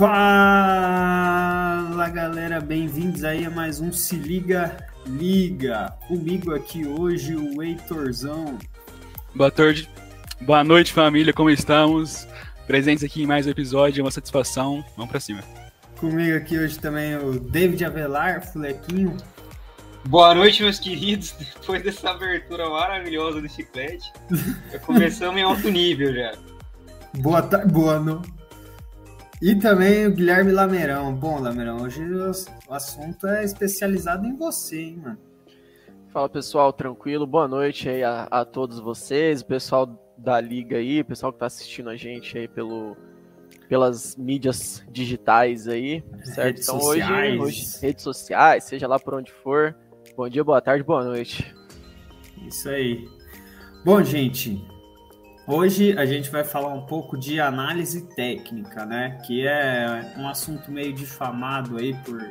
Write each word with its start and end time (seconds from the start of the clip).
Fala 0.00 1.98
galera, 2.08 2.58
bem-vindos 2.58 3.22
aí 3.22 3.44
a 3.44 3.50
mais 3.50 3.82
um 3.82 3.92
Se 3.92 4.16
Liga 4.16 4.88
Liga. 5.04 5.92
Comigo 6.08 6.54
aqui 6.54 6.86
hoje 6.86 7.36
o 7.36 7.62
Heitorzão. 7.62 8.58
Boa 9.34 9.50
tarde, 9.50 9.90
boa 10.40 10.64
noite 10.64 10.94
família, 10.94 11.34
como 11.34 11.50
estamos? 11.50 12.26
Presentes 12.66 13.04
aqui 13.04 13.24
em 13.24 13.26
mais 13.26 13.46
um 13.46 13.50
episódio, 13.50 14.00
é 14.00 14.04
uma 14.04 14.10
satisfação, 14.10 14.82
vamos 14.96 15.10
pra 15.10 15.20
cima. 15.20 15.42
Comigo 15.98 16.34
aqui 16.34 16.58
hoje 16.58 16.78
também 16.78 17.18
o 17.18 17.38
David 17.38 17.84
Avelar, 17.84 18.50
Fulequinho. 18.50 19.18
Boa 20.06 20.34
noite, 20.34 20.62
meus 20.62 20.78
queridos. 20.78 21.32
Depois 21.60 21.82
dessa 21.82 22.12
abertura 22.12 22.70
maravilhosa 22.70 23.42
do 23.42 23.48
chiclete, 23.50 24.10
começamos 24.86 25.38
em 25.38 25.42
alto 25.42 25.68
nível 25.68 26.14
já. 26.14 26.32
Boa 27.20 27.42
tarde, 27.42 27.70
boa 27.70 28.00
noite. 28.00 28.39
E 29.40 29.54
também 29.54 30.06
o 30.06 30.12
Guilherme 30.12 30.52
Lameirão. 30.52 31.14
Bom, 31.14 31.40
Lameirão, 31.40 31.82
hoje 31.82 32.02
o 32.68 32.74
assunto 32.74 33.26
é 33.26 33.42
especializado 33.42 34.26
em 34.26 34.36
você, 34.36 34.82
hein, 34.82 35.00
mano. 35.02 35.18
Fala 36.12 36.28
pessoal, 36.28 36.72
tranquilo? 36.74 37.26
Boa 37.26 37.48
noite 37.48 37.88
aí 37.88 38.04
a, 38.04 38.24
a 38.24 38.44
todos 38.44 38.78
vocês, 38.78 39.40
o 39.40 39.46
pessoal 39.46 40.14
da 40.18 40.38
liga 40.38 40.76
aí, 40.76 41.00
o 41.00 41.04
pessoal 41.06 41.32
que 41.32 41.38
tá 41.38 41.46
assistindo 41.46 41.88
a 41.88 41.96
gente 41.96 42.36
aí 42.36 42.48
pelo, 42.48 42.94
pelas 43.66 44.14
mídias 44.14 44.84
digitais 44.90 45.66
aí, 45.66 46.04
certo? 46.22 46.46
Redes 46.46 46.68
então 46.68 46.80
sociais. 46.80 47.40
hoje, 47.40 47.62
hoje, 47.62 47.78
redes 47.80 48.04
sociais, 48.04 48.64
seja 48.64 48.86
lá 48.86 48.98
por 48.98 49.14
onde 49.14 49.32
for. 49.32 49.74
Bom 50.14 50.28
dia, 50.28 50.44
boa 50.44 50.60
tarde, 50.60 50.84
boa 50.84 51.02
noite. 51.02 51.54
Isso 52.46 52.68
aí. 52.68 53.08
Bom, 53.84 54.02
gente, 54.02 54.62
hoje 55.50 55.98
a 55.98 56.06
gente 56.06 56.30
vai 56.30 56.44
falar 56.44 56.72
um 56.72 56.82
pouco 56.82 57.18
de 57.18 57.40
análise 57.40 58.02
técnica, 58.14 58.86
né? 58.86 59.18
Que 59.26 59.46
é 59.46 60.14
um 60.16 60.28
assunto 60.28 60.70
meio 60.70 60.92
difamado 60.92 61.76
aí 61.76 61.94
por, 62.04 62.30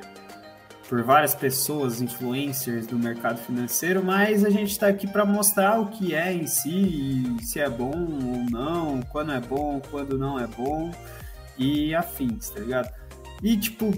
por 0.88 1.03
várias 1.03 1.36
pessoas, 1.36 2.02
influencers 2.02 2.88
do 2.88 2.98
mercado 2.98 3.38
financeiro, 3.38 4.03
mas 4.03 4.45
a 4.45 4.50
gente 4.50 4.72
está 4.72 4.88
aqui 4.88 5.08
para 5.08 5.26
mostrar 5.26 5.80
o 5.80 5.88
que 5.88 6.16
é 6.16 6.34
em 6.34 6.48
si, 6.48 7.36
se 7.42 7.59
é 7.59 7.70
bom 7.70 7.92
ou 7.94 8.50
não, 8.50 9.02
quando 9.02 9.31
é 9.31 9.39
bom, 9.39 9.81
quando 9.92 10.17
não 10.17 10.39
é 10.39 10.48
bom 10.48 10.92
e 11.58 11.94
afins, 11.94 12.50
tá 12.50 12.59
ligado? 12.59 12.98
E 13.42 13.56
tipo, 13.58 13.92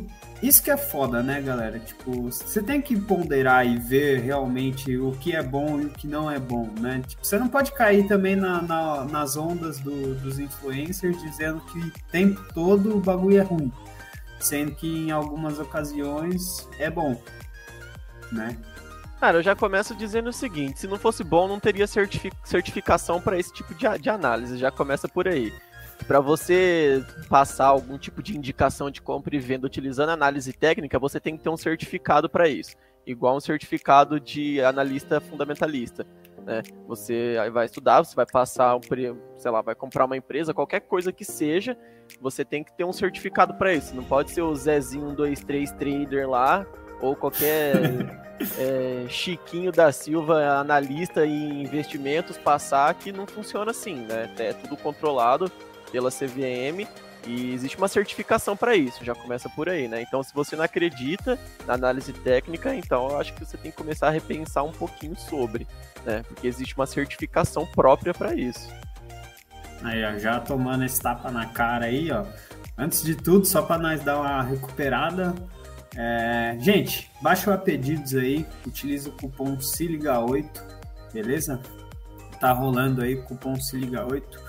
isso 0.44 0.62
que 0.62 0.70
é 0.70 0.78
foda, 0.78 1.24
né, 1.24 1.42
galera? 1.42 1.80
Tipo, 1.80 2.24
você 2.32 2.62
tem 2.62 2.80
que 2.82 2.96
ponderar 3.00 3.66
e 3.66 3.78
ver 3.78 4.20
realmente 4.22 4.96
o 4.98 5.12
que 5.14 5.36
é 5.36 5.42
bom 5.42 5.80
e 5.82 5.86
o 5.86 5.90
que 5.90 6.08
não 6.08 6.30
é 6.30 6.38
bom, 6.40 6.70
né? 6.80 7.02
Tipo, 7.08 7.26
você 7.26 7.40
não 7.40 7.48
pode 7.48 7.72
cair 7.72 8.08
também 8.08 8.36
na, 8.36 8.62
na- 8.62 9.06
nas 9.06 9.36
ondas 9.38 9.80
do- 9.80 10.14
dos 10.16 10.38
influencers 10.38 11.20
dizendo 11.22 11.60
que 11.62 11.80
o 11.80 11.92
tempo 12.12 12.40
todo 12.54 12.96
o 12.96 13.00
bagulho 13.00 13.40
é 13.40 13.42
ruim, 13.42 13.72
sendo 14.40 14.74
que 14.76 14.88
em 14.88 15.12
algumas 15.12 15.58
ocasiões 15.60 16.70
é 16.78 16.90
bom, 16.90 17.20
né? 18.32 18.56
Cara, 19.20 19.38
eu 19.38 19.44
já 19.44 19.56
começo 19.56 19.94
dizendo 19.96 20.30
o 20.30 20.34
seguinte: 20.34 20.80
se 20.80 20.88
não 20.88 20.98
fosse 20.98 21.24
bom, 21.24 21.48
não 21.48 21.60
teria 21.60 21.86
certifi- 21.86 22.32
certificação 22.44 23.22
para 23.22 23.38
esse 23.40 23.54
tipo 23.54 23.74
de, 23.76 23.88
de 24.00 24.10
análise. 24.10 24.58
Já 24.58 24.72
começa 24.72 25.08
por 25.08 25.28
aí. 25.28 25.54
Para 26.08 26.20
você 26.20 27.04
passar 27.30 27.68
algum 27.68 27.98
tipo 27.98 28.22
de 28.22 28.36
indicação 28.38 28.90
de 28.90 29.02
compra 29.02 29.36
e 29.36 29.40
venda 29.40 29.66
utilizando 29.66 30.10
análise 30.10 30.52
técnica, 30.54 31.00
você 31.00 31.20
tem 31.20 31.38
que 31.38 31.44
ter 31.44 31.50
um 31.50 31.58
certificado 31.58 32.30
para 32.30 32.50
isso, 32.50 32.76
igual 33.06 33.36
um 33.36 33.40
certificado 33.40 34.20
de 34.20 34.62
analista 34.62 35.20
fundamentalista. 35.20 36.06
Né? 36.46 36.64
Você 36.88 37.36
vai 37.52 37.66
estudar, 37.66 38.04
você 38.04 38.16
vai 38.16 38.26
passar, 38.26 38.76
um, 38.76 38.82
sei 39.38 39.52
lá, 39.52 39.62
vai 39.62 39.76
comprar 39.76 40.06
uma 40.06 40.18
empresa, 40.18 40.54
qualquer 40.54 40.82
coisa 40.82 41.12
que 41.12 41.24
seja, 41.24 41.78
você 42.20 42.44
tem 42.44 42.64
que 42.64 42.74
ter 42.74 42.84
um 42.84 42.94
certificado 42.94 43.54
para 43.54 43.74
isso. 43.74 43.96
Não 43.96 44.04
pode 44.04 44.32
ser 44.32 44.42
o 44.42 44.56
Zezinho 44.56 45.10
123 45.10 45.72
Trader 45.72 46.30
lá 46.30 46.66
ou 47.00 47.16
qualquer 47.16 47.76
é, 48.58 49.06
Chiquinho 49.08 49.72
da 49.72 49.92
Silva, 49.92 50.44
analista 50.60 51.26
em 51.26 51.62
investimentos, 51.62 52.38
passar 52.38 52.94
que 52.96 53.12
não 53.12 53.28
funciona 53.28 53.72
assim, 53.72 53.96
né? 53.96 54.34
É 54.40 54.54
tudo 54.54 54.76
controlado 54.76 55.52
pela 55.92 56.10
CVM 56.10 56.88
e 57.28 57.54
existe 57.54 57.78
uma 57.78 57.88
certificação 57.88 58.58
para 58.58 58.76
isso, 58.76 59.06
já 59.06 59.14
começa 59.14 59.48
por 59.50 59.70
aí, 59.70 59.88
né? 59.88 60.02
Então, 60.02 60.24
se 60.24 60.34
você 60.34 60.56
não 60.56 60.64
acredita 60.64 61.38
na 61.68 61.76
análise 61.76 62.12
técnica, 62.14 62.74
então 62.74 63.10
eu 63.10 63.20
acho 63.20 63.34
que 63.34 63.46
você 63.46 63.58
tem 63.58 63.70
que 63.70 63.78
começar 63.78 64.08
a 64.08 64.12
repensar 64.12 64.64
um 64.64 64.72
pouquinho 64.72 65.16
sobre, 65.16 65.68
né? 66.04 66.24
Porque 66.28 66.48
existe 66.48 66.76
uma 66.76 66.88
certificação 66.88 67.66
própria 67.68 68.14
para 68.14 68.34
isso. 68.34 68.68
Aí, 69.84 70.04
ó, 70.04 70.18
já 70.18 70.40
tomando 70.40 70.84
esse 70.84 71.00
tapa 71.00 71.32
na 71.32 71.46
cara 71.48 71.86
aí, 71.86 72.12
ó. 72.12 72.26
Antes 72.78 73.04
de 73.04 73.16
tudo, 73.16 73.46
só 73.46 73.62
para 73.62 73.78
nós 73.78 74.04
dar 74.04 74.20
uma 74.20 74.42
recuperada. 74.42 75.36
é, 75.96 76.58
Gente, 76.60 77.12
baixa 77.22 77.52
o 77.52 77.54
Apedidos 77.54 78.16
aí, 78.16 78.46
utiliza 78.66 79.10
o 79.10 79.12
cupom 79.12 79.60
se 79.60 79.86
liga 79.88 80.20
8, 80.20 80.64
beleza? 81.14 81.60
Tá 82.40 82.52
rolando 82.52 83.04
aí 83.04 83.16
cupom 83.18 83.56
se 83.60 83.78
liga 83.78 84.06
8. 84.06 84.40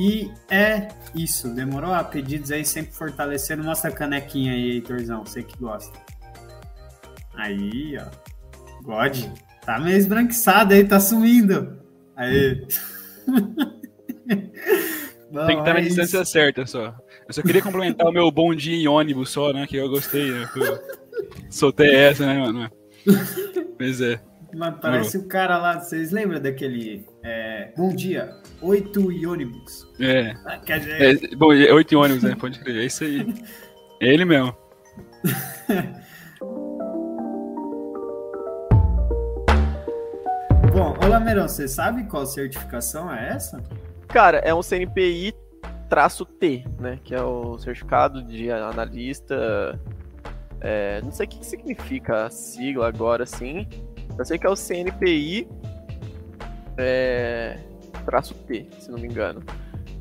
E 0.00 0.32
é 0.48 0.88
isso, 1.14 1.54
demorou? 1.54 1.92
A 1.92 2.02
pedidos 2.02 2.50
aí 2.50 2.64
sempre 2.64 2.94
fortalecendo. 2.94 3.62
Mostra 3.62 3.90
a 3.90 3.92
canequinha 3.92 4.54
aí, 4.54 4.76
Heitorzão, 4.76 5.26
você 5.26 5.42
que 5.42 5.58
gosta. 5.58 5.92
Aí, 7.34 7.98
ó. 7.98 8.06
God, 8.82 9.26
tá 9.60 9.78
meio 9.78 9.98
esbranquiçado 9.98 10.72
aí, 10.72 10.84
tá 10.84 10.98
sumindo. 10.98 11.78
Aí. 12.16 12.66
Bom, 15.30 15.46
Tem 15.46 15.56
que 15.56 15.62
estar 15.62 15.74
na 15.74 15.80
é 15.80 15.82
distância 15.82 16.22
isso. 16.22 16.32
certa 16.32 16.64
só. 16.64 16.94
Eu 17.28 17.34
só 17.34 17.42
queria 17.42 17.60
complementar 17.60 18.06
o 18.06 18.12
meu 18.12 18.30
bom 18.32 18.54
dia 18.54 18.74
em 18.74 18.88
ônibus 18.88 19.28
só, 19.28 19.52
né? 19.52 19.66
Que 19.66 19.76
eu 19.76 19.88
gostei, 19.90 20.30
né? 20.30 20.48
eu 20.56 20.80
soltei 21.50 21.94
essa, 21.94 22.24
né, 22.24 22.38
mano? 22.38 22.70
Pois 23.76 24.00
é. 24.00 24.18
Mano, 24.54 24.78
parece 24.80 25.16
o 25.16 25.28
cara 25.28 25.56
lá, 25.58 25.78
vocês 25.78 26.10
lembram 26.10 26.40
daquele 26.40 27.06
é, 27.22 27.72
Bom 27.76 27.94
dia, 27.94 28.34
8 28.60 29.12
e 29.12 29.24
ônibus. 29.26 29.86
É. 30.00 30.34
Ah, 30.44 30.58
Quer 30.58 30.80
dizer, 30.80 31.02
é 31.02 31.14
bom, 31.36 31.48
oito 31.48 31.96
ônibus, 31.98 32.24
né? 32.24 32.34
Pode 32.34 32.58
crer. 32.58 32.78
É 32.78 32.84
isso 32.84 33.04
aí. 33.04 33.32
É 34.00 34.08
ele 34.12 34.24
mesmo. 34.24 34.52
bom, 40.72 40.96
ô 41.02 41.06
Lamerão, 41.06 41.46
você 41.46 41.68
sabe 41.68 42.04
qual 42.04 42.24
certificação 42.26 43.12
é 43.14 43.28
essa? 43.28 43.62
Cara, 44.08 44.38
é 44.38 44.52
um 44.52 44.62
CNPI 44.62 45.32
traço 45.88 46.24
T, 46.24 46.64
né? 46.78 46.98
Que 47.04 47.14
é 47.14 47.22
o 47.22 47.56
certificado 47.58 48.22
de 48.22 48.50
analista. 48.50 49.78
é, 50.60 51.00
não 51.02 51.12
sei 51.12 51.26
o 51.26 51.28
que 51.28 51.38
que 51.38 51.46
significa 51.46 52.24
a 52.26 52.30
sigla 52.30 52.88
agora, 52.88 53.22
assim. 53.24 53.68
Eu 54.18 54.24
sei 54.24 54.38
que 54.38 54.46
é 54.46 54.50
o 54.50 54.56
CNPI 54.56 55.48
é, 56.76 57.58
traço 58.04 58.34
T, 58.34 58.66
se 58.78 58.90
não 58.90 58.98
me 58.98 59.06
engano. 59.06 59.42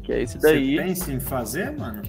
Que 0.04 0.14
é 0.14 0.22
esse 0.22 0.38
daí. 0.38 0.76
Você 0.76 0.84
pensa 0.84 1.12
em 1.12 1.20
fazer, 1.20 1.72
mano? 1.78 2.02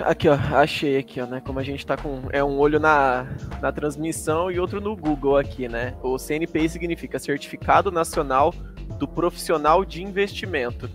Aqui, 0.00 0.28
ó, 0.28 0.34
achei 0.34 0.98
aqui, 0.98 1.20
ó, 1.20 1.26
né? 1.26 1.40
Como 1.40 1.58
a 1.58 1.62
gente 1.62 1.86
tá 1.86 1.96
com. 1.96 2.22
É 2.30 2.42
um 2.42 2.58
olho 2.58 2.80
na, 2.80 3.26
na 3.62 3.70
transmissão 3.70 4.50
e 4.50 4.58
outro 4.58 4.80
no 4.80 4.96
Google 4.96 5.36
aqui, 5.36 5.68
né? 5.68 5.94
O 6.02 6.18
CNPI 6.18 6.68
significa 6.68 7.18
Certificado 7.18 7.92
Nacional 7.92 8.52
do 8.98 9.06
Profissional 9.06 9.84
de 9.84 10.02
Investimento. 10.02 10.90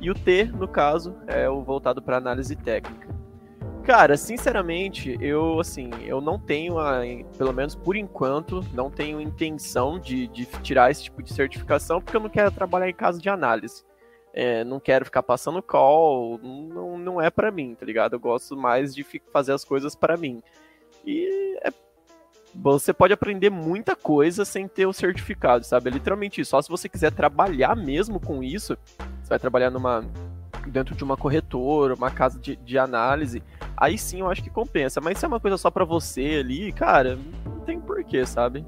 E 0.00 0.10
o 0.10 0.14
T, 0.14 0.44
no 0.44 0.66
caso, 0.66 1.14
é 1.26 1.48
o 1.48 1.62
voltado 1.62 2.02
para 2.02 2.16
análise 2.16 2.56
técnica. 2.56 3.19
Cara, 3.90 4.16
sinceramente, 4.16 5.18
eu 5.20 5.58
assim, 5.58 5.90
eu 6.04 6.20
não 6.20 6.38
tenho, 6.38 6.78
a, 6.78 7.00
pelo 7.36 7.52
menos 7.52 7.74
por 7.74 7.96
enquanto, 7.96 8.64
não 8.72 8.88
tenho 8.88 9.20
intenção 9.20 9.98
de, 9.98 10.28
de 10.28 10.46
tirar 10.62 10.92
esse 10.92 11.02
tipo 11.02 11.20
de 11.20 11.34
certificação, 11.34 12.00
porque 12.00 12.16
eu 12.16 12.20
não 12.20 12.28
quero 12.30 12.52
trabalhar 12.52 12.88
em 12.88 12.94
casa 12.94 13.20
de 13.20 13.28
análise. 13.28 13.82
É, 14.32 14.62
não 14.62 14.78
quero 14.78 15.06
ficar 15.06 15.24
passando 15.24 15.60
call, 15.60 16.38
não, 16.38 16.96
não 16.96 17.20
é 17.20 17.30
pra 17.30 17.50
mim, 17.50 17.74
tá 17.74 17.84
ligado? 17.84 18.12
Eu 18.12 18.20
gosto 18.20 18.56
mais 18.56 18.94
de 18.94 19.04
fazer 19.32 19.54
as 19.54 19.64
coisas 19.64 19.96
pra 19.96 20.16
mim. 20.16 20.40
E 21.04 21.58
é- 21.60 21.72
você 22.54 22.92
pode 22.92 23.12
aprender 23.12 23.50
muita 23.50 23.96
coisa 23.96 24.44
sem 24.44 24.68
ter 24.68 24.86
o 24.86 24.92
certificado, 24.92 25.66
sabe? 25.66 25.90
É 25.90 25.92
literalmente 25.92 26.40
isso. 26.40 26.50
Só 26.50 26.62
se 26.62 26.68
você 26.68 26.88
quiser 26.88 27.10
trabalhar 27.10 27.74
mesmo 27.74 28.20
com 28.20 28.40
isso, 28.40 28.78
você 29.20 29.28
vai 29.30 29.38
trabalhar 29.40 29.68
numa 29.70 30.04
dentro 30.66 30.94
de 30.94 31.02
uma 31.04 31.16
corretora, 31.16 31.94
uma 31.94 32.10
casa 32.10 32.38
de, 32.38 32.56
de 32.56 32.78
análise, 32.78 33.42
aí 33.76 33.96
sim 33.96 34.20
eu 34.20 34.30
acho 34.30 34.42
que 34.42 34.50
compensa. 34.50 35.00
Mas 35.00 35.18
se 35.18 35.24
é 35.24 35.28
uma 35.28 35.40
coisa 35.40 35.56
só 35.56 35.70
pra 35.70 35.84
você 35.84 36.40
ali, 36.40 36.72
cara, 36.72 37.18
não 37.44 37.60
tem 37.60 37.80
porquê, 37.80 38.24
sabe? 38.26 38.64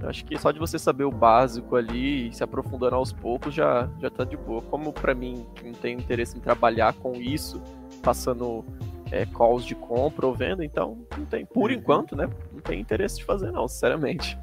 Eu 0.00 0.08
Acho 0.08 0.24
que 0.24 0.38
só 0.38 0.52
de 0.52 0.60
você 0.60 0.78
saber 0.78 1.04
o 1.04 1.10
básico 1.10 1.74
ali 1.74 2.28
e 2.28 2.32
se 2.32 2.44
aprofundando 2.44 2.94
aos 2.94 3.12
poucos 3.12 3.52
já, 3.52 3.88
já 4.00 4.08
tá 4.08 4.22
de 4.24 4.36
boa. 4.36 4.62
Como 4.62 4.92
pra 4.92 5.12
mim, 5.14 5.44
que 5.56 5.64
não 5.64 5.72
tenho 5.72 5.98
interesse 5.98 6.36
em 6.36 6.40
trabalhar 6.40 6.92
com 6.94 7.14
isso, 7.14 7.60
passando 8.00 8.64
é, 9.10 9.26
calls 9.26 9.64
de 9.64 9.74
compra 9.74 10.24
ou 10.26 10.34
venda, 10.34 10.64
então 10.64 10.98
não 11.16 11.24
tem, 11.24 11.44
por 11.44 11.70
Uhum. 11.70 11.76
enquanto, 11.78 12.14
né? 12.14 12.28
Não 12.52 12.60
tem 12.60 12.80
interesse 12.80 13.16
de 13.16 13.24
fazer, 13.24 13.50
não, 13.50 13.66
sinceramente. 13.66 14.38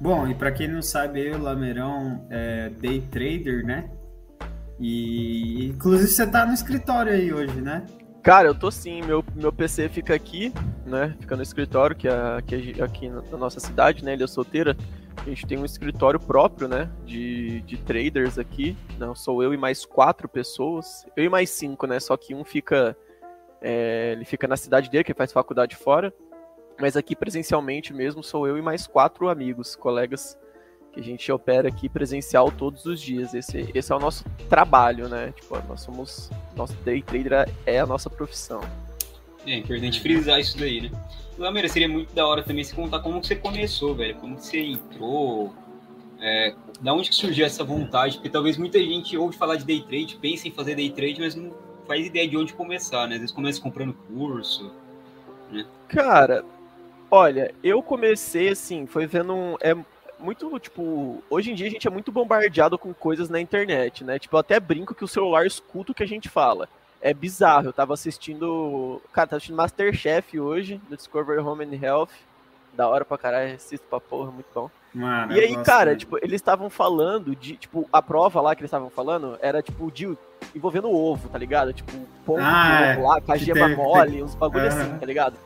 Bom, 0.00 0.26
e 0.28 0.34
para 0.34 0.52
quem 0.52 0.68
não 0.68 0.82
sabe, 0.82 1.20
eu, 1.26 1.40
Lameirão, 1.40 2.26
é 2.28 2.68
day 2.68 3.00
trader, 3.00 3.64
né? 3.64 3.88
E 4.78 5.66
inclusive 5.66 6.10
você 6.10 6.26
tá 6.26 6.44
no 6.44 6.52
escritório 6.52 7.12
aí 7.12 7.32
hoje, 7.32 7.60
né? 7.60 7.86
Cara, 8.22 8.48
eu 8.48 8.54
tô 8.54 8.70
sim. 8.70 9.02
Meu, 9.02 9.22
meu 9.34 9.52
PC 9.52 9.88
fica 9.88 10.14
aqui, 10.14 10.52
né? 10.86 11.14
Fica 11.20 11.36
no 11.36 11.42
escritório, 11.42 11.94
que 11.94 12.08
é 12.08 12.36
aqui, 12.38 12.82
aqui 12.82 13.08
na 13.08 13.36
nossa 13.36 13.60
cidade, 13.60 14.04
né? 14.04 14.14
Ele 14.14 14.24
é 14.24 14.26
solteira. 14.26 14.76
A 15.16 15.28
gente 15.28 15.46
tem 15.46 15.58
um 15.58 15.64
escritório 15.64 16.18
próprio, 16.18 16.66
né? 16.66 16.90
De, 17.04 17.60
de 17.62 17.76
traders 17.76 18.38
aqui. 18.38 18.76
Não, 18.98 19.14
sou 19.14 19.42
eu 19.42 19.52
e 19.52 19.56
mais 19.56 19.84
quatro 19.84 20.28
pessoas. 20.28 21.06
Eu 21.16 21.24
e 21.24 21.28
mais 21.28 21.50
cinco, 21.50 21.86
né? 21.86 22.00
Só 22.00 22.16
que 22.16 22.34
um 22.34 22.44
fica. 22.44 22.96
É, 23.60 24.12
ele 24.12 24.24
fica 24.24 24.48
na 24.48 24.56
cidade 24.56 24.90
dele, 24.90 25.04
que 25.04 25.14
faz 25.14 25.30
faculdade 25.30 25.76
fora. 25.76 26.12
Mas 26.80 26.96
aqui 26.96 27.14
presencialmente 27.14 27.92
mesmo 27.92 28.22
sou 28.22 28.48
eu 28.48 28.58
e 28.58 28.62
mais 28.62 28.86
quatro 28.86 29.28
amigos, 29.28 29.76
colegas 29.76 30.36
que 30.94 31.00
a 31.00 31.02
gente 31.02 31.30
opera 31.32 31.68
aqui 31.68 31.88
presencial 31.88 32.50
todos 32.52 32.86
os 32.86 33.00
dias. 33.00 33.34
Esse, 33.34 33.68
esse 33.74 33.92
é 33.92 33.96
o 33.96 33.98
nosso 33.98 34.24
trabalho, 34.48 35.08
né? 35.08 35.32
Tipo, 35.32 35.60
nós 35.68 35.80
somos. 35.80 36.30
Nosso 36.56 36.74
day 36.84 37.02
trader 37.02 37.50
é 37.66 37.80
a 37.80 37.86
nossa 37.86 38.08
profissão. 38.08 38.60
É 39.44 39.56
importante 39.56 40.00
frisar 40.00 40.38
isso 40.38 40.56
daí, 40.56 40.82
né? 40.82 40.90
Lameira, 41.36 41.68
seria 41.68 41.88
muito 41.88 42.14
da 42.14 42.26
hora 42.26 42.44
também 42.44 42.62
se 42.62 42.72
contar 42.72 43.00
como 43.00 43.22
você 43.22 43.34
começou, 43.34 43.94
velho. 43.94 44.14
Como 44.14 44.38
você 44.38 44.60
entrou. 44.60 45.52
É, 46.20 46.54
da 46.80 46.94
onde 46.94 47.10
que 47.10 47.14
surgiu 47.14 47.44
essa 47.44 47.64
vontade? 47.64 48.14
Porque 48.14 48.30
talvez 48.30 48.56
muita 48.56 48.78
gente 48.78 49.16
ouve 49.18 49.36
falar 49.36 49.56
de 49.56 49.64
day 49.64 49.82
trade, 49.82 50.16
pensa 50.16 50.48
em 50.48 50.52
fazer 50.52 50.76
day 50.76 50.88
trade, 50.90 51.20
mas 51.20 51.34
não 51.34 51.52
faz 51.86 52.06
ideia 52.06 52.26
de 52.26 52.36
onde 52.36 52.54
começar, 52.54 53.06
né? 53.08 53.16
Às 53.16 53.20
vezes 53.20 53.34
começa 53.34 53.60
comprando 53.60 53.92
curso, 53.92 54.72
né? 55.50 55.66
Cara, 55.88 56.44
olha, 57.10 57.52
eu 57.62 57.82
comecei 57.82 58.48
assim, 58.48 58.86
foi 58.86 59.06
vendo 59.06 59.34
um. 59.34 59.56
É, 59.60 59.76
muito, 60.18 60.58
tipo, 60.58 61.22
hoje 61.28 61.50
em 61.50 61.54
dia 61.54 61.66
a 61.66 61.70
gente 61.70 61.86
é 61.86 61.90
muito 61.90 62.12
bombardeado 62.12 62.78
com 62.78 62.92
coisas 62.94 63.28
na 63.28 63.40
internet, 63.40 64.04
né? 64.04 64.18
Tipo, 64.18 64.36
eu 64.36 64.40
até 64.40 64.58
brinco 64.58 64.94
que 64.94 65.04
o 65.04 65.08
celular 65.08 65.46
escuta 65.46 65.92
o 65.92 65.94
que 65.94 66.02
a 66.02 66.08
gente 66.08 66.28
fala. 66.28 66.68
É 67.00 67.12
bizarro, 67.12 67.66
eu 67.66 67.72
tava 67.72 67.92
assistindo. 67.94 69.00
Cara, 69.12 69.28
tava 69.28 69.36
assistindo 69.36 69.56
Masterchef 69.56 70.40
hoje, 70.40 70.80
do 70.88 70.96
Discovery 70.96 71.40
Home 71.40 71.64
and 71.64 71.78
Health. 71.82 72.10
Da 72.72 72.88
hora 72.88 73.04
pra 73.04 73.18
caralho, 73.18 73.54
assisto 73.54 73.86
pra 73.88 74.00
porra, 74.00 74.30
muito 74.30 74.46
bom. 74.54 74.70
Mano, 74.92 75.32
e 75.32 75.40
aí, 75.40 75.56
cara, 75.64 75.96
tipo, 75.96 76.16
eles 76.18 76.36
estavam 76.36 76.70
falando 76.70 77.34
de, 77.34 77.56
tipo, 77.56 77.88
a 77.92 78.00
prova 78.00 78.40
lá 78.40 78.54
que 78.54 78.62
eles 78.62 78.68
estavam 78.68 78.90
falando 78.90 79.36
era, 79.42 79.60
tipo, 79.60 79.90
de 79.90 80.16
envolvendo 80.54 80.88
ovo, 80.88 81.28
tá 81.28 81.36
ligado? 81.36 81.72
Tipo, 81.72 81.92
ponto 82.24 82.40
ah, 82.40 82.92
de 82.92 82.98
ovo 82.98 83.08
lá, 83.08 83.20
com 83.20 83.32
a 83.32 83.36
gema 83.36 83.68
mole, 83.68 84.22
uns 84.22 84.34
bagulho 84.34 84.62
uhum. 84.64 84.68
assim, 84.68 84.98
tá 84.98 85.06
ligado? 85.06 85.36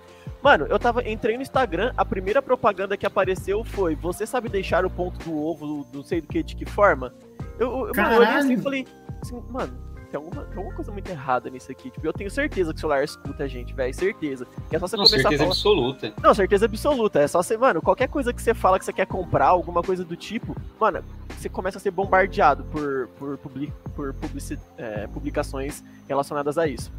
Mano, 0.42 0.66
eu 0.66 0.78
tava, 0.78 1.08
entrei 1.08 1.36
no 1.36 1.42
Instagram, 1.42 1.92
a 1.96 2.04
primeira 2.04 2.40
propaganda 2.40 2.96
que 2.96 3.06
apareceu 3.06 3.64
foi: 3.64 3.94
Você 3.96 4.26
sabe 4.26 4.48
deixar 4.48 4.84
o 4.84 4.90
ponto 4.90 5.18
do 5.24 5.36
ovo 5.36 5.84
do, 5.92 6.02
sei 6.02 6.20
do 6.20 6.28
que, 6.28 6.42
de 6.42 6.54
que 6.54 6.64
forma? 6.64 7.12
Eu, 7.58 7.88
eu, 7.88 7.94
mano, 7.94 8.14
eu 8.14 8.20
olhei 8.20 8.34
assim 8.34 8.52
e 8.52 8.56
falei, 8.56 8.86
assim, 9.20 9.42
mano, 9.50 9.76
tem 10.10 10.16
alguma, 10.16 10.42
tem 10.44 10.56
alguma 10.56 10.74
coisa 10.74 10.90
muito 10.90 11.10
errada 11.10 11.50
nisso 11.50 11.70
aqui. 11.70 11.90
Tipo, 11.90 12.06
eu 12.06 12.12
tenho 12.12 12.30
certeza 12.30 12.72
que 12.72 12.78
o 12.78 12.80
celular 12.80 13.04
escuta 13.04 13.44
a 13.44 13.48
gente, 13.48 13.74
velho. 13.74 13.92
Certeza. 13.92 14.46
Que 14.68 14.76
é 14.76 14.78
só 14.78 14.86
você 14.86 14.96
Não, 14.96 15.04
começar 15.04 15.22
certeza 15.22 15.42
a 15.42 15.46
falar... 15.46 15.50
absoluta. 15.50 16.14
Não, 16.22 16.34
certeza 16.34 16.64
absoluta. 16.64 17.20
É 17.20 17.28
só 17.28 17.42
você, 17.42 17.56
mano, 17.56 17.82
qualquer 17.82 18.08
coisa 18.08 18.32
que 18.32 18.40
você 18.40 18.54
fala 18.54 18.78
que 18.78 18.84
você 18.84 18.92
quer 18.92 19.06
comprar, 19.06 19.46
alguma 19.46 19.82
coisa 19.82 20.04
do 20.04 20.16
tipo, 20.16 20.56
mano, 20.80 21.04
você 21.28 21.48
começa 21.48 21.78
a 21.78 21.80
ser 21.80 21.90
bombardeado 21.90 22.64
por, 22.64 23.08
por, 23.18 23.36
public, 23.38 23.72
por 23.94 24.14
publici, 24.14 24.58
é, 24.78 25.06
publicações 25.08 25.84
relacionadas 26.08 26.56
a 26.56 26.66
isso. 26.66 26.90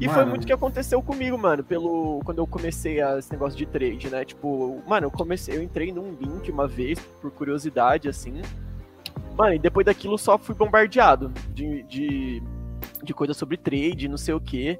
E 0.00 0.06
mano. 0.06 0.18
foi 0.18 0.24
muito 0.26 0.44
o 0.44 0.46
que 0.46 0.52
aconteceu 0.52 1.02
comigo, 1.02 1.36
mano, 1.36 1.64
pelo 1.64 2.20
quando 2.24 2.38
eu 2.38 2.46
comecei 2.46 3.00
a, 3.00 3.18
esse 3.18 3.32
negócio 3.32 3.58
de 3.58 3.66
trade, 3.66 4.08
né? 4.08 4.24
Tipo, 4.24 4.80
mano, 4.86 5.06
eu 5.06 5.10
comecei, 5.10 5.56
eu 5.56 5.62
entrei 5.62 5.92
num 5.92 6.14
link 6.20 6.50
uma 6.50 6.68
vez 6.68 6.98
por 7.20 7.30
curiosidade 7.32 8.08
assim. 8.08 8.40
Mano, 9.36 9.54
e 9.54 9.58
depois 9.58 9.84
daquilo 9.84 10.16
só 10.16 10.38
fui 10.38 10.54
bombardeado 10.54 11.32
de, 11.52 11.82
de, 11.84 12.42
de 13.02 13.14
coisa 13.14 13.34
sobre 13.34 13.56
trade, 13.56 14.08
não 14.08 14.16
sei 14.16 14.34
o 14.34 14.40
quê. 14.40 14.78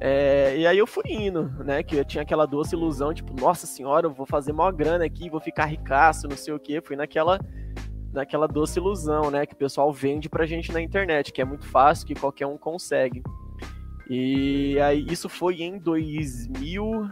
É, 0.00 0.56
e 0.56 0.66
aí 0.66 0.78
eu 0.78 0.86
fui 0.86 1.04
indo, 1.08 1.44
né? 1.64 1.82
Que 1.82 1.96
eu 1.96 2.04
tinha 2.04 2.22
aquela 2.22 2.46
doce 2.46 2.74
ilusão, 2.74 3.14
tipo, 3.14 3.38
nossa 3.40 3.66
senhora, 3.66 4.06
eu 4.06 4.12
vou 4.12 4.26
fazer 4.26 4.52
maior 4.52 4.72
grana 4.72 5.04
aqui, 5.04 5.30
vou 5.30 5.40
ficar 5.40 5.64
ricaço, 5.64 6.28
não 6.28 6.36
sei 6.36 6.52
o 6.52 6.58
quê. 6.58 6.80
Fui 6.80 6.94
naquela 6.94 7.40
naquela 8.12 8.46
doce 8.46 8.78
ilusão, 8.78 9.30
né? 9.30 9.46
Que 9.46 9.54
o 9.54 9.56
pessoal 9.56 9.92
vende 9.92 10.28
pra 10.28 10.46
gente 10.46 10.72
na 10.72 10.80
internet, 10.80 11.32
que 11.32 11.40
é 11.40 11.44
muito 11.44 11.66
fácil, 11.66 12.06
que 12.06 12.14
qualquer 12.14 12.46
um 12.46 12.58
consegue. 12.58 13.22
E 14.08 14.78
aí 14.80 15.06
isso 15.10 15.28
foi 15.28 15.62
em 15.62 15.78
2000 15.78 17.10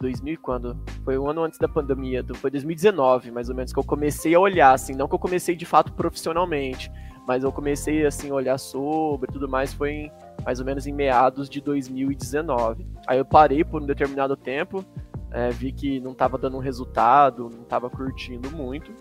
2000 0.00 0.38
quando? 0.40 0.76
Foi 1.04 1.18
um 1.18 1.28
ano 1.28 1.42
antes 1.42 1.58
da 1.58 1.68
pandemia, 1.68 2.24
foi 2.34 2.50
2019, 2.50 3.30
mais 3.30 3.48
ou 3.48 3.54
menos, 3.54 3.72
que 3.72 3.78
eu 3.78 3.84
comecei 3.84 4.34
a 4.34 4.40
olhar, 4.40 4.72
assim, 4.72 4.94
não 4.94 5.08
que 5.08 5.14
eu 5.14 5.18
comecei 5.18 5.56
de 5.56 5.66
fato 5.66 5.92
profissionalmente, 5.92 6.90
mas 7.26 7.44
eu 7.44 7.52
comecei, 7.52 8.06
assim, 8.06 8.30
a 8.30 8.34
olhar 8.34 8.58
sobre 8.58 9.30
tudo 9.30 9.48
mais, 9.48 9.72
foi 9.72 9.90
em, 9.90 10.12
mais 10.44 10.60
ou 10.60 10.66
menos 10.66 10.86
em 10.86 10.92
meados 10.92 11.48
de 11.48 11.60
2019. 11.60 12.86
Aí 13.06 13.18
eu 13.18 13.24
parei 13.24 13.64
por 13.64 13.82
um 13.82 13.86
determinado 13.86 14.36
tempo, 14.36 14.84
é, 15.30 15.50
vi 15.50 15.72
que 15.72 16.00
não 16.00 16.12
estava 16.12 16.38
dando 16.38 16.56
um 16.56 16.60
resultado, 16.60 17.50
não 17.50 17.62
estava 17.62 17.90
curtindo 17.90 18.50
muito, 18.50 18.92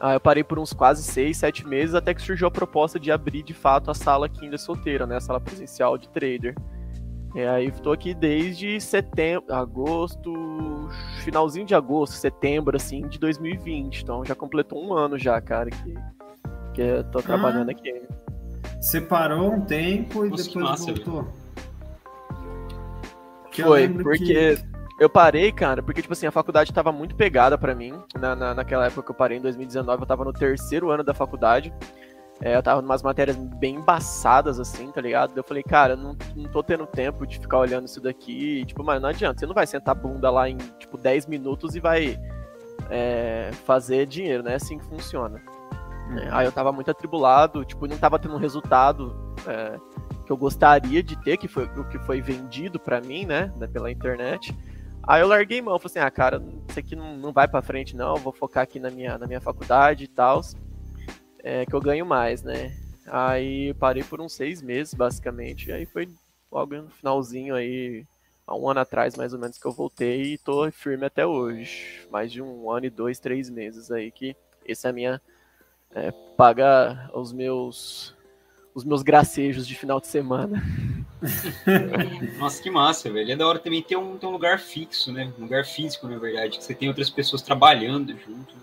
ah, 0.00 0.14
eu 0.14 0.20
parei 0.20 0.42
por 0.42 0.58
uns 0.58 0.72
quase 0.72 1.02
seis, 1.02 1.36
sete 1.36 1.66
meses, 1.66 1.94
até 1.94 2.14
que 2.14 2.22
surgiu 2.22 2.48
a 2.48 2.50
proposta 2.50 2.98
de 2.98 3.12
abrir 3.12 3.42
de 3.42 3.52
fato 3.52 3.90
a 3.90 3.94
sala 3.94 4.26
aqui 4.26 4.44
ainda 4.44 4.56
solteira, 4.56 5.06
né? 5.06 5.16
A 5.16 5.20
sala 5.20 5.38
presencial 5.38 5.98
de 5.98 6.08
trader. 6.08 6.54
E 7.34 7.42
aí 7.42 7.66
estou 7.66 7.92
aqui 7.92 8.14
desde 8.14 8.80
setembro, 8.80 9.54
agosto, 9.54 10.32
finalzinho 11.22 11.66
de 11.66 11.74
agosto, 11.74 12.14
setembro, 12.14 12.76
assim, 12.76 13.06
de 13.08 13.18
2020. 13.18 14.02
Então 14.02 14.24
já 14.24 14.34
completou 14.34 14.82
um 14.82 14.94
ano 14.94 15.18
já, 15.18 15.38
cara, 15.40 15.68
que, 15.70 15.94
que 16.72 16.80
eu 16.80 17.04
tô 17.04 17.20
trabalhando 17.20 17.68
ah, 17.68 17.72
aqui. 17.72 18.02
Você 18.80 19.02
parou 19.02 19.52
um 19.52 19.60
tempo 19.60 20.24
e 20.24 20.30
Nossa, 20.30 20.44
depois 20.44 20.64
massa, 20.64 20.86
voltou. 20.86 21.28
Foi, 23.52 23.88
porque 23.88 24.56
que... 24.56 24.79
Eu 25.00 25.08
parei, 25.08 25.50
cara, 25.50 25.82
porque, 25.82 26.02
tipo 26.02 26.12
assim, 26.12 26.26
a 26.26 26.30
faculdade 26.30 26.74
tava 26.74 26.92
muito 26.92 27.16
pegada 27.16 27.56
para 27.56 27.74
mim. 27.74 27.98
Na, 28.20 28.36
na, 28.36 28.52
naquela 28.52 28.84
época 28.84 29.02
que 29.02 29.10
eu 29.10 29.14
parei, 29.14 29.38
em 29.38 29.40
2019, 29.40 30.02
eu 30.02 30.06
tava 30.06 30.26
no 30.26 30.32
terceiro 30.32 30.90
ano 30.90 31.02
da 31.02 31.14
faculdade. 31.14 31.72
É, 32.38 32.54
eu 32.54 32.62
tava 32.62 32.82
em 32.82 32.84
umas 32.84 33.02
matérias 33.02 33.34
bem 33.34 33.76
embaçadas, 33.76 34.60
assim, 34.60 34.92
tá 34.92 35.00
ligado? 35.00 35.32
Eu 35.34 35.42
falei, 35.42 35.62
cara, 35.62 35.96
não, 35.96 36.14
não 36.36 36.50
tô 36.50 36.62
tendo 36.62 36.86
tempo 36.86 37.26
de 37.26 37.38
ficar 37.38 37.60
olhando 37.60 37.86
isso 37.86 37.98
daqui. 37.98 38.60
E, 38.60 38.66
tipo, 38.66 38.84
mas 38.84 39.00
não 39.00 39.08
adianta, 39.08 39.40
você 39.40 39.46
não 39.46 39.54
vai 39.54 39.66
sentar 39.66 39.96
a 39.96 39.98
bunda 39.98 40.30
lá 40.30 40.50
em, 40.50 40.58
tipo, 40.78 40.98
10 40.98 41.24
minutos 41.26 41.74
e 41.74 41.80
vai 41.80 42.18
é, 42.90 43.50
fazer 43.64 44.04
dinheiro, 44.04 44.42
né? 44.42 44.52
É 44.52 44.56
assim 44.56 44.78
que 44.78 44.84
funciona. 44.84 45.40
Uhum. 46.10 46.28
Aí 46.30 46.44
eu 46.44 46.52
tava 46.52 46.72
muito 46.72 46.90
atribulado, 46.90 47.64
tipo, 47.64 47.86
não 47.86 47.96
tava 47.96 48.18
tendo 48.18 48.34
um 48.34 48.38
resultado 48.38 49.34
é, 49.46 49.78
que 50.26 50.30
eu 50.30 50.36
gostaria 50.36 51.02
de 51.02 51.16
ter, 51.22 51.38
que 51.38 51.48
foi 51.48 51.64
o 51.64 51.84
que 51.84 51.98
foi 52.00 52.20
vendido 52.20 52.78
para 52.78 53.00
mim, 53.00 53.24
né, 53.24 53.50
pela 53.72 53.90
internet. 53.90 54.54
Aí 55.10 55.22
eu 55.22 55.26
larguei 55.26 55.60
mão, 55.60 55.76
falei 55.76 55.90
assim, 55.90 56.06
ah, 56.06 56.08
cara, 56.08 56.40
isso 56.68 56.78
aqui 56.78 56.94
não, 56.94 57.16
não 57.16 57.32
vai 57.32 57.48
para 57.48 57.60
frente 57.60 57.96
não, 57.96 58.14
vou 58.14 58.32
focar 58.32 58.62
aqui 58.62 58.78
na 58.78 58.92
minha, 58.92 59.18
na 59.18 59.26
minha 59.26 59.40
faculdade 59.40 60.04
e 60.04 60.06
tal, 60.06 60.40
é, 61.40 61.66
que 61.66 61.74
eu 61.74 61.80
ganho 61.80 62.06
mais, 62.06 62.44
né? 62.44 62.72
Aí 63.08 63.74
parei 63.74 64.04
por 64.04 64.20
uns 64.20 64.34
seis 64.34 64.62
meses, 64.62 64.94
basicamente, 64.94 65.72
aí 65.72 65.84
foi 65.84 66.08
logo 66.48 66.76
no 66.76 66.90
finalzinho 66.90 67.56
aí, 67.56 68.06
há 68.46 68.54
um 68.54 68.70
ano 68.70 68.78
atrás 68.78 69.16
mais 69.16 69.32
ou 69.32 69.40
menos 69.40 69.58
que 69.58 69.66
eu 69.66 69.72
voltei 69.72 70.34
e 70.34 70.38
tô 70.38 70.70
firme 70.70 71.06
até 71.06 71.26
hoje. 71.26 72.06
Mais 72.08 72.30
de 72.30 72.40
um 72.40 72.70
ano 72.70 72.86
e 72.86 72.90
dois, 72.90 73.18
três 73.18 73.50
meses 73.50 73.90
aí 73.90 74.12
que 74.12 74.36
esse 74.64 74.86
é 74.86 74.90
a 74.90 74.92
minha... 74.92 75.20
É, 75.92 76.12
paga 76.36 77.10
os 77.12 77.32
meus 77.32 78.14
os 78.72 78.84
meus 78.84 79.02
gracejos 79.02 79.66
de 79.66 79.74
final 79.74 80.00
de 80.00 80.06
semana. 80.06 80.62
Nossa, 82.38 82.62
que 82.62 82.70
massa, 82.70 83.10
velho. 83.10 83.32
É 83.32 83.36
da 83.36 83.46
hora 83.46 83.58
também 83.58 83.82
ter 83.82 83.96
um, 83.96 84.16
ter 84.16 84.26
um 84.26 84.30
lugar 84.30 84.58
fixo, 84.58 85.12
né? 85.12 85.32
Um 85.38 85.42
lugar 85.42 85.64
físico, 85.64 86.08
na 86.08 86.18
verdade, 86.18 86.58
que 86.58 86.64
você 86.64 86.74
tem 86.74 86.88
outras 86.88 87.10
pessoas 87.10 87.42
trabalhando 87.42 88.12
junto. 88.18 88.54
Né? 88.54 88.62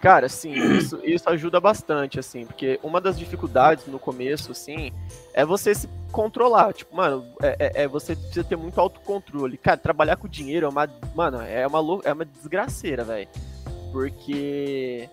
Cara, 0.00 0.28
sim, 0.30 0.54
isso, 0.78 0.98
isso 1.04 1.28
ajuda 1.28 1.60
bastante, 1.60 2.18
assim, 2.18 2.46
porque 2.46 2.80
uma 2.82 3.02
das 3.02 3.18
dificuldades 3.18 3.86
no 3.86 3.98
começo, 3.98 4.50
assim, 4.52 4.92
é 5.34 5.44
você 5.44 5.74
se 5.74 5.88
controlar. 6.10 6.72
Tipo, 6.72 6.96
mano, 6.96 7.26
é, 7.42 7.56
é, 7.58 7.82
é 7.82 7.88
você 7.88 8.16
precisa 8.16 8.44
ter 8.44 8.56
muito 8.56 8.80
autocontrole. 8.80 9.58
Cara, 9.58 9.76
trabalhar 9.76 10.16
com 10.16 10.26
dinheiro 10.26 10.64
é 10.66 10.68
uma. 10.68 10.88
Mano, 11.14 11.42
é 11.42 11.66
uma, 11.66 12.00
é 12.04 12.12
uma 12.12 12.24
desgraceira, 12.24 13.04
velho. 13.04 13.28
Porque 13.92 15.08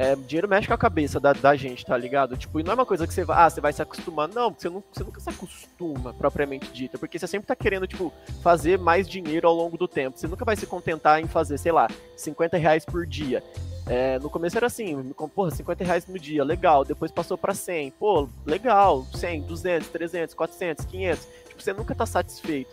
é, 0.00 0.14
dinheiro 0.14 0.48
mexe 0.48 0.68
com 0.68 0.74
a 0.74 0.78
cabeça 0.78 1.18
da, 1.18 1.32
da, 1.32 1.56
gente, 1.56 1.84
tá 1.84 1.96
ligado? 1.96 2.36
Tipo, 2.36 2.60
e 2.60 2.62
não 2.62 2.70
é 2.70 2.74
uma 2.76 2.86
coisa 2.86 3.04
que 3.04 3.12
você 3.12 3.24
vai, 3.24 3.36
ah, 3.44 3.50
você 3.50 3.60
vai 3.60 3.72
se 3.72 3.82
acostumar. 3.82 4.28
Não, 4.28 4.54
você, 4.56 4.70
não, 4.70 4.80
você 4.92 5.02
nunca 5.02 5.18
se 5.20 5.28
acostuma, 5.28 6.14
propriamente 6.14 6.70
dita, 6.70 6.96
porque 6.96 7.18
você 7.18 7.26
sempre 7.26 7.48
tá 7.48 7.56
querendo, 7.56 7.84
tipo, 7.84 8.12
fazer 8.40 8.78
mais 8.78 9.08
dinheiro 9.08 9.48
ao 9.48 9.54
longo 9.56 9.76
do 9.76 9.88
tempo. 9.88 10.16
Você 10.16 10.28
nunca 10.28 10.44
vai 10.44 10.54
se 10.54 10.68
contentar 10.68 11.20
em 11.20 11.26
fazer, 11.26 11.58
sei 11.58 11.72
lá, 11.72 11.88
50 12.16 12.56
reais 12.56 12.84
por 12.84 13.04
dia. 13.04 13.42
É, 13.88 14.20
no 14.20 14.30
começo 14.30 14.56
era 14.56 14.68
assim, 14.68 15.12
porra, 15.34 15.50
50 15.50 15.82
reais 15.82 16.06
no 16.06 16.16
dia, 16.16 16.44
legal. 16.44 16.84
Depois 16.84 17.10
passou 17.10 17.36
para 17.36 17.52
100, 17.52 17.90
pô, 17.90 18.28
legal, 18.46 19.04
100, 19.12 19.42
200, 19.42 19.88
300, 19.88 20.32
400, 20.32 20.84
500. 20.84 21.28
Tipo, 21.48 21.60
você 21.60 21.72
nunca 21.72 21.92
tá 21.92 22.06
satisfeito, 22.06 22.70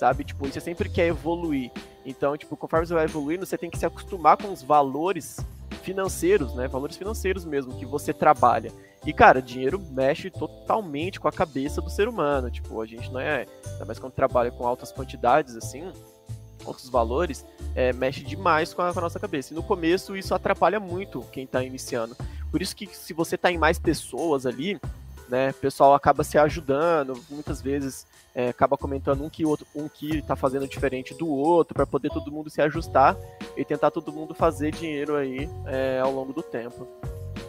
sabe? 0.00 0.24
Tipo, 0.24 0.48
você 0.48 0.60
sempre 0.60 0.88
quer 0.88 1.06
evoluir. 1.06 1.70
Então, 2.04 2.36
tipo, 2.36 2.56
conforme 2.56 2.88
você 2.88 2.94
vai 2.94 3.04
evoluindo, 3.04 3.46
você 3.46 3.56
tem 3.56 3.70
que 3.70 3.78
se 3.78 3.86
acostumar 3.86 4.36
com 4.36 4.52
os 4.52 4.64
valores 4.64 5.38
financeiros, 5.86 6.52
né? 6.52 6.66
Valores 6.66 6.96
financeiros 6.96 7.44
mesmo 7.44 7.72
que 7.78 7.86
você 7.86 8.12
trabalha. 8.12 8.72
E, 9.06 9.12
cara, 9.12 9.40
dinheiro 9.40 9.80
mexe 9.92 10.28
totalmente 10.30 11.20
com 11.20 11.28
a 11.28 11.32
cabeça 11.32 11.80
do 11.80 11.88
ser 11.88 12.08
humano. 12.08 12.50
Tipo, 12.50 12.80
a 12.80 12.86
gente 12.86 13.08
não 13.12 13.20
é. 13.20 13.46
Ainda 13.64 13.84
mais 13.84 14.00
quando 14.00 14.12
trabalha 14.12 14.50
com 14.50 14.66
altas 14.66 14.90
quantidades, 14.90 15.56
assim, 15.56 15.88
altos 16.66 16.88
valores, 16.88 17.46
é, 17.72 17.92
mexe 17.92 18.24
demais 18.24 18.74
com 18.74 18.82
a, 18.82 18.92
com 18.92 18.98
a, 18.98 19.02
nossa 19.02 19.20
cabeça. 19.20 19.52
E 19.52 19.56
no 19.56 19.62
começo 19.62 20.16
isso 20.16 20.34
atrapalha 20.34 20.80
muito 20.80 21.20
quem 21.30 21.44
está 21.44 21.62
iniciando. 21.62 22.16
Por 22.50 22.60
isso 22.60 22.74
que 22.74 22.88
se 22.88 23.12
você 23.12 23.36
está 23.36 23.52
em 23.52 23.58
mais 23.58 23.78
pessoas 23.78 24.44
ali, 24.44 24.80
né, 25.28 25.50
o 25.50 25.54
pessoal 25.54 25.94
acaba 25.94 26.22
se 26.22 26.38
ajudando, 26.38 27.18
muitas 27.28 27.60
vezes 27.60 28.06
é, 28.34 28.48
acaba 28.48 28.76
comentando 28.76 29.24
um 29.24 29.30
que 29.30 29.44
outro, 29.44 29.66
um 29.74 29.88
que 29.88 30.18
está 30.18 30.36
fazendo 30.36 30.66
diferente 30.68 31.14
do 31.14 31.28
outro, 31.28 31.74
para 31.74 31.86
poder 31.86 32.10
todo 32.10 32.30
mundo 32.30 32.50
se 32.50 32.60
ajustar 32.60 33.16
e 33.56 33.64
tentar 33.64 33.90
todo 33.90 34.12
mundo 34.12 34.34
fazer 34.34 34.72
dinheiro 34.72 35.16
aí 35.16 35.48
é, 35.66 36.00
ao 36.00 36.12
longo 36.12 36.32
do 36.32 36.42
tempo, 36.42 36.86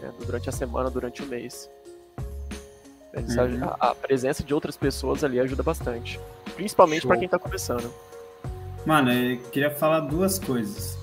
né, 0.02 0.12
durante 0.26 0.50
a 0.50 0.52
semana, 0.52 0.90
durante 0.90 1.22
o 1.22 1.26
mês. 1.26 1.70
Uhum. 3.16 3.64
A, 3.64 3.90
a, 3.90 3.96
presença 3.96 4.44
de 4.44 4.54
outras 4.54 4.78
pessoas 4.78 5.24
ali 5.24 5.40
ajuda 5.40 5.64
bastante, 5.64 6.20
principalmente 6.56 7.08
para 7.08 7.18
quem 7.18 7.26
está 7.26 7.40
começando. 7.40 7.92
Mano, 8.86 9.12
eu 9.12 9.40
queria 9.50 9.72
falar 9.72 10.02
duas 10.02 10.40
coisas. 10.40 10.98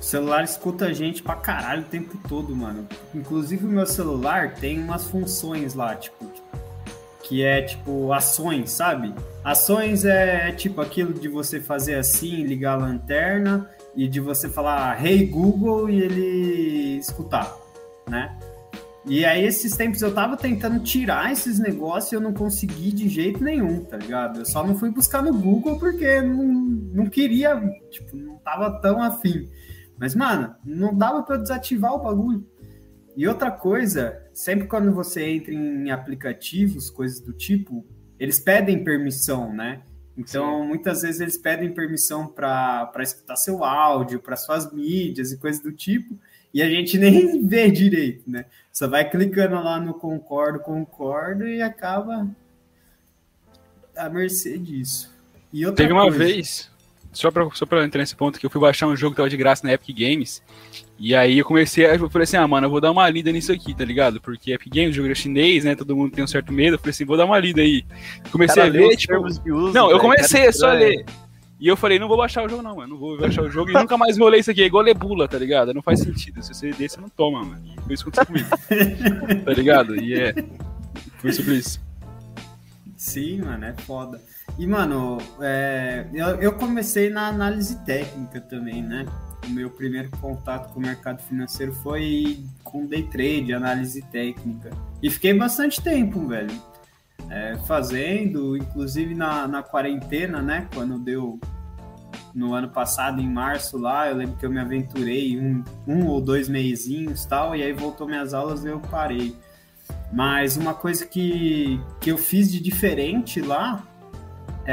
O 0.00 0.02
celular 0.02 0.42
escuta 0.42 0.86
a 0.86 0.92
gente 0.94 1.22
pra 1.22 1.34
caralho 1.36 1.82
o 1.82 1.84
tempo 1.84 2.18
todo, 2.26 2.56
mano. 2.56 2.88
Inclusive 3.14 3.66
o 3.66 3.68
meu 3.68 3.86
celular 3.86 4.54
tem 4.54 4.82
umas 4.82 5.04
funções 5.04 5.74
lá, 5.74 5.94
tipo, 5.94 6.24
que 7.22 7.44
é 7.44 7.60
tipo 7.60 8.10
ações, 8.10 8.70
sabe? 8.70 9.14
Ações 9.44 10.06
é, 10.06 10.48
é 10.48 10.52
tipo 10.52 10.80
aquilo 10.80 11.12
de 11.12 11.28
você 11.28 11.60
fazer 11.60 11.96
assim, 11.96 12.44
ligar 12.44 12.72
a 12.72 12.76
lanterna 12.76 13.70
e 13.94 14.08
de 14.08 14.20
você 14.20 14.48
falar 14.48 15.04
Hey 15.04 15.26
Google 15.26 15.90
e 15.90 16.00
ele 16.00 16.96
escutar, 16.96 17.54
né? 18.08 18.38
E 19.06 19.24
aí, 19.24 19.44
esses 19.44 19.76
tempos 19.76 20.02
eu 20.02 20.12
tava 20.12 20.36
tentando 20.36 20.78
tirar 20.80 21.32
esses 21.32 21.58
negócios 21.58 22.12
e 22.12 22.14
eu 22.14 22.20
não 22.20 22.34
consegui 22.34 22.92
de 22.92 23.08
jeito 23.08 23.42
nenhum, 23.42 23.82
tá 23.82 23.96
ligado? 23.96 24.40
Eu 24.40 24.46
só 24.46 24.66
não 24.66 24.78
fui 24.78 24.90
buscar 24.90 25.22
no 25.22 25.32
Google 25.32 25.78
porque 25.78 26.20
não, 26.20 26.44
não 26.44 27.06
queria, 27.06 27.58
tipo, 27.90 28.14
não 28.16 28.36
tava 28.38 28.70
tão 28.80 29.02
afim. 29.02 29.48
Mas, 30.00 30.14
mano, 30.14 30.54
não 30.64 30.96
dava 30.96 31.22
para 31.22 31.36
desativar 31.36 31.92
o 31.92 31.98
bagulho. 31.98 32.48
E 33.14 33.28
outra 33.28 33.50
coisa, 33.50 34.18
sempre 34.32 34.66
quando 34.66 34.90
você 34.92 35.22
entra 35.28 35.52
em 35.52 35.90
aplicativos, 35.90 36.88
coisas 36.88 37.20
do 37.20 37.34
tipo, 37.34 37.84
eles 38.18 38.40
pedem 38.40 38.82
permissão, 38.82 39.52
né? 39.52 39.82
Então, 40.16 40.62
Sim. 40.62 40.68
muitas 40.68 41.02
vezes 41.02 41.20
eles 41.20 41.36
pedem 41.36 41.74
permissão 41.74 42.26
para 42.26 42.90
escutar 43.00 43.36
seu 43.36 43.62
áudio, 43.62 44.20
para 44.20 44.36
suas 44.36 44.72
mídias 44.72 45.32
e 45.32 45.36
coisas 45.36 45.62
do 45.62 45.70
tipo, 45.70 46.18
e 46.52 46.62
a 46.62 46.68
gente 46.68 46.96
nem 46.98 47.46
vê 47.46 47.70
direito, 47.70 48.30
né? 48.30 48.46
Só 48.72 48.88
vai 48.88 49.08
clicando 49.08 49.56
lá 49.56 49.78
no 49.78 49.92
concordo, 49.92 50.60
concordo 50.60 51.46
e 51.46 51.60
acaba 51.60 52.26
à 53.94 54.08
mercê 54.08 54.56
disso. 54.56 55.12
Teve 55.76 55.92
uma 55.92 56.04
coisa, 56.04 56.18
vez 56.18 56.70
só 57.12 57.30
pra, 57.30 57.48
só 57.54 57.66
pra 57.66 57.84
entrar 57.84 58.00
nesse 58.00 58.14
ponto, 58.14 58.38
que 58.38 58.46
eu 58.46 58.50
fui 58.50 58.60
baixar 58.60 58.86
um 58.86 58.96
jogo 58.96 59.12
que 59.12 59.16
tava 59.16 59.30
de 59.30 59.36
graça 59.36 59.66
na 59.66 59.72
Epic 59.72 59.96
Games. 59.96 60.42
E 60.98 61.14
aí 61.14 61.38
eu 61.38 61.44
comecei 61.44 61.86
a. 61.86 61.94
Eu 61.94 62.10
falei 62.10 62.24
assim, 62.24 62.36
ah, 62.36 62.46
mano, 62.46 62.66
eu 62.66 62.70
vou 62.70 62.80
dar 62.80 62.90
uma 62.90 63.08
lida 63.08 63.32
nisso 63.32 63.50
aqui, 63.52 63.74
tá 63.74 63.84
ligado? 63.84 64.20
Porque 64.20 64.52
Epic 64.52 64.72
Games, 64.72 64.90
o 64.90 64.92
jogo 64.92 65.10
é 65.10 65.14
chinês, 65.14 65.64
né? 65.64 65.74
Todo 65.74 65.96
mundo 65.96 66.12
tem 66.12 66.22
um 66.22 66.26
certo 66.26 66.52
medo. 66.52 66.74
Eu 66.74 66.78
falei 66.78 66.90
assim, 66.90 67.04
vou 67.04 67.16
dar 67.16 67.24
uma 67.24 67.38
lida 67.38 67.62
aí. 67.62 67.84
Comecei 68.30 68.62
Cara, 68.62 68.68
a 68.68 68.70
ver, 68.70 68.96
tipo. 68.96 69.16
Uso, 69.18 69.72
não, 69.72 69.90
eu 69.90 69.98
comecei 69.98 70.40
Cara, 70.40 70.52
só 70.52 70.70
a 70.70 70.74
ler. 70.74 71.04
E 71.58 71.68
eu 71.68 71.76
falei, 71.76 71.98
não 71.98 72.08
vou 72.08 72.16
baixar 72.16 72.42
o 72.44 72.48
jogo, 72.48 72.62
não, 72.62 72.76
mano. 72.76 72.94
Não 72.94 72.98
vou 72.98 73.18
baixar 73.18 73.42
o 73.42 73.50
jogo 73.50 73.70
e 73.70 73.74
nunca 73.74 73.96
mais 73.98 74.16
vou 74.16 74.28
ler 74.28 74.38
isso 74.38 74.50
aqui. 74.50 74.62
É 74.62 74.66
igual 74.66 74.82
ler 74.82 74.94
bula, 74.94 75.28
tá 75.28 75.38
ligado? 75.38 75.74
Não 75.74 75.82
faz 75.82 76.00
sentido. 76.00 76.42
Se 76.42 76.54
você 76.54 76.70
desse, 76.70 76.94
você 76.94 77.00
não 77.00 77.08
toma, 77.10 77.44
mano. 77.44 77.62
E 77.66 77.80
foi 77.82 77.94
isso 77.94 78.04
que 78.04 78.18
aconteceu 78.18 78.26
comigo. 78.26 79.44
tá 79.44 79.52
ligado? 79.52 79.96
E 79.96 80.14
é. 80.14 80.34
Foi 81.18 81.32
sobre 81.32 81.56
isso. 81.56 81.80
Sim, 82.96 83.42
mano, 83.42 83.64
é 83.64 83.74
foda. 83.74 84.20
E, 84.58 84.66
mano, 84.66 85.18
é, 85.40 86.06
eu, 86.12 86.26
eu 86.36 86.52
comecei 86.52 87.08
na 87.08 87.28
análise 87.28 87.76
técnica 87.84 88.40
também, 88.40 88.82
né? 88.82 89.06
O 89.46 89.50
meu 89.50 89.70
primeiro 89.70 90.10
contato 90.20 90.72
com 90.72 90.80
o 90.80 90.82
mercado 90.82 91.22
financeiro 91.22 91.72
foi 91.72 92.44
com 92.62 92.86
day 92.86 93.04
trade, 93.04 93.54
análise 93.54 94.02
técnica. 94.02 94.70
E 95.02 95.10
fiquei 95.10 95.32
bastante 95.32 95.80
tempo, 95.80 96.26
velho, 96.26 96.52
é, 97.30 97.56
fazendo, 97.66 98.56
inclusive 98.56 99.14
na, 99.14 99.48
na 99.48 99.62
quarentena, 99.62 100.42
né? 100.42 100.68
Quando 100.74 100.98
deu 100.98 101.40
no 102.34 102.54
ano 102.54 102.68
passado, 102.68 103.20
em 103.20 103.28
março 103.28 103.78
lá, 103.78 104.08
eu 104.08 104.16
lembro 104.16 104.36
que 104.36 104.46
eu 104.46 104.50
me 104.50 104.60
aventurei 104.60 105.38
um, 105.38 105.64
um 105.86 106.06
ou 106.06 106.20
dois 106.20 106.48
meizinhos 106.48 107.24
tal, 107.24 107.56
e 107.56 107.62
aí 107.62 107.72
voltou 107.72 108.06
minhas 108.06 108.34
aulas 108.34 108.64
e 108.64 108.68
eu 108.68 108.78
parei. 108.78 109.34
Mas 110.12 110.56
uma 110.56 110.74
coisa 110.74 111.06
que, 111.06 111.80
que 112.00 112.10
eu 112.10 112.18
fiz 112.18 112.50
de 112.50 112.60
diferente 112.60 113.40
lá 113.40 113.84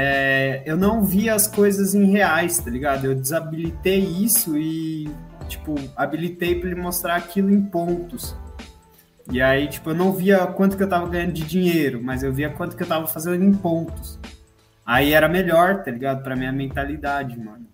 é, 0.00 0.62
eu 0.64 0.76
não 0.76 1.02
vi 1.02 1.28
as 1.28 1.48
coisas 1.48 1.92
em 1.92 2.04
reais, 2.04 2.58
tá 2.58 2.70
ligado? 2.70 3.04
Eu 3.04 3.16
desabilitei 3.16 3.98
isso 3.98 4.56
e, 4.56 5.10
tipo, 5.48 5.74
habilitei 5.96 6.54
para 6.54 6.70
ele 6.70 6.80
mostrar 6.80 7.16
aquilo 7.16 7.50
em 7.50 7.60
pontos. 7.60 8.36
E 9.32 9.42
aí, 9.42 9.66
tipo, 9.66 9.90
eu 9.90 9.96
não 9.96 10.12
via 10.12 10.46
quanto 10.46 10.76
que 10.76 10.84
eu 10.84 10.88
tava 10.88 11.08
ganhando 11.08 11.32
de 11.32 11.42
dinheiro, 11.42 12.00
mas 12.00 12.22
eu 12.22 12.32
via 12.32 12.48
quanto 12.48 12.76
que 12.76 12.82
eu 12.84 12.86
tava 12.86 13.08
fazendo 13.08 13.42
em 13.44 13.52
pontos. 13.52 14.20
Aí 14.86 15.12
era 15.12 15.28
melhor, 15.28 15.82
tá 15.82 15.90
ligado? 15.90 16.22
Pra 16.22 16.36
minha 16.36 16.52
mentalidade, 16.52 17.36
mano. 17.36 17.66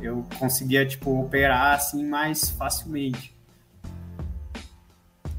Eu 0.00 0.24
conseguia, 0.38 0.86
tipo, 0.86 1.20
operar 1.20 1.74
assim 1.74 2.06
mais 2.06 2.48
facilmente. 2.48 3.34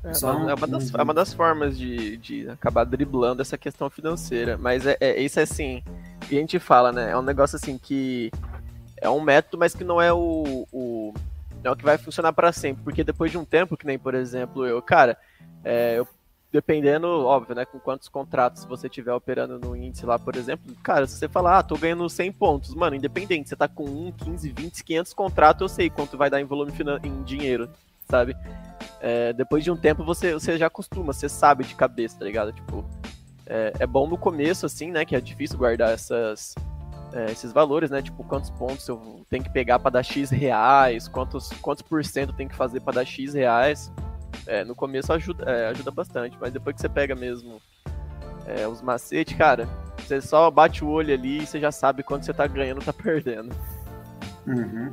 É, 0.03 0.11
é, 0.11 0.53
uma 0.53 0.67
das, 0.67 0.93
é 0.93 1.01
uma 1.01 1.13
das 1.13 1.33
formas 1.33 1.77
de, 1.77 2.17
de 2.17 2.49
acabar 2.49 2.83
driblando 2.83 3.41
essa 3.41 3.57
questão 3.57 3.89
financeira. 3.89 4.57
Mas 4.57 4.85
é, 4.85 4.97
é 4.99 5.21
isso 5.21 5.39
é 5.39 5.43
assim 5.43 5.81
a 6.31 6.39
gente 6.39 6.59
fala, 6.59 6.91
né? 6.91 7.11
É 7.11 7.17
um 7.17 7.21
negócio 7.21 7.55
assim 7.55 7.77
que 7.77 8.31
é 9.01 9.09
um 9.09 9.21
método, 9.21 9.57
mas 9.57 9.73
que 9.75 9.83
não 9.83 10.01
é 10.01 10.11
o, 10.13 10.67
o 10.71 11.13
não 11.63 11.71
é 11.71 11.73
o 11.73 11.77
que 11.77 11.83
vai 11.83 11.97
funcionar 11.97 12.33
para 12.33 12.51
sempre, 12.51 12.83
porque 12.83 13.03
depois 13.03 13.31
de 13.31 13.37
um 13.37 13.45
tempo, 13.45 13.77
que 13.77 13.85
nem 13.85 13.97
por 13.97 14.13
exemplo 14.15 14.65
eu, 14.65 14.81
cara, 14.81 15.17
é, 15.63 15.97
eu, 15.97 16.07
dependendo, 16.51 17.07
óbvio, 17.07 17.55
né, 17.55 17.65
com 17.65 17.79
quantos 17.79 18.07
contratos 18.07 18.65
você 18.65 18.87
tiver 18.87 19.13
operando 19.13 19.57
no 19.57 19.75
índice 19.75 20.05
lá, 20.05 20.19
por 20.19 20.35
exemplo, 20.35 20.73
cara, 20.83 21.07
se 21.07 21.17
você 21.17 21.27
falar, 21.27 21.59
ah, 21.59 21.63
tô 21.63 21.75
ganhando 21.77 22.07
100 22.09 22.31
pontos, 22.33 22.75
mano, 22.75 22.95
independente, 22.95 23.49
você 23.49 23.55
tá 23.55 23.67
com 23.67 23.85
1, 23.85 24.11
15, 24.11 24.49
20, 24.49 24.83
500 24.83 25.13
contratos, 25.13 25.61
eu 25.61 25.69
sei 25.69 25.89
quanto 25.89 26.17
vai 26.17 26.29
dar 26.29 26.39
em 26.41 26.45
volume 26.45 26.71
em 27.03 27.23
dinheiro, 27.23 27.69
sabe? 28.09 28.35
É, 28.99 29.33
depois 29.33 29.63
de 29.63 29.71
um 29.71 29.75
tempo 29.75 30.03
você, 30.03 30.33
você 30.33 30.57
já 30.57 30.67
acostuma, 30.67 31.11
você 31.11 31.27
sabe 31.27 31.63
de 31.63 31.75
cabeça, 31.75 32.19
tá 32.19 32.25
ligado? 32.25 32.51
Tipo, 32.53 32.85
é, 33.45 33.73
é 33.79 33.87
bom 33.87 34.07
no 34.07 34.17
começo, 34.17 34.65
assim, 34.65 34.91
né? 34.91 35.05
Que 35.05 35.15
é 35.15 35.21
difícil 35.21 35.57
guardar 35.57 35.93
essas, 35.93 36.55
é, 37.13 37.31
esses 37.31 37.51
valores, 37.51 37.89
né? 37.89 38.01
Tipo, 38.01 38.23
quantos 38.23 38.49
pontos 38.51 38.87
eu 38.87 39.25
tenho 39.29 39.43
que 39.43 39.51
pegar 39.51 39.79
para 39.79 39.91
dar 39.91 40.03
X 40.03 40.29
reais, 40.29 41.07
quantos, 41.07 41.49
quantos 41.61 41.81
por 41.81 42.03
cento 42.03 42.33
tem 42.33 42.47
que 42.47 42.55
fazer 42.55 42.79
para 42.79 42.95
dar 42.95 43.05
X 43.05 43.33
reais. 43.33 43.91
É, 44.45 44.63
no 44.63 44.75
começo 44.75 45.13
ajuda, 45.13 45.45
é, 45.49 45.67
ajuda 45.67 45.91
bastante, 45.91 46.37
mas 46.39 46.51
depois 46.51 46.75
que 46.75 46.81
você 46.81 46.89
pega 46.89 47.15
mesmo 47.15 47.61
é, 48.45 48.67
os 48.67 48.81
macetes, 48.81 49.37
cara, 49.37 49.67
você 49.97 50.19
só 50.19 50.49
bate 50.51 50.83
o 50.83 50.89
olho 50.89 51.13
ali 51.13 51.43
e 51.43 51.45
você 51.45 51.59
já 51.59 51.71
sabe 51.71 52.03
quanto 52.03 52.25
você 52.25 52.33
tá 52.33 52.45
ganhando 52.45 52.79
ou 52.79 52.83
tá 52.83 52.91
perdendo. 52.93 53.55
Uhum. 54.45 54.89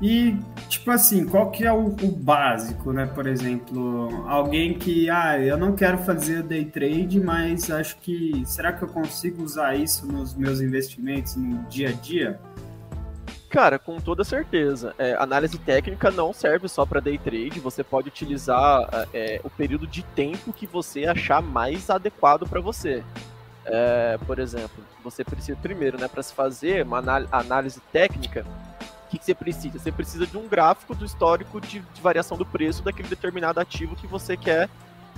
E, 0.00 0.38
tipo 0.68 0.90
assim, 0.90 1.26
qual 1.26 1.50
que 1.50 1.64
é 1.64 1.72
o, 1.72 1.86
o, 1.86 2.10
básico, 2.10 2.92
né? 2.92 3.06
Por 3.06 3.26
exemplo, 3.26 4.24
alguém 4.26 4.74
que, 4.74 5.08
ah, 5.10 5.38
eu 5.38 5.56
não 5.56 5.74
quero 5.74 5.98
fazer 5.98 6.42
day 6.42 6.64
trade, 6.64 7.20
mas 7.20 7.70
acho 7.70 7.96
que, 7.98 8.42
será 8.46 8.72
que 8.72 8.82
eu 8.82 8.88
consigo 8.88 9.42
usar 9.42 9.74
isso 9.76 10.06
nos 10.06 10.34
meus 10.34 10.60
investimentos 10.60 11.36
no 11.36 11.58
dia 11.68 11.90
a 11.90 11.92
dia? 11.92 12.40
Cara, 13.48 13.78
com 13.78 13.98
toda 13.98 14.24
certeza. 14.24 14.94
É, 14.98 15.14
análise 15.14 15.56
técnica 15.58 16.10
não 16.10 16.32
serve 16.32 16.68
só 16.68 16.84
para 16.84 17.00
day 17.00 17.16
trade. 17.16 17.60
Você 17.60 17.82
pode 17.82 18.08
utilizar 18.08 19.06
é, 19.14 19.40
o 19.44 19.48
período 19.48 19.86
de 19.86 20.02
tempo 20.02 20.52
que 20.52 20.66
você 20.66 21.06
achar 21.06 21.40
mais 21.40 21.88
adequado 21.88 22.46
para 22.46 22.60
você. 22.60 23.02
É, 23.64 24.18
por 24.26 24.38
exemplo, 24.38 24.84
você 25.02 25.24
precisa 25.24 25.58
primeiro, 25.60 25.98
né, 25.98 26.06
para 26.06 26.22
se 26.22 26.34
fazer 26.34 26.84
uma 26.84 26.98
análise 27.32 27.80
técnica, 27.92 28.44
o 29.06 29.08
que, 29.08 29.24
você 29.24 29.34
precisa? 29.34 29.78
Você 29.78 29.92
precisa 29.92 30.26
de 30.26 30.36
um 30.36 30.48
gráfico 30.48 30.94
do 30.94 31.04
histórico 31.04 31.60
de, 31.60 31.80
de 31.80 32.00
variação 32.00 32.36
do 32.36 32.44
preço 32.44 32.82
daquele 32.82 33.08
determinado 33.08 33.60
ativo 33.60 33.94
que 33.94 34.06
você 34.06 34.36
quer 34.36 34.68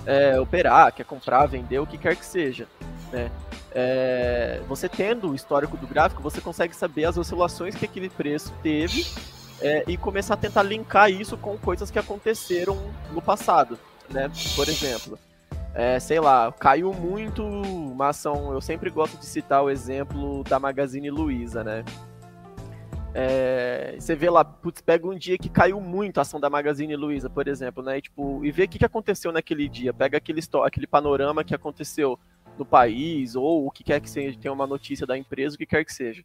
é, 0.05 0.39
operar, 0.39 0.93
quer 0.93 1.05
comprar, 1.05 1.47
vender, 1.47 1.79
o 1.79 1.87
que 1.87 1.97
quer 1.97 2.15
que 2.15 2.25
seja. 2.25 2.67
Né? 3.11 3.31
É, 3.71 4.61
você 4.67 4.87
tendo 4.87 5.31
o 5.31 5.35
histórico 5.35 5.75
do 5.75 5.87
gráfico, 5.87 6.21
você 6.21 6.39
consegue 6.39 6.75
saber 6.75 7.05
as 7.05 7.17
oscilações 7.17 7.75
que 7.75 7.85
aquele 7.85 8.09
preço 8.09 8.53
teve 8.61 9.05
é, 9.59 9.83
e 9.87 9.97
começar 9.97 10.35
a 10.35 10.37
tentar 10.37 10.63
linkar 10.63 11.11
isso 11.11 11.35
com 11.35 11.57
coisas 11.57 11.89
que 11.89 11.97
aconteceram 11.97 12.77
no 13.11 13.21
passado. 13.21 13.77
Né? 14.09 14.29
Por 14.55 14.67
exemplo, 14.69 15.17
é, 15.73 15.99
sei 15.99 16.19
lá, 16.19 16.51
caiu 16.59 16.93
muito 16.93 17.43
uma 17.43 18.09
ação. 18.09 18.53
Eu 18.53 18.61
sempre 18.61 18.89
gosto 18.89 19.17
de 19.17 19.25
citar 19.25 19.63
o 19.63 19.69
exemplo 19.69 20.43
da 20.43 20.59
Magazine 20.59 21.09
Luiza, 21.09 21.63
né? 21.63 21.83
É, 23.13 23.95
você 23.99 24.15
vê 24.15 24.29
lá, 24.29 24.45
putz, 24.45 24.81
pega 24.81 25.07
um 25.07 25.17
dia 25.17 25.37
que 25.37 25.49
caiu 25.49 25.81
muito 25.81 26.19
a 26.19 26.21
ação 26.21 26.39
da 26.39 26.49
Magazine 26.49 26.95
Luiza, 26.95 27.29
por 27.29 27.47
exemplo, 27.47 27.81
né? 27.83 27.97
E, 27.97 28.01
tipo, 28.01 28.45
e 28.45 28.51
vê 28.51 28.63
o 28.63 28.67
que, 28.67 28.79
que 28.79 28.85
aconteceu 28.85 29.31
naquele 29.31 29.67
dia. 29.67 29.93
Pega 29.93 30.17
aquele, 30.17 30.41
aquele 30.63 30.87
panorama 30.87 31.43
que 31.43 31.55
aconteceu 31.55 32.19
no 32.57 32.65
país, 32.65 33.35
ou 33.35 33.65
o 33.65 33.71
que 33.71 33.83
quer 33.83 33.99
que 33.99 34.09
seja, 34.09 34.37
tem 34.37 34.51
uma 34.51 34.67
notícia 34.67 35.07
da 35.07 35.17
empresa, 35.17 35.55
o 35.55 35.57
que 35.57 35.65
quer 35.65 35.83
que 35.83 35.93
seja. 35.93 36.23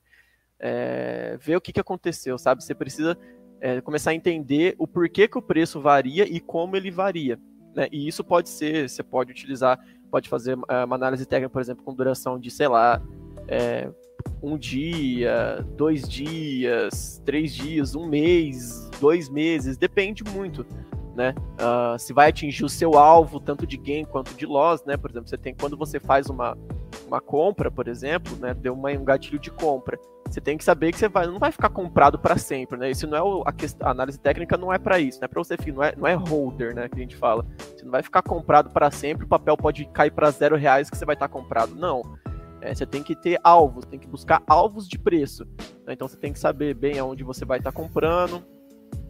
É, 0.58 1.38
vê 1.40 1.56
o 1.56 1.60
que, 1.60 1.72
que 1.72 1.80
aconteceu, 1.80 2.36
sabe? 2.38 2.62
Você 2.62 2.74
precisa 2.74 3.16
é, 3.60 3.80
começar 3.80 4.10
a 4.10 4.14
entender 4.14 4.74
o 4.78 4.86
porquê 4.86 5.26
que 5.26 5.38
o 5.38 5.42
preço 5.42 5.80
varia 5.80 6.24
e 6.24 6.40
como 6.40 6.76
ele 6.76 6.90
varia. 6.90 7.38
Né? 7.74 7.88
E 7.90 8.06
isso 8.06 8.22
pode 8.22 8.48
ser, 8.48 8.88
você 8.88 9.02
pode 9.02 9.32
utilizar, 9.32 9.78
pode 10.10 10.28
fazer 10.28 10.58
é, 10.68 10.84
uma 10.84 10.96
análise 10.96 11.24
técnica, 11.24 11.50
por 11.50 11.62
exemplo, 11.62 11.84
com 11.84 11.94
duração 11.94 12.38
de, 12.38 12.50
sei 12.50 12.68
lá, 12.68 13.02
é, 13.48 13.90
um 14.42 14.58
dia, 14.58 15.64
dois 15.76 16.08
dias, 16.08 17.22
três 17.24 17.54
dias, 17.54 17.94
um 17.94 18.06
mês, 18.06 18.90
dois 19.00 19.28
meses, 19.28 19.76
depende 19.76 20.22
muito, 20.22 20.66
né? 21.14 21.34
Uh, 21.54 21.98
se 21.98 22.12
vai 22.12 22.28
atingir 22.28 22.64
o 22.64 22.68
seu 22.68 22.98
alvo, 22.98 23.40
tanto 23.40 23.66
de 23.66 23.76
gain 23.76 24.04
quanto 24.04 24.34
de 24.34 24.44
loss, 24.44 24.84
né? 24.84 24.96
Por 24.96 25.10
exemplo, 25.10 25.28
você 25.28 25.38
tem 25.38 25.54
quando 25.54 25.76
você 25.76 25.98
faz 25.98 26.28
uma, 26.28 26.56
uma 27.06 27.20
compra, 27.20 27.70
por 27.70 27.88
exemplo, 27.88 28.36
né? 28.36 28.52
Deu 28.54 28.74
uma, 28.74 28.90
um 28.90 29.04
gatilho 29.04 29.38
de 29.38 29.50
compra. 29.50 29.98
Você 30.28 30.40
tem 30.40 30.56
que 30.58 30.64
saber 30.64 30.90
que 30.90 30.98
você 30.98 31.08
vai, 31.08 31.26
não 31.26 31.38
vai 31.38 31.52
ficar 31.52 31.68
comprado 31.68 32.18
para 32.18 32.36
sempre, 32.36 32.78
né? 32.78 32.90
Isso 32.90 33.06
não 33.06 33.16
é 33.16 33.22
o, 33.22 33.42
a, 33.46 33.86
a, 33.86 33.90
análise 33.90 34.18
técnica 34.18 34.56
não 34.56 34.72
é 34.72 34.78
para 34.78 34.98
isso, 34.98 35.20
né? 35.20 35.28
Para 35.28 35.42
você 35.42 35.56
não 35.72 35.82
é, 35.82 35.94
não 35.96 36.06
é 36.06 36.14
holder, 36.14 36.74
né? 36.74 36.88
Que 36.88 36.96
a 36.96 37.02
gente 37.02 37.16
fala. 37.16 37.46
Você 37.58 37.84
não 37.84 37.92
vai 37.92 38.02
ficar 38.02 38.22
comprado 38.22 38.70
para 38.70 38.90
sempre, 38.90 39.24
o 39.24 39.28
papel 39.28 39.56
pode 39.56 39.84
cair 39.86 40.10
para 40.10 40.30
zero 40.30 40.56
reais 40.56 40.90
que 40.90 40.96
você 40.96 41.04
vai 41.04 41.14
estar 41.14 41.28
comprado. 41.28 41.74
Não. 41.74 42.02
É, 42.64 42.74
você 42.74 42.86
tem 42.86 43.02
que 43.02 43.14
ter 43.14 43.38
alvos, 43.44 43.84
tem 43.84 43.98
que 43.98 44.08
buscar 44.08 44.42
alvos 44.46 44.88
de 44.88 44.98
preço. 44.98 45.44
Né? 45.86 45.92
Então 45.92 46.08
você 46.08 46.16
tem 46.16 46.32
que 46.32 46.38
saber 46.38 46.72
bem 46.72 46.98
aonde 46.98 47.22
você 47.22 47.44
vai 47.44 47.58
estar 47.58 47.70
tá 47.70 47.76
comprando, 47.76 48.42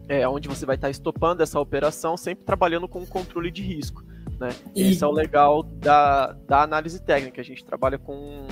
é, 0.08 0.26
onde 0.26 0.49
você 0.49 0.66
vai 0.66 0.75
estar 0.75 0.88
tá 0.88 0.90
estopando 0.90 1.40
essa 1.40 1.61
operação, 1.61 2.16
sempre 2.16 2.44
trabalhando 2.44 2.88
com 2.88 3.06
controle 3.06 3.52
de 3.52 3.62
risco. 3.62 4.02
Né? 4.40 4.49
E... 4.75 4.90
Esse 4.90 5.04
é 5.04 5.06
o 5.06 5.12
legal 5.12 5.62
da, 5.62 6.32
da 6.32 6.62
análise 6.62 7.00
técnica. 7.00 7.40
A 7.40 7.44
gente 7.44 7.64
trabalha 7.64 7.96
com, 7.96 8.49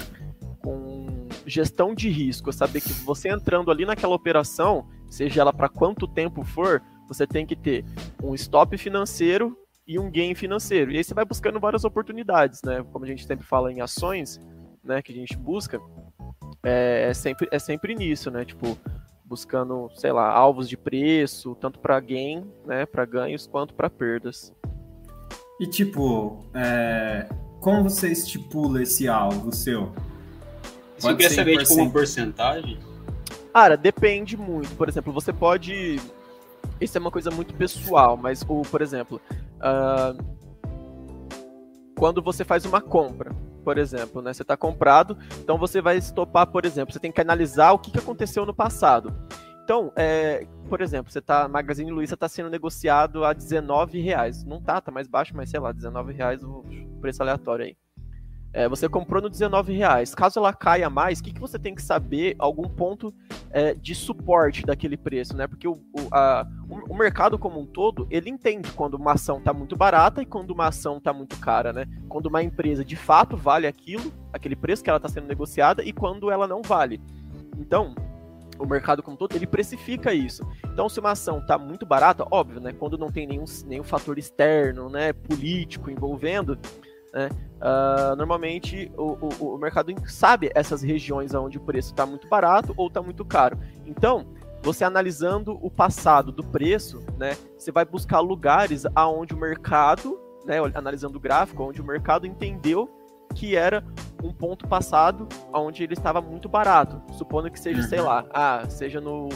com 0.62 1.26
gestão 1.44 1.97
de 1.97 2.09
risco, 2.09 2.52
saber 2.52 2.80
que 2.80 2.92
você 2.92 3.28
entrando 3.28 3.73
ali 3.73 3.85
naquela 3.85 4.14
operação, 4.14 4.87
seja 5.11 5.40
ela 5.40 5.52
para 5.52 5.68
quanto 5.68 6.06
tempo 6.06 6.44
for, 6.44 6.80
você 7.09 7.26
tem 7.26 7.44
que 7.44 7.56
ter 7.56 7.85
um 8.23 8.37
stop 8.37 8.78
financeiro 8.78 9.59
e 9.85 9.99
um 9.99 10.09
gain 10.09 10.37
financeiro. 10.37 10.92
E 10.92 10.97
aí 10.97 11.02
você 11.02 11.12
vai 11.12 11.25
buscando 11.25 11.59
várias 11.59 11.85
oportunidades, 11.85 12.61
né? 12.64 12.85
Como 12.92 13.04
a 13.04 13.09
gente 13.09 13.26
sempre 13.26 13.44
fala 13.44 13.73
em 13.73 13.80
ações, 13.80 14.40
né, 14.83 15.03
que 15.03 15.12
a 15.12 15.15
gente 15.15 15.37
busca, 15.37 15.81
é, 16.62 17.09
é, 17.11 17.15
sempre, 17.15 17.49
é 17.51 17.59
sempre 17.59 17.95
nisso, 17.95 18.31
né? 18.31 18.45
Tipo, 18.45 18.79
buscando, 19.25 19.91
sei 19.95 20.12
lá, 20.12 20.29
alvos 20.31 20.69
de 20.69 20.77
preço, 20.77 21.55
tanto 21.55 21.79
para 21.79 21.99
gain, 22.01 22.45
né, 22.67 22.85
para 22.87 23.05
ganhos, 23.05 23.47
quanto 23.47 23.75
para 23.75 23.89
perdas. 23.89 24.53
E 25.61 25.67
tipo, 25.67 26.45
é, 26.55 27.29
como 27.61 27.89
você 27.89 28.11
estipula 28.11 28.83
esse 28.83 29.09
alvo 29.09 29.53
seu? 29.53 29.93
Você 30.99 31.15
quer 31.15 31.31
saber 31.31 31.59
tipo, 31.59 31.75
uma 31.75 31.91
porcentagem? 31.91 32.79
Cara, 33.53 33.77
depende 33.77 34.37
muito. 34.37 34.75
Por 34.77 34.89
exemplo, 34.89 35.12
você 35.12 35.33
pode. 35.33 36.01
Isso 36.81 36.97
é 36.97 37.01
uma 37.01 37.11
coisa 37.11 37.31
muito 37.31 37.55
pessoal, 37.55 38.17
mas, 38.17 38.45
ou, 38.49 38.62
por 38.62 38.83
exemplo, 38.83 39.21
uh... 39.59 40.17
quando 41.97 42.23
você 42.23 42.45
faz 42.45 42.65
uma 42.65 42.81
compra, 42.81 43.33
por 43.64 43.78
exemplo, 43.78 44.21
né? 44.21 44.33
Você 44.33 44.42
está 44.42 44.57
comprado, 44.57 45.16
então 45.40 45.59
você 45.59 45.81
vai 45.81 45.97
estopar, 45.97 46.47
por 46.47 46.64
exemplo, 46.64 46.92
você 46.92 47.00
tem 47.00 47.12
que 47.12 47.21
analisar 47.21 47.73
o 47.73 47.78
que, 47.78 47.90
que 47.90 47.99
aconteceu 47.99 48.45
no 48.45 48.54
passado. 48.54 49.14
Então, 49.64 49.92
é, 49.97 50.47
por 50.69 50.81
exemplo, 50.81 51.12
você 51.12 51.21
tá, 51.21 51.49
Magazine 51.49 51.90
Luiza 51.90 52.14
está 52.14 52.28
sendo 52.28 52.50
negociado 52.50 53.25
a 53.25 53.32
19 53.32 54.00
reais. 54.00 54.45
Não 54.45 54.60
tá, 54.60 54.80
tá 54.80 54.91
mais 54.91 55.06
baixo, 55.06 55.37
mas 55.37 55.50
sei 55.50 55.60
lá, 55.60 55.73
19 55.73 56.13
reais 56.13 56.43
o 56.43 56.65
preço 57.00 57.23
aleatório 57.23 57.67
aí. 57.67 57.76
É, 58.52 58.69
você 58.69 58.88
comprou 58.88 59.23
no 59.23 59.30
19 59.30 59.73
reais. 59.73 60.15
Caso 60.15 60.38
ela 60.38 60.52
caia 60.52 60.91
mais, 60.91 61.21
o 61.21 61.25
que, 61.25 61.32
que 61.32 61.41
você 61.41 61.58
tem 61.58 61.75
que 61.75 61.82
saber? 61.82 62.36
Algum 62.38 62.69
ponto 62.69 63.12
é, 63.50 63.75
de 63.75 63.95
suporte 63.95 64.65
daquele 64.67 64.97
preço, 64.97 65.34
né? 65.34 65.47
Porque 65.47 65.67
o, 65.67 65.73
o, 65.73 66.08
a, 66.12 66.47
o, 66.69 66.95
mercado 66.95 67.38
como 67.38 67.58
um 67.58 67.67
todo, 67.67 68.06
ele 68.10 68.28
entende 68.28 68.71
quando 68.73 68.95
uma 68.95 69.12
ação 69.12 69.38
está 69.38 69.54
muito 69.54 69.75
barata 69.75 70.21
e 70.21 70.26
quando 70.26 70.50
uma 70.50 70.67
ação 70.67 70.99
está 70.99 71.12
muito 71.12 71.38
cara, 71.38 71.73
né? 71.73 71.86
Quando 72.08 72.26
uma 72.26 72.43
empresa 72.43 72.84
de 72.84 72.97
fato 72.97 73.36
vale 73.36 73.67
aquilo, 73.67 74.12
aquele 74.32 74.54
preço 74.54 74.82
que 74.82 74.91
ela 74.91 74.99
está 74.99 75.08
sendo 75.08 75.26
negociada 75.26 75.82
e 75.82 75.93
quando 75.93 76.30
ela 76.30 76.47
não 76.47 76.60
vale. 76.60 77.00
Então, 77.58 77.95
o 78.58 78.67
mercado 78.67 79.02
como 79.02 79.15
um 79.15 79.19
todo, 79.19 79.34
ele 79.34 79.47
precifica 79.47 80.12
isso. 80.12 80.47
Então, 80.67 80.88
se 80.88 81.00
uma 81.00 81.12
ação 81.12 81.38
está 81.38 81.56
muito 81.56 81.86
barata, 81.86 82.26
óbvio, 82.30 82.60
né? 82.60 82.73
Quando 82.73 82.99
não 82.99 83.10
tem 83.10 83.26
nenhum, 83.26 83.45
nenhum 83.67 83.82
fator 83.82 84.19
externo, 84.19 84.91
né, 84.91 85.12
político 85.12 85.91
envolvendo, 85.91 86.58
né? 87.13 87.29
Uh, 87.61 88.17
normalmente 88.17 88.91
o, 88.97 89.19
o, 89.21 89.55
o, 89.55 89.59
mercado 89.59 89.95
sabe 90.07 90.51
essas 90.55 90.83
regiões 90.83 91.35
onde 91.35 91.59
o 91.59 91.61
preço 91.61 91.91
está 91.91 92.07
muito 92.07 92.27
barato 92.27 92.73
ou 92.77 92.89
está 92.89 93.03
muito 93.03 93.25
caro. 93.25 93.59
Então, 93.87 94.27
você 94.63 94.85
analisando 94.85 95.59
o 95.61 95.71
passado 95.71 96.33
do 96.33 96.43
preço, 96.43 97.05
né, 97.19 97.37
você 97.57 97.71
vai 97.71 97.85
buscar 97.85 98.21
lugares 98.21 98.85
aonde 98.95 99.35
o 99.35 99.37
mercado, 99.37 100.19
né, 100.45 100.57
analisando 100.75 101.19
o 101.19 101.21
gráfico, 101.21 101.63
onde 101.63 101.81
o 101.81 101.85
mercado 101.85 102.27
entendeu 102.27 102.89
que 103.35 103.57
era 103.57 103.85
um 104.23 104.33
ponto 104.33 104.69
passado 104.69 105.29
onde 105.53 105.83
ele 105.83 105.95
estava 105.95 106.21
muito 106.21 106.49
barato. 106.49 107.03
Supondo 107.13 107.51
que 107.51 107.59
seja, 107.59 107.83
uhum. 107.83 107.89
sei 107.89 108.01
lá, 108.01 108.25
ah, 108.33 108.65
seja 108.69 109.01
no, 109.01 109.29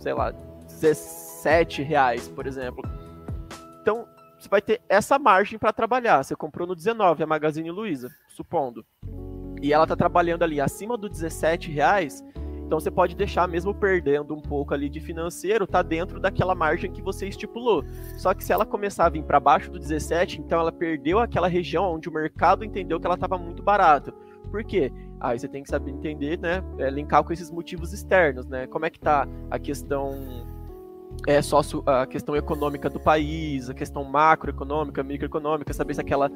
sei 0.00 0.12
lá, 0.12 0.32
17 0.66 1.82
reais, 1.82 2.28
por 2.28 2.46
exemplo. 2.46 2.82
Então, 3.80 4.06
você 4.42 4.48
vai 4.48 4.60
ter 4.60 4.80
essa 4.88 5.18
margem 5.18 5.58
para 5.58 5.72
trabalhar. 5.72 6.22
Você 6.22 6.34
comprou 6.34 6.66
no 6.66 6.74
19 6.74 7.22
a 7.22 7.26
Magazine 7.26 7.70
Luiza, 7.70 8.10
supondo. 8.28 8.84
E 9.62 9.72
ela 9.72 9.86
tá 9.86 9.94
trabalhando 9.94 10.42
ali 10.42 10.60
acima 10.60 10.98
do 10.98 11.08
17 11.08 11.70
reais, 11.70 12.24
então 12.72 12.80
você 12.80 12.90
pode 12.90 13.14
deixar 13.14 13.46
mesmo 13.46 13.72
perdendo 13.72 14.34
um 14.34 14.40
pouco 14.40 14.74
ali 14.74 14.88
de 14.88 14.98
financeiro, 14.98 15.66
tá 15.66 15.82
dentro 15.82 16.18
daquela 16.18 16.54
margem 16.54 16.90
que 16.90 17.02
você 17.02 17.28
estipulou. 17.28 17.84
Só 18.16 18.34
que 18.34 18.42
se 18.42 18.52
ela 18.52 18.66
começar 18.66 19.06
a 19.06 19.08
vir 19.08 19.22
para 19.22 19.38
baixo 19.38 19.70
do 19.70 19.78
17, 19.78 20.40
então 20.40 20.58
ela 20.58 20.72
perdeu 20.72 21.20
aquela 21.20 21.46
região 21.46 21.84
onde 21.94 22.08
o 22.08 22.12
mercado 22.12 22.64
entendeu 22.64 22.98
que 22.98 23.06
ela 23.06 23.14
estava 23.14 23.38
muito 23.38 23.62
barata. 23.62 24.12
Por 24.50 24.64
quê? 24.64 24.90
Aí 25.20 25.38
você 25.38 25.46
tem 25.46 25.62
que 25.62 25.68
saber 25.68 25.92
entender, 25.92 26.38
né? 26.38 26.64
É, 26.78 26.90
linkar 26.90 27.22
com 27.22 27.32
esses 27.32 27.50
motivos 27.50 27.92
externos, 27.92 28.46
né? 28.46 28.66
Como 28.66 28.84
é 28.84 28.90
que 28.90 28.98
tá 28.98 29.28
a 29.50 29.58
questão 29.58 30.18
é, 31.26 31.40
sócio, 31.40 31.82
a 31.86 32.06
questão 32.06 32.34
econômica 32.36 32.88
do 32.90 32.98
país, 32.98 33.70
a 33.70 33.74
questão 33.74 34.04
macroeconômica, 34.04 35.02
microeconômica, 35.02 35.72
saber 35.72 35.94
se 35.94 36.00
aquela 36.00 36.30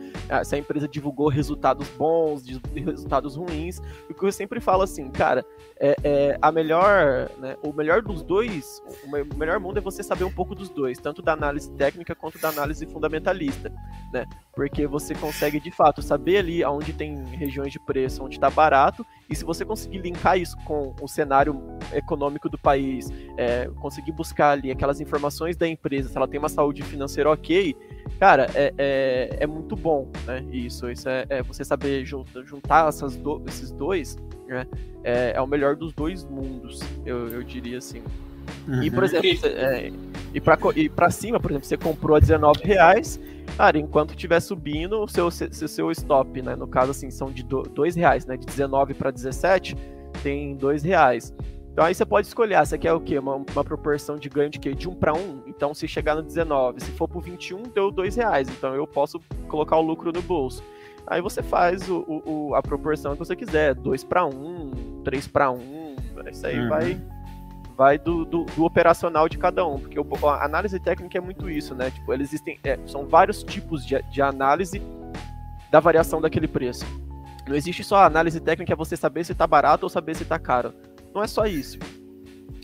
se 0.45 0.55
a 0.55 0.59
empresa 0.59 0.87
divulgou 0.87 1.29
resultados 1.29 1.89
bons, 1.91 2.45
resultados 2.75 3.37
ruins. 3.37 3.81
E 4.09 4.13
o 4.13 4.15
que 4.15 4.25
eu 4.25 4.33
sempre 4.33 4.61
falo 4.61 4.83
assim, 4.83 5.11
cara, 5.11 5.45
é, 5.79 5.97
é 6.05 6.39
a 6.41 6.53
melhor, 6.53 7.31
né, 7.39 7.57
o 7.63 7.73
melhor 7.73 8.03
dos 8.03 8.23
dois, 8.23 8.83
o 9.05 9.37
melhor 9.37 9.59
mundo 9.59 9.79
é 9.79 9.81
você 9.81 10.03
saber 10.03 10.25
um 10.25 10.33
pouco 10.33 10.55
dos 10.55 10.69
dois, 10.69 10.99
tanto 10.99 11.21
da 11.21 11.33
análise 11.33 11.71
técnica 11.73 12.15
quanto 12.15 12.39
da 12.39 12.49
análise 12.49 12.87
fundamentalista, 12.87 13.73
né? 14.13 14.25
Porque 14.55 14.87
você 14.87 15.15
consegue 15.15 15.61
de 15.61 15.71
fato 15.71 16.01
saber 16.01 16.39
ali 16.39 16.65
onde 16.65 16.93
tem 16.93 17.25
regiões 17.27 17.73
de 17.73 17.79
preço, 17.79 18.25
onde 18.25 18.37
está 18.37 18.49
barato, 18.49 19.05
e 19.29 19.35
se 19.35 19.45
você 19.45 19.65
conseguir 19.65 19.99
linkar 19.99 20.39
isso 20.39 20.57
com 20.65 20.95
o 21.01 21.09
cenário 21.09 21.61
econômico 21.93 22.49
do 22.49 22.59
país, 22.59 23.11
é, 23.37 23.69
conseguir 23.81 24.13
buscar 24.13 24.51
ali 24.51 24.71
aquelas 24.71 25.01
informações 25.01 25.57
da 25.57 25.67
empresa, 25.67 26.09
se 26.09 26.17
ela 26.17 26.29
tem 26.29 26.39
uma 26.39 26.49
saúde 26.49 26.83
financeira 26.83 27.31
ok, 27.31 27.77
cara, 28.19 28.49
é, 28.55 28.73
é, 28.79 29.37
é 29.41 29.47
muito 29.47 29.75
bom, 29.75 30.11
né? 30.25 30.45
Isso, 30.53 30.89
isso 30.91 31.09
é, 31.09 31.27
é 31.29 31.43
você 31.43 31.65
saber 31.65 32.05
juntar, 32.05 32.89
essas 32.89 33.17
do, 33.17 33.43
esses 33.47 33.71
dois, 33.73 34.17
né? 34.47 34.67
É, 35.03 35.33
é, 35.37 35.41
o 35.41 35.47
melhor 35.47 35.77
dos 35.77 35.93
dois 35.93 36.25
mundos, 36.25 36.81
eu, 37.05 37.29
eu 37.29 37.43
diria 37.43 37.79
assim. 37.79 38.03
Uhum. 38.67 38.83
E, 38.83 38.91
por 38.91 39.05
exemplo, 39.05 39.29
é, 39.45 39.93
e, 40.35 40.41
pra, 40.41 40.59
e 40.75 40.89
pra 40.89 41.11
cima, 41.11 41.39
por 41.39 41.51
exemplo, 41.51 41.67
você 41.67 41.77
comprou 41.77 42.17
a 42.17 42.21
19 42.21 42.65
reais, 42.65 43.21
cara, 43.57 43.79
enquanto 43.79 44.11
estiver 44.11 44.41
subindo, 44.41 45.03
o 45.03 45.09
seu, 45.09 45.31
seu, 45.31 45.69
seu 45.69 45.91
stop, 45.93 46.43
né? 46.43 46.57
No 46.57 46.67
caso, 46.67 46.91
assim, 46.91 47.11
são 47.11 47.31
de 47.31 47.43
2 47.43 47.95
reais, 47.95 48.27
né? 48.27 48.37
De 48.37 48.47
19 48.47 48.95
para 48.95 49.11
17, 49.11 49.77
tem 50.23 50.57
2 50.57 50.83
reais. 50.83 51.33
Então 51.73 51.85
aí 51.85 51.95
você 51.95 52.07
pode 52.07 52.27
escolher, 52.27 52.59
você 52.65 52.79
quer 52.79 52.95
o 52.95 53.01
quê? 53.01 53.19
Uma, 53.19 53.35
uma 53.35 53.63
proporção 53.63 54.17
de 54.17 54.31
ganho 54.31 54.49
de 54.49 54.59
quê? 54.59 54.75
De 54.75 54.89
1 54.89 54.95
para 54.95 55.13
1. 55.13 55.43
Então 55.47 55.75
se 55.75 55.87
chegar 55.87 56.15
no 56.15 56.23
19, 56.23 56.83
se 56.83 56.91
for 56.93 57.07
pro 57.07 57.21
21, 57.21 57.65
deu 57.65 57.91
2 57.91 58.17
reais. 58.17 58.49
Então 58.49 58.75
eu 58.75 58.87
posso 58.87 59.21
colocar 59.47 59.77
o 59.77 59.83
lucro 59.83 60.11
no 60.11 60.23
bolso. 60.23 60.63
Aí 61.07 61.21
você 61.21 61.43
faz 61.43 61.89
o, 61.89 62.23
o 62.27 62.55
a 62.55 62.63
proporção 62.63 63.13
que 63.13 63.19
você 63.19 63.37
quiser, 63.37 63.75
2 63.75 64.05
para 64.05 64.25
1, 64.25 65.03
3 65.05 65.29
para 65.29 65.51
1. 65.51 65.97
Isso 66.31 66.47
aí 66.47 66.59
uhum. 66.59 66.69
vai 66.71 67.01
vai 67.77 67.99
do, 67.99 68.25
do, 68.25 68.45
do, 68.45 68.65
operacional 68.65 69.29
de 69.29 69.37
cada 69.37 69.67
um, 69.67 69.79
porque 69.79 69.99
a 69.99 70.45
análise 70.45 70.81
técnica 70.81 71.19
é 71.19 71.21
muito 71.21 71.51
isso, 71.51 71.75
né? 71.75 71.91
Tipo, 71.91 72.13
eles 72.13 72.29
existem, 72.29 72.59
é, 72.65 72.79
são 72.87 73.07
vários 73.07 73.45
tipos 73.45 73.85
de, 73.85 74.03
de 74.11 74.23
análise 74.23 74.81
da 75.71 75.79
variação 75.79 76.21
daquele 76.21 76.49
preço. 76.49 76.87
Não 77.47 77.55
existe 77.55 77.85
só 77.85 77.97
a 77.97 78.07
análise 78.07 78.41
técnica, 78.41 78.73
é 78.73 78.77
você 78.77 78.97
saber 78.97 79.25
se 79.25 79.33
está 79.33 79.47
barato 79.47 79.85
ou 79.85 79.91
saber 79.91 80.17
se 80.17 80.23
está 80.23 80.39
caro. 80.39 80.73
Não 81.15 81.23
é 81.23 81.27
só 81.27 81.45
isso. 81.45 81.79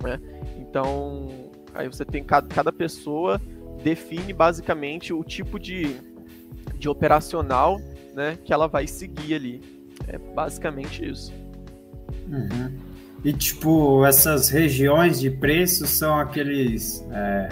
Né? 0.03 0.19
Então, 0.59 1.51
aí 1.75 1.87
você 1.87 2.05
tem 2.05 2.25
cada, 2.25 2.49
cada 2.49 2.73
pessoa 2.73 3.41
define 3.83 4.33
basicamente 4.33 5.13
o 5.13 5.23
tipo 5.23 5.59
de, 5.59 5.97
de 6.79 6.89
operacional 6.89 7.81
né, 8.15 8.39
que 8.45 8.53
ela 8.53 8.67
vai 8.67 8.87
seguir 8.87 9.35
ali. 9.35 9.89
É 10.09 10.19
basicamente 10.19 11.09
isso. 11.09 11.33
Uhum. 12.29 12.92
E 13.25 13.33
tipo, 13.33 14.05
essas 14.05 14.49
regiões 14.49 15.21
de 15.21 15.31
preço 15.31 15.87
são 15.87 16.19
aqueles 16.19 17.07
é, 17.13 17.49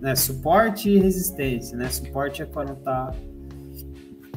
né? 0.00 0.14
Suporte 0.16 0.90
e 0.90 0.98
resistência, 0.98 1.76
né? 1.76 1.88
Suporte 1.88 2.42
é 2.42 2.46
quando 2.46 2.74
tá 2.76 3.12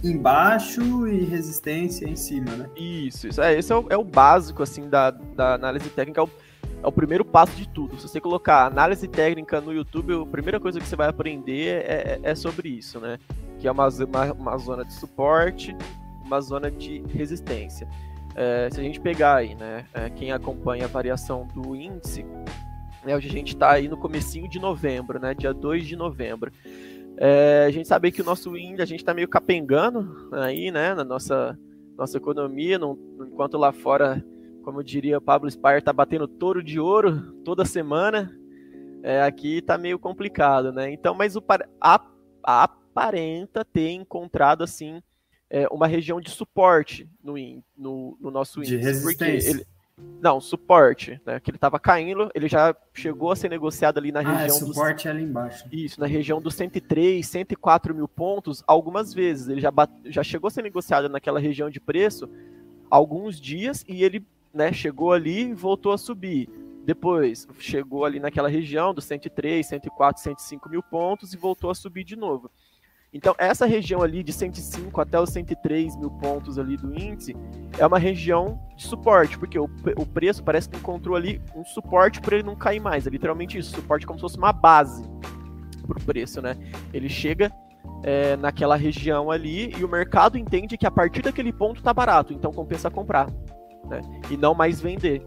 embaixo 0.03 1.07
e 1.07 1.23
resistência 1.23 2.07
em 2.07 2.15
cima, 2.15 2.51
né? 2.51 2.69
Isso, 2.75 3.27
isso. 3.27 3.41
É, 3.41 3.57
esse 3.57 3.71
é 3.71 3.75
o, 3.75 3.85
é 3.89 3.97
o 3.97 4.03
básico, 4.03 4.61
assim, 4.61 4.87
da, 4.87 5.11
da 5.11 5.55
análise 5.55 5.89
técnica, 5.89 6.21
é 6.21 6.23
o, 6.23 6.29
é 6.83 6.87
o, 6.87 6.91
primeiro 6.91 7.25
passo 7.25 7.55
de 7.55 7.67
tudo. 7.67 7.97
Se 7.99 8.07
você 8.07 8.21
colocar 8.21 8.67
análise 8.67 9.07
técnica 9.07 9.59
no 9.59 9.73
YouTube, 9.73 10.21
a 10.21 10.25
primeira 10.25 10.59
coisa 10.59 10.79
que 10.79 10.87
você 10.87 10.95
vai 10.95 11.09
aprender 11.09 11.83
é, 11.83 12.19
é, 12.23 12.31
é 12.31 12.35
sobre 12.35 12.69
isso, 12.69 12.99
né? 12.99 13.17
Que 13.59 13.67
é 13.67 13.71
uma, 13.71 13.87
uma, 13.87 14.33
uma, 14.33 14.57
zona 14.57 14.85
de 14.85 14.93
suporte, 14.93 15.75
uma 16.23 16.39
zona 16.41 16.69
de 16.69 17.03
resistência. 17.09 17.87
É, 18.35 18.69
se 18.69 18.79
a 18.79 18.83
gente 18.83 18.99
pegar 18.99 19.35
aí, 19.35 19.55
né, 19.55 19.85
é, 19.93 20.09
quem 20.09 20.31
acompanha 20.31 20.85
a 20.85 20.89
variação 20.89 21.47
do 21.53 21.75
índice, 21.75 22.25
né, 23.03 23.15
hoje 23.15 23.29
a 23.29 23.31
gente 23.31 23.53
está 23.53 23.71
aí 23.71 23.87
no 23.87 23.97
comecinho 23.97 24.49
de 24.49 24.59
novembro, 24.59 25.19
né, 25.19 25.33
dia 25.33 25.53
2 25.53 25.85
de 25.85 25.95
novembro. 25.95 26.51
É, 27.17 27.65
a 27.65 27.71
gente 27.71 27.87
sabe 27.87 28.11
que 28.11 28.21
o 28.21 28.25
nosso 28.25 28.57
índice, 28.57 28.81
a 28.81 28.85
gente 28.85 28.99
está 28.99 29.13
meio 29.13 29.27
capengando 29.27 30.29
aí, 30.33 30.69
né, 30.69 30.93
na 30.93 31.05
nossa, 31.05 31.57
nossa 31.97 32.17
economia, 32.17 32.77
enquanto 33.21 33.57
lá 33.57 33.71
fora, 33.71 34.23
como 34.63 34.79
eu 34.79 34.83
diria, 34.83 35.17
o 35.17 35.21
Pablo 35.21 35.49
Spire 35.49 35.77
está 35.77 35.93
batendo 35.93 36.27
touro 36.27 36.61
de 36.61 36.77
ouro 36.77 37.33
toda 37.45 37.63
semana, 37.63 38.37
é, 39.01 39.21
aqui 39.21 39.59
está 39.59 39.77
meio 39.77 39.99
complicado, 39.99 40.73
né? 40.73 40.91
Então, 40.91 41.13
mas 41.13 41.35
o 41.35 41.43
a, 41.79 42.01
a, 42.43 42.63
aparenta 42.95 43.63
ter 43.63 43.91
encontrado, 43.91 44.63
assim, 44.63 45.01
é, 45.49 45.67
uma 45.71 45.87
região 45.87 46.19
de 46.19 46.29
suporte 46.29 47.09
no, 47.23 47.35
no, 47.77 48.17
no 48.19 48.31
nosso 48.31 48.59
índice. 48.59 48.77
De 48.77 48.83
resistência. 48.83 49.49
Ele, 49.49 49.65
não, 50.21 50.41
suporte, 50.41 51.21
né? 51.25 51.39
Que 51.39 51.51
ele 51.51 51.57
estava 51.57 51.79
caindo, 51.79 52.29
ele 52.35 52.49
já 52.49 52.75
chegou 52.93 53.31
a 53.31 53.35
ser 53.35 53.49
negociado 53.49 53.97
ali 53.97 54.11
na 54.11 54.19
ah, 54.19 54.23
região. 54.23 54.57
É, 54.57 54.59
suporte 54.59 54.95
dos, 54.95 55.05
é 55.05 55.09
ali 55.09 55.23
embaixo. 55.23 55.65
Isso, 55.71 55.99
na 55.99 56.05
região 56.05 56.41
dos 56.41 56.53
103, 56.55 57.25
104 57.25 57.95
mil 57.95 58.07
pontos, 58.07 58.61
algumas 58.67 59.13
vezes. 59.13 59.47
Ele 59.47 59.61
já, 59.61 59.71
bate, 59.71 59.93
já 60.05 60.21
chegou 60.21 60.49
a 60.49 60.51
ser 60.51 60.63
negociado 60.63 61.07
naquela 61.07 61.39
região 61.39 61.69
de 61.69 61.79
preço 61.79 62.29
alguns 62.89 63.39
dias 63.39 63.83
e 63.87 64.03
ele 64.03 64.25
né, 64.53 64.71
chegou 64.71 65.13
ali 65.13 65.49
e 65.49 65.53
voltou 65.53 65.91
a 65.91 65.97
subir. 65.97 66.49
Depois 66.83 67.47
chegou 67.59 68.05
ali 68.05 68.19
naquela 68.19 68.49
região 68.49 68.93
dos 68.93 69.05
103, 69.05 69.65
104, 69.65 70.21
105 70.21 70.69
mil 70.69 70.83
pontos 70.83 71.33
e 71.33 71.37
voltou 71.37 71.69
a 71.69 71.75
subir 71.75 72.03
de 72.03 72.15
novo. 72.15 72.51
Então, 73.15 73.33
essa 73.37 73.65
região 73.65 74.01
ali 74.01 74.21
de 74.21 74.33
105 74.33 74.99
até 74.99 75.17
os 75.17 75.29
103 75.29 75.95
mil 75.95 76.11
pontos 76.11 76.59
ali 76.59 76.75
do 76.75 76.93
índice 76.93 77.33
é 77.79 77.87
uma 77.87 77.97
região 77.97 78.59
de 78.75 78.83
suporte, 78.85 79.39
porque 79.39 79.57
o, 79.57 79.69
o 79.95 80.05
preço 80.05 80.43
parece 80.43 80.67
que 80.67 80.75
encontrou 80.75 81.15
ali 81.15 81.41
um 81.55 81.63
suporte 81.63 82.19
para 82.19 82.35
ele 82.35 82.43
não 82.43 82.57
cair 82.57 82.81
mais. 82.81 83.07
É 83.07 83.09
literalmente 83.09 83.57
isso, 83.57 83.73
suporte 83.73 84.05
como 84.05 84.19
se 84.19 84.21
fosse 84.21 84.37
uma 84.37 84.51
base 84.51 85.01
para 85.87 85.97
o 85.97 86.03
preço, 86.03 86.41
né? 86.41 86.57
Ele 86.93 87.07
chega 87.07 87.49
é, 88.03 88.35
naquela 88.35 88.75
região 88.75 89.31
ali 89.31 89.73
e 89.77 89.85
o 89.85 89.87
mercado 89.87 90.37
entende 90.37 90.77
que 90.77 90.85
a 90.85 90.91
partir 90.91 91.21
daquele 91.21 91.53
ponto 91.53 91.81
tá 91.81 91.93
barato, 91.93 92.33
então 92.33 92.51
compensa 92.51 92.91
comprar, 92.91 93.31
né? 93.85 94.01
E 94.29 94.35
não 94.35 94.53
mais 94.53 94.81
vender. 94.81 95.25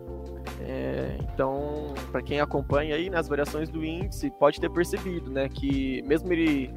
É, 0.60 1.16
então, 1.32 1.94
para 2.12 2.20
quem 2.20 2.38
acompanha 2.38 2.96
aí 2.96 3.08
nas 3.08 3.28
variações 3.28 3.70
do 3.70 3.82
índice, 3.82 4.30
pode 4.38 4.60
ter 4.60 4.68
percebido, 4.68 5.30
né, 5.30 5.48
que 5.48 6.02
mesmo 6.02 6.30
ele 6.32 6.70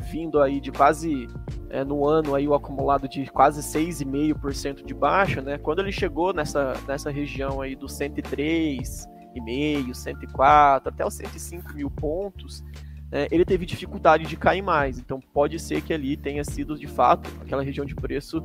vindo 0.00 0.40
aí 0.40 0.60
de 0.60 0.70
quase 0.70 1.28
é, 1.70 1.84
no 1.84 2.06
ano 2.06 2.34
aí 2.34 2.46
o 2.46 2.54
acumulado 2.54 3.08
de 3.08 3.26
quase 3.26 3.60
6,5% 3.60 4.84
de 4.84 4.94
baixa, 4.94 5.40
né? 5.40 5.58
Quando 5.58 5.80
ele 5.80 5.92
chegou 5.92 6.32
nessa, 6.32 6.74
nessa 6.86 7.10
região 7.10 7.60
aí 7.60 7.74
dos 7.74 7.92
103,5, 7.98 9.94
104 9.94 10.88
até 10.88 11.04
os 11.04 11.14
105 11.14 11.74
mil 11.74 11.90
pontos, 11.90 12.62
né, 13.10 13.26
ele 13.30 13.44
teve 13.44 13.66
dificuldade 13.66 14.24
de 14.24 14.36
cair 14.36 14.62
mais. 14.62 14.98
Então 14.98 15.20
pode 15.20 15.58
ser 15.58 15.80
que 15.82 15.92
ali 15.92 16.16
tenha 16.16 16.44
sido 16.44 16.78
de 16.78 16.86
fato 16.86 17.30
aquela 17.40 17.62
região 17.62 17.84
de 17.84 17.94
preço 17.94 18.42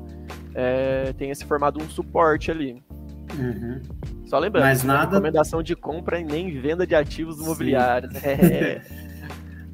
é, 0.54 1.14
tenha 1.14 1.34
se 1.34 1.46
formado 1.46 1.82
um 1.82 1.90
suporte 1.90 2.52
ali. 2.52 2.84
Uhum. 3.38 3.82
Só 4.26 4.40
lembrando, 4.40 4.66
Mas 4.66 4.84
nada... 4.84 5.12
recomendação 5.12 5.64
de 5.64 5.76
compra 5.76 6.20
e 6.20 6.24
nem 6.24 6.60
venda 6.60 6.86
de 6.86 6.96
ativos 6.96 7.40
imobiliários. 7.40 8.14
É. 8.24 8.82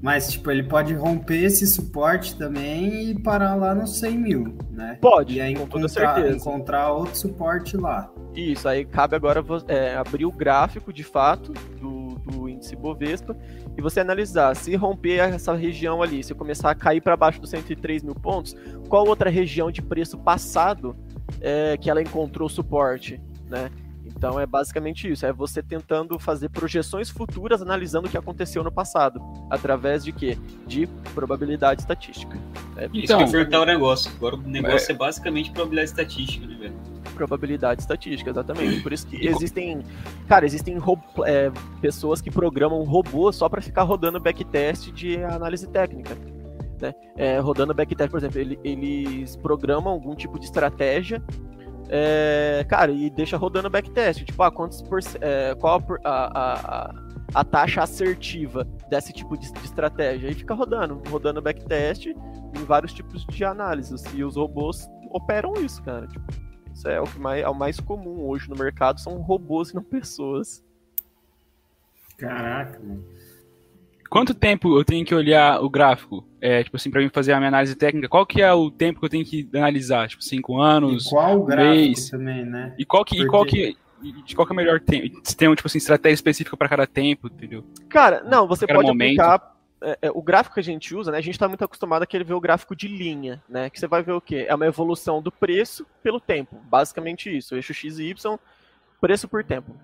Mas, 0.02 0.32
tipo, 0.32 0.52
ele 0.52 0.64
pode 0.64 0.94
romper 0.94 1.44
esse 1.44 1.66
suporte 1.66 2.38
também 2.38 3.10
e 3.10 3.20
parar 3.20 3.56
lá 3.56 3.74
nos 3.74 4.00
100 4.00 4.18
mil, 4.18 4.58
né? 4.70 4.98
Pode, 5.02 5.36
e 5.36 5.42
aí 5.42 5.56
com 5.56 5.64
encontrar, 5.64 5.80
toda 5.80 5.90
certeza. 5.90 6.38
encontrar 6.38 6.92
outro 6.92 7.16
suporte 7.16 7.76
lá. 7.76 8.12
Isso, 8.36 8.68
aí 8.70 8.86
cabe 8.86 9.16
agora 9.16 9.44
é, 9.68 9.96
abrir 9.96 10.26
o 10.26 10.32
gráfico, 10.32 10.94
de 10.94 11.04
fato, 11.04 11.52
do, 11.80 12.16
do 12.20 12.48
índice 12.48 12.76
Bovespa 12.76 13.36
e 13.76 13.82
você 13.82 14.00
analisar 14.00 14.56
se 14.56 14.76
romper 14.76 15.18
essa 15.18 15.54
região 15.56 16.04
ali, 16.04 16.24
se 16.24 16.36
começar 16.36 16.70
a 16.70 16.76
cair 16.76 17.02
para 17.02 17.18
baixo 17.18 17.42
dos 17.42 17.50
103 17.50 18.04
mil 18.04 18.14
pontos, 18.14 18.56
qual 18.88 19.08
outra 19.08 19.30
região 19.32 19.72
de 19.72 19.82
preço 19.82 20.18
passado 20.18 20.96
é, 21.42 21.76
que 21.78 21.90
ela 21.90 22.02
encontrou 22.02 22.48
suporte, 22.48 23.20
né? 23.50 23.72
Então 24.18 24.40
é 24.40 24.48
basicamente 24.48 25.08
isso, 25.08 25.28
é 25.28 25.32
você 25.32 25.62
tentando 25.62 26.18
fazer 26.18 26.50
projeções 26.50 27.08
futuras 27.08 27.62
analisando 27.62 28.08
o 28.08 28.10
que 28.10 28.18
aconteceu 28.18 28.64
no 28.64 28.72
passado, 28.72 29.22
através 29.48 30.04
de 30.04 30.12
quê? 30.12 30.36
De 30.66 30.88
probabilidade 31.14 31.82
estatística. 31.82 32.36
É, 32.76 32.86
então, 32.86 33.00
isso 33.00 33.18
que 33.18 33.32
perguntar 33.32 33.62
o 33.62 33.66
negócio. 33.66 34.12
Agora 34.18 34.36
o 34.36 34.42
negócio 34.42 34.92
é, 34.92 34.96
é 34.96 34.98
basicamente 34.98 35.52
probabilidade 35.52 35.90
estatística, 35.92 36.48
né, 36.48 36.56
velho? 36.60 36.74
Probabilidade 37.14 37.82
estatística, 37.82 38.32
exatamente. 38.32 38.82
Por 38.82 38.92
isso 38.92 39.06
que 39.06 39.18
existem, 39.28 39.84
cara, 40.28 40.48
existem 40.48 40.78
é, 41.24 41.52
pessoas 41.80 42.20
que 42.20 42.32
programam 42.32 42.84
robôs 42.86 43.36
só 43.36 43.48
para 43.48 43.62
ficar 43.62 43.84
rodando 43.84 44.20
backtest 44.20 44.92
de 44.92 45.24
análise 45.24 45.68
técnica. 45.68 46.18
Né? 46.82 46.92
É, 47.16 47.38
rodando 47.38 47.72
backtest, 47.72 48.10
por 48.10 48.18
exemplo, 48.18 48.40
ele, 48.40 48.60
eles 48.64 49.36
programam 49.36 49.94
algum 49.94 50.16
tipo 50.16 50.40
de 50.40 50.46
estratégia 50.46 51.22
é, 51.90 52.66
cara, 52.68 52.92
e 52.92 53.10
deixa 53.10 53.38
rodando 53.38 53.70
backtest. 53.70 54.24
Tipo, 54.24 54.44
ah, 54.44 54.52
quantos 54.52 54.82
por, 54.82 55.00
é, 55.22 55.56
qual 55.56 55.82
a, 56.04 56.10
a, 56.12 56.54
a, 56.54 56.94
a, 57.34 57.44
taxa 57.44 57.84
assertiva 57.84 58.66
desse 58.90 59.14
tipo 59.14 59.38
de, 59.38 59.52
de, 59.52 59.66
estratégia? 59.66 60.30
E 60.30 60.34
fica 60.34 60.54
rodando, 60.54 61.02
rodando 61.10 61.42
backtest 61.42 62.08
em 62.08 62.66
vários 62.66 62.94
tipos 62.94 63.26
de 63.26 63.46
análises. 63.46 64.04
E 64.14 64.24
os 64.24 64.36
robôs 64.36 64.90
operam 65.10 65.54
isso, 65.56 65.82
cara. 65.84 66.08
Tipo, 66.08 66.26
isso 66.74 66.88
é 66.88 67.00
o 67.00 67.06
que 67.06 67.20
mais, 67.20 67.44
é 67.44 67.50
o 67.50 67.56
mais 67.56 67.80
comum 67.80 68.28
hoje 68.28 68.50
no 68.50 68.56
mercado, 68.56 69.00
são 69.00 69.22
robôs 69.22 69.70
e 69.70 69.76
não 69.76 69.84
pessoas. 69.84 70.64
Caraca, 72.18 72.80
mano. 72.80 73.06
Quanto 74.10 74.34
tempo 74.34 74.78
eu 74.78 74.84
tenho 74.84 75.06
que 75.06 75.14
olhar 75.14 75.62
o 75.62 75.70
gráfico? 75.70 76.28
É, 76.40 76.64
tipo 76.64 76.76
assim, 76.78 76.90
para 76.90 77.02
mim 77.02 77.10
fazer 77.10 77.34
a 77.34 77.38
minha 77.38 77.48
análise 77.48 77.76
técnica, 77.76 78.08
qual 78.08 78.26
que 78.26 78.42
é 78.42 78.52
o 78.54 78.70
tempo 78.72 79.00
que 79.00 79.06
eu 79.06 79.10
tenho 79.10 79.26
que 79.26 79.50
analisar? 79.54 80.08
Tipo, 80.08 80.24
cinco 80.24 80.60
anos, 80.60 81.06
e 81.06 81.10
qual 81.10 81.44
gráfico 81.44 81.76
mês? 81.76 82.10
também, 82.10 82.46
né? 82.46 82.74
E 82.78 82.86
qual 82.86 83.04
que, 83.04 83.16
Porque... 83.16 83.26
e 83.26 83.30
qual 83.30 83.46
que 83.46 83.78
de 84.26 84.36
qual 84.36 84.46
que 84.46 84.54
é 84.54 84.56
o 84.56 84.58
melhor 84.58 84.80
tempo? 84.80 85.20
Se 85.24 85.36
tem, 85.36 85.54
tipo 85.56 85.68
assim, 85.68 85.80
estratégia 85.80 86.14
específica 86.14 86.56
para 86.56 86.70
cada 86.70 86.86
tempo, 86.86 87.28
entendeu? 87.28 87.64
Cara, 87.90 88.22
não, 88.24 88.48
você 88.48 88.68
pode 88.68 88.88
momento. 88.88 89.20
aplicar 89.20 89.56
é, 89.82 89.98
é, 90.04 90.12
o 90.12 90.22
gráfico 90.22 90.54
que 90.54 90.60
a 90.60 90.64
gente 90.64 90.96
usa, 90.96 91.12
né? 91.12 91.18
A 91.18 91.22
gente 91.22 91.34
está 91.34 91.48
muito 91.48 91.64
acostumado 91.64 92.04
a 92.04 92.08
querer 92.08 92.24
ver 92.24 92.36
o 92.36 92.40
gráfico 92.40 92.76
de 92.76 92.88
linha, 92.88 93.42
né? 93.50 93.70
Que 93.70 93.80
você 93.80 93.88
vai 93.88 94.04
ver 94.04 94.12
o 94.12 94.22
quê? 94.22 94.46
É 94.48 94.54
uma 94.54 94.68
evolução 94.68 95.22
do 95.22 95.32
preço 95.32 95.86
pelo 96.04 96.20
tempo. 96.20 96.58
Basicamente 96.70 97.36
isso. 97.36 97.56
O 97.56 97.58
eixo 97.58 97.74
X 97.74 97.98
e 97.98 98.10
Y, 98.10 98.40
preço 99.02 99.28
por 99.28 99.44
tempo 99.44 99.76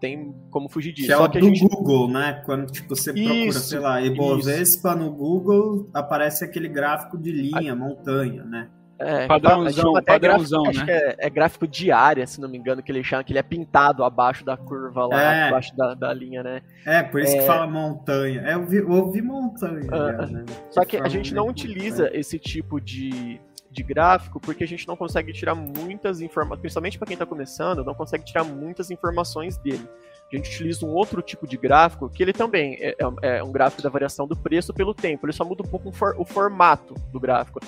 tem 0.00 0.34
como 0.50 0.68
fugir 0.68 0.92
disso. 0.92 1.08
Que 1.08 1.12
é 1.12 1.16
o 1.16 1.28
do 1.28 1.40
gente... 1.40 1.60
Google, 1.68 2.08
né? 2.08 2.42
Quando 2.44 2.70
tipo, 2.72 2.96
você 2.96 3.12
isso, 3.12 3.24
procura, 3.28 3.52
sei 3.52 3.78
lá, 3.78 4.00
Ibovespa 4.00 4.94
no 4.94 5.12
Google, 5.12 5.88
aparece 5.92 6.44
aquele 6.44 6.68
gráfico 6.68 7.18
de 7.18 7.30
linha, 7.30 7.72
a... 7.72 7.76
montanha, 7.76 8.42
né? 8.44 8.68
É, 9.02 9.26
padrãozão, 9.26 9.96
até 9.96 10.12
padrãozão, 10.12 10.62
gráfico, 10.64 10.84
né? 10.84 10.92
Acho 10.92 11.06
que 11.16 11.22
é, 11.22 11.26
é, 11.26 11.30
gráfico 11.30 11.66
de 11.66 11.90
área, 11.90 12.26
se 12.26 12.38
não 12.38 12.50
me 12.50 12.58
engano, 12.58 12.82
que 12.82 12.92
ele 12.92 13.02
chama, 13.02 13.24
que 13.24 13.32
ele 13.32 13.38
é 13.38 13.42
pintado 13.42 14.04
abaixo 14.04 14.44
da 14.44 14.58
curva 14.58 15.06
lá, 15.06 15.22
é. 15.22 15.48
abaixo 15.48 15.74
da, 15.74 15.94
da 15.94 16.12
linha, 16.12 16.42
né? 16.42 16.60
É, 16.84 17.02
por 17.02 17.22
isso 17.22 17.34
é... 17.34 17.38
que 17.38 17.46
fala 17.46 17.66
montanha. 17.66 18.42
É, 18.42 18.54
eu, 18.54 18.66
vi, 18.66 18.76
eu 18.76 18.90
ouvi 18.90 19.22
montanha. 19.22 19.86
Uh, 19.86 20.30
né? 20.30 20.44
Só 20.70 20.84
que 20.84 20.98
a 20.98 21.08
gente 21.08 21.32
não 21.32 21.48
utiliza 21.48 22.02
montanha. 22.02 22.20
esse 22.20 22.38
tipo 22.38 22.78
de, 22.78 23.40
de 23.70 23.82
gráfico, 23.82 24.40
porque 24.40 24.64
a 24.64 24.66
gente 24.66 24.86
não 24.88 24.96
consegue 24.96 25.32
tirar 25.32 25.54
muitas 25.54 26.20
informações, 26.20 26.60
principalmente 26.60 26.98
para 26.98 27.06
quem 27.06 27.14
está 27.14 27.24
começando, 27.24 27.84
não 27.84 27.94
consegue 27.94 28.24
tirar 28.24 28.44
muitas 28.44 28.90
informações 28.90 29.56
dele. 29.56 29.86
A 30.32 30.36
gente 30.36 30.48
utiliza 30.48 30.84
um 30.84 30.90
outro 30.90 31.22
tipo 31.22 31.46
de 31.46 31.56
gráfico, 31.56 32.08
que 32.08 32.22
ele 32.22 32.32
também 32.32 32.76
é, 32.80 32.96
é, 33.22 33.38
é 33.38 33.42
um 33.42 33.52
gráfico 33.52 33.82
da 33.82 33.88
variação 33.88 34.26
do 34.26 34.36
preço 34.36 34.74
pelo 34.74 34.94
tempo, 34.94 35.26
ele 35.26 35.32
só 35.32 35.44
muda 35.44 35.62
um 35.62 35.68
pouco 35.68 35.90
o 36.18 36.24
formato 36.24 36.94
do 37.12 37.20
gráfico, 37.20 37.60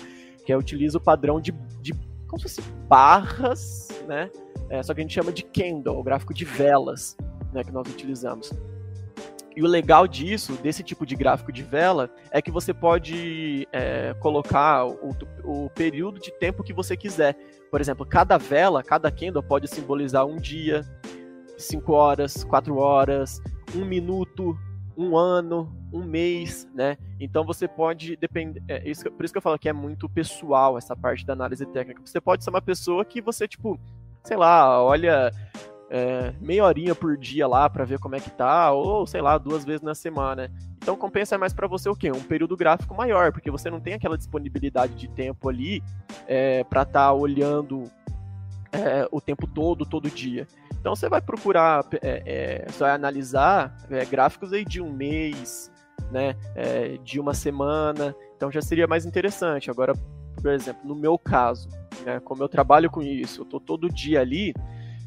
que 0.45 0.53
é 0.53 0.57
utiliza 0.57 0.99
o 0.99 1.01
padrão 1.01 1.41
de, 1.41 1.53
de 1.81 1.93
como 2.29 2.41
se 2.41 2.49
fosse 2.49 2.63
barras, 2.89 3.89
né? 4.09 4.31
É, 4.71 4.83
só 4.83 4.95
que 4.95 5.01
a 5.01 5.03
gente 5.03 5.15
chama 5.15 5.31
de 5.31 5.43
candle, 5.43 5.99
o 5.99 6.03
gráfico 6.03 6.33
de 6.33 6.45
velas. 6.45 7.17
né, 7.53 7.63
que 7.63 7.71
nós 7.71 7.87
utilizamos. 7.89 8.51
E 9.55 9.63
o 9.63 9.67
legal 9.67 10.07
disso, 10.07 10.55
desse 10.55 10.83
tipo 10.83 11.05
de 11.05 11.15
gráfico 11.15 11.53
de 11.53 11.63
vela, 11.63 12.11
é 12.31 12.41
que 12.41 12.51
você 12.51 12.73
pode 12.73 13.69
é, 13.73 14.15
colocar 14.21 14.87
o, 14.87 15.15
o, 15.45 15.71
período 15.71 16.19
de 16.19 16.31
tempo 16.39 16.63
que 16.63 16.73
você 16.73 16.97
quiser. 16.97 17.37
Por 17.71 17.81
exemplo, 17.81 18.07
cada 18.07 18.39
vela, 18.39 18.83
cada 18.83 19.11
candle 19.11 19.43
pode 19.43 19.69
simbolizar 19.69 20.27
um 20.27 20.37
dia, 20.37 20.83
cinco 21.59 21.93
horas, 21.93 22.45
quatro 22.45 22.79
horas, 22.79 23.41
um 23.75 23.85
minuto, 23.85 24.57
um 24.97 25.17
ano, 25.17 25.75
um 25.93 26.03
mês, 26.03 26.69
né? 26.75 26.97
Então 27.21 27.45
você 27.45 27.69
pode 27.69 28.17
depender. 28.17 28.63
É, 28.69 28.89
isso, 28.89 29.11
por 29.11 29.25
isso 29.25 29.33
que 29.33 29.39
eu 29.39 29.43
falo 29.43 29.59
que 29.59 29.69
é 29.69 29.73
muito 29.73 30.09
pessoal 30.09 30.79
essa 30.79 30.97
parte 30.97 31.27
da 31.27 31.35
análise 31.35 31.67
técnica. 31.67 32.01
Você 32.05 32.21
pode 32.21 32.43
ser 32.43 32.51
uma 32.51 32.63
pessoa 32.63 33.05
que 33.05 33.21
você, 33.21 33.47
tipo, 33.47 33.79
sei 34.25 34.37
lá, 34.37 34.83
olha 34.83 35.31
é, 35.95 36.33
meia 36.41 36.65
horinha 36.65 36.95
por 36.95 37.19
dia 37.19 37.47
lá 37.47 37.69
para 37.69 37.85
ver 37.85 37.99
como 37.99 38.17
é 38.17 38.21
que 38.21 38.31
tá, 38.31 38.73
ou 38.73 39.07
sei 39.07 39.21
lá, 39.21 39.37
duas 39.37 39.63
vezes 39.63 39.83
na 39.83 39.95
semana. 39.95 40.51
Então 40.79 40.97
compensa 40.97 41.37
mais 41.37 41.53
para 41.53 41.67
você 41.67 41.87
o 41.87 41.95
quê? 41.95 42.11
Um 42.11 42.23
período 42.23 42.57
gráfico 42.57 42.95
maior, 42.95 43.31
porque 43.31 43.51
você 43.51 43.69
não 43.69 43.79
tem 43.79 43.93
aquela 43.93 44.17
disponibilidade 44.17 44.95
de 44.95 45.07
tempo 45.07 45.51
ali 45.51 45.83
é, 46.27 46.65
para 46.65 46.83
estar 46.83 47.09
tá 47.09 47.13
olhando 47.13 47.85
é, 48.73 49.07
o 49.13 49.21
tempo 49.21 49.47
todo, 49.47 49.85
todo 49.85 50.11
dia. 50.11 50.49
Então 50.81 50.97
você 50.97 51.11
vai 51.11 51.21
procurar, 51.21 51.85
é, 52.01 52.23
é, 52.25 52.67
você 52.67 52.79
vai 52.79 52.93
analisar 52.93 53.77
é, 53.91 54.03
gráficos 54.07 54.51
aí 54.51 54.65
de 54.65 54.81
um 54.81 54.91
mês, 54.91 55.71
né, 56.11 56.35
é, 56.57 56.97
de 57.05 57.21
uma 57.21 57.35
semana, 57.35 58.17
então 58.35 58.51
já 58.51 58.63
seria 58.63 58.87
mais 58.87 59.05
interessante. 59.05 59.71
Agora, 59.71 59.93
por 60.41 60.51
exemplo, 60.53 60.89
no 60.89 60.95
meu 60.95 61.19
caso, 61.19 61.69
né, 62.07 62.19
como 62.21 62.43
eu 62.43 62.49
trabalho 62.49 62.91
com 62.91 63.03
isso, 63.03 63.43
eu 63.43 63.45
tô 63.45 63.61
todo 63.61 63.91
dia 63.91 64.23
ali, 64.23 64.55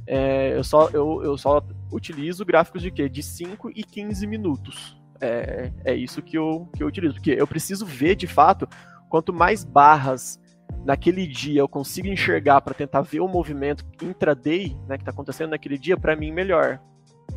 é, 0.07 0.55
eu, 0.55 0.63
só, 0.63 0.89
eu, 0.89 1.23
eu 1.23 1.37
só 1.37 1.63
utilizo 1.91 2.45
gráficos 2.45 2.81
de 2.81 2.91
quê? 2.91 3.09
De 3.09 3.23
5 3.23 3.71
e 3.75 3.83
15 3.83 4.27
minutos. 4.27 4.97
É, 5.19 5.71
é 5.83 5.95
isso 5.95 6.21
que 6.21 6.37
eu, 6.37 6.69
que 6.75 6.83
eu 6.83 6.87
utilizo. 6.87 7.15
Porque 7.15 7.31
eu 7.31 7.47
preciso 7.47 7.85
ver, 7.85 8.15
de 8.15 8.27
fato, 8.27 8.67
quanto 9.09 9.33
mais 9.33 9.63
barras 9.63 10.39
naquele 10.83 11.25
dia 11.25 11.61
eu 11.61 11.67
consigo 11.67 12.07
enxergar 12.07 12.61
para 12.61 12.73
tentar 12.73 13.01
ver 13.01 13.19
o 13.19 13.27
movimento 13.27 13.85
intraday 14.01 14.77
né, 14.87 14.97
que 14.97 15.01
está 15.01 15.11
acontecendo 15.11 15.51
naquele 15.51 15.77
dia, 15.77 15.97
para 15.97 16.15
mim, 16.15 16.31
melhor. 16.31 16.79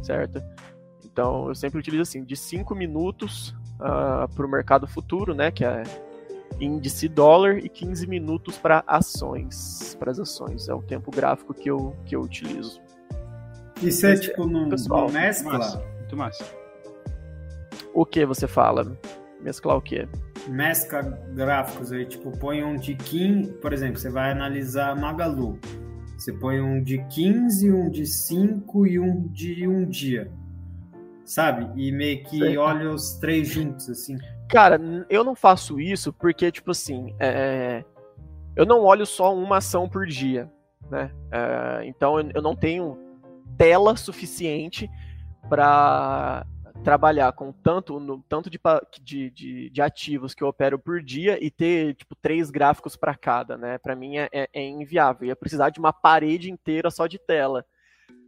Certo? 0.03 0.43
Então, 1.05 1.49
eu 1.49 1.55
sempre 1.55 1.79
utilizo 1.79 2.03
assim, 2.03 2.25
de 2.25 2.37
5 2.37 2.75
minutos 2.75 3.51
uh, 3.81 3.85
ah, 4.25 4.29
para 4.35 4.47
o 4.47 4.51
mercado 4.51 4.87
futuro, 4.87 5.35
né, 5.35 5.51
que 5.51 5.65
é 5.65 5.83
índice 6.61 7.09
dólar 7.09 7.59
e 7.59 7.69
15 7.69 8.07
minutos 8.07 8.57
para 8.59 8.83
ações, 8.87 9.97
para 9.99 10.11
as 10.11 10.19
ações. 10.19 10.69
É 10.69 10.75
o 10.75 10.83
tempo 10.83 11.11
gráfico 11.11 11.55
que 11.55 11.71
eu, 11.71 11.97
que 12.05 12.17
eu 12.17 12.21
utilizo. 12.21 12.81
Isso 13.83 14.07
é 14.07 14.17
tipo 14.17 14.47
no, 14.47 14.69
pessoal, 14.69 15.07
no 15.07 15.13
mescla? 15.13 15.53
Muito 15.53 15.65
massa. 15.65 15.85
Muito 15.99 16.17
massa. 16.17 16.45
O 17.95 18.05
que 18.05 18.25
você 18.27 18.47
fala? 18.47 18.99
Mesclar 19.41 19.77
o 19.77 19.83
quê? 19.83 20.09
Mescla 20.49 21.03
gráficos 21.35 21.93
aí, 21.93 22.05
tipo, 22.05 22.37
põe 22.39 22.65
um 22.65 22.77
de 22.77 22.95
15, 22.95 23.53
por 23.55 23.73
exemplo, 23.73 23.99
você 23.99 24.11
vai 24.11 24.33
analisar 24.33 24.97
Magalu. 24.97 25.59
Você 26.17 26.33
põe 26.33 26.61
um 26.61 26.83
de 26.83 26.99
15, 27.05 27.73
um 27.73 27.89
de 27.89 28.05
5 28.05 28.87
e 28.87 28.99
um 28.99 29.29
de 29.29 29.69
um 29.69 29.85
dia. 29.85 30.31
Sabe? 31.25 31.71
E 31.81 31.93
meio 31.93 32.25
que 32.25 32.39
Sei. 32.39 32.57
olha 32.57 32.91
os 32.91 33.13
três 33.15 33.49
juntos, 33.49 33.89
assim. 33.89 34.17
Cara, 34.49 34.81
eu 35.11 35.23
não 35.23 35.35
faço 35.35 35.79
isso 35.79 36.13
porque, 36.13 36.51
tipo 36.51 36.71
assim, 36.71 37.15
é... 37.19 37.85
eu 38.57 38.65
não 38.65 38.83
olho 38.83 39.05
só 39.05 39.35
uma 39.35 39.59
ação 39.59 39.89
por 39.89 40.07
dia, 40.07 40.51
né? 40.91 41.13
É... 41.31 41.87
Então 41.87 42.19
eu 42.35 42.41
não 42.41 42.57
tenho 42.57 42.99
tela 43.59 43.97
suficiente 43.97 44.89
para 45.49 46.47
trabalhar 46.85 47.33
com 47.33 47.53
tanto, 47.53 47.99
no, 47.99 48.23
tanto 48.29 48.49
de, 48.49 48.59
de, 49.03 49.31
de, 49.31 49.71
de, 49.71 49.83
ativos 49.83 50.35
que 50.35 50.43
eu 50.43 50.49
opero 50.49 50.79
por 50.79 51.03
dia 51.03 51.43
e 51.45 51.51
ter 51.51 51.95
tipo 51.95 52.15
três 52.15 52.51
gráficos 52.51 52.97
para 52.97 53.17
cada, 53.17 53.57
né? 53.57 53.79
Para 53.79 53.97
mim 53.97 54.17
é, 54.17 54.29
é, 54.33 54.49
é, 54.53 54.67
inviável. 54.67 55.27
Ia 55.27 55.37
precisar 55.37 55.71
de 55.71 55.81
uma 55.81 55.93
parede 55.93 56.51
inteira 56.51 56.91
só 56.91 57.07
de 57.07 57.19
tela. 57.19 57.67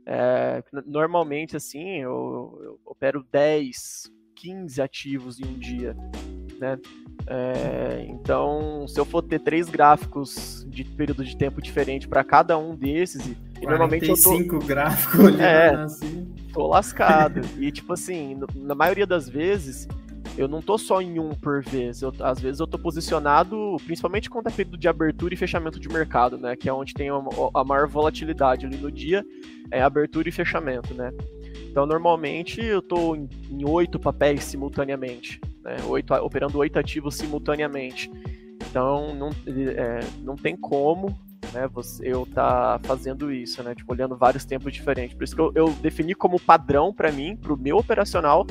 É, 0.05 0.63
normalmente, 0.85 1.57
assim, 1.57 1.99
eu, 1.99 2.59
eu 2.63 2.81
opero 2.85 3.25
10, 3.31 4.11
15 4.41 4.81
ativos 4.81 5.39
em 5.39 5.45
um 5.45 5.59
dia, 5.59 5.95
né? 6.59 6.79
É, 7.27 8.07
então, 8.09 8.87
se 8.89 8.99
eu 8.99 9.05
for 9.05 9.23
ter 9.23 9.39
três 9.39 9.69
gráficos 9.69 10.67
de 10.69 10.83
período 10.83 11.23
de 11.23 11.37
tempo 11.37 11.61
diferente 11.61 12.09
para 12.09 12.25
cada 12.25 12.57
um 12.57 12.75
desses, 12.75 13.27
e 13.61 13.67
normalmente 13.67 14.09
eu 14.09 14.15
tô 14.15 14.37
cinco 14.37 14.59
gráficos 14.59 15.21
olhando 15.21 15.43
é, 15.43 15.75
assim. 15.75 16.33
Tô 16.53 16.67
lascado. 16.67 17.43
e 17.59 17.71
tipo 17.71 17.93
assim, 17.93 18.41
na 18.55 18.75
maioria 18.75 19.07
das 19.07 19.29
vezes, 19.29 19.87
eu 20.39 20.49
não 20.49 20.63
tô 20.63 20.79
só 20.79 21.03
em 21.03 21.21
um 21.21 21.35
por 21.35 21.63
vez. 21.63 22.01
Eu, 22.01 22.13
às 22.21 22.41
vezes 22.41 22.61
eu 22.61 22.67
tô 22.67 22.79
posicionado, 22.79 23.77
principalmente 23.85 24.31
quando 24.31 24.49
é 24.49 24.51
período 24.51 24.79
de 24.79 24.89
abertura 24.89 25.35
e 25.35 25.37
fechamento 25.37 25.79
de 25.79 25.89
mercado, 25.89 26.39
né? 26.39 26.57
Que 26.57 26.69
é 26.69 26.73
onde 26.73 26.95
tem 26.95 27.11
a, 27.11 27.21
a 27.55 27.65
maior 27.65 27.87
volatilidade 27.87 28.65
ali 28.65 28.79
no 28.79 28.91
dia, 28.91 29.25
é 29.71 29.83
abertura 29.83 30.29
e 30.29 30.33
fechamento, 30.33 30.95
né? 30.95 31.13
Então, 31.71 31.87
normalmente, 31.87 32.61
eu 32.61 32.81
estou 32.81 33.15
em 33.17 33.65
oito 33.65 33.97
papéis 33.97 34.43
simultaneamente, 34.43 35.41
né? 35.63 35.77
operando 36.21 36.59
oito 36.59 36.77
ativos 36.79 37.15
simultaneamente. 37.15 38.11
Então, 38.69 39.15
não, 39.15 39.31
é, 39.47 40.01
não 40.23 40.35
tem 40.35 40.57
como 40.57 41.17
né, 41.53 41.69
você, 41.73 42.09
eu 42.13 42.25
estar 42.25 42.79
tá 42.79 42.89
fazendo 42.89 43.33
isso, 43.33 43.63
né? 43.63 43.73
Tipo, 43.75 43.93
olhando 43.93 44.17
vários 44.17 44.45
tempos 44.45 44.73
diferentes. 44.73 45.17
Por 45.17 45.23
isso 45.23 45.35
que 45.35 45.41
eu, 45.41 45.53
eu 45.55 45.71
defini 45.75 46.13
como 46.13 46.41
padrão 46.41 46.93
para 46.93 47.13
mim, 47.13 47.37
para 47.37 47.53
o 47.53 47.57
meu 47.57 47.77
operacional, 47.77 48.45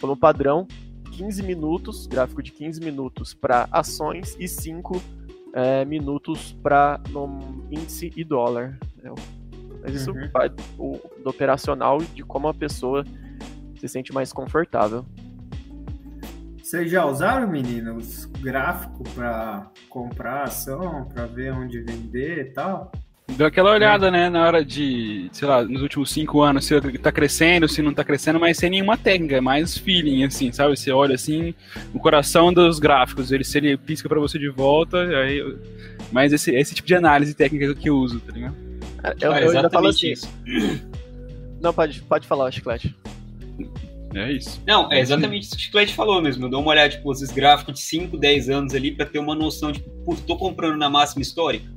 como 0.00 0.16
padrão 0.16 0.66
15 1.12 1.44
minutos, 1.44 2.08
gráfico 2.08 2.42
de 2.42 2.50
15 2.50 2.80
minutos 2.80 3.32
para 3.32 3.68
ações 3.70 4.36
e 4.40 4.48
5 4.48 5.00
é, 5.52 5.84
minutos 5.84 6.52
para 6.60 7.00
índice 7.70 8.12
e 8.16 8.24
dólar. 8.24 8.76
Né? 9.00 9.12
Mas 9.82 9.94
isso 9.94 10.12
uhum. 10.12 10.28
vai 10.32 10.48
do, 10.48 11.00
do 11.22 11.30
operacional 11.30 11.98
de 11.98 12.22
como 12.22 12.48
a 12.48 12.54
pessoa 12.54 13.04
se 13.78 13.88
sente 13.88 14.12
mais 14.12 14.32
confortável. 14.32 15.04
Vocês 16.62 16.88
já 16.90 17.04
usaram, 17.04 17.48
meninos, 17.48 18.26
gráfico 18.26 19.02
para 19.14 19.68
comprar 19.88 20.44
ação, 20.44 21.08
para 21.12 21.26
ver 21.26 21.52
onde 21.52 21.80
vender 21.80 22.38
e 22.38 22.44
tal? 22.44 22.92
Deu 23.36 23.46
aquela 23.46 23.72
olhada, 23.72 24.08
é. 24.08 24.10
né, 24.10 24.28
na 24.28 24.44
hora 24.44 24.64
de, 24.64 25.28
sei 25.32 25.48
lá, 25.48 25.64
nos 25.64 25.82
últimos 25.82 26.10
cinco 26.10 26.42
anos, 26.42 26.64
se 26.64 26.80
tá 26.98 27.10
crescendo, 27.10 27.68
se 27.68 27.82
não 27.82 27.92
tá 27.92 28.04
crescendo, 28.04 28.38
mas 28.38 28.56
sem 28.56 28.70
nenhuma 28.70 28.96
técnica, 28.96 29.36
é 29.36 29.40
mais 29.40 29.76
feeling, 29.76 30.24
assim, 30.24 30.52
sabe? 30.52 30.76
Você 30.76 30.92
olha 30.92 31.14
assim, 31.14 31.54
o 31.94 31.98
coração 31.98 32.52
dos 32.52 32.78
gráficos, 32.78 33.32
ele, 33.32 33.42
se 33.42 33.58
ele 33.58 33.76
pisca 33.76 34.08
para 34.08 34.20
você 34.20 34.38
de 34.38 34.48
volta, 34.48 34.98
aí. 34.98 35.42
Mas 36.12 36.32
esse, 36.32 36.54
esse 36.54 36.74
tipo 36.74 36.86
de 36.86 36.94
análise 36.94 37.34
técnica 37.34 37.74
que 37.74 37.88
eu 37.88 37.96
uso, 37.96 38.20
tá 38.20 38.32
ligado? 38.32 38.69
Eu, 39.20 39.32
eu 39.32 39.50
ainda 39.50 39.70
falo 39.70 39.88
assim. 39.88 40.12
Isso. 40.12 40.28
Não, 41.60 41.72
pode, 41.72 42.00
pode 42.02 42.26
falar, 42.26 42.50
Chiclete. 42.50 42.94
É 44.14 44.32
isso. 44.32 44.60
Não, 44.66 44.90
é 44.90 44.98
exatamente 44.98 45.44
isso 45.44 45.52
que 45.52 45.58
o 45.58 45.64
Chiclete 45.64 45.94
falou 45.94 46.20
mesmo. 46.20 46.46
Eu 46.46 46.50
dou 46.50 46.60
uma 46.60 46.70
olhada, 46.70 46.88
tipo, 46.88 47.12
esses 47.12 47.30
gráficos 47.30 47.74
de 47.74 47.80
5, 47.80 48.16
10 48.16 48.48
anos 48.48 48.74
ali 48.74 48.92
pra 48.92 49.06
ter 49.06 49.18
uma 49.18 49.34
noção, 49.34 49.72
tipo, 49.72 49.88
putz, 50.04 50.22
tô 50.22 50.36
comprando 50.36 50.76
na 50.76 50.90
máxima 50.90 51.22
histórica. 51.22 51.70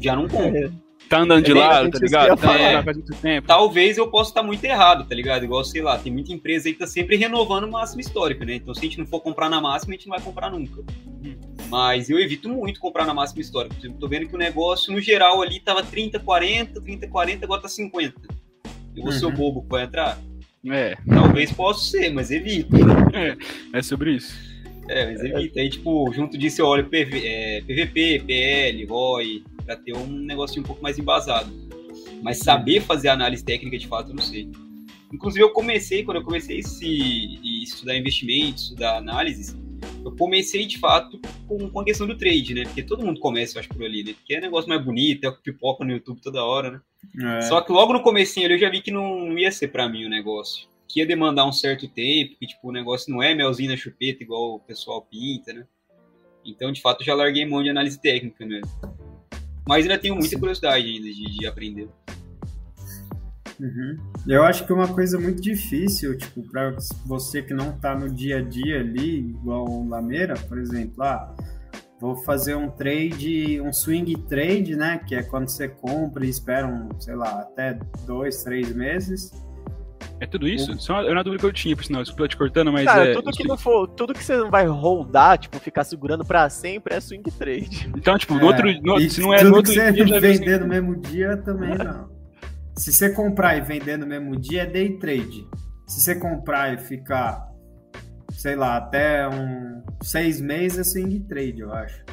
Já 0.00 0.16
não 0.16 0.26
compro. 0.26 0.56
É. 0.56 0.86
Tá 1.08 1.20
andando 1.20 1.44
de 1.44 1.52
é, 1.52 1.54
lado, 1.54 1.90
tá 1.90 1.98
ligado? 2.00 2.36
Tá 2.36 2.58
é, 2.58 2.82
faz 2.82 2.96
muito 2.96 3.14
tempo. 3.14 3.46
Talvez 3.46 3.96
eu 3.96 4.10
possa 4.10 4.30
estar 4.30 4.42
muito 4.42 4.64
errado, 4.64 5.06
tá 5.08 5.14
ligado? 5.14 5.44
Igual, 5.44 5.64
sei 5.64 5.82
lá, 5.82 5.96
tem 5.96 6.12
muita 6.12 6.32
empresa 6.32 6.68
aí 6.68 6.72
que 6.72 6.80
tá 6.80 6.86
sempre 6.86 7.16
renovando 7.16 7.70
máxima 7.70 8.00
histórica, 8.00 8.44
né? 8.44 8.56
Então, 8.56 8.74
se 8.74 8.80
a 8.80 8.82
gente 8.82 8.98
não 8.98 9.06
for 9.06 9.20
comprar 9.20 9.48
na 9.48 9.60
máxima, 9.60 9.94
a 9.94 9.96
gente 9.96 10.08
não 10.08 10.16
vai 10.16 10.24
comprar 10.24 10.50
nunca. 10.50 10.80
Hum. 11.24 11.36
Mas 11.68 12.08
eu 12.08 12.18
evito 12.18 12.48
muito 12.48 12.80
comprar 12.80 13.04
na 13.04 13.12
máxima 13.14 13.40
histórica. 13.40 13.74
Por 13.74 13.80
exemplo, 13.80 13.98
tô 13.98 14.08
vendo 14.08 14.28
que 14.28 14.34
o 14.34 14.38
negócio, 14.38 14.92
no 14.92 15.00
geral, 15.00 15.42
ali 15.42 15.60
tava 15.60 15.82
30, 15.82 16.20
40, 16.20 16.80
30, 16.80 17.08
40, 17.08 17.44
agora 17.44 17.62
tá 17.62 17.68
50. 17.68 18.14
Eu 18.94 19.02
vou 19.02 19.12
uhum. 19.12 19.18
ser 19.18 19.26
o 19.26 19.30
bobo 19.30 19.62
que 19.62 19.68
vai 19.68 19.84
entrar? 19.84 20.18
É. 20.68 20.96
Talvez 21.08 21.52
possa 21.52 21.84
ser, 21.90 22.10
mas 22.10 22.30
evito. 22.30 22.74
É, 23.14 23.36
é 23.78 23.82
sobre 23.82 24.12
isso. 24.16 24.36
É, 24.88 25.06
mas 25.06 25.20
evita. 25.22 25.60
Aí, 25.60 25.68
tipo, 25.68 26.12
junto 26.12 26.38
disso 26.38 26.62
eu 26.62 26.66
olho 26.66 26.88
PV, 26.88 27.26
é, 27.26 27.60
PVP, 27.62 28.22
PL, 28.26 28.84
ROI, 28.86 29.44
pra 29.64 29.76
ter 29.76 29.94
um 29.94 30.06
negocinho 30.06 30.62
um 30.62 30.66
pouco 30.66 30.82
mais 30.82 30.98
embasado. 30.98 31.52
Mas 32.22 32.38
saber 32.38 32.80
fazer 32.80 33.08
análise 33.08 33.44
técnica, 33.44 33.78
de 33.78 33.86
fato, 33.86 34.10
eu 34.10 34.14
não 34.14 34.22
sei. 34.22 34.48
Inclusive, 35.12 35.44
eu 35.44 35.50
comecei, 35.50 36.02
quando 36.02 36.18
eu 36.18 36.24
comecei 36.24 36.56
a 36.56 36.60
estudar 36.60 37.96
investimentos, 37.96 38.64
estudar 38.64 38.98
análises, 38.98 39.56
eu 40.04 40.14
comecei 40.16 40.66
de 40.66 40.78
fato 40.78 41.20
com, 41.48 41.70
com 41.70 41.80
a 41.80 41.84
questão 41.84 42.06
do 42.06 42.16
trade, 42.16 42.54
né? 42.54 42.64
Porque 42.64 42.82
todo 42.82 43.04
mundo 43.04 43.20
começa, 43.20 43.56
eu 43.56 43.60
acho, 43.60 43.68
por 43.68 43.84
ali, 43.84 44.04
né? 44.04 44.12
Porque 44.12 44.34
é 44.34 44.40
negócio 44.40 44.68
mais 44.68 44.84
bonito, 44.84 45.24
é 45.24 45.28
o 45.28 45.36
que 45.36 45.42
pipoca 45.42 45.84
no 45.84 45.92
YouTube 45.92 46.20
toda 46.20 46.44
hora, 46.44 46.70
né? 46.70 47.38
É. 47.38 47.42
Só 47.42 47.60
que 47.60 47.72
logo 47.72 47.92
no 47.92 48.02
comecinho 48.02 48.46
ali 48.46 48.54
eu 48.54 48.60
já 48.60 48.70
vi 48.70 48.80
que 48.80 48.90
não, 48.90 49.36
ia 49.38 49.50
ser 49.50 49.68
para 49.68 49.88
mim 49.88 50.04
o 50.04 50.10
negócio. 50.10 50.68
Que 50.88 51.00
ia 51.00 51.06
demandar 51.06 51.46
um 51.46 51.52
certo 51.52 51.88
tempo, 51.88 52.36
que 52.38 52.46
tipo, 52.46 52.68
o 52.68 52.72
negócio 52.72 53.12
não 53.12 53.22
é 53.22 53.34
melzinho 53.34 53.70
na 53.70 53.76
chupeta 53.76 54.22
igual 54.22 54.54
o 54.54 54.60
pessoal 54.60 55.02
pinta, 55.02 55.52
né? 55.52 55.66
Então, 56.44 56.70
de 56.70 56.80
fato, 56.80 57.00
eu 57.00 57.06
já 57.06 57.14
larguei 57.14 57.44
mão 57.44 57.62
de 57.62 57.70
análise 57.70 58.00
técnica 58.00 58.46
mesmo. 58.46 58.70
Mas 59.68 59.84
ainda 59.84 59.98
tenho 59.98 60.14
muita 60.14 60.38
curiosidade 60.38 60.86
ainda 60.86 61.08
de, 61.12 61.38
de 61.38 61.46
aprender. 61.46 61.88
Uhum. 63.60 63.96
Eu 64.26 64.42
acho 64.42 64.66
que 64.66 64.72
uma 64.72 64.88
coisa 64.88 65.18
muito 65.18 65.40
difícil, 65.40 66.16
tipo, 66.16 66.42
para 66.42 66.76
você 67.06 67.42
que 67.42 67.54
não 67.54 67.72
tá 67.72 67.94
no 67.94 68.08
dia 68.08 68.38
a 68.38 68.42
dia 68.42 68.80
ali, 68.80 69.30
igual 69.30 69.66
o 69.68 69.88
Lameira, 69.88 70.34
por 70.48 70.58
exemplo, 70.58 71.02
ah, 71.02 71.34
vou 72.00 72.16
fazer 72.16 72.54
um 72.54 72.68
trade, 72.68 73.60
um 73.60 73.72
swing 73.72 74.14
trade, 74.28 74.76
né? 74.76 75.00
Que 75.06 75.14
é 75.14 75.22
quando 75.22 75.48
você 75.48 75.68
compra 75.68 76.24
e 76.26 76.28
espera, 76.28 76.66
um, 76.66 76.88
sei 77.00 77.14
lá, 77.14 77.40
até 77.40 77.78
dois, 78.06 78.42
três 78.42 78.74
meses. 78.74 79.32
É 80.18 80.26
tudo 80.26 80.48
isso? 80.48 80.72
É 80.90 81.12
uma 81.12 81.22
dúvida 81.22 81.40
que 81.40 81.46
eu 81.46 81.52
tinha, 81.52 81.76
por 81.76 81.84
sinal, 81.84 82.02
desculpa 82.02 82.28
te 82.28 82.36
cortando, 82.38 82.72
mas 82.72 82.86
Cara, 82.86 83.10
é. 83.10 83.12
tudo 83.12 83.30
que 83.32 83.46
não 83.46 83.56
for, 83.56 83.86
tudo 83.88 84.14
que 84.14 84.24
você 84.24 84.36
não 84.36 84.50
vai 84.50 84.66
holdar, 84.66 85.36
tipo, 85.36 85.58
ficar 85.58 85.84
segurando 85.84 86.24
pra 86.24 86.48
sempre 86.48 86.94
é 86.94 87.00
swing 87.00 87.30
trade. 87.32 87.90
Então, 87.94 88.16
tipo, 88.16 88.34
É, 88.34 88.38
no 88.38 88.46
outro. 88.46 88.82
No, 88.82 89.00
se 89.00 89.20
não 89.20 89.34
é 89.34 89.38
tudo 89.38 89.50
no 89.50 89.56
outro 89.56 89.72
que 89.72 89.78
você 89.78 89.92
dia, 89.92 90.04
vender 90.20 90.60
no 90.60 90.68
mesmo 90.68 90.96
dia 90.96 91.36
também 91.36 91.74
não. 91.76 92.15
Se 92.76 92.92
você 92.92 93.10
comprar 93.10 93.56
e 93.56 93.60
vender 93.60 93.96
no 93.96 94.06
mesmo 94.06 94.36
dia 94.38 94.62
é 94.62 94.66
day 94.66 94.98
trade. 94.98 95.46
Se 95.86 96.00
você 96.00 96.14
comprar 96.14 96.74
e 96.74 96.78
ficar, 96.78 97.46
sei 98.32 98.54
lá, 98.56 98.76
até 98.76 99.26
um 99.28 99.82
seis 100.02 100.40
meses 100.40 100.78
é 100.78 100.84
swing 100.84 101.20
trade, 101.20 101.60
eu 101.60 101.72
acho. 101.72 102.04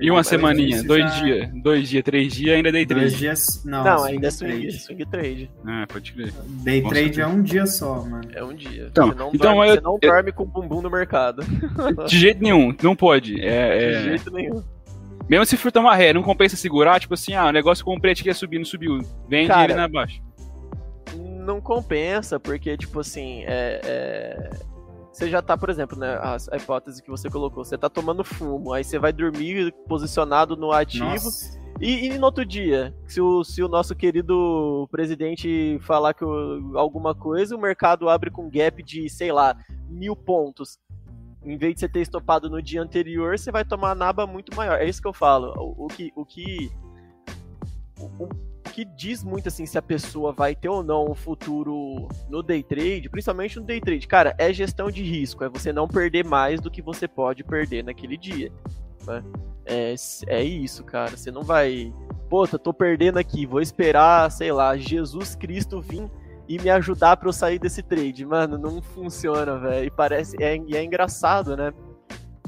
E 0.00 0.12
uma 0.12 0.22
semaninha, 0.22 0.80
dois 0.84 1.02
já- 1.02 1.22
dias, 1.24 1.50
dois 1.60 1.88
dias, 1.88 2.04
três 2.04 2.32
dias, 2.32 2.54
ainda 2.56 2.70
dei 2.70 2.86
Dois 2.86 2.98
três. 3.00 3.18
dias. 3.18 3.64
Não, 3.64 3.82
Não, 3.82 3.98
swing 3.98 4.12
ainda 4.14 4.28
é 4.28 4.30
swing, 4.30 4.52
trade. 4.60 4.78
swing 4.78 5.06
trade. 5.06 5.50
Ah, 5.66 5.86
pode 5.88 6.12
crer. 6.12 6.32
Day 6.62 6.80
Nossa, 6.80 6.94
trade 6.94 7.10
que- 7.10 7.20
é 7.20 7.26
um 7.26 7.42
dia 7.42 7.66
só, 7.66 8.04
mano. 8.04 8.28
É 8.32 8.44
um 8.44 8.54
dia. 8.54 8.86
Então, 8.86 9.08
você 9.08 9.14
não, 9.18 9.30
então 9.34 9.54
dorme, 9.56 9.68
eu- 9.70 9.74
você 9.74 9.80
não 9.80 9.98
eu- 10.00 10.08
dorme 10.10 10.32
com 10.32 10.42
o 10.44 10.46
bumbum 10.46 10.80
no 10.82 10.88
mercado. 10.90 11.42
De 12.08 12.16
jeito 12.16 12.40
nenhum, 12.40 12.72
não 12.80 12.94
pode. 12.94 13.40
É, 13.44 13.78
De 13.78 13.84
é- 13.96 14.02
jeito 14.04 14.30
nenhum. 14.30 14.62
Mesmo 15.28 15.44
se 15.44 15.56
for 15.56 15.70
tomar 15.70 15.94
ré, 15.94 16.12
não 16.12 16.22
compensa 16.22 16.56
segurar, 16.56 16.98
tipo 17.00 17.14
assim, 17.14 17.34
ah, 17.34 17.46
o 17.46 17.52
negócio 17.52 17.84
comprei 17.84 18.14
tinha 18.14 18.32
que 18.32 18.38
subir, 18.38 18.58
não 18.58 18.64
subiu. 18.64 18.98
Vende 19.28 19.48
Cara, 19.48 19.64
ele 19.72 19.74
na 19.74 19.88
baixa. 19.88 20.20
Não 21.16 21.60
compensa, 21.60 22.38
porque, 22.40 22.76
tipo 22.76 23.00
assim, 23.00 23.42
é, 23.44 23.80
é, 23.84 24.50
você 25.12 25.28
já 25.28 25.42
tá, 25.42 25.56
por 25.56 25.68
exemplo, 25.70 25.98
né, 25.98 26.18
a, 26.20 26.36
hipótese 26.56 27.02
que 27.02 27.10
você 27.10 27.28
colocou, 27.28 27.64
você 27.64 27.76
tá 27.76 27.88
tomando 27.88 28.24
fumo, 28.24 28.72
aí 28.72 28.84
você 28.84 28.98
vai 28.98 29.12
dormir 29.12 29.72
posicionado 29.86 30.56
no 30.56 30.72
ativo. 30.72 31.28
E, 31.80 32.06
e 32.06 32.18
no 32.18 32.24
outro 32.26 32.44
dia, 32.44 32.94
se 33.06 33.20
o, 33.20 33.44
se 33.44 33.62
o 33.62 33.68
nosso 33.68 33.94
querido 33.94 34.88
presidente 34.90 35.78
falar 35.82 36.12
que 36.12 36.24
o- 36.24 36.72
alguma 36.76 37.14
coisa, 37.14 37.54
o 37.54 37.60
mercado 37.60 38.08
abre 38.08 38.30
com 38.30 38.50
gap 38.50 38.82
de, 38.82 39.08
sei 39.08 39.30
lá, 39.30 39.56
mil 39.88 40.16
pontos. 40.16 40.78
Em 41.42 41.56
vez 41.56 41.74
de 41.74 41.80
você 41.80 41.88
ter 41.88 42.00
estopado 42.00 42.50
no 42.50 42.60
dia 42.60 42.82
anterior, 42.82 43.38
você 43.38 43.50
vai 43.50 43.64
tomar 43.64 43.94
naba 43.94 44.26
muito 44.26 44.54
maior. 44.56 44.80
É 44.80 44.88
isso 44.88 45.00
que 45.00 45.08
eu 45.08 45.12
falo. 45.12 45.52
O, 45.56 45.84
o 45.84 45.88
que. 45.88 46.12
O 46.14 46.24
que. 46.24 46.70
O 48.00 48.28
que 48.78 48.84
diz 48.84 49.24
muito 49.24 49.48
assim 49.48 49.66
se 49.66 49.76
a 49.76 49.82
pessoa 49.82 50.32
vai 50.32 50.54
ter 50.54 50.68
ou 50.68 50.84
não 50.84 51.10
um 51.10 51.14
futuro 51.14 52.06
no 52.28 52.44
day 52.44 52.62
trade, 52.62 53.08
principalmente 53.08 53.58
no 53.58 53.66
day 53.66 53.80
trade, 53.80 54.06
cara, 54.06 54.36
é 54.38 54.52
gestão 54.52 54.88
de 54.88 55.02
risco, 55.02 55.42
é 55.42 55.48
você 55.48 55.72
não 55.72 55.88
perder 55.88 56.24
mais 56.24 56.60
do 56.60 56.70
que 56.70 56.80
você 56.80 57.08
pode 57.08 57.42
perder 57.42 57.82
naquele 57.82 58.16
dia. 58.16 58.52
né? 59.04 59.24
É, 59.66 59.94
é 60.28 60.44
isso, 60.44 60.84
cara. 60.84 61.16
Você 61.16 61.30
não 61.30 61.42
vai. 61.42 61.92
Puta, 62.30 62.58
tô 62.58 62.72
perdendo 62.72 63.18
aqui, 63.18 63.46
vou 63.46 63.60
esperar, 63.60 64.30
sei 64.30 64.52
lá, 64.52 64.76
Jesus 64.76 65.34
Cristo 65.34 65.80
vir 65.80 66.08
e 66.48 66.58
me 66.58 66.70
ajudar 66.70 67.16
pra 67.18 67.28
eu 67.28 67.32
sair 67.32 67.58
desse 67.58 67.82
trade. 67.82 68.24
Mano, 68.24 68.56
não 68.56 68.80
funciona, 68.80 69.58
velho. 69.58 69.86
E 69.86 69.90
parece. 69.90 70.42
É, 70.42 70.56
e 70.56 70.76
é 70.76 70.82
engraçado, 70.82 71.56
né? 71.56 71.72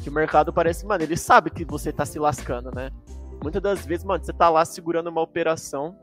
Que 0.02 0.08
o 0.08 0.12
mercado 0.12 0.52
parece, 0.52 0.86
mano, 0.86 1.04
ele 1.04 1.16
sabe 1.16 1.50
que 1.50 1.64
você 1.64 1.92
tá 1.92 2.06
se 2.06 2.18
lascando, 2.18 2.70
né? 2.74 2.90
Muitas 3.42 3.60
das 3.60 3.84
vezes, 3.84 4.04
mano, 4.04 4.24
você 4.24 4.32
tá 4.32 4.48
lá 4.48 4.64
segurando 4.64 5.08
uma 5.08 5.20
operação, 5.20 5.96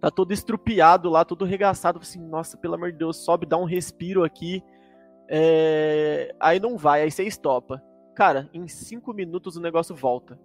tá 0.00 0.10
todo 0.10 0.32
estrupiado 0.32 1.08
lá, 1.08 1.24
todo 1.24 1.44
regaçado, 1.44 2.00
assim, 2.00 2.20
nossa, 2.20 2.56
pelo 2.56 2.74
amor 2.74 2.90
de 2.90 2.98
Deus, 2.98 3.16
sobe, 3.18 3.46
dá 3.46 3.56
um 3.56 3.64
respiro 3.64 4.24
aqui. 4.24 4.62
é, 5.28 6.34
Aí 6.40 6.58
não 6.58 6.76
vai, 6.76 7.02
aí 7.02 7.10
você 7.10 7.22
estopa. 7.24 7.82
Cara, 8.14 8.48
em 8.52 8.66
cinco 8.66 9.12
minutos 9.14 9.56
o 9.56 9.60
negócio 9.60 9.94
volta. 9.94 10.38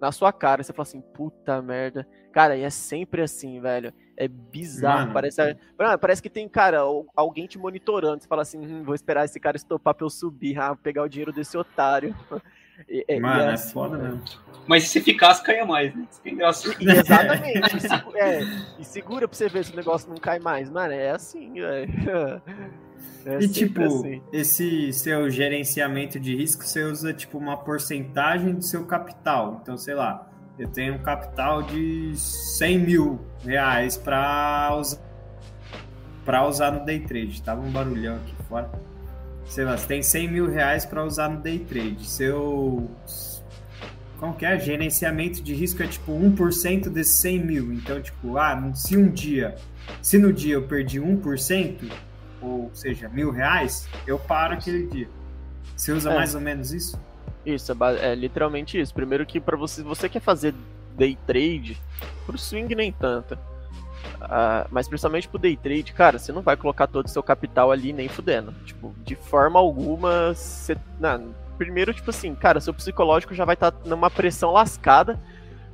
Na 0.00 0.10
sua 0.12 0.32
cara, 0.32 0.62
você 0.62 0.72
fala 0.72 0.82
assim, 0.88 1.00
puta 1.00 1.60
merda. 1.60 2.06
Cara, 2.32 2.56
e 2.56 2.62
é 2.62 2.70
sempre 2.70 3.22
assim, 3.22 3.60
velho. 3.60 3.92
É 4.16 4.26
bizarro. 4.28 5.00
Mano. 5.02 5.12
Parece, 5.12 5.56
Mano, 5.78 5.98
parece 5.98 6.22
que 6.22 6.30
tem, 6.30 6.48
cara, 6.48 6.80
al- 6.80 7.06
alguém 7.14 7.46
te 7.46 7.58
monitorando. 7.58 8.22
Você 8.22 8.28
fala 8.28 8.42
assim, 8.42 8.58
hum, 8.58 8.82
vou 8.84 8.94
esperar 8.94 9.24
esse 9.24 9.38
cara 9.40 9.56
estopar 9.56 9.94
pra 9.94 10.04
eu 10.06 10.10
subir, 10.10 10.58
ah, 10.58 10.74
pegar 10.76 11.02
o 11.02 11.08
dinheiro 11.08 11.32
desse 11.32 11.56
otário. 11.58 12.14
E 12.88 13.20
Mano, 13.20 13.42
é 13.42 13.52
assim, 13.52 13.72
foda 13.72 13.98
mesmo. 13.98 14.22
Mas 14.66 14.88
se 14.88 15.00
ficasse, 15.00 15.42
caia 15.42 15.64
mais, 15.64 15.94
né? 15.94 16.06
Isso 16.10 16.20
que 16.22 16.28
é 16.28 16.32
engraçado. 16.32 16.76
E- 16.80 16.90
exatamente. 16.90 17.76
e, 17.76 17.80
segu- 17.80 18.16
é, 18.16 18.40
e 18.78 18.84
segura 18.84 19.26
pra 19.28 19.36
você 19.36 19.48
ver 19.48 19.64
se 19.64 19.72
o 19.72 19.76
negócio 19.76 20.08
não 20.08 20.16
cai 20.16 20.38
mais. 20.38 20.70
Mano, 20.70 20.92
é 20.92 21.10
assim, 21.10 21.52
velho. 21.54 21.90
É 23.26 23.38
E 23.38 23.48
tipo, 23.48 23.82
assim. 23.82 24.22
esse 24.32 24.92
seu 24.94 25.28
gerenciamento 25.28 26.18
de 26.18 26.34
risco, 26.34 26.64
você 26.64 26.82
usa 26.84 27.12
tipo 27.12 27.36
uma 27.36 27.54
porcentagem 27.56 28.54
do 28.54 28.62
seu 28.64 28.86
capital. 28.86 29.58
Então, 29.62 29.76
sei 29.76 29.94
lá, 29.94 30.26
eu 30.58 30.66
tenho 30.68 30.94
um 30.94 30.98
capital 31.02 31.62
de 31.62 32.12
100 32.16 32.78
mil 32.78 33.20
reais 33.44 33.98
para 33.98 34.74
usar, 34.74 34.98
pra 36.24 36.46
usar 36.46 36.70
no 36.70 36.84
day 36.84 37.00
trade. 37.00 37.42
Tava 37.42 37.60
um 37.60 37.70
barulhão 37.70 38.16
aqui 38.16 38.34
fora. 38.48 38.70
Sei 39.50 39.64
lá, 39.64 39.76
você 39.76 39.84
tem 39.86 40.00
100 40.00 40.28
mil 40.28 40.48
reais 40.48 40.86
para 40.86 41.04
usar 41.04 41.28
no 41.28 41.40
day 41.40 41.58
trade. 41.58 42.06
Seu. 42.06 42.88
Como 44.18 44.32
que 44.34 44.46
é? 44.46 44.56
Gerenciamento 44.58 45.42
de 45.42 45.52
risco 45.52 45.82
é 45.82 45.88
tipo 45.88 46.12
1% 46.12 46.88
desses 46.88 47.14
100 47.14 47.44
mil. 47.44 47.72
Então, 47.72 48.00
tipo, 48.00 48.38
ah, 48.38 48.70
se 48.74 48.96
um 48.96 49.10
dia. 49.10 49.56
Se 50.00 50.18
no 50.18 50.32
dia 50.32 50.54
eu 50.54 50.62
perdi 50.62 51.00
1%, 51.00 51.90
ou 52.40 52.70
seja, 52.72 53.08
mil 53.08 53.32
reais, 53.32 53.88
eu 54.06 54.20
paro 54.20 54.54
aquele 54.54 54.86
dia. 54.86 55.08
Você 55.74 55.90
usa 55.90 56.12
É. 56.12 56.14
mais 56.14 56.32
ou 56.34 56.40
menos 56.40 56.72
isso? 56.72 56.96
Isso, 57.44 57.72
é, 57.72 58.12
é 58.12 58.14
literalmente 58.14 58.78
isso. 58.80 58.94
Primeiro 58.94 59.26
que 59.26 59.40
para 59.40 59.56
você, 59.56 59.76
se 59.76 59.82
você 59.82 60.08
quer 60.08 60.20
fazer 60.20 60.54
day 60.96 61.18
trade, 61.26 61.76
pro 62.24 62.38
swing 62.38 62.72
nem 62.76 62.92
tanto. 62.92 63.36
Ah, 64.20 64.66
mas 64.70 64.86
principalmente 64.86 65.28
pro 65.28 65.38
day 65.38 65.56
trade, 65.56 65.92
cara, 65.92 66.18
você 66.18 66.32
não 66.32 66.42
vai 66.42 66.56
colocar 66.56 66.86
todo 66.86 67.06
o 67.06 67.10
seu 67.10 67.22
capital 67.22 67.70
ali 67.70 67.92
nem 67.92 68.08
fudendo. 68.08 68.52
Tipo, 68.64 68.94
de 69.04 69.14
forma 69.14 69.58
alguma, 69.58 70.34
você. 70.34 70.76
Não, 70.98 71.34
primeiro, 71.56 71.92
tipo 71.94 72.10
assim, 72.10 72.34
cara, 72.34 72.60
seu 72.60 72.74
psicológico 72.74 73.34
já 73.34 73.44
vai 73.44 73.54
estar 73.54 73.72
numa 73.84 74.10
pressão 74.10 74.52
lascada, 74.52 75.18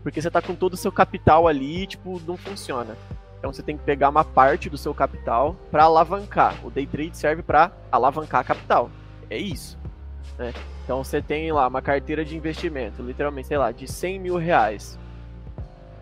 porque 0.02 0.20
você 0.20 0.30
tá 0.30 0.40
com 0.40 0.54
todo 0.54 0.74
o 0.74 0.76
seu 0.76 0.92
capital 0.92 1.48
ali 1.48 1.86
tipo, 1.86 2.20
não 2.26 2.36
funciona. 2.36 2.96
Então 3.38 3.52
você 3.52 3.62
tem 3.62 3.76
que 3.76 3.84
pegar 3.84 4.08
uma 4.08 4.24
parte 4.24 4.70
do 4.70 4.78
seu 4.78 4.94
capital 4.94 5.54
para 5.70 5.84
alavancar. 5.84 6.54
O 6.64 6.70
day 6.70 6.86
trade 6.86 7.16
serve 7.16 7.42
para 7.42 7.70
alavancar 7.92 8.44
capital. 8.44 8.90
É 9.28 9.38
isso. 9.38 9.78
Né? 10.38 10.52
Então 10.84 11.02
você 11.02 11.20
tem 11.20 11.52
lá 11.52 11.66
uma 11.66 11.82
carteira 11.82 12.24
de 12.24 12.36
investimento, 12.36 13.02
literalmente, 13.02 13.48
sei 13.48 13.58
lá, 13.58 13.72
de 13.72 13.86
100 13.86 14.18
mil 14.18 14.36
reais. 14.36 14.98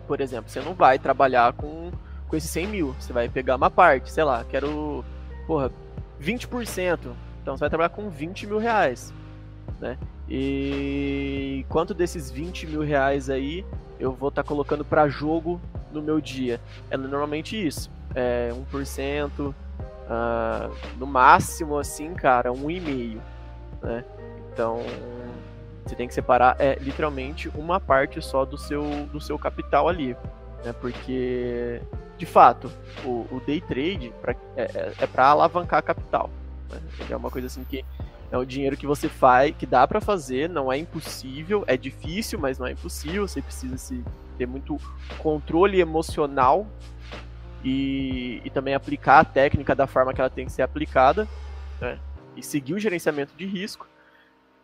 Por 0.07 0.21
exemplo, 0.21 0.49
você 0.49 0.59
não 0.59 0.73
vai 0.73 0.99
trabalhar 0.99 1.53
com, 1.53 1.91
com 2.27 2.35
esses 2.35 2.49
100 2.49 2.67
mil. 2.67 2.95
Você 2.99 3.13
vai 3.13 3.29
pegar 3.29 3.55
uma 3.55 3.69
parte, 3.69 4.11
sei 4.11 4.23
lá, 4.23 4.43
quero, 4.43 5.03
porra, 5.47 5.71
20%. 6.21 6.99
Então 7.41 7.55
você 7.55 7.61
vai 7.61 7.69
trabalhar 7.69 7.89
com 7.89 8.09
20 8.09 8.47
mil 8.47 8.57
reais. 8.57 9.13
Né? 9.79 9.97
E 10.29 11.65
quanto 11.69 11.93
desses 11.93 12.31
20 12.31 12.67
mil 12.67 12.81
reais 12.81 13.29
aí 13.29 13.65
eu 13.99 14.11
vou 14.11 14.29
estar 14.29 14.43
colocando 14.43 14.83
para 14.83 15.07
jogo 15.07 15.61
no 15.91 16.01
meu 16.01 16.19
dia? 16.19 16.59
É 16.89 16.97
normalmente 16.97 17.55
isso. 17.55 17.89
É 18.13 18.51
1%, 18.71 19.53
ah, 20.09 20.69
no 20.97 21.05
máximo, 21.05 21.77
assim, 21.77 22.13
cara, 22.13 22.51
1,5%. 22.51 23.19
Né? 23.81 24.03
Então, 24.51 24.79
você 25.85 25.95
tem 25.95 26.07
que 26.07 26.13
separar 26.13 26.55
é, 26.59 26.75
literalmente 26.79 27.49
uma 27.49 27.79
parte 27.79 28.21
só 28.21 28.45
do 28.45 28.57
seu, 28.57 28.83
do 29.11 29.19
seu 29.19 29.37
capital 29.37 29.87
ali. 29.87 30.15
Né? 30.63 30.73
Porque, 30.79 31.81
de 32.17 32.25
fato, 32.25 32.71
o, 33.03 33.27
o 33.31 33.41
day 33.45 33.61
trade 33.61 34.13
pra, 34.21 34.35
é, 34.55 34.63
é, 34.63 34.93
é 34.99 35.07
para 35.07 35.27
alavancar 35.27 35.83
capital. 35.83 36.29
Né? 36.71 36.79
É 37.09 37.15
uma 37.15 37.29
coisa 37.29 37.47
assim 37.47 37.63
que 37.63 37.83
é 38.31 38.37
o 38.37 38.45
dinheiro 38.45 38.75
que 38.75 38.87
você 38.87 39.07
faz, 39.07 39.55
que 39.55 39.65
dá 39.65 39.87
para 39.87 40.01
fazer, 40.01 40.49
não 40.49 40.71
é 40.71 40.77
impossível, 40.77 41.63
é 41.67 41.77
difícil, 41.77 42.39
mas 42.39 42.57
não 42.57 42.67
é 42.67 42.71
impossível. 42.71 43.27
Você 43.27 43.41
precisa 43.41 43.77
se, 43.77 44.03
ter 44.37 44.47
muito 44.47 44.77
controle 45.19 45.79
emocional 45.79 46.67
e, 47.63 48.41
e 48.43 48.49
também 48.49 48.73
aplicar 48.73 49.19
a 49.19 49.25
técnica 49.25 49.75
da 49.75 49.87
forma 49.87 50.13
que 50.13 50.21
ela 50.21 50.29
tem 50.29 50.45
que 50.45 50.51
ser 50.51 50.61
aplicada. 50.61 51.27
Né? 51.79 51.99
e 52.35 52.43
seguir 52.43 52.73
o 52.73 52.79
gerenciamento 52.79 53.33
de 53.35 53.45
risco. 53.45 53.87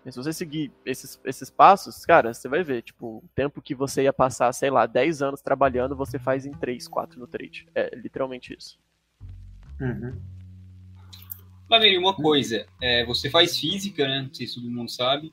E 0.05 0.11
se 0.11 0.17
você 0.17 0.33
seguir 0.33 0.71
esses, 0.85 1.19
esses 1.23 1.49
passos, 1.49 2.05
cara, 2.05 2.33
você 2.33 2.49
vai 2.49 2.63
ver, 2.63 2.81
tipo, 2.81 3.17
o 3.17 3.29
tempo 3.35 3.61
que 3.61 3.75
você 3.75 4.03
ia 4.03 4.13
passar, 4.13 4.51
sei 4.53 4.69
lá, 4.69 4.85
10 4.85 5.21
anos 5.21 5.41
trabalhando, 5.41 5.95
você 5.95 6.17
faz 6.17 6.45
em 6.45 6.51
3, 6.51 6.87
4 6.87 7.19
no 7.19 7.27
trade. 7.27 7.67
É 7.75 7.95
literalmente 7.95 8.55
isso. 8.57 8.79
Uhum. 9.79 10.19
Mas, 11.69 11.79
Mary, 11.79 11.97
uma 11.97 12.15
coisa, 12.15 12.65
é, 12.81 13.05
você 13.05 13.29
faz 13.29 13.57
física, 13.57 14.07
né? 14.07 14.23
Não 14.23 14.33
sei 14.33 14.47
se 14.47 14.55
todo 14.55 14.69
mundo 14.69 14.89
sabe. 14.89 15.31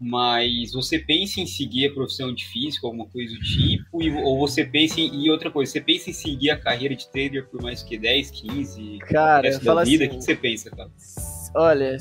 Mas 0.00 0.72
você 0.72 0.98
pensa 0.98 1.40
em 1.40 1.46
seguir 1.46 1.88
a 1.88 1.92
profissão 1.92 2.32
de 2.32 2.46
físico, 2.46 2.86
alguma 2.86 3.06
coisa 3.06 3.34
do 3.34 3.40
tipo, 3.40 4.00
e, 4.00 4.10
ou 4.12 4.38
você 4.38 4.64
pensa 4.64 5.00
em. 5.00 5.24
E 5.24 5.30
outra 5.30 5.50
coisa, 5.50 5.72
você 5.72 5.80
pensa 5.80 6.10
em 6.10 6.12
seguir 6.12 6.50
a 6.50 6.58
carreira 6.58 6.94
de 6.94 7.10
trader 7.10 7.48
por 7.48 7.60
mais 7.60 7.82
que 7.82 7.98
10, 7.98 8.30
15 8.30 8.98
cara, 9.00 9.48
resto 9.48 9.64
da 9.64 9.82
vida? 9.82 10.04
assim, 10.04 10.14
o 10.14 10.18
que 10.18 10.24
você 10.24 10.36
pensa, 10.36 10.70
cara? 10.70 10.90
Olha, 11.52 11.96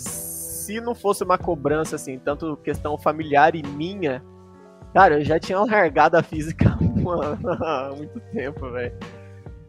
se 0.68 0.82
não 0.82 0.93
fosse 0.93 1.24
uma 1.24 1.38
cobrança, 1.38 1.95
assim, 1.95 2.20
tanto 2.20 2.57
questão 2.57 2.97
familiar 2.97 3.55
e 3.55 3.63
minha, 3.63 4.22
cara, 4.93 5.20
eu 5.20 5.24
já 5.24 5.39
tinha 5.39 5.57
largado 5.61 6.18
a 6.18 6.22
física 6.22 6.65
há 7.63 7.95
muito 7.95 8.20
tempo, 8.34 8.70
velho. 8.72 8.93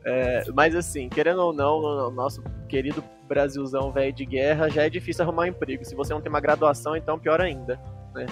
É, 0.05 0.43
mas 0.53 0.75
assim, 0.75 1.09
querendo 1.09 1.41
ou 1.41 1.53
não, 1.53 1.81
no 1.81 2.11
nosso 2.11 2.43
querido 2.69 3.05
Brasilzão 3.29 3.93
velho 3.93 4.13
de 4.13 4.27
guerra, 4.27 4.69
já 4.69 4.87
é 4.87 4.91
difícil 4.91 5.23
arrumar 5.23 5.43
um 5.43 5.47
emprego. 5.47 5.85
Se 5.85 5.95
você 5.95 6.13
não 6.13 6.21
tem 6.21 6.31
uma 6.31 6.41
graduação, 6.41 6.97
então 6.97 7.17
pior 7.17 7.41
ainda, 7.41 7.79
né? 8.13 8.27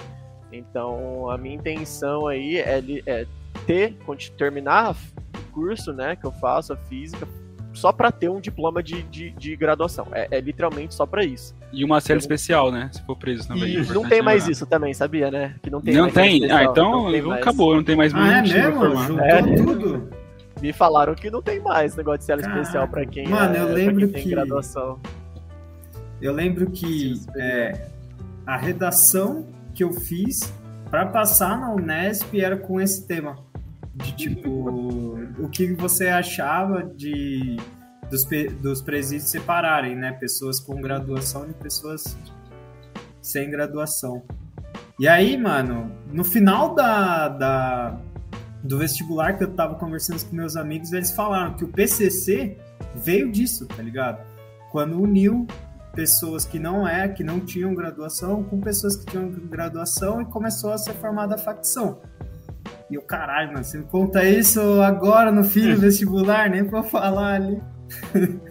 Então, 0.51 1.29
a 1.29 1.37
minha 1.37 1.55
intenção 1.55 2.27
aí 2.27 2.57
é, 2.57 2.83
é 3.05 3.25
ter, 3.65 3.97
terminar 4.37 4.91
o 4.91 5.53
curso, 5.53 5.93
né, 5.93 6.17
que 6.17 6.25
eu 6.25 6.31
faço, 6.33 6.73
a 6.73 6.77
física, 6.77 7.25
só 7.77 7.91
para 7.91 8.11
ter 8.11 8.29
um 8.29 8.41
diploma 8.41 8.81
de, 8.81 9.03
de, 9.03 9.29
de 9.31 9.55
graduação. 9.55 10.07
É, 10.11 10.27
é, 10.31 10.41
literalmente 10.41 10.93
só 10.93 11.05
para 11.05 11.23
isso. 11.23 11.55
E 11.71 11.83
uma 11.85 12.01
série 12.01 12.17
eu... 12.17 12.21
especial, 12.21 12.71
né? 12.71 12.89
Se 12.91 13.01
for 13.03 13.15
preso 13.15 13.47
também. 13.47 13.75
E 13.75 13.85
não 13.93 14.07
tem 14.07 14.21
mais 14.21 14.47
isso 14.47 14.65
também, 14.65 14.93
sabia, 14.93 15.29
né? 15.29 15.55
Que 15.61 15.69
não 15.69 15.81
tem. 15.81 15.93
Não 15.93 16.09
tem. 16.09 16.51
Ah, 16.51 16.63
então 16.63 17.11
não 17.11 17.31
acabou, 17.31 17.75
não 17.75 17.83
tem 17.83 17.95
mais. 17.95 18.13
Ah, 18.13 18.39
é 18.39 18.41
mesmo? 18.41 19.19
É. 19.19 19.41
tudo. 19.55 20.09
Me 20.61 20.73
falaram 20.73 21.13
que 21.13 21.29
não 21.29 21.41
tem 21.41 21.59
mais 21.59 21.95
negócio 21.95 22.19
de 22.19 22.25
cela 22.25 22.41
especial 22.41 22.87
para 22.87 23.05
quem, 23.05 23.27
Mano, 23.27 23.55
é, 23.55 23.61
eu 23.61 23.73
lembro 23.73 24.09
quem 24.09 24.23
que... 24.23 24.29
graduação. 24.29 24.99
Eu 26.19 26.33
lembro 26.33 26.71
que 26.71 27.13
é, 27.35 27.89
a 28.45 28.57
redação 28.57 29.45
que 29.75 29.83
eu 29.83 29.93
fiz 29.93 30.51
para 30.89 31.05
passar 31.05 31.59
na 31.59 31.71
Unesp 31.71 32.33
era 32.33 32.57
com 32.57 32.81
esse 32.81 33.05
tema. 33.05 33.37
De 33.97 34.15
tipo, 34.15 34.49
o 35.39 35.49
que 35.49 35.73
você 35.73 36.07
achava 36.07 36.83
de 36.83 37.57
dos, 38.09 38.25
dos 38.61 38.81
presídios 38.81 39.29
separarem, 39.29 39.95
né? 39.95 40.11
Pessoas 40.13 40.59
com 40.59 40.79
graduação 40.79 41.49
e 41.49 41.53
pessoas 41.53 42.17
sem 43.21 43.49
graduação. 43.49 44.23
E 44.99 45.07
aí, 45.07 45.37
mano, 45.37 45.91
no 46.11 46.23
final 46.23 46.73
da, 46.73 47.27
da, 47.27 47.99
do 48.63 48.77
vestibular 48.77 49.37
que 49.37 49.43
eu 49.43 49.53
tava 49.53 49.75
conversando 49.75 50.23
com 50.25 50.35
meus 50.35 50.55
amigos, 50.55 50.91
eles 50.91 51.11
falaram 51.11 51.53
que 51.55 51.63
o 51.63 51.67
PCC 51.67 52.57
veio 52.95 53.31
disso, 53.31 53.65
tá 53.67 53.83
ligado? 53.83 54.25
Quando 54.71 54.99
uniu 54.99 55.45
pessoas 55.93 56.45
que 56.45 56.59
não 56.59 56.87
é, 56.87 57.07
que 57.07 57.23
não 57.23 57.39
tinham 57.39 57.73
graduação, 57.73 58.43
com 58.43 58.59
pessoas 58.59 58.95
que 58.95 59.05
tinham 59.05 59.29
graduação 59.29 60.21
e 60.21 60.25
começou 60.25 60.71
a 60.71 60.77
ser 60.77 60.93
formada 60.93 61.35
a 61.35 61.37
facção. 61.37 61.99
E 62.89 62.97
o 62.97 63.01
caralho, 63.01 63.51
mano, 63.51 63.63
você 63.63 63.77
me 63.77 63.85
conta 63.85 64.23
isso 64.23 64.61
agora 64.81 65.31
no 65.31 65.43
fim 65.43 65.73
do 65.73 65.79
vestibular, 65.81 66.49
nem 66.49 66.63
pra 66.63 66.83
falar 66.83 67.35
ali. 67.35 67.61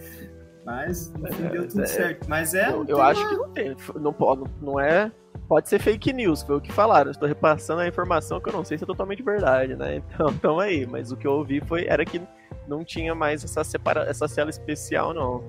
Mas 0.65 1.11
no 1.13 1.31
fim 1.33 1.47
deu 1.47 1.67
tudo 1.67 1.83
é, 1.83 1.85
certo. 1.85 2.29
Mas 2.29 2.53
é. 2.53 2.69
Eu, 2.69 2.85
eu 2.87 3.01
acho 3.01 3.27
que 3.29 3.35
não 3.35 3.49
tem. 3.49 3.75
Não, 3.95 4.15
não 4.61 4.79
é 4.79 5.11
pode 5.47 5.69
ser 5.69 5.79
fake 5.79 6.11
news, 6.13 6.43
foi 6.43 6.57
o 6.57 6.61
que 6.61 6.71
falaram. 6.71 7.09
Estou 7.09 7.27
repassando 7.27 7.81
a 7.81 7.87
informação 7.87 8.39
que 8.39 8.49
eu 8.49 8.53
não 8.53 8.63
sei 8.63 8.77
se 8.77 8.83
é 8.83 8.87
totalmente 8.87 9.23
verdade, 9.23 9.75
né? 9.75 10.01
Então, 10.07 10.29
então 10.29 10.59
aí, 10.59 10.85
mas 10.85 11.11
o 11.11 11.17
que 11.17 11.25
eu 11.25 11.33
ouvi 11.33 11.61
foi 11.61 11.85
era 11.87 12.03
que 12.05 12.21
não 12.67 12.83
tinha 12.83 13.15
mais 13.15 13.43
essa 13.43 13.63
separa, 13.63 14.01
essa 14.09 14.27
cela 14.27 14.49
especial 14.49 15.13
não. 15.13 15.43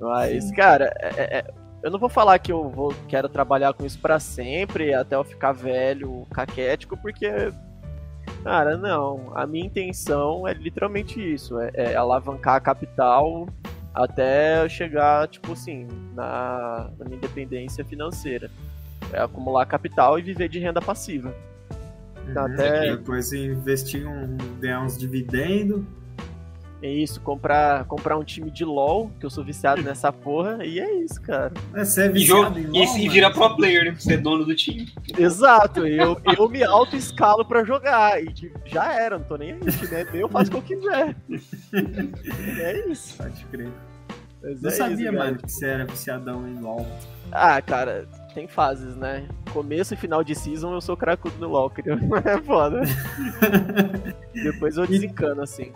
Mas, 0.00 0.44
Sim. 0.44 0.54
cara, 0.54 0.92
é, 1.00 1.08
é, 1.08 1.38
é, 1.38 1.44
eu 1.82 1.90
não 1.90 1.98
vou 1.98 2.08
falar 2.08 2.38
que 2.38 2.50
eu 2.50 2.68
vou 2.68 2.94
quero 3.08 3.28
trabalhar 3.28 3.72
com 3.72 3.86
isso 3.86 3.98
para 4.00 4.18
sempre, 4.18 4.92
até 4.92 5.14
eu 5.16 5.24
ficar 5.24 5.52
velho, 5.52 6.26
caquético, 6.32 6.96
porque 6.96 7.52
cara, 8.44 8.76
não. 8.76 9.32
A 9.34 9.46
minha 9.46 9.66
intenção 9.66 10.46
é 10.46 10.52
literalmente 10.52 11.20
isso, 11.20 11.58
é, 11.58 11.70
é 11.74 11.96
alavancar 11.96 12.56
a 12.56 12.60
capital 12.60 13.48
até 13.92 14.68
chegar, 14.68 15.26
tipo 15.28 15.52
assim, 15.52 15.88
na, 16.14 16.90
na 16.98 17.04
minha 17.04 17.16
independência 17.16 17.84
financeira 17.84 18.50
é 19.12 19.20
acumular 19.20 19.66
capital 19.66 20.18
e 20.18 20.22
viver 20.22 20.48
de 20.48 20.58
renda 20.58 20.80
passiva. 20.80 21.34
Uhum. 22.26 22.38
Até... 22.38 22.96
Depois 22.96 23.32
investir 23.32 24.06
um, 24.06 24.36
ganhar 24.60 24.82
uns 24.82 24.98
dividendos. 24.98 25.84
É 26.84 26.92
isso, 26.92 27.18
comprar, 27.22 27.86
comprar 27.86 28.18
um 28.18 28.22
time 28.22 28.50
de 28.50 28.62
LOL, 28.62 29.10
que 29.18 29.24
eu 29.24 29.30
sou 29.30 29.42
viciado 29.42 29.80
nessa 29.80 30.12
porra, 30.12 30.62
e 30.62 30.78
é 30.78 30.96
isso, 30.96 31.18
cara. 31.22 31.50
É, 31.72 31.82
você 31.82 32.02
é 32.02 32.08
viciado 32.10 32.58
e, 32.58 32.66
LOL, 32.66 32.98
e, 32.98 33.08
virar 33.08 33.30
pro 33.30 33.56
player, 33.56 33.86
né? 33.86 33.96
Você 33.98 34.12
é 34.12 34.16
dono 34.18 34.44
do 34.44 34.54
time. 34.54 34.92
Exato, 35.16 35.86
eu, 35.86 36.20
eu 36.36 36.46
me 36.46 36.62
auto-escalo 36.62 37.42
pra 37.42 37.64
jogar, 37.64 38.22
e 38.22 38.52
já 38.66 38.92
era, 38.92 39.16
não 39.16 39.24
tô 39.24 39.38
nem 39.38 39.52
aí, 39.52 39.60
né? 39.60 40.06
Eu 40.12 40.28
faço 40.28 40.54
o 40.54 40.60
que 40.60 40.74
eu 40.74 40.78
quiser. 40.78 41.16
é 42.60 42.88
isso. 42.90 43.16
Pode 43.16 43.46
crer. 43.46 43.72
Mas 44.42 44.62
eu 44.62 44.68
é 44.68 44.72
sabia, 44.74 45.08
isso, 45.08 45.18
mano, 45.18 45.38
que 45.38 45.50
você 45.50 45.66
era 45.66 45.86
viciadão 45.86 46.46
em 46.46 46.60
LOL. 46.60 46.86
Ah, 47.32 47.62
cara, 47.62 48.06
tem 48.34 48.46
fases, 48.46 48.94
né? 48.94 49.26
Começo 49.54 49.94
e 49.94 49.96
final 49.96 50.22
de 50.22 50.34
season 50.34 50.74
eu 50.74 50.82
sou 50.82 50.98
cracudo 50.98 51.34
no 51.38 51.48
LoL, 51.48 51.72
é 52.26 52.42
foda. 52.42 52.82
Depois 54.34 54.76
eu 54.76 54.86
desencano, 54.86 55.40
assim. 55.40 55.72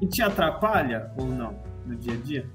E 0.00 0.06
te 0.06 0.22
atrapalha 0.22 1.12
ou 1.18 1.26
não 1.26 1.58
no 1.86 1.96
dia 1.96 2.14
a 2.14 2.16
dia? 2.16 2.50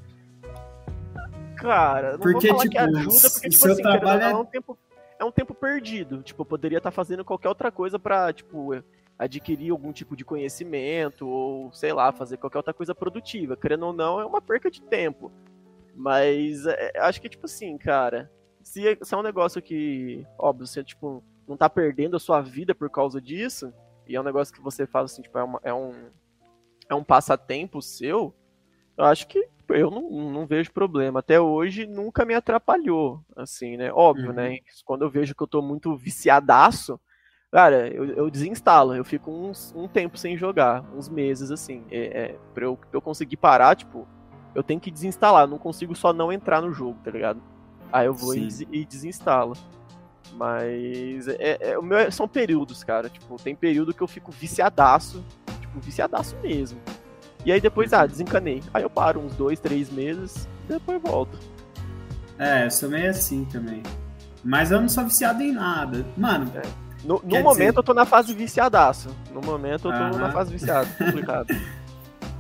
Cara, 1.56 2.14
não 2.14 2.20
porque, 2.20 2.48
vou 2.48 2.58
falar 2.58 2.64
tipo, 2.64 2.72
que 2.72 2.78
ajuda, 2.78 3.30
porque, 3.30 3.50
tipo 3.50 3.68
assim, 3.68 3.82
trabalho 3.82 4.22
é... 4.22 4.32
é... 4.32 4.36
um 4.36 4.46
tempo, 4.46 4.78
é 5.20 5.26
um 5.26 5.32
tempo 5.32 5.54
perdido. 5.54 6.22
Tipo, 6.22 6.42
eu 6.42 6.46
poderia 6.46 6.78
estar 6.78 6.92
tá 6.92 6.96
fazendo 6.96 7.24
qualquer 7.24 7.50
outra 7.50 7.72
coisa 7.72 7.98
pra, 7.98 8.34
tipo, 8.34 8.72
adquirir 9.18 9.72
algum 9.72 9.92
tipo 9.92 10.16
de 10.16 10.26
conhecimento 10.26 11.28
ou, 11.28 11.72
sei 11.72 11.94
lá, 11.94 12.12
fazer 12.12 12.38
qualquer 12.38 12.58
outra 12.58 12.74
coisa 12.74 12.94
produtiva. 12.94 13.56
Querendo 13.56 13.86
ou 13.86 13.94
não, 13.94 14.20
é 14.20 14.26
uma 14.26 14.42
perca 14.42 14.70
de 14.70 14.82
tempo. 14.82 15.32
Mas 15.96 16.66
é, 16.66 16.92
acho 17.00 17.22
que, 17.22 17.30
tipo 17.30 17.46
assim, 17.46 17.78
cara, 17.78 18.30
se 18.62 18.88
é, 18.88 18.98
se 19.02 19.14
é 19.14 19.18
um 19.18 19.24
negócio 19.24 19.62
que, 19.62 20.26
óbvio, 20.38 20.68
você, 20.68 20.84
tipo, 20.84 21.24
não 21.48 21.56
tá 21.56 21.70
perdendo 21.70 22.18
a 22.18 22.20
sua 22.20 22.42
vida 22.42 22.76
por 22.76 22.90
causa 22.90 23.22
disso, 23.22 23.74
e 24.06 24.16
é 24.16 24.20
um 24.20 24.24
negócio 24.24 24.54
que 24.54 24.62
você 24.62 24.86
faz, 24.86 25.12
assim, 25.12 25.22
tipo, 25.22 25.38
é, 25.38 25.44
uma, 25.44 25.60
é 25.64 25.74
um, 25.74 25.94
é 26.90 26.96
um 26.96 27.04
passatempo 27.04 27.82
seu, 27.82 28.34
eu 28.98 29.06
acho 29.06 29.28
que 29.28 29.48
eu 29.70 29.90
não, 29.90 30.10
não 30.32 30.46
vejo 30.46 30.72
problema. 30.72 31.20
Até 31.20 31.40
hoje 31.40 31.86
nunca 31.86 32.24
me 32.24 32.34
atrapalhou, 32.34 33.22
assim, 33.36 33.78
né? 33.78 33.92
Óbvio, 33.92 34.32
né? 34.32 34.44
uhum. 34.44 34.54
né? 34.54 34.60
Quando 34.86 35.02
eu 35.04 35.10
vejo 35.10 35.34
que 35.34 35.42
eu 35.42 35.48
tô 35.48 35.62
muito 35.62 35.96
viciadaço, 35.96 37.00
cara, 37.52 37.88
eu, 37.88 38.06
eu 38.06 38.30
desinstalo. 38.30 38.96
Eu 38.96 39.04
fico 39.04 39.32
uns, 39.32 39.74
um 39.76 39.88
tempo 39.88 40.18
sem 40.18 40.38
jogar, 40.38 40.84
uns 40.94 41.10
meses, 41.10 41.52
assim. 41.52 41.84
É, 41.90 42.22
é, 42.24 42.36
pra, 42.54 42.66
eu, 42.66 42.78
pra 42.78 42.90
eu 42.94 43.02
conseguir 43.02 43.38
parar, 43.38 43.76
tipo, 43.76 44.08
eu 44.54 44.64
tenho 44.64 44.80
que 44.80 44.92
desinstalar. 44.92 45.44
Eu 45.44 45.50
não 45.50 45.58
consigo 45.58 45.96
só 45.96 46.14
não 46.14 46.32
entrar 46.32 46.62
no 46.62 46.72
jogo, 46.72 47.00
tá 47.04 47.12
ligado? 47.12 47.42
Aí 47.92 48.06
eu 48.06 48.14
vou 48.14 48.36
e, 48.36 48.48
e, 48.72 48.86
desinstalo. 48.86 49.54
Mas 50.34 51.28
é, 51.28 51.58
é, 51.72 51.78
o 51.78 51.84
meu, 51.84 51.98
é, 51.98 52.12
são 52.12 52.28
períodos, 52.28 52.84
cara. 52.84 53.10
Tipo, 53.10 53.38
tem 53.38 53.56
período 53.56 53.94
que 53.94 54.02
eu 54.02 54.08
fico 54.08 54.32
viciadaço. 54.32 55.24
Tipo, 55.76 55.80
viciadaço 55.82 56.36
mesmo. 56.42 56.80
E 57.46 57.52
aí 57.52 57.62
depois, 57.62 57.94
ah, 57.94 58.06
desencanei. 58.06 58.64
Aí 58.74 58.84
eu 58.84 58.90
paro 58.90 59.20
uns 59.20 59.36
dois, 59.36 59.60
três 59.60 59.90
meses, 59.90 60.48
depois 60.68 61.02
volto. 61.02 61.38
É, 62.40 62.66
eu 62.66 62.72
sou 62.72 62.90
meio 62.90 63.10
assim 63.10 63.46
também. 63.46 63.84
Mas 64.44 64.72
eu 64.72 64.82
não 64.82 64.90
sou 64.90 65.04
viciado 65.04 65.42
em 65.42 65.52
nada. 65.52 66.06
Mano. 66.18 66.52
É. 66.56 66.62
No, 67.04 67.22
no 67.24 67.40
momento 67.42 67.56
dizer... 67.56 67.78
eu 67.78 67.84
tô 67.84 67.94
na 67.94 68.06
fase 68.06 68.34
viciadaço. 68.34 69.10
No 69.32 69.42
momento 69.42 69.90
eu 69.90 70.12
tô 70.12 70.18
na 70.18 70.32
fase 70.32 70.52
viciado, 70.52 70.90
complicado. 70.98 71.48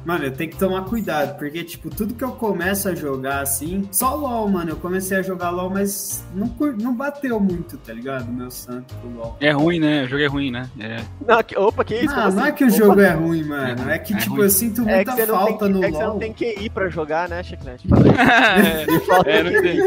Mano, 0.05 0.25
eu 0.25 0.31
tenho 0.31 0.51
que 0.51 0.57
tomar 0.57 0.83
cuidado, 0.83 1.35
porque, 1.35 1.63
tipo, 1.63 1.89
tudo 1.89 2.13
que 2.13 2.23
eu 2.23 2.31
começo 2.31 2.87
a 2.87 2.93
jogar 2.93 3.41
assim. 3.41 3.89
Só 3.91 4.15
LOL, 4.15 4.47
mano. 4.47 4.69
Eu 4.71 4.75
comecei 4.75 5.17
a 5.17 5.23
jogar 5.23 5.49
LOL, 5.49 5.71
mas 5.71 6.23
não, 6.35 6.53
não 6.77 6.93
bateu 6.93 7.39
muito, 7.39 7.75
tá 7.77 7.91
ligado? 7.91 8.31
Meu 8.31 8.51
santo 8.51 8.93
LOL. 9.15 9.35
É 9.39 9.51
ruim, 9.51 9.79
né? 9.79 10.03
O 10.03 10.07
jogo 10.07 10.21
é 10.21 10.27
ruim, 10.27 10.51
né? 10.51 10.69
É. 10.79 10.97
Não, 11.27 11.41
que, 11.41 11.57
opa, 11.57 11.83
que 11.83 11.95
isso? 11.95 12.15
Não, 12.15 12.31
não 12.31 12.39
assim? 12.39 12.49
é 12.49 12.51
que 12.51 12.63
o 12.63 12.67
opa. 12.67 12.77
jogo 12.77 13.01
é 13.01 13.11
ruim, 13.11 13.43
mano. 13.43 13.89
É, 13.89 13.95
é 13.95 13.97
que, 13.97 14.13
é 14.13 14.17
tipo, 14.17 14.35
ruim. 14.35 14.43
eu 14.43 14.49
sinto 14.51 14.87
é 14.87 14.95
muita 14.95 15.11
é 15.19 15.25
falta 15.25 15.65
que, 15.65 15.73
no 15.73 15.83
é 15.83 15.87
LOL. 15.87 15.89
É 15.89 15.91
que 15.91 15.97
você 15.97 16.03
não 16.03 16.19
tem 16.19 16.33
que 16.33 16.45
ir 16.45 16.69
pra 16.69 16.87
jogar, 16.87 17.27
né, 17.27 17.41
Chiclete? 17.41 17.87
é, 19.25 19.43
não 19.43 19.61
tem. 19.61 19.77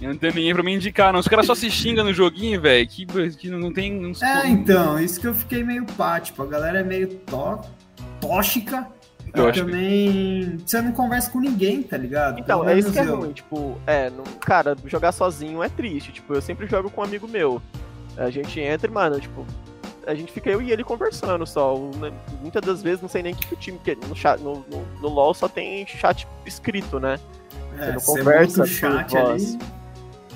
Eu 0.00 0.08
não 0.08 0.16
tenho 0.16 0.34
ninguém 0.34 0.54
pra 0.54 0.62
me 0.62 0.74
indicar, 0.74 1.12
não. 1.12 1.20
Os 1.20 1.28
caras 1.28 1.44
só 1.44 1.54
se 1.54 1.70
xingam 1.70 2.04
no 2.04 2.14
joguinho, 2.14 2.58
velho. 2.62 2.88
Que, 2.88 3.04
que 3.36 3.50
não 3.50 3.70
tem. 3.70 3.92
Não 3.92 4.12
é, 4.22 4.48
então, 4.48 4.98
isso 4.98 5.20
que 5.20 5.26
eu 5.26 5.34
fiquei 5.34 5.62
meio 5.62 5.84
pá. 5.84 6.18
Tipo, 6.18 6.44
a 6.44 6.46
galera 6.46 6.80
é 6.80 6.82
meio 6.82 7.08
tó, 7.08 7.60
tóxica. 8.20 8.86
Eu 9.34 9.48
e 9.48 9.52
também. 9.52 10.56
Que... 10.56 10.62
Você 10.66 10.80
não 10.82 10.92
conversa 10.92 11.30
com 11.30 11.40
ninguém, 11.40 11.82
tá 11.82 11.96
ligado? 11.96 12.38
Então, 12.38 12.68
é 12.68 12.78
isso 12.78 12.92
que 12.92 12.98
é 12.98 13.04
eu. 13.04 13.16
ruim. 13.16 13.32
Tipo, 13.32 13.78
é, 13.86 14.10
não... 14.10 14.24
cara, 14.40 14.76
jogar 14.86 15.12
sozinho 15.12 15.62
é 15.62 15.68
triste. 15.68 16.12
Tipo, 16.12 16.34
eu 16.34 16.42
sempre 16.42 16.66
jogo 16.66 16.90
com 16.90 17.00
um 17.00 17.04
amigo 17.04 17.28
meu. 17.28 17.60
A 18.16 18.30
gente 18.30 18.60
entra 18.60 18.88
e, 18.88 18.92
mano, 18.92 19.20
tipo, 19.20 19.46
a 20.06 20.14
gente 20.14 20.32
fica 20.32 20.50
eu 20.50 20.60
e 20.60 20.70
ele 20.72 20.84
conversando 20.84 21.46
só. 21.46 21.76
Né? 21.96 22.12
Muitas 22.40 22.62
das 22.62 22.82
vezes 22.82 23.00
não 23.00 23.08
sei 23.08 23.22
nem 23.22 23.34
que 23.34 23.52
o 23.52 23.56
time, 23.56 23.78
porque 23.78 23.96
no, 24.06 24.14
chat, 24.14 24.40
no, 24.40 24.64
no, 24.68 24.84
no, 25.00 25.08
LoL 25.08 25.34
só 25.34 25.48
tem 25.48 25.86
chat 25.86 26.26
escrito, 26.44 26.98
né? 26.98 27.18
É, 27.78 27.92
você 27.92 27.92
não 27.92 28.00
conversa. 28.00 28.66
Você 28.66 28.72
chat 28.72 29.16
ali. 29.16 29.58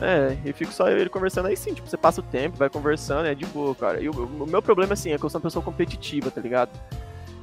É, 0.00 0.36
e 0.44 0.52
fico 0.52 0.72
só 0.72 0.88
ele 0.88 1.08
conversando 1.08 1.46
aí 1.46 1.56
sim, 1.56 1.72
tipo, 1.72 1.88
você 1.88 1.96
passa 1.96 2.20
o 2.20 2.24
tempo, 2.24 2.56
vai 2.56 2.68
conversando, 2.68 3.26
é 3.26 3.34
de 3.34 3.46
boa, 3.46 3.74
cara. 3.74 4.00
E 4.00 4.08
o, 4.08 4.12
o 4.12 4.46
meu 4.46 4.60
problema, 4.60 4.94
assim, 4.94 5.12
é 5.12 5.18
que 5.18 5.24
eu 5.24 5.30
sou 5.30 5.38
uma 5.38 5.44
pessoa 5.44 5.64
competitiva, 5.64 6.30
tá 6.30 6.40
ligado? 6.40 6.70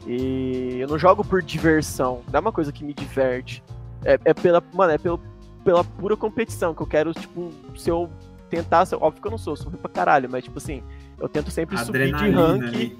E 0.08 0.78
eu 0.80 0.88
não 0.88 0.98
jogo 0.98 1.24
por 1.24 1.42
diversão, 1.42 2.22
não 2.32 2.38
é 2.38 2.40
uma 2.40 2.52
coisa 2.52 2.72
que 2.72 2.84
me 2.84 2.94
diverte. 2.94 3.64
É, 4.04 4.18
é 4.26 4.34
pela, 4.34 4.64
mano, 4.74 4.92
é 4.94 4.98
pelo, 4.98 5.20
pela 5.64 5.84
pura 5.84 6.18
competição, 6.18 6.74
que 6.74 6.82
eu 6.82 6.88
quero, 6.88 7.14
tipo, 7.14 7.52
se 7.78 7.90
eu 7.90 8.10
tentar, 8.50 8.86
se 8.86 8.96
eu- 8.96 9.00
óbvio 9.02 9.22
que 9.22 9.28
eu 9.28 9.32
não 9.32 9.38
sou, 9.38 9.56
sou 9.56 9.70
ruim 9.70 9.78
pra 9.80 9.90
caralho, 9.92 10.28
mas, 10.30 10.44
tipo 10.44 10.58
assim, 10.58 10.82
eu 11.20 11.30
tento 11.30 11.52
sempre 11.52 11.78
subir 11.78 12.08
de 12.08 12.14
Adrenalina 12.16 12.48
rank, 12.48 12.64
ali. 12.64 12.98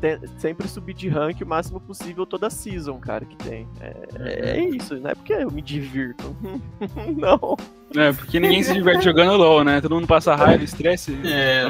te- 0.00 0.20
sempre 0.38 0.66
subir 0.66 0.94
de 0.94 1.08
rank 1.08 1.40
o 1.42 1.46
máximo 1.46 1.78
possível 1.80 2.24
toda 2.24 2.48
season, 2.48 2.98
cara, 2.98 3.24
que 3.26 3.36
tem. 3.36 3.68
É, 3.80 4.56
é 4.56 4.60
isso, 4.64 4.96
não 4.96 5.10
é 5.10 5.14
porque 5.14 5.34
eu 5.34 5.50
me 5.50 5.60
divirto. 5.60 6.34
não. 7.16 7.56
É, 7.94 8.10
porque 8.12 8.40
ninguém 8.40 8.62
se 8.62 8.72
diverte 8.72 9.04
jogando 9.04 9.36
LOL, 9.36 9.62
né? 9.64 9.80
Todo 9.82 9.94
mundo 9.94 10.06
passa 10.06 10.34
raiva, 10.34 10.64
estresse. 10.64 11.14
É, 11.24 11.64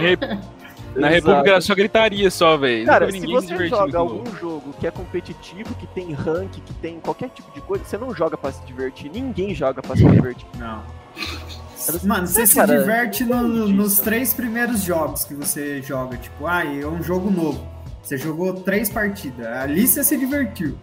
Na, 1.00 1.08
Exato. 1.12 1.26
República 1.28 1.50
era 1.50 1.60
só 1.60 1.74
gritaria 1.74 2.30
só, 2.30 2.56
velho. 2.56 2.86
Cara, 2.86 3.10
se 3.10 3.20
você 3.20 3.46
divertindo 3.46 3.68
joga 3.68 3.98
algum 3.98 4.36
jogo 4.36 4.74
que 4.80 4.86
é 4.86 4.90
competitivo, 4.90 5.74
que 5.74 5.86
tem 5.88 6.12
rank, 6.12 6.50
que 6.52 6.74
tem 6.74 6.98
qualquer 7.00 7.28
tipo 7.30 7.50
de 7.52 7.60
coisa, 7.60 7.84
você 7.84 7.96
não 7.98 8.14
joga 8.14 8.36
pra 8.36 8.50
se 8.52 8.64
divertir. 8.66 9.10
Ninguém 9.10 9.54
joga 9.54 9.80
pra 9.82 9.94
se 9.96 10.04
divertir. 10.04 10.46
Não. 10.58 10.82
Mano, 12.04 12.26
você 12.26 12.42
É, 12.42 12.46
se 12.46 12.54
cara, 12.56 12.78
diverte 12.78 13.24
no- 13.24 13.42
no- 13.48 13.68
nos 13.68 13.98
três 13.98 14.34
primeiros 14.34 14.82
jogos 14.82 15.24
que 15.24 15.34
você 15.34 15.80
joga. 15.80 16.16
Tipo, 16.18 16.46
ah, 16.46 16.64
é 16.64 16.86
um 16.86 17.02
jogo 17.02 17.30
novo. 17.30 17.66
Você 18.02 18.16
jogou 18.18 18.52
três 18.54 18.90
partidas. 18.90 19.46
Ali 19.46 19.86
você 19.86 20.02
se 20.04 20.16
divertiu. 20.16 20.76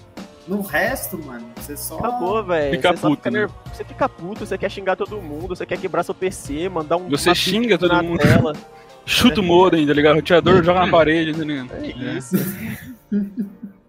No 0.47 0.61
resto, 0.61 1.18
mano, 1.18 1.45
você 1.55 1.76
só. 1.76 1.97
Acabou, 1.97 2.43
velho. 2.43 2.76
Fica 2.76 2.91
Você 2.95 3.01
puto, 3.01 3.16
fica 3.18 3.32
né? 3.32 3.39
nerv- 3.39 3.51
Você 3.74 3.84
fica 3.84 4.07
puto, 4.09 4.45
você 4.45 4.57
quer 4.57 4.70
xingar 4.70 4.95
todo 4.95 5.20
mundo, 5.22 5.55
você 5.55 5.66
quer 5.66 5.78
quebrar 5.80 6.03
seu 6.03 6.13
PC, 6.13 6.70
mandar 6.70 6.97
um. 6.97 7.09
Você 7.09 7.34
xinga 7.34 7.78
todo 7.80 7.91
na 7.93 8.03
mundo. 8.03 8.20
Tela. 8.20 8.53
Chuta 9.06 9.39
o 9.41 9.43
modem, 9.43 9.86
tá 9.86 9.93
ligado? 9.93 10.14
O 10.14 10.16
roteador 10.18 10.64
joga 10.64 10.86
na 10.86 10.91
parede, 10.91 11.34
tá 11.38 11.43
ligado? 11.43 11.72
É 11.74 12.18
isso. 12.18 12.36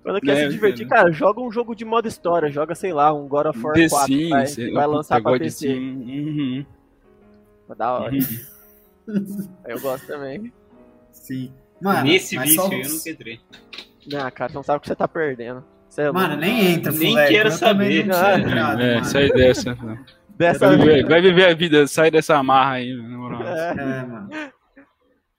Quando 0.03 0.21
quer 0.21 0.37
É, 0.37 0.45
se 0.47 0.49
divertir, 0.51 0.87
cara. 0.87 1.03
cara, 1.03 1.13
joga 1.13 1.41
um 1.41 1.51
jogo 1.51 1.75
de 1.75 1.85
modo 1.85 2.07
história, 2.07 2.49
joga, 2.51 2.75
sei 2.75 2.93
lá, 2.93 3.13
um 3.13 3.27
God 3.27 3.47
of 3.47 3.59
War 3.61 3.75
The 3.75 3.89
4, 3.89 4.07
Sims, 4.07 4.31
vai, 4.31 4.45
é, 4.69 4.71
vai 4.73 4.87
lançar 4.87 5.21
pra 5.23 5.39
PC. 5.39 5.69
Uhum, 5.75 6.65
Vai 7.67 7.77
da 7.77 7.93
hora. 7.93 8.13
uhum. 8.13 8.21
Eu 9.67 9.81
gosto 9.81 10.07
também. 10.07 10.53
Sim. 11.13 11.53
Mano, 11.81 12.05
Nesse 12.05 12.37
mas 12.37 12.45
vício 12.51 12.63
só 12.63 12.69
aí 12.69 12.81
eu 12.83 12.89
não 12.89 12.97
você- 12.97 13.11
entrei. 13.11 13.41
Ah, 14.15 14.31
cara, 14.31 14.53
não 14.55 14.63
sabe 14.63 14.79
o 14.79 14.81
que 14.81 14.87
você 14.89 14.95
tá 14.95 15.09
perdendo. 15.09 15.65
Você 15.89 16.03
é 16.03 16.13
Mano, 16.13 16.37
nem 16.37 16.73
entra, 16.75 16.93
Nem 16.93 17.11
Fuleco, 17.11 17.33
quero 17.33 17.51
saber. 17.51 18.07
não 18.07 18.15
tinha 18.15 18.27
Ah, 18.27 18.39
entrado, 18.39 18.81
É, 18.83 18.95
mano. 18.95 19.05
sai 19.07 19.29
dessa. 19.31 19.77
Dessa 20.37 20.69
Vai 20.69 20.77
viver, 20.77 21.07
vai 21.09 21.21
viver 21.23 21.45
a 21.47 21.55
vida, 21.55 21.87
sai 21.87 22.11
dessa 22.11 22.37
amarra 22.37 22.73
aí, 22.75 22.95
na 22.95 23.17
moral. 23.19 23.43
É. 23.43 23.71
É, 23.71 23.75
mano. 24.07 24.29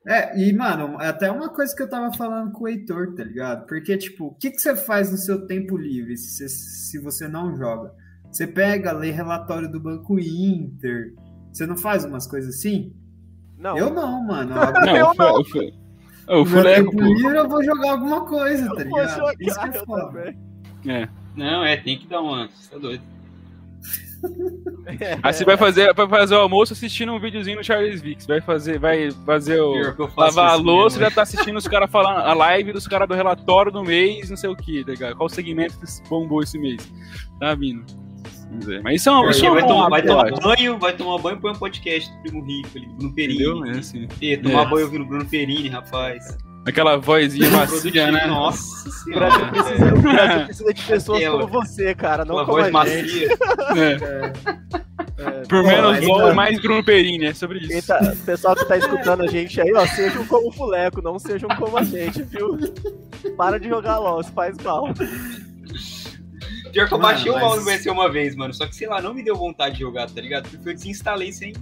É, 0.08 0.40
e, 0.40 0.54
mano, 0.54 1.02
é 1.02 1.08
até 1.08 1.30
uma 1.30 1.50
coisa 1.50 1.76
que 1.76 1.84
eu 1.84 1.90
tava 1.90 2.14
falando 2.16 2.52
com 2.54 2.64
o 2.64 2.68
Heitor, 2.68 3.14
tá 3.14 3.24
ligado? 3.26 3.66
Porque, 3.68 3.98
tipo, 3.98 4.28
o 4.28 4.34
que, 4.36 4.52
que 4.52 4.58
você 4.62 4.74
faz 4.76 5.12
no 5.12 5.18
seu 5.18 5.46
tempo 5.46 5.76
livre 5.76 6.16
se, 6.16 6.48
você- 6.48 6.50
se 6.50 7.00
você 7.00 7.28
não 7.28 7.56
joga? 7.58 7.92
Você 8.32 8.48
pega, 8.48 8.92
lê 8.94 9.12
relatório 9.12 9.70
do 9.70 9.80
Banco 9.82 10.18
Inter. 10.18 11.14
Você 11.52 11.66
não 11.66 11.76
faz 11.76 12.06
umas 12.06 12.26
coisas 12.26 12.56
assim? 12.56 12.94
Não, 13.58 13.78
Eu 13.78 13.90
não, 13.94 14.24
mano. 14.24 14.54
Não, 14.86 14.96
Eu 14.96 15.14
não. 15.16 15.44
No 16.28 16.36
meu 16.36 16.46
Fuleco, 16.46 16.92
tempo 16.92 17.02
livre 17.04 17.38
eu 17.38 17.50
vou 17.50 17.64
jogar 17.64 17.92
alguma 17.92 18.26
coisa, 18.26 18.68
tá 18.76 18.82
eu 18.82 18.90
vou 18.90 19.00
ligado? 19.00 19.18
jogar, 19.18 19.34
Isso 19.40 19.60
que 19.60 19.66
é 19.66 19.80
eu 19.80 19.86
foda. 19.86 20.36
É. 20.86 21.10
Não, 21.36 21.64
é, 21.66 21.78
tem 21.78 21.98
que 21.98 22.08
dar 22.08 22.22
uma. 22.22 22.48
Você 22.50 22.70
tá 22.70 22.78
doido. 22.78 23.04
Aí 25.22 25.34
você 25.34 25.46
vai 25.46 25.58
fazer, 25.58 25.94
vai 25.94 26.08
fazer 26.08 26.36
o 26.36 26.40
almoço 26.40 26.74
assistindo 26.74 27.12
um 27.12 27.20
videozinho 27.20 27.58
no 27.58 27.64
Charles 27.64 28.02
Vix. 28.02 28.26
Vai 28.26 28.42
fazer, 28.42 28.80
vai 28.80 29.12
fazer 29.26 29.60
o. 29.60 29.74
Lavar 30.16 30.52
a 30.52 30.56
louça, 30.56 30.98
mesmo. 30.98 31.10
já 31.10 31.16
tá 31.16 31.22
assistindo 31.24 31.58
os 31.58 31.68
caras 31.68 31.90
falando 31.92 32.20
a 32.20 32.34
live 32.34 32.72
dos 32.74 32.88
caras 32.88 33.08
do 33.08 33.14
relatório 33.14 33.72
do 33.72 33.84
mês, 33.84 34.30
não 34.30 34.38
sei 34.38 34.50
o 34.50 34.56
que, 34.56 34.84
tá 34.84 34.92
ligado? 34.92 35.16
Qual 35.16 35.30
segmento 35.30 35.78
que 35.80 36.10
bombou 36.10 36.42
esse 36.42 36.58
mês? 36.58 36.78
Tá 37.40 37.54
vindo. 37.54 37.86
Mas 38.82 39.02
isso 39.02 39.10
é 39.10 39.12
um. 39.12 39.16
Porque 39.24 39.32
Isso 39.36 39.46
é 39.46 39.52
um 39.52 39.54
vai, 39.56 39.68
tomar, 39.68 39.90
vai 39.90 40.02
tomar 40.02 40.32
banho, 40.32 40.80
vai 40.80 40.94
tomar 40.96 41.18
banho 41.22 41.38
e 41.38 41.42
põe 41.42 41.52
um 41.52 41.56
podcast 41.56 42.10
do 42.10 42.22
Primo 42.22 42.46
Rico 42.46 42.70
ali, 42.78 42.86
Bruno 42.88 43.10
Entendeu? 43.12 43.60
Perini. 43.60 43.76
É 43.76 43.80
assim. 43.80 44.08
E, 44.22 44.38
tomar 44.38 44.62
É. 44.66 44.70
banho 44.70 44.86
ouvindo 44.86 45.06
Bruno 45.06 45.26
Perini, 45.26 45.68
rapaz. 45.68 46.38
Aquela 46.68 46.98
vozinha 46.98 47.50
macia, 47.50 48.12
né? 48.12 48.28
Nossa 48.28 48.90
senhora. 48.92 49.30
Brasil 49.30 49.48
precisa, 49.52 49.94
o 49.96 50.02
Brasil 50.02 50.46
precisa 50.46 50.74
de 50.74 50.84
pessoas 50.84 51.18
Aquela- 51.20 51.40
como 51.40 51.48
você, 51.54 51.96
cara, 51.96 52.26
não 52.26 52.38
Aquela 52.38 52.46
como 52.46 52.72
voz 52.72 52.76
a 52.76 52.98
gente. 52.98 53.28
macia. 53.28 53.38
É. 53.78 54.58
É, 55.20 55.32
Por 55.48 55.64
Pô, 55.64 55.68
menos 55.68 55.92
mas, 55.94 56.06
LOL 56.08 56.18
mano, 56.20 56.32
e 56.32 56.36
mais 56.36 56.62
Bruno 56.62 56.84
Perini, 56.84 57.26
é 57.26 57.34
sobre 57.34 57.58
isso. 57.60 57.88
tá, 57.88 58.00
o 58.14 58.26
pessoal 58.26 58.56
que 58.56 58.66
tá 58.66 58.78
escutando 58.78 59.24
a 59.24 59.28
gente 59.28 59.60
aí, 59.60 59.74
ó, 59.74 59.86
sejam 59.88 60.24
como 60.28 60.50
o 60.50 60.52
Fuleco, 60.52 61.02
não 61.02 61.18
sejam 61.18 61.50
como 61.58 61.76
a 61.78 61.84
gente, 61.84 62.22
viu? 62.24 62.56
Para 63.36 63.60
de 63.60 63.68
jogar 63.68 63.98
LOL, 63.98 64.22
isso 64.22 64.32
faz 64.34 64.56
mal. 64.58 64.84
Pior 66.72 66.88
que 66.88 66.94
eu 66.94 67.00
baixei 67.00 67.32
o 67.32 67.34
mas- 67.36 67.44
LOL 67.44 67.86
no 67.88 67.92
uma 67.94 68.12
vez, 68.12 68.36
mano. 68.36 68.54
Só 68.54 68.68
que, 68.68 68.76
sei 68.76 68.88
lá, 68.88 69.02
não 69.02 69.14
me 69.14 69.24
deu 69.24 69.36
vontade 69.36 69.76
de 69.76 69.82
jogar, 69.82 70.08
tá 70.08 70.22
ligado? 70.22 70.50
Porque 70.50 70.70
eu 70.70 70.74
desinstalei 70.74 71.32
sem. 71.32 71.54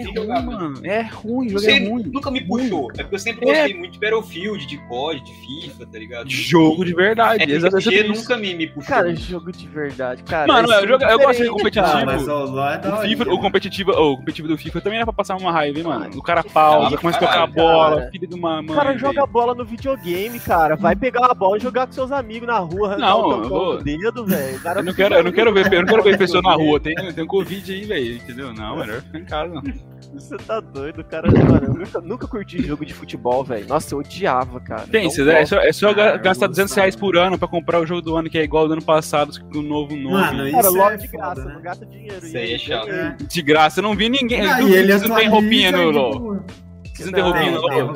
É 0.00 0.02
ruim, 0.04 0.26
mano. 0.46 0.80
É 0.84 1.00
ruim, 1.02 1.50
Não 1.50 1.58
jogo 1.58 1.70
é 1.70 1.78
ruim. 1.88 2.02
nunca 2.12 2.30
me 2.30 2.40
puxou. 2.40 2.90
É 2.96 3.02
porque 3.02 3.14
eu 3.14 3.18
sempre 3.18 3.48
É. 3.48 3.52
gostei 3.54 3.78
muito 3.78 3.92
de 3.92 3.98
Battlefield, 4.00 4.66
de 4.66 4.78
COD, 4.88 5.20
de 5.24 5.32
FIFA, 5.32 5.86
tá 5.86 5.98
ligado? 5.98 6.30
Jogo 6.30 6.84
de 6.84 6.94
verdade. 6.94 7.50
exatamente 7.50 7.88
RPG 7.88 8.10
isso. 8.12 8.22
nunca 8.22 8.36
me, 8.36 8.54
me 8.54 8.66
puxou. 8.68 8.94
Cara, 8.94 9.14
jogo 9.14 9.52
de 9.52 9.68
verdade, 9.68 10.22
cara. 10.22 10.46
Mano, 10.52 10.72
é 10.72 10.82
eu 10.82 10.88
jogo- 10.88 11.04
eu 11.04 11.18
gosto 11.18 11.42
de 11.42 11.48
competitivo. 11.50 11.86
Ah, 11.86 12.02
mas 12.06 12.28
o 12.28 12.44
LoL 12.44 12.68
é 12.68 12.78
da 12.78 12.94
O, 12.94 13.02
FIFA, 13.02 13.24
o 13.32 13.38
competitivo, 13.38 13.92
oh, 13.94 14.12
o 14.12 14.16
competitivo 14.18 14.48
do 14.48 14.56
FIFA 14.58 14.80
também 14.80 14.96
era 14.98 15.06
pra 15.06 15.12
passar 15.12 15.36
uma 15.36 15.52
raiva, 15.52 15.78
hein, 15.78 15.84
mano? 15.84 16.10
O 16.16 16.22
cara 16.22 16.42
pausa, 16.44 16.96
começa 16.96 17.18
a 17.18 17.20
tocar 17.20 17.42
a 17.42 17.46
bola, 17.46 17.96
cara. 17.98 18.10
filho 18.10 18.26
de 18.26 18.34
uma 18.34 18.60
O 18.60 18.62
mãe. 18.62 18.76
cara 18.76 18.96
joga 18.98 19.14
velho. 19.20 19.26
bola 19.26 19.54
no 19.54 19.64
videogame, 19.64 20.38
cara. 20.40 20.76
Vai 20.76 20.94
pegar 20.96 21.26
a 21.30 21.34
bola 21.34 21.56
e 21.56 21.60
jogar 21.60 21.86
com 21.86 21.92
seus 21.92 22.12
amigos 22.12 22.46
na 22.46 22.58
rua, 22.58 22.96
Não, 22.96 23.28
o 23.28 23.32
eu 23.32 23.48
vou- 23.48 23.76
do 23.78 23.84
dedo, 23.84 24.24
velho. 24.26 24.58
O 24.62 24.68
Eu 24.78 24.82
não 24.84 24.92
quero, 24.94 25.14
eu 25.16 25.24
não 25.24 25.32
quero 25.32 25.52
ver, 25.52 25.72
eu 25.72 25.80
não 25.80 25.86
quero 25.86 26.02
ver 26.02 26.12
jogando 26.12 26.18
pessoa 26.18 26.42
na 26.42 26.54
rua, 26.54 26.80
tem, 26.80 26.94
tem 26.94 27.24
um 27.24 27.26
Covid 27.26 27.72
aí, 27.72 27.84
velho, 27.84 28.14
entendeu? 28.16 28.52
Não, 28.52 28.76
melhor 28.76 29.00
ficar 29.02 29.18
em 29.18 29.24
casa. 29.24 29.62
Você 30.14 30.36
tá 30.36 30.60
doido, 30.60 31.02
cara. 31.04 31.30
Mano, 31.30 31.66
eu 31.68 31.74
nunca, 31.74 32.00
nunca 32.00 32.26
curti 32.26 32.62
jogo 32.62 32.84
de 32.84 32.92
futebol, 32.92 33.42
velho. 33.42 33.66
Nossa, 33.66 33.94
eu 33.94 33.98
odiava, 33.98 34.60
cara. 34.60 34.82
Tem, 34.82 35.04
Não 35.08 35.30
é 35.32 35.46
só, 35.46 35.56
é 35.58 35.72
só 35.72 35.90
eu 35.90 35.94
gastar 36.20 36.46
200 36.48 36.74
reais 36.74 36.94
por 36.94 37.16
ano 37.16 37.38
pra 37.38 37.48
comprar 37.48 37.80
o 37.80 37.86
jogo 37.86 38.02
do 38.02 38.16
ano 38.16 38.28
que 38.28 38.38
é 38.38 38.42
igual 38.44 38.64
ao 38.64 38.68
do 38.68 38.72
ano 38.74 38.84
passado, 38.84 39.32
com 39.50 39.58
um 39.58 39.62
novo 39.62 39.96
nome. 39.96 40.10
Mano, 40.12 40.50
Cara, 40.50 40.60
isso 40.68 40.76
logo 40.76 40.90
é 40.90 40.96
de 40.96 41.08
foda, 41.08 41.22
graça, 41.24 41.44
né? 41.44 41.54
não 41.54 41.62
gasta 41.62 41.86
dinheiro. 41.86 42.26
Isso 42.26 42.36
aí 42.36 42.52
é 42.54 42.58
chato. 42.58 42.88
É. 42.90 43.16
De 43.26 43.42
graça, 43.42 43.80
eu 43.80 43.82
não 43.82 43.96
vi 43.96 44.08
ninguém. 44.08 44.42
Ah, 44.46 44.60
e 44.62 44.72
ele 44.74 44.94
não 44.98 45.16
tem 45.16 45.28
roupinha 45.28 45.72
no 45.72 45.90
LoL. 45.90 46.12
tipo, 46.12 46.44
Você 46.94 47.04
não 47.06 47.12
tem 47.12 47.22
Não, 47.22 47.30
roupinha 47.30 47.50
no 47.52 47.60
LoL? 47.60 47.92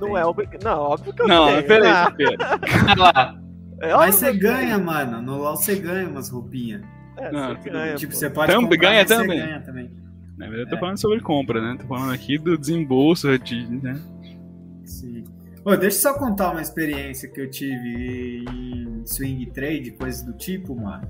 Não 0.00 0.18
é 0.18 0.24
obrigado. 0.26 0.62
Não, 0.64 0.78
óbvio 0.80 1.12
que 1.12 1.22
eu 1.22 1.28
Não, 1.28 1.46
tenho. 1.48 1.64
peraí, 1.64 2.12
pera. 2.16 2.36
Olha 2.88 3.02
lá. 3.02 3.38
é 3.82 3.94
Mas 3.94 4.14
você 4.14 4.32
ganha, 4.32 4.78
mano. 4.78 5.20
No 5.22 5.36
LoL 5.36 5.56
você 5.56 5.74
ganha 5.76 6.08
umas 6.08 6.30
roupinhas. 6.30 6.80
É, 7.18 7.30
Não, 7.32 7.54
você 7.56 7.68
ganha. 7.70 7.94
tipo, 7.96 8.12
pô. 8.12 8.18
você 8.18 8.30
pode 8.30 8.52
Também 8.52 8.68
comprar, 8.70 8.88
ganha 8.88 9.00
mas 9.00 9.08
você 9.08 9.16
também. 9.16 9.38
ganha 9.40 9.60
também. 9.60 9.90
Na 10.38 10.46
verdade, 10.46 10.62
eu 10.62 10.70
tô 10.70 10.76
É. 10.76 10.80
falando 10.80 10.98
sobre 10.98 11.20
compra, 11.20 11.60
né? 11.60 11.76
Tô 11.80 11.86
falando 11.86 12.12
aqui 12.12 12.38
do 12.38 12.56
desembolso, 12.56 13.36
de, 13.38 13.66
né? 13.66 14.00
Sim. 14.84 15.24
Ô, 15.64 15.76
deixa 15.76 15.98
eu 15.98 16.02
só 16.02 16.14
contar 16.18 16.52
uma 16.52 16.62
experiência 16.62 17.28
que 17.28 17.40
eu 17.40 17.50
tive 17.50 18.44
em 18.50 19.02
swing 19.04 19.46
trade, 19.46 19.90
coisas 19.92 20.22
do 20.22 20.32
tipo, 20.32 20.74
mano. 20.74 21.06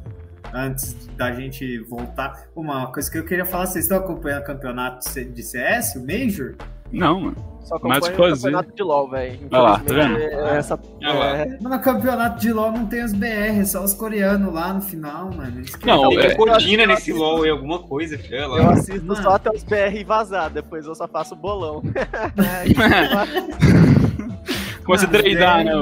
Antes 0.52 0.94
da 1.16 1.32
gente 1.32 1.78
voltar. 1.80 2.48
Uma 2.56 2.90
coisa 2.90 3.10
que 3.10 3.18
eu 3.18 3.24
queria 3.24 3.44
falar, 3.44 3.66
vocês 3.66 3.84
estão 3.84 3.98
acompanhando 3.98 4.42
o 4.42 4.46
campeonato 4.46 5.04
de 5.30 5.42
CS, 5.42 5.94
o 5.96 6.00
Major? 6.06 6.54
Não, 6.90 7.20
mano. 7.20 7.57
Só 7.68 7.78
Mas 7.82 7.98
acompanha 7.98 8.14
o 8.14 8.16
fazer- 8.30 8.42
campeonato 8.50 8.74
de 8.76 8.82
LOL, 8.82 9.10
velho. 9.10 9.38
Olha 9.50 9.60
lá, 9.62 9.78
tá 9.78 9.94
vendo? 9.94 10.16
é 10.16 10.56
Essa, 10.56 10.78
Olha 11.02 11.12
lá. 11.12 11.26
é, 11.36 11.46
Mas 11.60 11.72
no 11.72 11.80
campeonato 11.80 12.40
de 12.40 12.52
LoL 12.52 12.72
não 12.72 12.86
tem 12.86 13.04
os 13.04 13.12
BR, 13.12 13.60
é 13.60 13.64
só 13.64 13.84
os 13.84 13.92
coreanos 13.94 14.52
lá 14.54 14.72
no 14.72 14.80
final, 14.80 15.30
mano. 15.30 15.58
Eles 15.58 15.72
Não, 15.84 16.08
Tem 16.08 16.18
é- 16.20 16.34
Codina 16.34 16.86
nesse 16.86 17.12
LOL 17.12 17.44
e 17.46 17.50
alguma 17.50 17.80
coisa. 17.80 18.16
Olha 18.16 18.36
eu 18.36 18.48
lá. 18.48 18.72
assisto 18.72 19.04
Mano. 19.06 19.22
só 19.22 19.30
até 19.34 19.50
os 19.50 19.62
BR 19.62 20.02
vazar, 20.06 20.50
depois 20.50 20.86
eu 20.86 20.94
só 20.94 21.06
faço 21.06 21.36
bolão. 21.36 21.82
Começa 24.84 25.04
a 25.04 25.08
treinar, 25.08 25.64
né? 25.64 25.72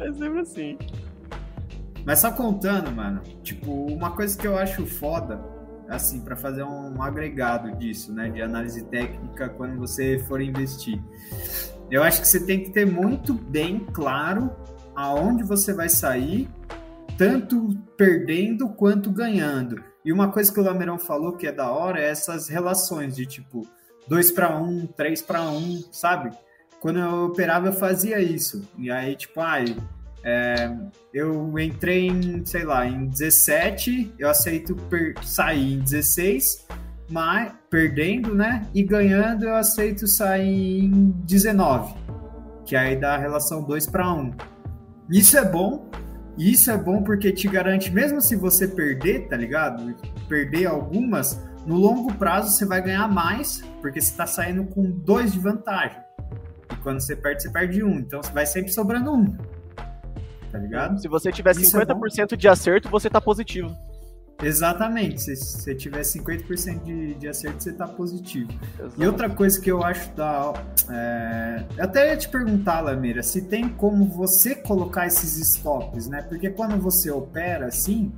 é 0.00 0.12
sempre 0.12 0.40
assim. 0.40 0.78
Mas 2.04 2.20
só 2.20 2.30
contando, 2.30 2.92
mano, 2.92 3.20
tipo, 3.42 3.86
uma 3.92 4.10
coisa 4.12 4.38
que 4.38 4.46
eu 4.46 4.56
acho 4.56 4.86
foda, 4.86 5.40
assim, 5.88 6.20
pra 6.20 6.36
fazer 6.36 6.62
um 6.62 7.00
agregado 7.02 7.76
disso, 7.76 8.12
né, 8.12 8.28
de 8.28 8.42
análise 8.42 8.84
técnica 8.84 9.48
quando 9.48 9.78
você 9.78 10.18
for 10.26 10.40
investir. 10.40 11.00
Eu 11.90 12.02
acho 12.02 12.20
que 12.20 12.28
você 12.28 12.44
tem 12.44 12.64
que 12.64 12.70
ter 12.70 12.86
muito 12.86 13.32
bem 13.32 13.80
claro 13.92 14.50
aonde 14.94 15.44
você 15.44 15.72
vai 15.72 15.88
sair, 15.88 16.48
tanto 17.16 17.68
perdendo 17.96 18.68
quanto 18.68 19.10
ganhando. 19.10 19.82
E 20.04 20.12
uma 20.12 20.30
coisa 20.30 20.52
que 20.52 20.58
o 20.58 20.62
Lamerão 20.62 20.98
falou 20.98 21.32
que 21.32 21.46
é 21.46 21.52
da 21.52 21.70
hora 21.70 22.00
é 22.00 22.08
essas 22.08 22.48
relações 22.48 23.14
de 23.14 23.26
tipo 23.26 23.66
2 24.08 24.32
para 24.32 24.56
1, 24.56 24.86
3 24.88 25.22
para 25.22 25.42
1, 25.42 25.84
sabe? 25.92 26.30
Quando 26.80 26.98
eu 26.98 27.24
operava 27.26 27.68
eu 27.68 27.72
fazia 27.72 28.20
isso. 28.20 28.68
E 28.78 28.90
aí, 28.90 29.16
tipo, 29.16 29.40
ai, 29.40 29.76
é, 30.26 30.68
eu 31.14 31.56
entrei 31.56 32.08
em, 32.08 32.44
sei 32.44 32.64
lá, 32.64 32.84
em 32.84 33.06
17, 33.06 34.12
eu 34.18 34.28
aceito 34.28 34.74
per- 34.74 35.14
sair 35.22 35.74
em 35.74 35.78
16, 35.78 36.66
mas 37.08 37.52
perdendo, 37.70 38.34
né? 38.34 38.66
E 38.74 38.82
ganhando 38.82 39.44
eu 39.44 39.54
aceito 39.54 40.08
sair 40.08 40.80
em 40.84 41.12
19, 41.24 41.94
que 42.64 42.74
aí 42.74 42.96
dá 42.96 43.14
a 43.14 43.18
relação 43.18 43.62
2 43.62 43.86
para 43.88 44.12
1. 44.12 44.32
Isso 45.08 45.38
é 45.38 45.44
bom. 45.44 45.88
Isso 46.36 46.72
é 46.72 46.76
bom 46.76 47.04
porque 47.04 47.30
te 47.30 47.46
garante, 47.46 47.92
mesmo 47.92 48.20
se 48.20 48.34
você 48.34 48.66
perder, 48.66 49.28
tá 49.28 49.36
ligado? 49.36 49.94
Perder 50.28 50.66
algumas, 50.66 51.40
no 51.64 51.76
longo 51.76 52.12
prazo 52.14 52.50
você 52.50 52.66
vai 52.66 52.82
ganhar 52.82 53.06
mais, 53.08 53.62
porque 53.80 54.00
você 54.00 54.10
está 54.10 54.26
saindo 54.26 54.64
com 54.64 54.90
dois 54.90 55.32
de 55.32 55.38
vantagem. 55.38 55.98
E 56.72 56.76
quando 56.82 57.00
você 57.00 57.14
perde, 57.14 57.44
você 57.44 57.50
perde 57.50 57.84
um. 57.84 58.00
Então 58.00 58.20
vai 58.34 58.44
sempre 58.44 58.72
sobrando 58.72 59.14
um. 59.14 59.36
Tá 60.50 60.58
ligado? 60.58 61.00
Se 61.00 61.08
você 61.08 61.30
tiver 61.32 61.56
Isso 61.56 61.76
50% 61.76 62.32
é 62.32 62.36
de 62.36 62.48
acerto, 62.48 62.88
você 62.88 63.10
tá 63.10 63.20
positivo. 63.20 63.76
Exatamente. 64.42 65.22
Se 65.22 65.36
você 65.36 65.74
tiver 65.74 66.02
50% 66.02 66.82
de, 66.82 67.14
de 67.14 67.28
acerto, 67.28 67.62
você 67.62 67.72
tá 67.72 67.86
positivo. 67.86 68.52
Exato. 68.78 69.02
E 69.02 69.06
outra 69.06 69.30
coisa 69.30 69.60
que 69.60 69.70
eu 69.70 69.82
acho 69.82 70.14
da. 70.14 70.52
É, 70.90 71.64
eu 71.76 71.84
até 71.84 72.10
ia 72.10 72.16
te 72.16 72.28
perguntar, 72.28 72.80
Lamira, 72.80 73.22
se 73.22 73.42
tem 73.42 73.68
como 73.68 74.04
você 74.04 74.54
colocar 74.54 75.06
esses 75.06 75.38
stops, 75.38 76.06
né? 76.08 76.22
Porque 76.22 76.50
quando 76.50 76.76
você 76.78 77.10
opera 77.10 77.66
assim, 77.66 78.12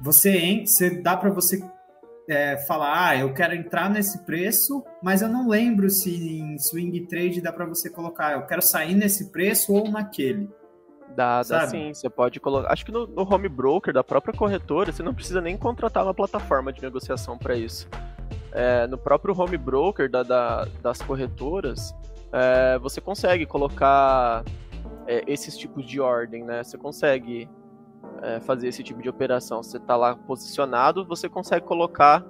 você, 0.00 0.64
você 0.66 0.90
dá 0.90 1.16
para 1.16 1.30
você 1.30 1.62
é, 2.28 2.56
falar, 2.66 3.08
ah, 3.08 3.16
eu 3.16 3.32
quero 3.32 3.54
entrar 3.54 3.88
nesse 3.88 4.18
preço, 4.24 4.84
mas 5.02 5.22
eu 5.22 5.28
não 5.28 5.48
lembro 5.48 5.88
se 5.88 6.10
em 6.10 6.58
swing 6.58 7.06
trade 7.06 7.40
dá 7.40 7.52
para 7.52 7.66
você 7.66 7.88
colocar, 7.88 8.32
eu 8.32 8.46
quero 8.46 8.62
sair 8.62 8.94
nesse 8.94 9.30
preço 9.30 9.72
ou 9.72 9.88
naquele. 9.88 10.48
Dá, 11.14 11.42
dá 11.42 11.66
sim. 11.66 11.92
Você 11.92 12.08
pode 12.08 12.40
colocar. 12.40 12.72
Acho 12.72 12.84
que 12.84 12.92
no, 12.92 13.06
no, 13.06 13.22
home 13.22 13.48
broker 13.48 13.92
da 13.92 14.02
própria 14.02 14.34
corretora, 14.34 14.92
você 14.92 15.02
não 15.02 15.14
precisa 15.14 15.40
nem 15.40 15.56
contratar 15.56 16.04
uma 16.04 16.14
plataforma 16.14 16.72
de 16.72 16.80
negociação 16.80 17.36
para 17.36 17.54
isso. 17.56 17.88
É, 18.52 18.86
no 18.86 18.98
próprio 18.98 19.38
home 19.38 19.56
broker 19.56 20.10
da, 20.10 20.22
da 20.22 20.66
das 20.82 21.00
corretoras, 21.02 21.94
é, 22.32 22.78
você 22.78 23.00
consegue 23.00 23.46
colocar 23.46 24.44
é, 25.06 25.22
esses 25.26 25.56
tipos 25.56 25.84
de 25.86 26.00
ordem, 26.00 26.44
né? 26.44 26.62
Você 26.62 26.78
consegue 26.78 27.48
é, 28.22 28.40
fazer 28.40 28.68
esse 28.68 28.82
tipo 28.82 29.02
de 29.02 29.08
operação. 29.08 29.62
Você 29.62 29.76
está 29.76 29.96
lá 29.96 30.14
posicionado, 30.14 31.04
você 31.04 31.28
consegue 31.28 31.66
colocar 31.66 32.24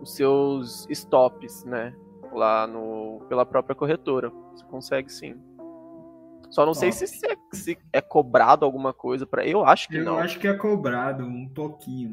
os 0.00 0.14
seus 0.14 0.86
stops, 0.90 1.64
né? 1.64 1.94
Lá 2.32 2.66
no, 2.66 3.20
pela 3.28 3.44
própria 3.44 3.74
corretora. 3.74 4.30
Você 4.54 4.64
consegue 4.66 5.10
sim. 5.10 5.34
Só 6.50 6.66
não 6.66 6.72
Top. 6.72 6.92
sei 6.92 7.06
se, 7.06 7.26
é, 7.26 7.36
se 7.52 7.78
é 7.92 8.00
cobrado 8.00 8.64
alguma 8.64 8.92
coisa 8.92 9.24
para. 9.24 9.46
Eu 9.46 9.64
acho 9.64 9.88
que 9.88 9.96
eu 9.96 10.04
não. 10.04 10.14
Eu 10.14 10.18
acho 10.18 10.38
que 10.38 10.48
é 10.48 10.54
cobrado 10.54 11.24
um 11.24 11.48
pouquinho. 11.48 12.12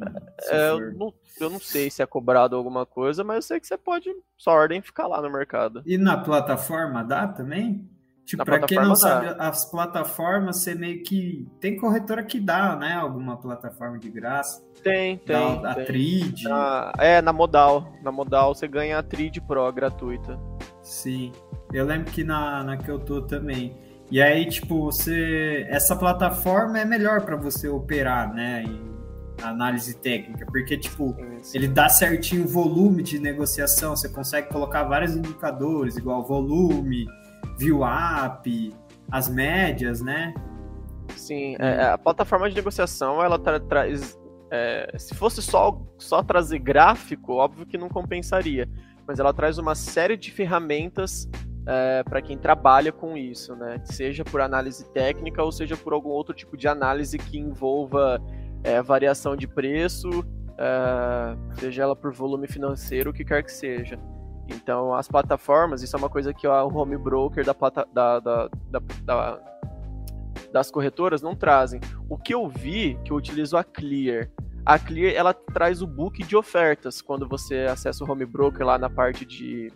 É, 0.49 0.69
eu, 0.69 0.93
não, 0.93 1.13
eu 1.39 1.49
não 1.49 1.59
sei 1.59 1.89
se 1.89 2.01
é 2.01 2.05
cobrado 2.05 2.55
alguma 2.55 2.85
coisa, 2.85 3.23
mas 3.23 3.37
eu 3.37 3.41
sei 3.41 3.59
que 3.59 3.67
você 3.67 3.77
pode 3.77 4.09
só 4.37 4.51
ordem 4.51 4.81
ficar 4.81 5.07
lá 5.07 5.21
no 5.21 5.31
mercado. 5.31 5.81
E 5.85 5.97
na 5.97 6.17
plataforma 6.17 7.03
dá 7.03 7.27
também? 7.27 7.89
Tipo, 8.27 8.43
para 8.43 8.59
quem 8.59 8.77
não 8.77 8.93
sabe, 8.93 9.33
as 9.39 9.63
plataformas, 9.71 10.57
você 10.57 10.75
meio 10.75 11.01
que. 11.01 11.47
Tem 11.61 11.77
corretora 11.77 12.21
que 12.21 12.41
dá, 12.41 12.75
né? 12.75 12.91
Alguma 12.93 13.37
plataforma 13.37 13.97
de 13.97 14.09
graça. 14.09 14.61
Tem, 14.83 15.17
tem. 15.17 15.61
Dá, 15.61 15.71
a 15.71 15.75
Trid. 15.75 16.43
Na, 16.43 16.91
é, 16.99 17.21
na 17.21 17.31
Modal. 17.31 17.93
Na 18.03 18.11
Modal 18.11 18.53
você 18.53 18.67
ganha 18.67 18.99
a 18.99 19.03
Trid 19.03 19.39
Pro 19.39 19.71
gratuita. 19.71 20.37
Sim. 20.83 21.31
Eu 21.71 21.85
lembro 21.85 22.11
que 22.11 22.21
na, 22.21 22.65
na 22.65 22.75
que 22.75 22.89
eu 22.89 22.99
tô 22.99 23.21
também. 23.21 23.77
E 24.09 24.21
aí, 24.21 24.45
tipo, 24.45 24.85
você. 24.85 25.65
Essa 25.69 25.95
plataforma 25.95 26.79
é 26.79 26.85
melhor 26.85 27.21
para 27.21 27.35
você 27.35 27.67
operar, 27.67 28.33
né? 28.33 28.63
Em 28.63 28.87
análise 29.43 29.95
técnica, 29.95 30.45
porque, 30.45 30.77
tipo, 30.77 31.15
ele 31.53 31.67
dá 31.67 31.89
certinho 31.89 32.45
o 32.45 32.47
volume 32.47 33.03
de 33.03 33.19
negociação, 33.19 33.95
você 33.95 34.09
consegue 34.09 34.49
colocar 34.49 34.83
vários 34.83 35.15
indicadores, 35.15 35.95
igual 35.95 36.25
volume, 36.25 37.05
view 37.57 37.81
up, 37.83 38.73
as 39.11 39.29
médias, 39.29 40.01
né? 40.01 40.33
Sim, 41.15 41.55
é, 41.59 41.89
a 41.89 41.97
plataforma 41.97 42.49
de 42.49 42.55
negociação, 42.55 43.23
ela 43.23 43.37
tra 43.37 43.59
traz. 43.59 44.17
É, 44.49 44.95
se 44.97 45.13
fosse 45.13 45.41
só, 45.41 45.81
só 45.97 46.23
trazer 46.23 46.59
gráfico, 46.59 47.33
óbvio 47.33 47.65
que 47.65 47.77
não 47.77 47.89
compensaria, 47.89 48.67
mas 49.05 49.19
ela 49.19 49.33
traz 49.33 49.57
uma 49.57 49.75
série 49.75 50.15
de 50.15 50.31
ferramentas 50.31 51.29
é, 51.67 52.01
para 52.03 52.21
quem 52.21 52.37
trabalha 52.37 52.93
com 52.93 53.17
isso, 53.17 53.53
né? 53.53 53.81
Seja 53.83 54.23
por 54.23 54.39
análise 54.39 54.89
técnica 54.91 55.43
ou 55.43 55.51
seja 55.51 55.75
por 55.75 55.91
algum 55.91 56.09
outro 56.09 56.33
tipo 56.33 56.55
de 56.55 56.65
análise 56.65 57.17
que 57.17 57.37
envolva 57.37 58.21
é, 58.63 58.81
variação 58.81 59.35
de 59.35 59.47
preço, 59.47 60.09
é, 60.57 61.59
seja 61.59 61.83
ela 61.83 61.95
por 61.95 62.13
volume 62.13 62.47
financeiro, 62.47 63.09
o 63.11 63.13
que 63.13 63.25
quer 63.25 63.43
que 63.43 63.51
seja. 63.51 63.99
Então, 64.47 64.93
as 64.93 65.09
plataformas, 65.09 65.83
isso 65.83 65.93
é 65.93 65.99
uma 65.99 66.09
coisa 66.09 66.33
que 66.33 66.47
o 66.47 66.67
home 66.73 66.97
broker 66.97 67.43
da, 67.43 67.53
da, 67.93 68.19
da, 68.21 68.49
da, 69.03 69.39
das 70.53 70.71
corretoras 70.71 71.21
não 71.21 71.35
trazem. 71.35 71.81
O 72.07 72.17
que 72.17 72.33
eu 72.33 72.47
vi, 72.47 72.97
que 73.03 73.11
eu 73.11 73.17
utilizo 73.17 73.57
a 73.57 73.63
Clear, 73.65 74.29
a 74.65 74.79
Clear 74.79 75.13
ela 75.13 75.33
traz 75.33 75.81
o 75.81 75.87
book 75.87 76.23
de 76.23 76.37
ofertas 76.37 77.01
quando 77.01 77.27
você 77.27 77.67
acessa 77.69 78.05
o 78.05 78.09
home 78.09 78.25
broker 78.25 78.65
lá 78.65 78.77
na 78.77 78.89
parte 78.89 79.25
de 79.25 79.69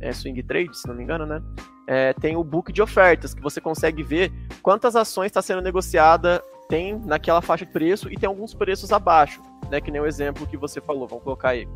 é, 0.00 0.12
swing 0.12 0.42
trade, 0.42 0.76
se 0.76 0.86
não 0.86 0.94
me 0.94 1.02
engano, 1.02 1.26
né? 1.26 1.42
É, 1.86 2.12
tem 2.12 2.36
o 2.36 2.44
book 2.44 2.72
de 2.72 2.82
ofertas, 2.82 3.32
que 3.32 3.42
você 3.42 3.60
consegue 3.60 4.02
ver 4.02 4.32
quantas 4.62 4.94
ações 4.94 5.26
está 5.26 5.40
sendo 5.40 5.62
negociada 5.62 6.42
tem 6.68 6.98
naquela 6.98 7.40
faixa 7.40 7.64
de 7.64 7.72
preço 7.72 8.12
e 8.12 8.16
tem 8.16 8.28
alguns 8.28 8.52
preços 8.54 8.92
abaixo, 8.92 9.40
né? 9.70 9.80
Que 9.80 9.90
nem 9.90 10.00
o 10.00 10.06
exemplo 10.06 10.46
que 10.46 10.56
você 10.56 10.80
falou, 10.80 11.08
vamos 11.08 11.24
colocar 11.24 11.50
aí. 11.50 11.66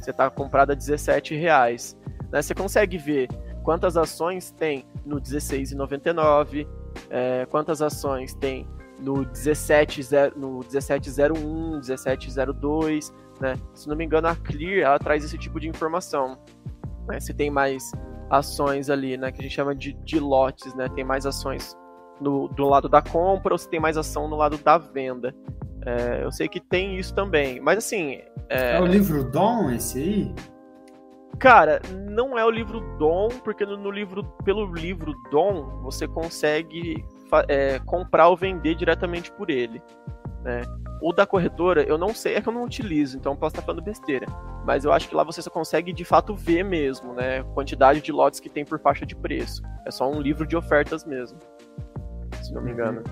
Você 0.00 0.10
está 0.10 0.28
comprado 0.28 0.72
a 0.72 0.74
17 0.74 1.36
reais. 1.36 1.96
Né? 2.32 2.42
Você 2.42 2.54
consegue 2.54 2.98
ver 2.98 3.28
quantas 3.62 3.96
ações 3.96 4.50
tem 4.50 4.84
no 5.04 5.20
16,99, 5.20 6.66
é, 7.08 7.46
quantas 7.46 7.80
ações 7.80 8.34
tem 8.34 8.66
no 8.98 9.24
17, 9.24 10.02
no 10.36 10.60
1701, 10.60 11.70
1702, 11.76 13.12
né? 13.40 13.54
Se 13.74 13.88
não 13.88 13.96
me 13.96 14.04
engano, 14.04 14.28
a 14.28 14.36
Clear 14.36 14.86
ela 14.86 14.98
traz 14.98 15.24
esse 15.24 15.38
tipo 15.38 15.60
de 15.60 15.68
informação 15.68 16.38
né? 17.10 17.20
Se 17.20 17.34
tem 17.34 17.50
mais 17.50 17.92
ações 18.30 18.88
ali, 18.88 19.16
né, 19.16 19.32
que 19.32 19.40
a 19.40 19.42
gente 19.42 19.54
chama 19.54 19.74
de, 19.74 19.92
de 20.04 20.20
lotes, 20.20 20.72
né? 20.74 20.88
Tem 20.94 21.04
mais 21.04 21.26
ações 21.26 21.76
no, 22.20 22.48
do 22.48 22.64
lado 22.64 22.88
da 22.88 23.02
compra 23.02 23.52
ou 23.52 23.58
se 23.58 23.68
tem 23.68 23.80
mais 23.80 23.96
ação 23.96 24.28
no 24.28 24.36
lado 24.36 24.56
da 24.58 24.78
venda. 24.78 25.34
É, 25.84 26.22
eu 26.22 26.30
sei 26.30 26.48
que 26.48 26.60
tem 26.60 26.96
isso 26.98 27.14
também, 27.14 27.60
mas 27.60 27.78
assim. 27.78 28.20
É... 28.48 28.76
é, 28.76 28.80
o 28.80 28.86
livro 28.86 29.24
Dom 29.24 29.70
esse 29.70 29.98
aí? 29.98 30.34
Cara, 31.38 31.80
não 32.10 32.38
é 32.38 32.44
o 32.44 32.50
livro 32.50 32.80
Dom, 32.98 33.28
porque 33.42 33.64
no, 33.64 33.76
no 33.76 33.90
livro, 33.90 34.22
pelo 34.44 34.72
livro 34.74 35.14
Dom, 35.30 35.80
você 35.82 36.06
consegue 36.06 37.02
é, 37.48 37.78
comprar 37.80 38.28
ou 38.28 38.36
vender 38.36 38.74
diretamente 38.74 39.32
por 39.32 39.48
ele. 39.48 39.82
Né? 40.42 40.60
O 41.02 41.12
da 41.12 41.26
corretora, 41.26 41.82
eu 41.82 41.96
não 41.96 42.14
sei, 42.14 42.34
é 42.34 42.42
que 42.42 42.48
eu 42.48 42.52
não 42.52 42.64
utilizo, 42.64 43.16
então 43.16 43.34
posso 43.34 43.54
estar 43.54 43.62
falando 43.62 43.82
besteira. 43.82 44.26
Mas 44.66 44.84
eu 44.84 44.92
acho 44.92 45.08
que 45.08 45.14
lá 45.14 45.24
você 45.24 45.40
só 45.40 45.50
consegue 45.50 45.92
de 45.92 46.04
fato 46.04 46.34
ver 46.34 46.62
mesmo, 46.62 47.14
né? 47.14 47.42
Quantidade 47.54 48.00
de 48.00 48.12
lotes 48.12 48.38
que 48.38 48.50
tem 48.50 48.64
por 48.64 48.78
faixa 48.78 49.06
de 49.06 49.16
preço. 49.16 49.62
É 49.86 49.90
só 49.90 50.10
um 50.10 50.20
livro 50.20 50.46
de 50.46 50.56
ofertas 50.56 51.04
mesmo. 51.04 51.38
Se 52.42 52.52
não 52.52 52.62
me 52.62 52.72
engano. 52.72 53.02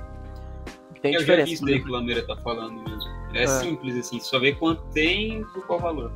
Tem 1.00 1.14
eu 1.14 1.20
diferença. 1.20 1.46
Já 1.46 1.46
vi 1.46 1.52
isso 1.54 1.64
daí 1.64 1.82
que 1.82 1.88
o 1.88 1.92
Lameira 1.92 2.26
tá 2.26 2.36
falando 2.36 2.82
mesmo. 2.82 3.10
É, 3.32 3.44
é, 3.44 3.46
simples 3.46 3.96
assim, 3.96 4.20
só 4.20 4.38
ver 4.38 4.58
quanto 4.58 4.82
tem 4.90 5.40
e 5.40 5.60
qual 5.66 5.80
valor. 5.80 6.12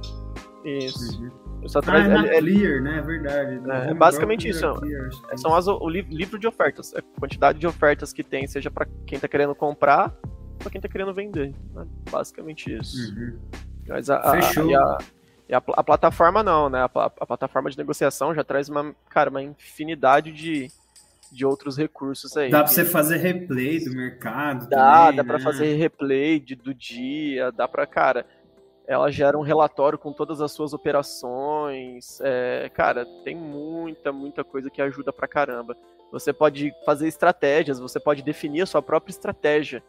Isso. 0.65 1.23
Uhum. 1.23 1.69
Só 1.69 1.79
ah, 1.79 1.83
traz, 1.83 2.05
é 2.07 2.09
na 2.09 2.27
é, 2.27 2.39
Clear, 2.39 2.83
né? 2.83 2.99
É 2.99 3.03
verdade. 3.03 3.61
É, 3.71 3.91
é 3.91 3.95
basicamente 3.95 4.49
isso. 4.49 4.75
Clear, 4.75 5.11
são 5.37 5.55
as, 5.55 5.67
o 5.69 5.89
livro 5.89 6.39
de 6.39 6.47
ofertas. 6.47 6.95
A 6.95 7.03
quantidade 7.19 7.59
de 7.59 7.67
ofertas 7.67 8.13
que 8.13 8.23
tem, 8.23 8.47
seja 8.47 8.71
para 8.71 8.87
quem 9.07 9.19
tá 9.19 9.29
querendo 9.29 9.55
comprar 9.55 10.15
para 10.63 10.71
quem 10.71 10.81
tá 10.81 10.89
querendo 10.89 11.13
vender. 11.13 11.55
Né? 11.75 11.87
Basicamente 12.11 12.75
isso. 12.75 13.13
Uhum. 13.13 13.39
Mas 13.89 14.09
a, 14.09 14.31
Fechou. 14.31 14.65
A, 14.65 14.71
e 14.71 14.75
a, 14.75 14.99
e 15.49 15.55
a, 15.55 15.59
a, 15.59 15.85
plataforma 15.85 16.43
não, 16.43 16.71
né? 16.71 16.81
A, 16.81 16.85
a, 16.85 17.27
plataforma 17.27 17.71
de 17.71 17.77
negociação 17.77 18.35
já 18.35 18.45
traz 18.45 18.69
uma, 18.69 18.95
cara, 19.11 19.29
uma 19.29 19.43
infinidade 19.43 20.33
de, 20.33 20.71
de 21.31 21.45
outros 21.45 21.77
recursos 21.77 22.37
aí. 22.37 22.51
Dá 22.51 22.63
para 22.63 22.73
você 22.73 22.85
fazer 22.85 23.17
replay 23.19 23.85
do 23.85 23.95
mercado. 23.95 24.69
Dá, 24.69 25.07
também, 25.07 25.17
dá 25.17 25.23
né? 25.23 25.29
para 25.29 25.41
fazer 25.41 25.75
replay 25.75 26.39
de, 26.39 26.55
do 26.55 26.73
dia, 26.73 27.51
dá 27.51 27.67
para, 27.67 27.87
cara, 27.87 28.25
ela 28.87 29.11
gera 29.11 29.37
um 29.39 29.43
relatório 29.43 29.99
com 29.99 30.13
todas 30.13 30.41
as 30.41 30.53
suas 30.53 30.73
operações. 30.73 32.21
É, 32.23 32.71
cara, 32.73 33.05
tem 33.25 33.37
muita, 33.37 34.13
muita 34.13 34.45
coisa 34.45 34.71
que 34.71 34.81
ajuda 34.81 35.13
pra 35.13 35.29
caramba. 35.29 35.77
Você 36.13 36.33
pode 36.33 36.73
fazer 36.85 37.09
estratégias, 37.09 37.81
você 37.81 37.99
pode 37.99 38.23
definir 38.23 38.63
a 38.63 38.67
sua 38.67 38.83
própria 38.83 39.11
estratégia 39.11 39.83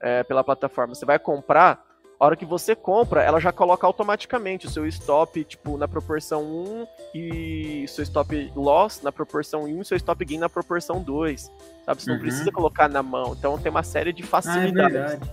é, 0.00 0.22
pela 0.22 0.44
plataforma. 0.44 0.94
Você 0.94 1.04
vai 1.04 1.18
comprar, 1.18 1.84
a 2.18 2.24
hora 2.24 2.36
que 2.36 2.44
você 2.44 2.74
compra, 2.74 3.22
ela 3.22 3.40
já 3.40 3.52
coloca 3.52 3.86
automaticamente 3.86 4.66
o 4.66 4.70
seu 4.70 4.86
stop, 4.86 5.42
tipo, 5.44 5.76
na 5.76 5.88
proporção 5.88 6.42
1 6.42 6.86
e 7.14 7.84
seu 7.88 8.02
stop 8.02 8.52
loss 8.54 9.02
na 9.02 9.12
proporção 9.12 9.64
1 9.64 9.82
e 9.82 9.84
seu 9.84 9.96
stop 9.96 10.24
gain 10.24 10.38
na 10.38 10.48
proporção 10.48 11.02
2. 11.02 11.50
Sabe? 11.84 12.02
Você 12.02 12.10
uhum. 12.10 12.16
não 12.16 12.22
precisa 12.22 12.52
colocar 12.52 12.88
na 12.88 13.02
mão. 13.02 13.34
Então 13.38 13.58
tem 13.58 13.70
uma 13.70 13.82
série 13.82 14.12
de 14.12 14.22
facilidades. 14.22 14.96
Ah, 14.96 15.00
é 15.00 15.06
verdade. 15.08 15.30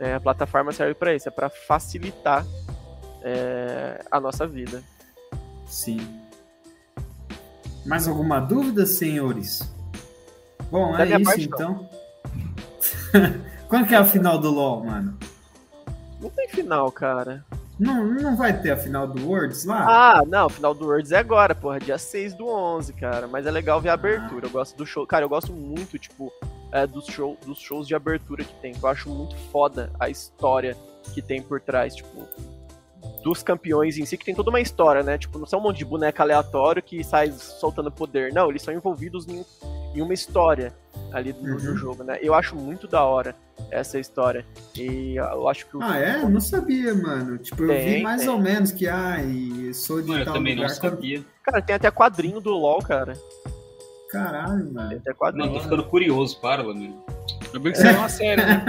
É, 0.00 0.14
a 0.14 0.20
plataforma 0.20 0.72
serve 0.72 0.94
para 0.94 1.14
isso, 1.14 1.28
é 1.28 1.30
para 1.30 1.50
facilitar 1.50 2.46
é, 3.22 4.04
a 4.10 4.20
nossa 4.20 4.46
vida. 4.46 4.82
Sim. 5.66 5.98
Mais 7.84 8.06
alguma 8.06 8.38
dúvida, 8.38 8.86
senhores? 8.86 9.60
Bom, 10.70 10.92
Da 10.92 11.04
é 11.04 11.16
isso 11.16 11.24
parte, 11.24 11.44
então. 11.44 11.88
Quando 13.68 13.86
que 13.86 13.94
é 13.94 13.98
a 13.98 14.04
final 14.04 14.38
do 14.38 14.50
LoL, 14.50 14.84
mano? 14.84 15.16
Não 16.20 16.30
tem 16.30 16.48
final, 16.48 16.90
cara. 16.90 17.44
Não, 17.78 18.04
não 18.04 18.36
vai 18.36 18.60
ter 18.60 18.72
a 18.72 18.76
final 18.76 19.06
do 19.06 19.24
Worlds 19.28 19.64
lá? 19.64 19.86
Ah, 20.18 20.24
não, 20.26 20.48
final 20.48 20.74
do 20.74 20.86
Worlds 20.86 21.12
é 21.12 21.18
agora, 21.18 21.54
porra, 21.54 21.78
dia 21.78 21.96
6 21.96 22.34
do 22.34 22.48
11, 22.48 22.92
cara. 22.94 23.28
Mas 23.28 23.46
é 23.46 23.50
legal 23.50 23.80
ver 23.80 23.90
a 23.90 23.94
abertura. 23.94 24.46
Eu 24.46 24.50
gosto 24.50 24.76
do 24.76 24.84
show. 24.84 25.06
Cara, 25.06 25.24
eu 25.24 25.28
gosto 25.28 25.52
muito, 25.52 25.96
tipo, 25.98 26.32
é, 26.72 26.86
dos, 26.86 27.06
show, 27.06 27.36
dos 27.46 27.58
shows 27.60 27.86
de 27.86 27.94
abertura 27.94 28.42
que 28.42 28.52
tem. 28.54 28.74
Eu 28.82 28.88
acho 28.88 29.08
muito 29.08 29.36
foda 29.52 29.92
a 30.00 30.08
história 30.10 30.76
que 31.14 31.22
tem 31.22 31.40
por 31.40 31.60
trás, 31.60 31.94
tipo, 31.94 32.26
dos 33.22 33.42
campeões 33.44 33.96
em 33.96 34.04
si, 34.04 34.16
que 34.16 34.24
tem 34.24 34.34
toda 34.34 34.50
uma 34.50 34.60
história, 34.60 35.02
né? 35.04 35.16
Tipo, 35.16 35.38
não 35.38 35.46
são 35.46 35.60
um 35.60 35.62
monte 35.62 35.78
de 35.78 35.84
boneco 35.84 36.20
aleatório 36.20 36.82
que 36.82 37.04
sai 37.04 37.30
soltando 37.30 37.92
poder. 37.92 38.32
Não, 38.32 38.50
eles 38.50 38.62
são 38.62 38.74
envolvidos 38.74 39.28
em, 39.28 39.44
em 39.94 40.02
uma 40.02 40.14
história 40.14 40.74
ali 41.12 41.32
do, 41.32 41.42
do 41.42 41.68
Uhum. 41.70 41.76
jogo, 41.76 42.02
né? 42.02 42.18
Eu 42.20 42.34
acho 42.34 42.56
muito 42.56 42.88
da 42.88 43.04
hora 43.04 43.36
essa 43.70 43.98
história. 43.98 44.44
E 44.76 45.16
eu 45.16 45.48
acho 45.48 45.66
que 45.66 45.76
o. 45.76 45.82
Ah, 45.82 45.96
é? 45.96 46.18
Não 46.28 46.40
sabia, 46.40 46.94
mano. 46.94 47.38
Tipo, 47.38 47.62
eu 47.64 47.68
vi 47.68 47.74
Tem, 47.84 48.02
mais 48.02 48.20
tem. 48.22 48.30
ou 48.30 48.38
menos 48.38 48.72
que, 48.72 48.86
ai, 48.88 49.70
sou 49.74 50.00
de 50.02 50.08
Mano, 50.08 50.20
eu 50.20 50.24
tal 50.24 50.34
também 50.34 50.54
não 50.56 50.62
lugar. 50.62 50.78
quando- 50.78 50.90
sabia. 50.92 51.22
Cara, 51.42 51.62
tem 51.62 51.76
até 51.76 51.90
quadrinho 51.90 52.40
do 52.40 52.50
LoL, 52.50 52.80
cara. 52.82 53.14
Caralho, 54.10 54.64
Tem 54.64 54.72
mano. 54.72 54.96
até 54.96 55.12
quadrinho. 55.12 55.46
Mano, 55.46 55.58
tô 55.58 55.64
ficando 55.64 55.84
curioso, 55.84 56.40
para, 56.40 56.62
mano. 56.62 57.02
Eu 57.52 57.60
vi 57.60 57.72
que 57.72 57.78
saiu 57.78 57.98
uma 57.98 58.08
série, 58.08 58.42
né? 58.44 58.64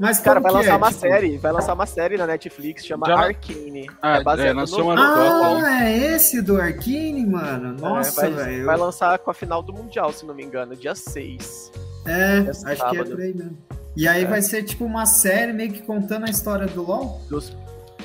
Mas 0.00 0.20
Cara, 0.20 0.38
vai 0.38 0.52
lançar 0.52 0.70
é, 0.74 0.76
uma 0.76 0.88
tipo? 0.90 1.00
série, 1.00 1.38
vai 1.38 1.50
lançar 1.52 1.74
uma 1.74 1.84
série 1.84 2.16
na 2.16 2.24
Netflix, 2.24 2.86
chama 2.86 3.06
Já- 3.08 3.18
Arcane. 3.18 3.90
Ah, 4.00 4.18
é 4.18 4.22
baseado 4.22 4.60
é, 4.60 4.64
no... 4.64 4.90
Ah, 4.92 5.84
é 5.90 6.14
esse 6.14 6.40
do 6.40 6.56
Arkane, 6.60 7.26
mano? 7.26 7.72
Nossa, 7.80 8.24
É, 8.26 8.30
vai, 8.30 8.44
velho. 8.44 8.64
vai 8.66 8.76
lançar 8.76 9.18
com 9.18 9.30
a 9.30 9.34
final 9.34 9.60
do 9.60 9.72
Mundial, 9.72 10.12
se 10.12 10.24
não 10.24 10.34
me 10.36 10.44
engano, 10.44 10.76
dia 10.76 10.94
6. 10.94 11.72
É, 12.06 12.48
acho 12.48 12.64
que 12.64 12.70
é 12.70 12.76
sábado. 12.76 13.10
por 13.10 13.20
aí 13.20 13.34
mesmo. 13.34 13.58
E 13.98 14.06
aí 14.06 14.22
É. 14.22 14.26
vai 14.26 14.40
ser 14.40 14.62
tipo 14.62 14.84
uma 14.84 15.04
série 15.06 15.52
meio 15.52 15.72
que 15.72 15.82
contando 15.82 16.24
a 16.26 16.30
história 16.30 16.66
do 16.68 16.82
LoL? 16.84 17.20
Dos... 17.28 17.52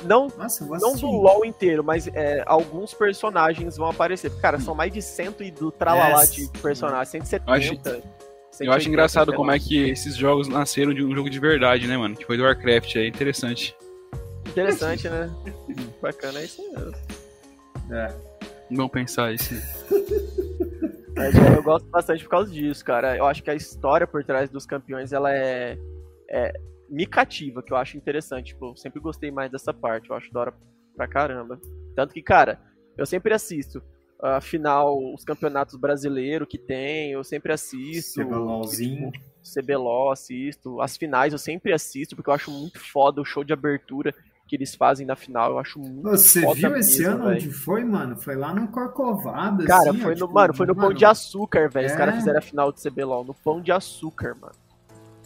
Não, 0.02 0.26
Nossa, 0.36 0.66
não 0.66 0.96
do 0.96 1.06
LoL 1.06 1.44
inteiro, 1.46 1.82
mas 1.84 2.08
é, 2.08 2.42
alguns 2.46 2.92
personagens 2.92 3.76
vão 3.76 3.88
aparecer. 3.88 4.30
Cara, 4.40 4.58
são 4.58 4.74
mais 4.74 4.92
de 4.92 5.00
cento 5.00 5.42
e 5.44 5.50
do 5.52 5.70
tralalá 5.70 6.24
É, 6.24 6.26
de 6.26 6.48
personagens, 6.60 7.08
170. 7.08 7.48
Eu 7.48 7.54
acho- 7.54 8.02
Eu 8.60 8.72
acho 8.72 8.88
engraçado 8.88 9.32
como 9.32 9.50
é 9.52 9.58
que 9.58 9.88
esses 9.90 10.14
jogos 10.16 10.46
nasceram 10.48 10.92
de 10.92 11.02
um 11.04 11.14
jogo 11.14 11.30
de 11.30 11.38
verdade, 11.38 11.86
né, 11.86 11.96
mano? 11.96 12.14
Que 12.16 12.24
foi 12.26 12.36
do 12.36 12.42
Warcraft, 12.42 12.96
é 12.96 13.06
interessante. 13.06 13.74
Interessante, 14.46 15.08
né? 15.08 15.30
Bacana, 16.02 16.40
é 16.40 16.44
isso 16.44 16.60
mesmo. 16.72 16.92
É. 17.92 18.12
Vamos 18.70 18.92
pensar 18.92 19.32
isso. 19.32 19.54
Mas 21.16 21.34
eu 21.34 21.62
gosto 21.62 21.88
bastante 21.88 22.24
por 22.24 22.30
causa 22.30 22.52
disso, 22.52 22.84
cara. 22.84 23.16
Eu 23.16 23.26
acho 23.26 23.42
que 23.42 23.50
a 23.50 23.54
história 23.54 24.06
por 24.06 24.24
trás 24.24 24.50
dos 24.50 24.66
campeões, 24.66 25.12
ela 25.12 25.32
é, 25.32 25.78
é 26.28 26.52
me 26.88 27.06
cativa, 27.06 27.62
que 27.62 27.72
eu 27.72 27.76
acho 27.76 27.96
interessante. 27.96 28.48
Tipo, 28.48 28.70
eu 28.70 28.76
sempre 28.76 29.00
gostei 29.00 29.30
mais 29.30 29.50
dessa 29.50 29.72
parte, 29.72 30.10
eu 30.10 30.16
acho 30.16 30.32
da 30.32 30.40
hora 30.40 30.54
pra 30.96 31.06
caramba. 31.06 31.58
Tanto 31.94 32.12
que, 32.12 32.22
cara, 32.22 32.60
eu 32.96 33.06
sempre 33.06 33.32
assisto. 33.32 33.82
Afinal, 34.20 34.96
os 35.12 35.24
campeonatos 35.24 35.76
brasileiros 35.76 36.48
que 36.48 36.58
tem, 36.58 37.12
eu 37.12 37.22
sempre 37.22 37.52
assisto. 37.52 38.24
CBLOLzinho. 38.24 39.12
CBLOL, 39.42 40.10
assisto. 40.10 40.80
As 40.80 40.96
finais 40.96 41.32
eu 41.32 41.38
sempre 41.38 41.72
assisto, 41.72 42.16
porque 42.16 42.30
eu 42.30 42.34
acho 42.34 42.50
muito 42.50 42.80
foda 42.80 43.20
o 43.20 43.24
show 43.24 43.44
de 43.44 43.52
abertura 43.52 44.14
que 44.46 44.54
eles 44.56 44.74
fazem 44.74 45.06
na 45.06 45.16
final. 45.16 45.52
Eu 45.52 45.58
acho 45.58 45.78
muito 45.78 46.02
Você 46.02 46.40
viu 46.54 46.76
esse 46.76 46.98
mesmo, 47.00 47.14
ano 47.14 47.24
velho. 47.24 47.36
onde 47.36 47.50
foi, 47.50 47.84
mano? 47.84 48.16
Foi 48.16 48.36
lá 48.36 48.54
no 48.54 48.68
Corcovado, 48.68 49.64
Cara, 49.64 49.90
assim, 49.90 50.00
foi 50.00 50.10
no, 50.14 50.20
tipo, 50.26 50.32
mano, 50.32 50.54
foi 50.54 50.66
no 50.66 50.74
Pão 50.76 50.92
de 50.92 51.04
Açúcar, 51.04 51.68
velho. 51.70 51.86
Os 51.86 51.92
É. 51.92 51.96
caras 51.96 52.14
fizeram 52.16 52.38
a 52.38 52.42
final 52.42 52.70
de 52.72 52.80
CBLOL 52.82 53.24
no 53.24 53.34
Pão 53.34 53.60
de 53.60 53.72
Açúcar, 53.72 54.36
mano. 54.40 54.54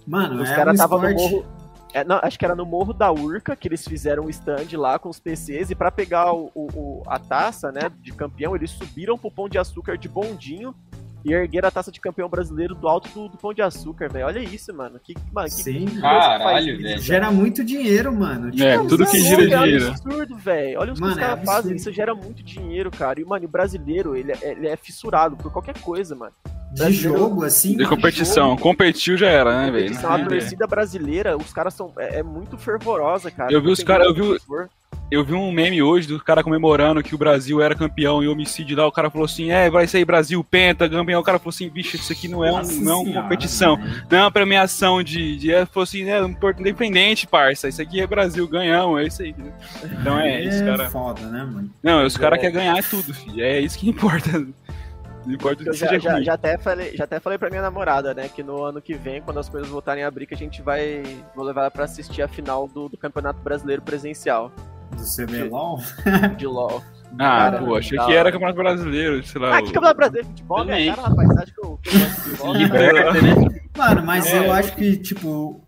Mano, 0.07 0.43
Os 0.43 0.49
é 0.51 0.55
caras 0.57 0.73
um 0.73 0.75
estavam 0.75 1.03
no 1.03 1.15
morro. 1.15 1.45
é, 1.93 2.05
não, 2.05 2.19
acho 2.23 2.39
que 2.39 2.45
era 2.45 2.55
no 2.55 2.65
Morro 2.65 2.93
da 2.95 3.11
Urca 3.13 3.55
que 3.57 3.67
eles 3.69 3.87
fizeram 3.87 4.25
um 4.25 4.31
stand 4.31 4.69
lá 4.75 4.99
com 4.99 5.09
os 5.09 5.19
PCs 5.21 5.71
e 5.71 5.75
pra 5.75 5.91
pegar 5.91 6.33
o- 6.33 6.51
o- 6.55 7.03
a 7.07 7.19
taça, 7.19 7.71
né, 7.73 7.91
de 8.01 8.13
campeão, 8.13 8.55
eles 8.55 8.71
subiram 8.71 9.19
pro 9.19 9.31
Pão 9.31 9.49
de 9.49 9.59
Açúcar 9.59 9.99
de 9.99 10.09
bondinho 10.09 10.75
e 11.29 11.33
ergueram 11.35 11.69
a 11.69 11.71
taça 11.71 11.93
de 11.93 12.01
campeão 12.01 12.29
brasileiro 12.29 12.75
do 12.75 12.89
alto 12.89 13.09
do, 13.11 13.29
do 13.29 13.37
Pão 13.37 13.53
de 13.53 13.63
Açúcar, 13.63 14.09
velho. 14.11 14.27
Olha 14.27 14.39
isso, 14.41 14.73
mano. 14.75 14.99
Que, 15.03 15.15
mano, 15.33 15.49
que 15.49 15.55
Sim. 15.55 15.87
que 15.87 16.01
Caralho, 16.01 16.43
faz 16.45 16.67
isso, 16.67 16.83
velho. 16.83 16.99
Gera 17.01 17.31
muito 17.31 17.65
dinheiro, 17.65 18.13
mano. 18.15 18.51
Tipo, 18.51 18.63
É, 18.65 18.79
tudo 18.87 19.07
que 19.07 19.19
gira 19.21 19.43
é 19.43 19.47
louco, 19.47 19.65
dinheiro. 19.65 19.85
É 19.85 19.89
absurdo, 19.89 20.37
velho. 20.37 20.81
Olha 20.81 20.93
os 20.93 20.99
que 21.01 21.05
os 21.07 21.13
é 21.17 21.21
caras 21.21 21.33
absurdo. 21.39 21.53
fazem. 21.55 21.77
Isso 21.77 21.93
gera 21.93 22.15
muito 22.15 22.43
dinheiro, 22.43 22.91
cara. 22.91 23.21
E, 23.21 23.25
mano, 23.25 23.45
o 23.45 23.49
brasileiro, 23.49 24.17
ele, 24.17 24.33
é- 24.33 24.51
ele 24.53 24.69
é 24.69 24.77
fissurado 24.77 25.37
por 25.37 25.53
qualquer 25.53 25.79
coisa, 25.81 26.15
mano. 26.15 26.33
De 26.73 26.93
jogo, 26.93 27.45
assim. 27.45 27.77
De 27.77 27.85
competição. 27.87 28.57
Competiu 28.57 29.17
já 29.17 29.29
era, 29.29 29.65
né, 29.65 29.71
velho? 29.71 29.99
A 30.07 30.19
torcida 30.25 30.67
brasileira, 30.67 31.37
os 31.37 31.53
caras 31.53 31.75
são. 31.75 31.93
É, 31.99 32.21
é 32.21 32.23
muito 32.23 32.57
fervorosa, 32.59 33.31
cara. 33.31 33.53
Eu 33.53 33.61
vi 33.63 33.71
os 33.71 33.79
Tem 33.79 33.87
cara- 33.87 34.05
eu 34.05 34.15
vi-. 34.15 34.39
Eu 35.11 35.25
vi 35.25 35.33
um 35.33 35.51
meme 35.51 35.83
hoje 35.83 36.07
do 36.07 36.23
cara 36.23 36.45
comemorando 36.45 37.03
que 37.03 37.15
o 37.15 37.19
Brasil 37.19 37.63
era 37.63 37.75
campeão 37.75 38.23
em 38.23 38.29
homicídio 38.29 38.77
lá. 38.77 38.87
O 38.87 38.93
cara 38.93 39.09
falou 39.09 39.25
assim: 39.25 39.51
é, 39.51 39.71
vai 39.71 39.87
sair 39.87 40.05
Brasil, 40.05 40.45
penta, 40.45 40.87
campeão. 40.87 41.19
O 41.23 41.25
cara 41.25 41.39
falou 41.39 41.49
assim: 41.49 41.67
bicho, 41.71 41.97
isso 41.97 42.13
aqui 42.13 42.29
não 42.29 42.45
é, 42.45 42.53
um, 42.53 42.57
Nossa 42.59 42.75
não 42.83 42.93
é 43.07 43.11
uma 43.13 43.23
competição. 43.23 43.77
mano. 43.79 44.03
Não 44.11 44.19
é 44.19 44.21
uma 44.21 44.31
premiação 44.31 45.03
de. 45.03 45.39
de 45.39 45.51
ele 45.51 45.65
falou 45.65 45.85
assim: 45.85 46.07
é 46.07 46.23
um 46.23 46.35
porto 46.35 46.61
independente, 46.61 47.27
parça. 47.27 47.69
Isso 47.71 47.81
aqui 47.81 48.03
é 48.03 48.07
Brasil, 48.07 48.47
ganhamos, 48.47 49.01
é 49.01 49.05
isso 49.07 49.23
aí. 49.23 49.35
Então 49.99 50.19
é 50.21 50.45
isso, 50.45 50.63
cara. 50.63 50.91
foda, 50.91 51.23
né, 51.23 51.43
mano? 51.43 51.71
Não, 51.83 52.05
os 52.05 52.17
caras 52.19 52.39
É. 52.39 52.43
querem 52.43 52.57
ganhar 52.57 52.83
tudo, 52.83 53.15
filho. 53.15 53.43
É 53.43 53.59
isso 53.61 53.79
que 53.79 53.89
importa. 53.89 54.47
Não 55.29 55.35
importa 55.35 55.63
o 55.63 55.67
Eu 55.67 55.73
que 55.73 55.79
já, 55.79 55.89
seja 55.89 56.01
já, 56.01 56.13
ruim. 56.15 56.25
já 56.25 56.33
até 56.35 56.57
falei, 56.59 56.97
já 56.97 57.05
até 57.05 57.21
falei 57.21 57.39
pra 57.39 57.51
minha 57.51 57.61
namorada, 57.63 58.15
né? 58.15 58.29
Que 58.29 58.43
no 58.43 58.63
ano 58.65 58.81
que 58.81 58.95
vem, 58.95 59.21
quando 59.21 59.39
as 59.39 59.49
coisas 59.49 59.69
voltarem 59.69 60.03
a 60.03 60.09
abrir, 60.09 60.27
que 60.27 60.35
a 60.35 60.37
gente 60.39 60.63
vai. 60.63 61.03
Vou 61.37 61.45
levar 61.45 61.63
ela 61.63 61.71
pra 61.71 61.85
assistir 61.85 62.23
a 62.23 62.29
final 62.29 62.67
do, 62.67 62.89
do 62.89 62.97
Campeonato 62.97 63.41
Brasileiro 63.43 63.83
Presencial 63.83 64.51
Do 64.93 65.03
CBLOL. 65.05 65.81
de 66.39 66.47
LOL. 66.47 66.83
Ah, 67.19 67.51
Cara, 67.51 67.59
pô, 67.63 67.77
achei 67.77 67.99
que 67.99 68.13
era 68.13 68.31
Campeonato 68.33 68.57
Brasileiro, 68.59 69.23
sei 69.27 69.41
lá. 69.41 69.57
Ah, 69.59 69.63
que 69.63 69.69
o- 69.69 69.73
Campeonato 69.73 69.97
Brasileiro 69.97 70.29
de 70.29 70.33
Futebol, 70.35 70.65
minha 70.65 70.95
cara, 70.97 71.09
rapaz. 71.09 71.31
Acha 71.39 71.53
que 71.53 71.67
eu, 71.67 71.79
que 71.83 71.89
eu 71.89 71.99
gosto 72.01 72.15
de 72.15 72.21
futebol? 72.21 72.53
Liberta, 72.55 73.13
né? 73.23 73.61
Mano, 73.77 74.03
mas 74.05 74.27
É. 74.27 74.39
eu 74.47 74.53
acho 74.53 74.75
que, 74.77 74.97
tipo, 74.99 75.61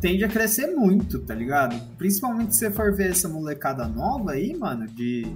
tende 0.00 0.24
a 0.24 0.28
crescer 0.28 0.68
muito, 0.68 1.18
tá 1.20 1.34
ligado? 1.34 1.76
Principalmente 1.98 2.54
se 2.54 2.60
você 2.60 2.70
for 2.70 2.94
ver 2.94 3.10
essa 3.10 3.28
molecada 3.28 3.86
nova 3.86 4.32
aí, 4.32 4.56
mano, 4.56 4.86
de. 4.86 5.26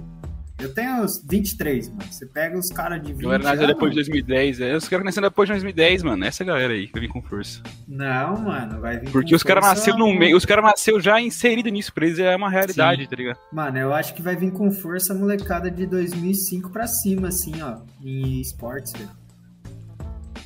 Eu 0.57 0.73
tenho 0.73 1.03
os 1.03 1.21
23, 1.27 1.89
mano. 1.89 2.01
Você 2.09 2.25
pega 2.25 2.57
os 2.57 2.69
caras 2.69 3.01
de 3.01 3.11
20 3.11 3.23
Galera 3.23 3.43
nasceu 3.43 3.67
depois 3.67 3.91
de 3.91 3.95
2010. 3.97 4.61
É, 4.61 4.75
os 4.77 4.87
caras 4.87 5.03
nasceram 5.05 5.27
depois 5.27 5.47
de 5.47 5.53
2010, 5.53 6.03
mano. 6.03 6.23
Essa 6.23 6.45
galera 6.45 6.71
aí 6.73 6.87
que 6.87 6.93
vai 6.93 7.01
vir 7.01 7.09
com 7.09 7.21
força. 7.21 7.61
Não, 7.87 8.37
mano, 8.41 8.79
vai 8.79 8.97
vir 8.97 9.11
Porque 9.11 9.31
com 9.31 9.35
os 9.35 9.43
caras 9.43 9.65
força- 9.65 9.79
nasceram 9.79 9.97
no 9.99 10.17
meio. 10.17 10.37
Os 10.37 10.45
caras 10.45 10.63
nasceram 10.63 10.99
já 11.01 11.19
inserido 11.21 11.67
nisso. 11.69 11.93
Pra 11.93 12.05
eles 12.05 12.19
é 12.19 12.33
uma 12.35 12.49
realidade, 12.49 13.05
tá 13.07 13.15
ligado? 13.17 13.37
Mano, 13.51 13.77
eu 13.77 13.93
acho 13.93 14.13
que 14.13 14.21
vai 14.21 14.35
vir 14.37 14.51
com 14.51 14.71
força 14.71 15.13
a 15.13 15.15
molecada 15.15 15.69
de 15.69 15.85
2005 15.85 16.69
pra 16.69 16.87
cima, 16.87 17.27
assim, 17.27 17.61
ó, 17.61 17.79
em 18.01 18.39
esportes, 18.39 18.93
velho. 18.93 19.09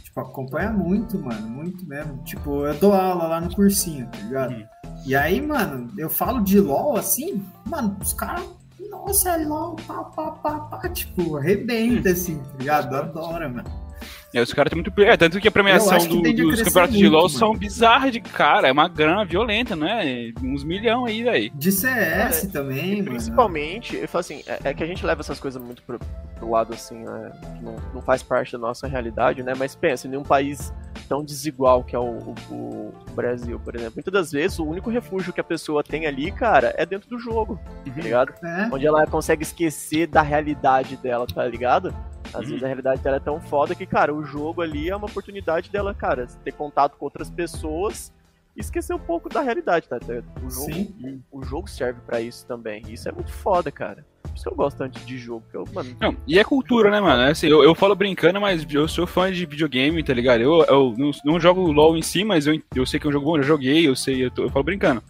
Tipo, 0.03 0.19
acompanha 0.21 0.71
muito, 0.71 1.19
mano, 1.19 1.47
muito 1.47 1.85
mesmo. 1.87 2.17
Tipo, 2.23 2.65
eu 2.65 2.73
dou 2.73 2.93
aula 2.93 3.27
lá 3.27 3.39
no 3.41 3.53
cursinho, 3.53 4.07
tá 4.07 4.17
ligado? 4.19 4.53
Uhum. 4.55 4.65
E 5.05 5.15
aí, 5.15 5.39
mano, 5.39 5.87
eu 5.99 6.09
falo 6.09 6.41
de 6.43 6.59
LOL 6.59 6.97
assim, 6.97 7.45
mano, 7.65 7.95
os 8.01 8.11
caras, 8.13 8.43
nossa, 8.87 9.31
é 9.31 9.45
LOL, 9.45 9.75
pá, 9.87 10.03
pá, 10.03 10.31
pá, 10.31 10.59
pá, 10.59 10.89
tipo, 10.89 11.37
arrebenta, 11.37 12.11
assim, 12.11 12.37
tá 12.37 12.57
ligado? 12.57 12.95
Adora, 12.95 13.49
mano. 13.49 13.88
É, 14.33 14.41
os 14.41 14.53
caras 14.53 14.69
têm 14.71 14.81
muito. 14.81 15.01
É, 15.01 15.17
tanto 15.17 15.39
que 15.39 15.47
a 15.47 15.51
premiação 15.51 15.97
que 15.97 16.33
do- 16.33 16.49
dos 16.51 16.61
campeonatos 16.61 16.95
de 16.95 17.01
muito, 17.03 17.13
LoL 17.13 17.23
mano. 17.23 17.29
são 17.39 17.53
bizarras 17.55 18.11
de 18.11 18.21
cara. 18.21 18.67
É 18.67 18.71
uma 18.71 18.87
grana 18.87 19.25
violenta, 19.25 19.75
não 19.75 19.87
é? 19.87 20.31
Uns 20.43 20.63
milhão 20.63 21.05
aí, 21.05 21.23
velho. 21.23 21.51
De 21.55 21.71
CS 21.71 22.47
também, 22.51 22.91
E 22.91 22.95
mano. 22.97 23.09
principalmente, 23.11 23.95
eu 23.95 24.07
falo 24.07 24.19
assim, 24.19 24.43
é, 24.45 24.59
é 24.65 24.73
que 24.73 24.83
a 24.83 24.87
gente 24.87 25.03
leva 25.03 25.21
essas 25.21 25.39
coisas 25.39 25.59
muito 25.61 25.81
pro, 25.81 25.97
pro 26.35 26.49
lado 26.51 26.73
assim, 26.73 26.99
né, 26.99 27.31
que 27.57 27.63
não, 27.63 27.75
não 27.95 28.01
faz 28.03 28.21
parte 28.21 28.51
da 28.51 28.59
nossa 28.59 28.85
realidade, 28.87 29.41
né? 29.41 29.53
Mas 29.57 29.75
pensa, 29.75 30.07
em 30.07 30.15
um 30.15 30.23
país 30.23 30.71
tão 31.07 31.23
desigual 31.23 31.83
que 31.83 31.95
é 31.95 31.99
o, 31.99 32.35
o- 32.51 32.93
o 33.09 33.13
Brasil, 33.15 33.59
por 33.59 33.75
exemplo. 33.75 33.93
Muitas 33.95 34.13
das 34.13 34.31
vezes, 34.31 34.59
o 34.59 34.63
único 34.65 34.91
refúgio 34.91 35.33
que 35.33 35.41
a 35.41 35.43
pessoa 35.43 35.83
tem 35.83 36.05
ali, 36.05 36.31
cara, 36.31 36.71
é 36.77 36.85
dentro 36.85 37.09
do 37.09 37.17
jogo, 37.17 37.59
tá 37.83 37.99
ligado? 38.01 38.31
É, 38.43 38.69
Onde 38.71 38.85
ela 38.85 39.07
consegue 39.07 39.41
esquecer 39.41 40.05
da 40.05 40.21
realidade 40.21 40.95
dela, 40.97 41.25
tá 41.25 41.43
ligado? 41.47 41.91
Às 42.33 42.43
Uhum. 42.43 42.49
vezes 42.49 42.63
a 42.63 42.67
realidade 42.67 43.01
dela 43.01 43.17
é 43.17 43.19
tão 43.19 43.39
foda 43.41 43.73
que, 43.75 43.85
cara, 43.85 44.13
o 44.13 44.23
jogo 44.23 44.61
ali 44.61 44.89
é 44.89 44.95
uma 44.95 45.07
oportunidade 45.07 45.69
dela, 45.69 45.93
cara, 45.93 46.27
ter 46.43 46.51
contato 46.51 46.95
com 46.97 47.05
outras 47.05 47.29
pessoas 47.29 48.11
e 48.55 48.61
esquecer 48.61 48.93
um 48.93 48.99
pouco 48.99 49.29
da 49.29 49.41
realidade, 49.41 49.87
tá? 49.87 49.97
O 50.43 50.49
jogo, 50.49 50.65
Sim. 50.71 51.21
o 51.31 51.43
jogo 51.43 51.67
serve 51.69 52.01
pra 52.05 52.21
isso 52.21 52.45
também. 52.45 52.83
E 52.87 52.93
isso 52.93 53.07
é 53.07 53.11
muito 53.11 53.31
foda, 53.31 53.71
cara. 53.71 54.05
Por 54.21 54.35
isso 54.35 54.43
que 54.43 54.49
eu 54.49 54.55
gosto 54.55 54.77
tanto 54.77 54.99
de 54.99 55.17
jogo, 55.17 55.43
eu, 55.53 55.65
mano, 55.73 55.95
Não, 55.99 56.15
e 56.27 56.37
é 56.37 56.43
cultura, 56.43 56.91
né, 56.91 56.99
mano? 56.99 57.23
É 57.23 57.31
Assim, 57.31 57.47
eu, 57.47 57.63
eu 57.63 57.73
falo 57.73 57.95
brincando, 57.95 58.39
mas 58.39 58.65
eu 58.71 58.87
sou 58.87 59.07
fã 59.07 59.31
de 59.31 59.45
videogame, 59.45 60.03
tá 60.03 60.13
ligado? 60.13 60.41
Eu, 60.41 60.61
eu 60.65 60.93
não, 60.97 61.11
não 61.25 61.39
jogo 61.39 61.71
LOL 61.71 61.97
em 61.97 62.01
si, 62.01 62.23
mas 62.23 62.45
eu, 62.45 62.61
eu 62.75 62.85
sei 62.85 62.99
que 62.99 63.07
é 63.07 63.09
um 63.09 63.13
jogo 63.13 63.25
bom, 63.25 63.37
eu 63.37 63.43
joguei, 63.43 63.87
eu 63.87 63.95
sei, 63.95 64.25
eu, 64.25 64.29
tô- 64.31 64.43
eu 64.43 64.49
falo 64.49 64.63
brincando. 64.65 65.01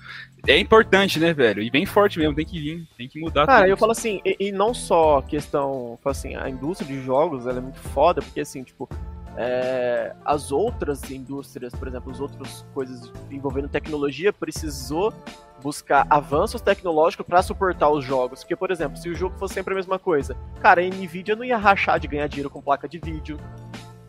É 0.47 0.57
importante, 0.57 1.19
né, 1.19 1.33
velho? 1.33 1.61
E 1.61 1.69
bem 1.69 1.85
forte 1.85 2.19
mesmo, 2.19 2.35
tem 2.35 2.45
que 2.45 2.59
vir, 2.59 2.87
tem 2.97 3.07
que 3.07 3.19
mudar 3.19 3.45
Cara, 3.45 3.67
eu 3.67 3.77
falo 3.77 3.91
assim, 3.91 4.21
e, 4.25 4.35
e 4.39 4.51
não 4.51 4.73
só 4.73 5.21
questão, 5.21 5.97
assim, 6.05 6.35
a 6.35 6.49
indústria 6.49 6.87
de 6.87 7.03
jogos, 7.03 7.45
ela 7.45 7.57
é 7.57 7.61
muito 7.61 7.79
foda, 7.79 8.21
porque 8.21 8.41
assim, 8.41 8.63
tipo, 8.63 8.89
é, 9.37 10.13
as 10.25 10.51
outras 10.51 11.09
indústrias, 11.09 11.73
por 11.73 11.87
exemplo, 11.87 12.11
as 12.11 12.19
outras 12.19 12.65
coisas 12.73 13.11
envolvendo 13.31 13.69
tecnologia, 13.69 14.33
precisou 14.33 15.13
buscar 15.61 16.05
avanços 16.09 16.61
tecnológicos 16.61 17.25
para 17.25 17.41
suportar 17.41 17.89
os 17.89 18.03
jogos. 18.03 18.39
Porque, 18.39 18.55
por 18.55 18.71
exemplo, 18.71 18.97
se 18.97 19.09
o 19.09 19.15
jogo 19.15 19.37
fosse 19.37 19.53
sempre 19.53 19.73
a 19.73 19.75
mesma 19.75 19.99
coisa, 19.99 20.35
cara, 20.61 20.81
a 20.81 20.85
Nvidia 20.85 21.35
não 21.35 21.43
ia 21.43 21.57
rachar 21.57 21.99
de 21.99 22.07
ganhar 22.07 22.27
dinheiro 22.27 22.49
com 22.49 22.61
placa 22.61 22.87
de 22.87 22.99
vídeo. 22.99 23.39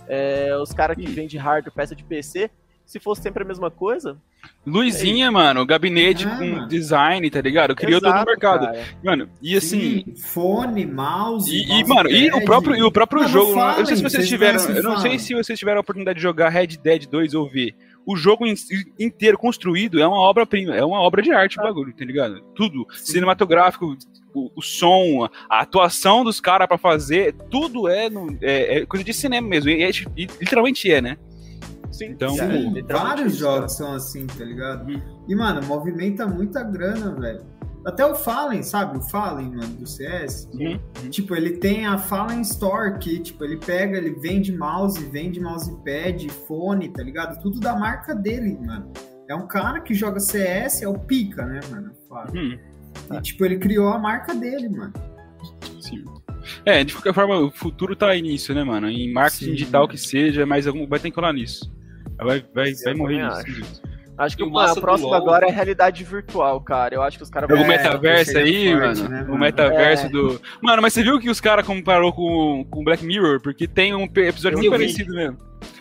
É, 0.09 0.57
os 0.57 0.73
caras 0.73 0.97
que 0.97 1.07
vendem 1.07 1.39
hardware, 1.39 1.73
peça 1.73 1.95
de 1.95 2.03
PC, 2.03 2.51
se 2.91 2.99
fosse 2.99 3.23
sempre 3.23 3.43
a 3.45 3.47
mesma 3.47 3.71
coisa. 3.71 4.17
Luizinha, 4.67 5.31
mano, 5.31 5.65
gabinete 5.65 6.27
Ah, 6.27 6.37
com 6.39 6.45
mano. 6.45 6.69
design, 6.69 7.31
tá 7.31 7.41
ligado? 7.41 7.75
Criou 7.75 8.01
todo 8.01 8.13
o 8.15 8.25
mercado. 8.25 8.67
cara. 8.67 8.85
Mano, 9.03 9.29
e 9.41 9.57
assim. 9.57 10.05
Sim, 10.05 10.15
fone, 10.17 10.85
mouse. 10.87 11.51
E, 11.55 11.81
e, 11.81 11.85
mano, 11.87 12.11
e 12.11 12.31
o 12.31 12.45
próprio, 12.45 12.77
e 12.77 12.83
o 12.83 12.91
próprio 12.91 13.21
Mano, 13.23 13.33
jogo, 13.33 13.55
falem, 13.55 13.75
eu 13.75 13.79
não 13.81 13.87
sei 13.87 13.97
se 13.97 14.03
vocês 14.03 14.13
vocês 14.13 14.29
tiveram, 14.29 14.61
eu 14.77 14.83
não 14.83 14.99
sei 14.99 15.19
se 15.19 15.35
vocês 15.35 15.59
tiveram 15.59 15.79
a 15.79 15.81
oportunidade 15.81 16.17
de 16.17 16.23
jogar 16.23 16.49
Red 16.49 16.67
Dead 16.83 17.07
2 17.07 17.35
ou 17.35 17.49
ver. 17.49 17.75
O 18.07 18.17
jogo 18.17 18.47
in- 18.47 18.55
inteiro 18.99 19.37
construído 19.39 20.01
é 20.01 20.07
uma 20.07 20.17
obra-prima, 20.19 20.75
é 20.75 20.85
uma 20.85 21.01
obra 21.01 21.23
de 21.23 21.31
arte 21.33 21.59
o 21.61 21.63
bagulho, 21.63 21.95
tá 21.95 22.05
ligado? 22.05 22.41
Tudo, 22.55 22.87
cinematográfico, 22.95 23.97
o, 24.35 24.51
o 24.57 24.63
som, 24.63 25.29
a 25.49 25.61
atuação 25.61 26.25
dos 26.25 26.41
caras 26.41 26.67
pra 26.67 26.79
fazer, 26.79 27.35
tudo 27.51 27.89
é, 27.89 28.09
no- 28.09 28.37
é- 28.41 28.79
é 28.79 28.87
coisa 28.87 29.05
de 29.05 29.13
cinema 29.13 29.47
mesmo, 29.47 29.71
e, 29.71 29.83
é- 29.83 29.91
e 30.17 30.27
literalmente 30.41 30.91
é, 30.91 31.01
né? 31.03 31.19
Sim, 31.91 32.07
Então, 32.07 32.31
Sim, 32.31 32.73
literalmente 32.73 32.93
vários 32.93 33.37
jogos 33.37 33.73
são 33.77 33.93
assim, 33.95 34.27
tá 34.27 34.45
ligado? 34.45 34.87
E, 35.29 35.35
mano, 35.35 35.61
movimenta 35.67 36.27
muita 36.27 36.63
grana, 36.63 37.13
velho. 37.15 37.45
Até 37.85 38.05
o 38.05 38.15
Fallen, 38.15 38.63
sabe? 38.63 38.99
O 38.99 39.03
Fallen, 39.03 39.51
mano, 39.51 39.75
do 39.77 39.87
CS. 39.87 40.49
Uhum. 40.53 40.79
Tipo, 41.09 41.35
ele 41.35 41.57
tem 41.57 41.87
a 41.87 41.97
Fallen 41.97 42.43
Store 42.43 42.99
que, 42.99 43.19
tipo, 43.21 43.43
ele 43.43 43.57
pega, 43.57 43.97
ele 43.97 44.11
vende 44.11 44.57
mouse, 44.57 45.03
vende 45.07 45.41
mousepad, 45.41 46.29
fone, 46.47 46.91
tá 46.91 47.03
ligado? 47.03 47.41
Tudo 47.41 47.59
da 47.59 47.75
marca 47.75 48.15
dele, 48.15 48.59
mano. 48.65 48.93
É 49.29 49.35
um 49.35 49.47
cara 49.47 49.81
que 49.81 49.95
joga 49.95 50.21
CS, 50.21 50.83
é 50.83 50.89
o 50.89 50.99
pica, 50.99 51.47
né, 51.47 51.61
mano? 51.71 51.93
Fala. 52.09 52.31
Hum, 52.35 52.59
E, 53.13 53.21
tipo, 53.23 53.45
ele 53.47 53.57
criou 53.59 53.89
a 53.89 53.99
marca 53.99 54.35
dele, 54.35 54.69
mano. 54.69 54.93
sim. 55.81 56.05
É, 56.65 56.83
de 56.85 56.93
qualquer 56.95 57.15
forma, 57.15 57.39
o 57.39 57.51
futuro 57.51 57.95
tá 57.95 58.09
aí 58.11 58.21
nisso, 58.23 58.53
né, 58.55 58.65
mano? 58.65 58.89
Em 58.89 59.13
marketing 59.13 59.45
Sim. 59.47 59.53
digital 59.53 59.87
que 59.89 59.97
seja, 59.99 60.45
mas 60.47 60.67
algum, 60.67 60.87
vai 60.87 60.99
ter 60.99 61.11
que 61.11 61.17
rolar 61.17 61.33
nisso. 61.33 61.71
Vai, 62.23 62.45
vai, 62.55 62.73
vai 62.75 62.95
morrer 62.95 63.23
nisso. 63.29 63.83
Acho 64.19 64.37
que 64.37 64.43
o 64.43 64.49
o, 64.49 64.51
massa 64.53 64.79
a 64.79 64.83
próxima 64.83 65.17
agora 65.17 65.47
é 65.47 65.51
realidade 65.51 66.05
virtual, 66.05 66.61
cara. 66.61 66.95
Eu 66.95 67.03
acho 67.03 67.17
que 67.17 67.23
os 67.23 67.31
caras 67.31 67.49
O 67.51 67.55
É, 67.55 67.67
metaverso 67.67 68.37
aí, 68.37 68.71
forte, 68.79 69.01
mano. 69.03 69.09
né, 69.09 69.27
O 69.31 69.39
metaverso 69.39 70.07
É. 70.07 70.09
do. 70.11 70.41
Mano, 70.63 70.83
mas 70.83 70.93
você 70.93 71.03
viu 71.03 71.19
que 71.19 71.31
os 71.31 71.41
caras 71.41 71.67
comparou 71.67 72.13
com, 72.13 72.65
com 72.71 72.85
Black 72.85 73.03
Mirror? 73.05 73.41
Porque 73.41 73.67
tem 73.67 73.95
um 73.95 74.05
episódio 74.05 74.57
Eu 74.57 74.59
muito 74.59 74.71
vi. 74.73 74.79
parecido 74.79 75.15
mesmo. 75.15 75.39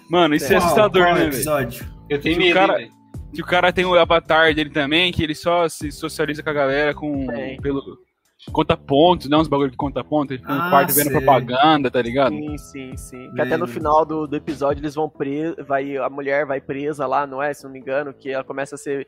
Mano, 0.10 0.36
isso 0.36 0.46
é 0.46 0.56
Qual- 0.56 0.64
assustador, 0.64 1.04
qual 1.04 1.14
né, 1.16 1.20
velho? 1.22 1.34
episódio? 1.34 1.86
Eu 2.10 2.20
tenho 2.22 2.36
Que 2.38 2.42
o 2.42 2.46
medo, 2.46 2.56
cara-. 2.56 2.88
Que 3.34 3.42
o 3.42 3.46
cara 3.46 3.72
tem 3.74 3.86
o 3.86 3.94
avatar 4.00 4.56
dele 4.56 4.70
também, 4.70 5.12
que 5.12 5.22
ele 5.22 5.36
só 5.36 5.68
se 5.68 5.92
socializa 5.92 6.42
com 6.42 6.50
a 6.50 6.54
galera 6.54 6.94
com. 6.94 7.28
Pelo. 7.62 7.82
Conta 8.52 8.78
pontos, 8.78 9.30
né? 9.30 9.36
Uns 9.38 9.48
bagulho 9.48 9.70
que 9.72 9.76
conta 9.78 10.04
pontos, 10.04 10.32
ele 10.32 10.40
fica 10.42 10.54
no 10.54 10.62
Ah, 10.62 10.70
quarto 10.70 10.94
vendo 10.94 11.12
propaganda, 11.12 11.92
tá 11.92 12.02
ligado? 12.02 12.34
Sim, 12.34 12.58
sim, 12.58 12.98
sim. 12.98 13.32
Que 13.34 13.42
até 13.42 13.58
no 13.58 13.68
final 13.68 14.06
do, 14.06 14.26
do 14.28 14.36
episódio 14.36 14.80
eles 14.82 14.96
vão 14.96 15.10
preso, 15.10 15.56
vai 15.68 15.98
a 15.98 16.10
mulher 16.10 16.46
vai 16.46 16.62
presa 16.62 17.06
lá, 17.06 17.28
não 17.28 17.44
é? 17.44 17.54
Se 17.54 17.66
não 17.66 17.72
me 17.72 17.80
engano, 17.80 18.14
que 18.14 18.30
ela 18.32 18.44
começa 18.44 18.76
a 18.76 18.78
ser 18.78 19.08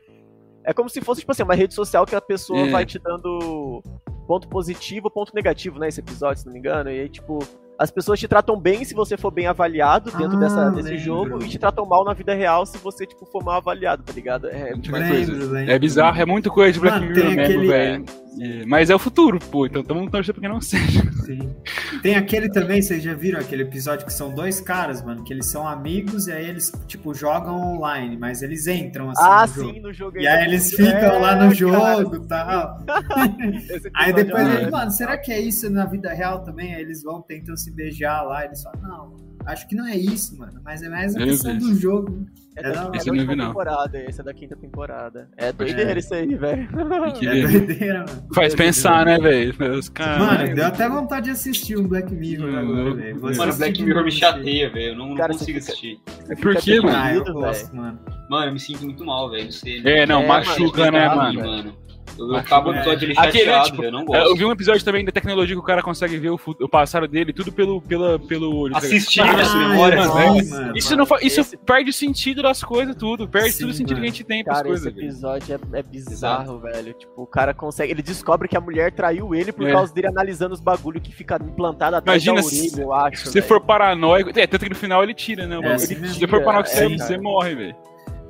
é 0.64 0.72
como 0.72 0.88
se 0.88 1.00
fosse 1.00 1.20
tipo 1.22 1.32
assim, 1.32 1.42
uma 1.42 1.54
rede 1.56 1.74
social 1.74 2.04
que 2.06 2.14
a 2.14 2.20
pessoa 2.20 2.60
É. 2.60 2.70
vai 2.70 2.84
te 2.86 2.98
dando 2.98 3.82
ponto 4.28 4.46
positivo, 4.48 5.10
ponto 5.10 5.34
negativo, 5.34 5.78
né, 5.78 5.88
esse 5.88 5.98
episódio, 6.00 6.38
se 6.40 6.46
não 6.46 6.52
me 6.52 6.58
engano. 6.60 6.88
E 6.90 7.00
aí 7.00 7.08
tipo, 7.08 7.38
as 7.82 7.90
pessoas 7.90 8.18
te 8.20 8.28
tratam 8.28 8.58
bem 8.58 8.84
se 8.84 8.94
você 8.94 9.16
for 9.16 9.30
bem 9.30 9.46
avaliado 9.46 10.10
dentro 10.12 10.36
Ah, 10.36 10.40
dessa, 10.40 10.70
desse 10.70 10.88
lembro. 10.90 11.04
jogo 11.04 11.42
e 11.44 11.48
te 11.48 11.58
tratam 11.58 11.84
mal 11.84 12.04
na 12.04 12.12
vida 12.14 12.32
real 12.34 12.64
se 12.64 12.78
você 12.78 13.06
tipo 13.06 13.26
for 13.26 13.42
mal 13.44 13.56
avaliado, 13.56 14.02
tá 14.02 14.12
ligado? 14.12 14.48
É, 14.48 14.72
Tipo, 14.74 14.92
mas- 14.92 15.08
coisa. 15.08 15.32
Lembro, 15.32 15.50
lembro. 15.50 15.72
É 15.72 15.78
bizarro, 15.78 16.20
é 16.20 16.24
muita 16.26 16.50
coisa 16.50 16.72
de 16.72 16.80
Black 16.80 17.00
Mano, 17.00 17.10
Mirror 17.12 17.26
tem 17.26 17.36
mesmo, 17.36 17.52
aquele- 17.54 17.66
velho. 17.68 18.04
É, 18.40 18.64
Mas 18.64 18.88
é 18.88 18.94
o 18.94 18.98
futuro, 18.98 19.38
pô, 19.38 19.66
então 19.66 19.82
estamos 19.82 20.10
torcendo 20.10 20.36
pra 20.36 20.40
que 20.42 20.48
não 20.48 20.58
seja. 20.58 21.02
Sim. 21.26 21.54
Tem 22.02 22.14
aquele 22.14 22.48
também, 22.48 22.80
vocês 22.80 23.02
já 23.02 23.12
viram 23.12 23.38
aquele 23.38 23.62
episódio 23.62 24.06
que 24.06 24.12
são 24.12 24.34
dois 24.34 24.58
caras, 24.58 25.04
mano, 25.04 25.22
que 25.22 25.34
eles 25.34 25.50
são 25.50 25.68
amigos 25.68 26.28
e 26.28 26.32
aí 26.32 26.48
eles, 26.48 26.72
tipo, 26.86 27.12
jogam 27.12 27.74
online, 27.76 28.16
mas 28.16 28.40
eles 28.40 28.66
entram 28.66 29.10
assim 29.10 29.22
Ah, 29.22 29.46
no 29.46 29.52
jogo. 29.52 29.74
sim, 29.74 29.80
no 29.80 29.92
jogo 29.92 30.18
E 30.18 30.26
aí 30.26 30.44
eles 30.46 30.70
ficam 30.70 31.20
lá 31.20 31.36
no 31.36 31.52
jogo 31.54 32.16
e 32.16 32.26
tal. 32.26 32.78
Aí 33.94 34.12
episódio 34.12 34.24
depois 34.24 34.46
é- 34.48 34.62
ele, 34.62 34.70
mano, 34.70 34.90
será 34.90 35.18
que 35.18 35.30
é 35.30 35.38
isso 35.40 35.68
na 35.70 35.84
vida 35.84 36.12
real 36.12 36.42
também? 36.42 36.74
Aí 36.74 36.80
eles 36.80 37.02
vão 37.02 37.20
tentam 37.20 37.54
se 37.56 37.70
beijar 37.72 38.22
lá, 38.22 38.44
eles 38.44 38.62
falam, 38.62 38.80
não, 38.82 39.16
acho 39.46 39.66
que 39.68 39.74
não 39.74 39.86
é 39.86 39.96
isso, 39.96 40.36
mano, 40.38 40.60
mas 40.64 40.82
é 40.82 40.88
mais 40.88 41.16
a 41.16 41.20
Eu 41.20 41.26
questão 41.26 41.56
do 41.58 41.74
jogo. 41.74 42.26
É 42.54 42.60
É 42.60 42.62
da, 42.64 42.68
é 42.68 42.74
da 42.74 42.82
não 42.82 42.90
última 42.92 43.34
não. 43.34 43.46
temporada, 43.46 43.98
esse 43.98 44.20
é 44.20 44.24
da 44.24 44.34
quinta 44.34 44.54
temporada. 44.54 45.26
É 45.38 45.50
doideira 45.54 45.92
É. 45.94 45.98
isso 45.98 46.12
aí, 46.12 46.34
velho. 46.34 46.68
É 47.22 47.46
doideira, 47.48 47.98
mano. 48.00 48.28
Faz 48.34 48.54
pensar, 48.54 49.06
né, 49.06 49.18
velho? 49.18 49.54
Mano, 49.58 50.54
deu 50.54 50.66
até 50.66 50.86
vontade 50.86 51.24
de 51.26 51.30
assistir 51.30 51.78
um 51.78 51.88
Black 51.88 52.12
Mirror 52.14 52.50
Hum, 52.50 52.58
agora, 52.58 52.94
velho. 52.94 53.18
Vou 53.20 53.34
Mano, 53.34 53.56
Black 53.56 53.82
Mirror 53.82 54.04
me 54.04 54.10
chateia, 54.12 54.70
velho. 54.70 54.88
Eu 54.88 54.96
não, 54.96 55.08
não 55.08 55.16
Cara, 55.16 55.32
consigo 55.32 55.58
você 55.62 55.72
fica- 55.74 56.02
assistir. 56.12 56.36
Por 56.42 56.56
quê, 56.56 56.78
mano? 56.80 56.94
Ah, 56.98 57.14
eu 57.14 57.24
gosto, 57.24 57.74
mano. 57.74 57.98
Mano, 58.28 58.46
eu 58.48 58.52
me 58.52 58.60
sinto 58.60 58.84
muito 58.84 59.02
mal, 59.04 59.30
velho. 59.30 59.44
Não 59.44 59.52
sei. 59.52 59.80
É, 59.86 60.04
não, 60.04 60.20
É, 60.22 60.26
machuca, 60.26 60.78
mano, 60.78 60.92
né, 60.92 61.04
é 61.04 61.08
mano? 61.14 61.40
mano. 61.40 61.74
O 62.18 62.36
é. 62.36 62.40
episódio 62.40 63.06
ele 63.06 63.14
Aquele, 63.16 63.44
chateado, 63.44 63.70
tipo. 63.70 63.82
Eu 63.82 63.90
não 63.92 64.00
É, 64.00 64.04
gosto. 64.04 64.26
Eu 64.28 64.36
vi 64.36 64.44
um 64.44 64.52
episódio 64.52 64.84
também 64.84 65.04
da 65.04 65.10
tecnologia 65.12 65.54
que 65.56 65.60
o 65.60 65.64
cara 65.64 65.82
consegue 65.82 66.18
ver 66.18 66.30
o, 66.30 66.38
o 66.60 66.68
passado 66.68 67.08
dele, 67.08 67.32
tudo 67.32 67.50
pelo, 67.50 67.80
pela, 67.80 68.18
pelo 68.18 68.54
olho. 68.54 68.72
tá? 68.72 68.78
Assistir 68.78 69.20
Ah, 69.22 69.32
nas 69.32 69.48
Ah, 69.54 69.56
memórias, 69.56 70.08
mano. 70.50 70.76
Isso, 70.76 70.94
não 70.96 71.06
isso 71.22 71.40
Esse- 71.40 71.56
perde 71.56 71.88
o 71.88 71.92
sentido 71.92 72.42
das 72.42 72.62
coisas, 72.62 72.94
tudo. 72.96 73.26
Perde 73.26 73.52
Sim, 73.52 73.60
todo 73.62 73.70
o 73.70 73.72
sentido 73.72 73.96
mano. 73.96 74.02
que 74.02 74.08
a 74.08 74.10
gente 74.12 74.24
tem 74.24 74.44
pras 74.44 74.56
Cara, 74.58 74.68
esse 74.68 74.82
coisas, 74.82 74.94
velho. 74.94 75.06
episódio 75.06 75.54
é, 75.72 75.78
é 75.78 75.82
bizarro, 75.82 76.58
velho. 76.58 76.92
Tipo, 76.92 77.22
o 77.22 77.26
cara 77.26 77.54
consegue. 77.54 77.92
Ele 77.92 78.02
descobre 78.02 78.46
que 78.46 78.56
a 78.56 78.60
mulher 78.60 78.92
traiu 78.92 79.34
ele 79.34 79.50
por 79.52 79.66
É. 79.66 79.72
causa 79.72 79.94
dele 79.94 80.08
analisando 80.08 80.52
os 80.54 80.60
bagulho 80.60 81.00
que 81.00 81.12
fica 81.14 81.36
implantado 81.42 81.96
atrás 81.96 82.22
Imagina 82.22 82.42
da 82.42 82.48
se- 82.48 82.68
orelha, 82.68 82.82
eu 82.82 82.92
acho. 82.92 83.16
Se 83.18 83.24
você 83.24 83.40
velho. 83.40 83.46
for 83.48 83.60
paranoico. 83.60 84.30
É, 84.38 84.46
tanto 84.46 84.64
que 84.64 84.68
no 84.70 84.76
final 84.76 85.02
ele 85.02 85.14
tira, 85.14 85.46
né? 85.46 85.56
o 85.56 85.60
É, 85.60 85.62
bagulho. 85.62 85.76
assim 85.76 86.06
se 86.08 86.26
for 86.26 86.42
paranoico, 86.44 86.68
É, 86.70 86.74
você, 86.74 86.88
você 86.88 87.16
morre, 87.18 87.54
velho. 87.54 87.76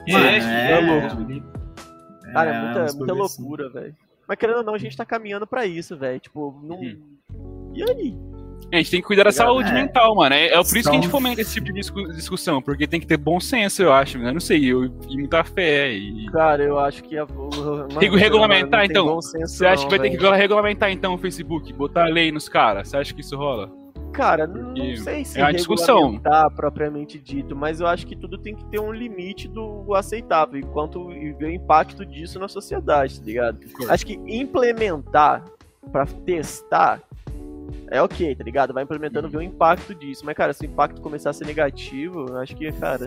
Mano, 0.08 0.24
É, 0.24 0.38
é, 0.38 0.72
é 0.72 0.80
louco. 0.80 1.51
Cara, 2.32 2.50
é, 2.50 2.54
É, 2.54 2.60
muita, 2.62 2.94
muita 2.96 3.12
assim. 3.24 3.42
loucura, 3.42 3.68
velho. 3.70 3.94
Mas 4.28 4.38
querendo 4.38 4.58
ou 4.58 4.64
não, 4.64 4.74
a 4.74 4.78
gente 4.78 4.96
tá 4.96 5.04
caminhando 5.04 5.46
pra 5.46 5.66
isso, 5.66 5.96
velho. 5.96 6.18
Tipo, 6.20 6.58
não. 6.62 6.76
Uhum. 6.76 7.72
E 7.74 7.82
aí? 7.82 8.14
A 8.72 8.76
gente 8.76 8.90
tem 8.90 9.00
que 9.02 9.06
cuidar 9.06 9.24
da 9.24 9.30
Ligado? 9.30 9.44
saúde 9.46 9.68
É. 9.68 9.72
mental, 9.74 10.14
mano. 10.14 10.34
É, 10.34 10.46
é 10.46 10.56
por 10.56 10.76
isso 10.78 10.88
que 10.88 10.96
a 10.96 11.00
gente 11.00 11.08
fomenta 11.08 11.42
esse 11.42 11.52
tipo 11.52 11.66
de 11.66 11.72
discu- 11.74 12.08
discussão, 12.14 12.62
porque 12.62 12.86
tem 12.86 12.98
que 13.00 13.06
ter 13.06 13.18
bom 13.18 13.38
senso, 13.38 13.82
eu 13.82 13.92
acho. 13.92 14.16
Eu 14.16 14.32
não 14.32 14.40
sei, 14.40 14.64
eu, 14.64 14.86
e 14.86 15.16
muita 15.18 15.44
fé. 15.44 15.92
E... 15.92 16.24
Cara, 16.32 16.62
eu 16.62 16.78
acho 16.78 17.02
que. 17.04 17.18
A, 17.18 17.26
mano, 17.26 17.88
Regu- 18.00 18.16
regulamentar, 18.16 18.80
não 18.80 18.86
tem 18.88 18.90
então. 18.90 19.06
bom 19.06 19.20
senso, 19.20 19.54
Você 19.56 19.66
acha 19.66 19.82
não, 19.82 19.90
que 19.90 19.90
vai 19.90 20.08
ter 20.08 20.16
velho. 20.16 20.30
que 20.30 20.36
regulamentar 20.38 20.90
então 20.90 21.12
o 21.14 21.18
Facebook, 21.18 21.70
botar 21.74 22.06
lei 22.06 22.32
nos 22.32 22.48
caras? 22.48 22.88
Você 22.88 22.96
acha 22.96 23.12
que 23.12 23.20
isso 23.20 23.36
rola? 23.36 23.70
Cara, 24.12 24.46
não 24.46 24.74
Porque 24.74 24.96
sei 24.98 25.24
se 25.24 25.40
é 25.40 25.44
uma 25.44 25.52
discussão. 25.52 26.20
propriamente 26.54 27.18
dito, 27.18 27.56
mas 27.56 27.80
eu 27.80 27.86
acho 27.86 28.06
que 28.06 28.14
tudo 28.14 28.38
tem 28.38 28.54
que 28.54 28.64
ter 28.66 28.80
um 28.80 28.92
limite 28.92 29.48
do 29.48 29.94
aceitável, 29.94 30.60
enquanto 30.60 31.10
e 31.12 31.32
ver 31.32 31.46
o 31.46 31.50
impacto 31.50 32.04
disso 32.04 32.38
na 32.38 32.48
sociedade, 32.48 33.18
tá 33.18 33.26
ligado? 33.26 33.58
Acho 33.88 34.06
que 34.06 34.14
implementar 34.26 35.44
pra 35.90 36.06
testar 36.06 37.02
é 37.92 38.00
ok, 38.00 38.34
tá 38.34 38.42
ligado? 38.42 38.72
Vai 38.72 38.84
implementando, 38.84 39.28
ver 39.28 39.36
o 39.36 39.42
impacto 39.42 39.94
disso. 39.94 40.24
Mas, 40.24 40.34
cara, 40.34 40.52
se 40.52 40.64
o 40.64 40.66
impacto 40.66 41.00
começar 41.02 41.30
a 41.30 41.32
ser 41.32 41.46
negativo, 41.46 42.26
eu 42.28 42.38
acho 42.38 42.56
que, 42.56 42.70
cara. 42.72 43.06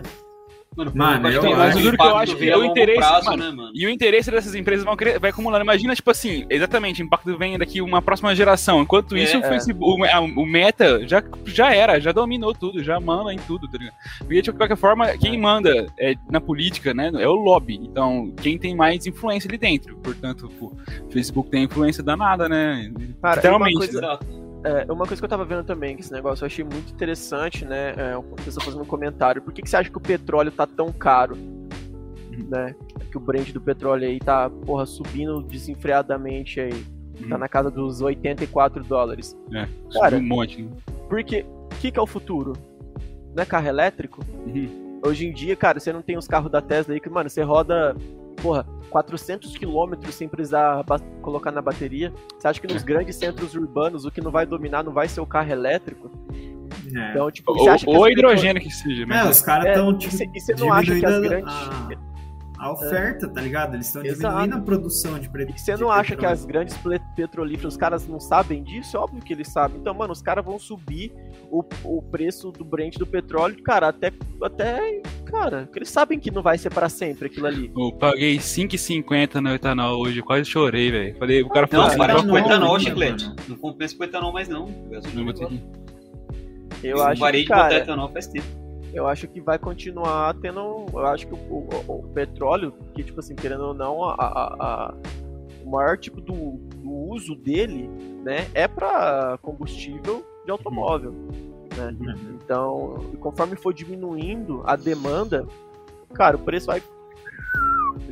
Mano, 0.76 0.92
Mano, 0.94 1.28
eu 1.30 1.40
acho- 1.60 1.78
eu 1.78 1.82
juro 1.84 1.96
que 1.96 2.02
eu 2.04 2.16
acho 2.18 2.36
que 2.36 2.50
é 2.50 2.56
o 2.56 2.62
interesse, 2.64 2.98
prazo, 2.98 3.30
mano. 3.30 3.42
né, 3.42 3.50
mano? 3.50 3.70
E 3.74 3.86
o 3.86 3.90
interesse 3.90 4.30
dessas 4.30 4.54
empresas 4.54 4.84
vão 4.84 4.94
cre- 4.94 5.18
vai 5.18 5.30
acumulando. 5.30 5.64
Imagina, 5.64 5.94
tipo 5.94 6.10
assim, 6.10 6.44
exatamente, 6.50 7.02
o 7.02 7.04
impacto 7.06 7.36
vem 7.38 7.56
daqui 7.56 7.80
uma 7.80 8.02
próxima 8.02 8.34
geração. 8.36 8.82
Enquanto 8.82 9.16
É, 9.16 9.20
isso, 9.22 9.38
o 9.38 9.40
é. 9.44 9.48
Facebook, 9.48 10.02
o, 10.02 10.04
a- 10.04 10.20
o 10.20 10.44
Meta 10.44 11.06
já, 11.08 11.22
já 11.46 11.74
era, 11.74 11.98
já 11.98 12.12
dominou 12.12 12.52
tudo, 12.52 12.84
já 12.84 13.00
manda 13.00 13.32
em 13.32 13.38
tudo, 13.38 13.66
tá 13.66 13.78
ligado? 13.78 13.94
Porque, 14.18 14.42
de 14.42 14.52
qualquer 14.52 14.76
forma, 14.76 15.16
quem 15.16 15.38
manda 15.40 15.86
é, 15.98 16.14
na 16.30 16.40
política, 16.42 16.92
né, 16.92 17.10
é 17.18 17.26
o 17.28 17.34
lobby. 17.34 17.76
Então, 17.82 18.32
quem 18.42 18.58
tem 18.58 18.74
mais 18.76 19.06
influência 19.06 19.48
ali 19.48 19.56
dentro. 19.56 19.96
Portanto, 19.96 20.50
o 20.60 20.76
Facebook 21.10 21.48
tem 21.50 21.64
influência 21.64 22.02
danada, 22.02 22.48
né? 22.50 22.92
Cara, 23.22 23.36
Literalmente. 23.36 23.76
uma 23.76 23.78
coisa- 23.86 23.98
Exato. 23.98 24.45
É, 24.66 24.92
uma 24.92 25.06
coisa 25.06 25.16
que 25.20 25.24
eu 25.24 25.28
tava 25.28 25.44
vendo 25.44 25.64
também, 25.64 25.94
que 25.96 26.02
esse 26.02 26.12
negócio 26.12 26.42
eu 26.44 26.46
achei 26.46 26.64
muito 26.64 26.92
interessante, 26.92 27.64
né? 27.64 27.94
É, 27.96 28.16
uma 28.16 28.36
pessoa 28.36 28.64
fazendo 28.64 28.82
um 28.82 28.86
comentário. 28.86 29.40
Por 29.40 29.52
que, 29.52 29.62
que 29.62 29.70
você 29.70 29.76
acha 29.76 29.88
que 29.90 29.96
o 29.96 30.00
petróleo 30.00 30.50
tá 30.50 30.66
tão 30.66 30.90
caro? 30.92 31.36
Né? 32.48 32.74
Que 33.10 33.16
o 33.16 33.20
brand 33.20 33.48
do 33.50 33.60
petróleo 33.60 34.06
aí 34.06 34.18
tá, 34.18 34.50
porra, 34.50 34.84
subindo 34.84 35.40
desenfreadamente 35.42 36.60
aí. 36.60 36.72
Tá 37.28 37.34
Uhum. 37.34 37.38
na 37.38 37.48
casa 37.48 37.70
dos 37.70 38.02
84 38.02 38.84
dólares. 38.84 39.34
É, 39.54 39.66
Cara, 39.98 40.16
um 40.18 40.22
monte. 40.22 40.62
Né? 40.62 40.70
Porque 41.08 41.46
o 41.48 41.68
que, 41.80 41.90
que 41.90 41.98
é 41.98 42.02
o 42.02 42.06
futuro? 42.06 42.52
Não 43.34 43.42
é 43.42 43.46
carro 43.46 43.68
elétrico? 43.68 44.20
Uhum. 44.46 45.00
Hoje 45.02 45.26
em 45.26 45.32
dia, 45.32 45.56
cara, 45.56 45.80
você 45.80 45.92
não 45.94 46.02
tem 46.02 46.18
os 46.18 46.26
carros 46.28 46.50
da 46.50 46.60
Tesla 46.60 46.92
aí 46.92 47.00
que, 47.00 47.08
mano, 47.08 47.30
você 47.30 47.42
roda 47.42 47.96
porra, 48.36 48.66
400 48.90 49.56
quilômetros 49.56 50.14
sem 50.14 50.28
precisar 50.28 50.84
colocar 51.22 51.50
na 51.50 51.60
bateria. 51.60 52.12
Você 52.38 52.48
acha 52.48 52.60
que 52.60 52.72
nos 52.72 52.82
grandes 52.82 53.16
centros 53.16 53.54
urbanos 53.54 54.04
o 54.04 54.10
que 54.10 54.20
não 54.20 54.30
vai 54.30 54.46
dominar 54.46 54.82
não 54.82 54.92
vai 54.92 55.08
ser 55.08 55.20
o 55.20 55.26
carro 55.26 55.50
elétrico? 55.50 56.10
É. 56.94 57.10
Então, 57.10 57.30
tipo, 57.30 57.52
ou, 57.52 57.98
ou 57.98 58.08
hidrogênio 58.08 58.62
que 58.62 58.70
seja. 58.70 59.04
É, 59.10 59.28
os 59.28 59.42
caras 59.42 59.68
estão, 59.68 59.90
é, 59.90 59.98
tipo, 59.98 60.36
e 60.36 60.40
você 60.40 60.54
não 60.54 60.72
acha 60.72 60.94
que 60.94 61.06
as 61.06 61.20
grandes... 61.20 61.54
A 61.54 62.15
a 62.58 62.72
oferta, 62.72 63.26
é. 63.26 63.28
tá 63.28 63.40
ligado? 63.40 63.74
Eles 63.74 63.86
estão 63.86 64.02
diminuindo 64.02 64.56
a 64.56 64.60
produção 64.60 65.18
de 65.18 65.28
petróleo. 65.28 65.58
Você 65.58 65.76
não 65.76 65.90
acha 65.90 66.16
que 66.16 66.24
as 66.24 66.44
grandes 66.44 66.76
petrolíferas, 67.14 67.74
os 67.74 67.76
caras 67.78 68.06
não 68.06 68.18
sabem 68.18 68.62
disso? 68.62 68.96
É 68.96 69.00
óbvio 69.00 69.22
que 69.22 69.32
eles 69.32 69.48
sabem. 69.48 69.78
Então, 69.78 69.94
mano, 69.94 70.12
os 70.12 70.22
caras 70.22 70.44
vão 70.44 70.58
subir 70.58 71.12
o, 71.50 71.64
o 71.84 72.02
preço 72.02 72.50
do 72.50 72.64
Brent 72.64 72.96
do 72.96 73.06
petróleo, 73.06 73.62
cara, 73.62 73.88
até, 73.88 74.12
até, 74.42 75.02
cara, 75.24 75.68
eles 75.74 75.90
sabem 75.90 76.18
que 76.18 76.30
não 76.30 76.42
vai 76.42 76.58
ser 76.58 76.70
para 76.70 76.88
sempre 76.88 77.26
aquilo 77.26 77.46
ali. 77.46 77.70
Eu 77.76 77.92
paguei 77.92 78.36
5,50 78.38 79.34
no 79.40 79.50
etanol 79.50 80.00
hoje, 80.00 80.22
quase 80.22 80.44
chorei, 80.44 80.90
velho. 80.90 81.18
Falei, 81.18 81.42
o 81.42 81.48
cara 81.48 81.66
falou... 81.66 81.88
Não, 81.88 81.96
para 81.96 82.22
com 82.22 82.38
etanol, 82.38 82.80
chiclete. 82.80 83.30
Não 83.48 83.56
compensa 83.56 83.96
com 83.96 84.04
etanol 84.04 84.32
mais 84.32 84.48
não. 84.48 84.66
Eu, 86.82 87.02
acho 87.02 87.22
que, 87.32 87.44
cara, 87.44 87.76
etanol 87.76 88.10
faz 88.10 88.26
tempo 88.26 88.65
eu 88.92 89.06
acho 89.06 89.28
que 89.28 89.40
vai 89.40 89.58
continuar 89.58 90.34
tendo. 90.34 90.86
Eu 90.92 91.06
acho 91.06 91.26
que 91.26 91.34
o, 91.34 91.36
o, 91.36 91.98
o 91.98 92.02
petróleo, 92.14 92.72
que, 92.94 93.02
tipo 93.02 93.20
assim, 93.20 93.34
querendo 93.34 93.64
ou 93.64 93.74
não, 93.74 94.04
a, 94.04 94.14
a, 94.14 94.56
a 94.58 94.94
o 95.66 95.70
maior 95.70 95.98
tipo 95.98 96.20
do, 96.20 96.52
do, 96.76 96.90
uso 97.10 97.34
dele, 97.34 97.88
né, 98.22 98.48
é 98.54 98.68
para 98.68 99.36
combustível 99.42 100.24
de 100.44 100.50
automóvel. 100.50 101.12
Né? 101.76 101.96
Uhum. 102.00 102.38
Então, 102.42 102.94
conforme 103.18 103.56
for 103.56 103.74
diminuindo 103.74 104.62
a 104.64 104.76
demanda, 104.76 105.44
cara, 106.14 106.36
o 106.36 106.40
preço 106.40 106.68
vai 106.68 106.80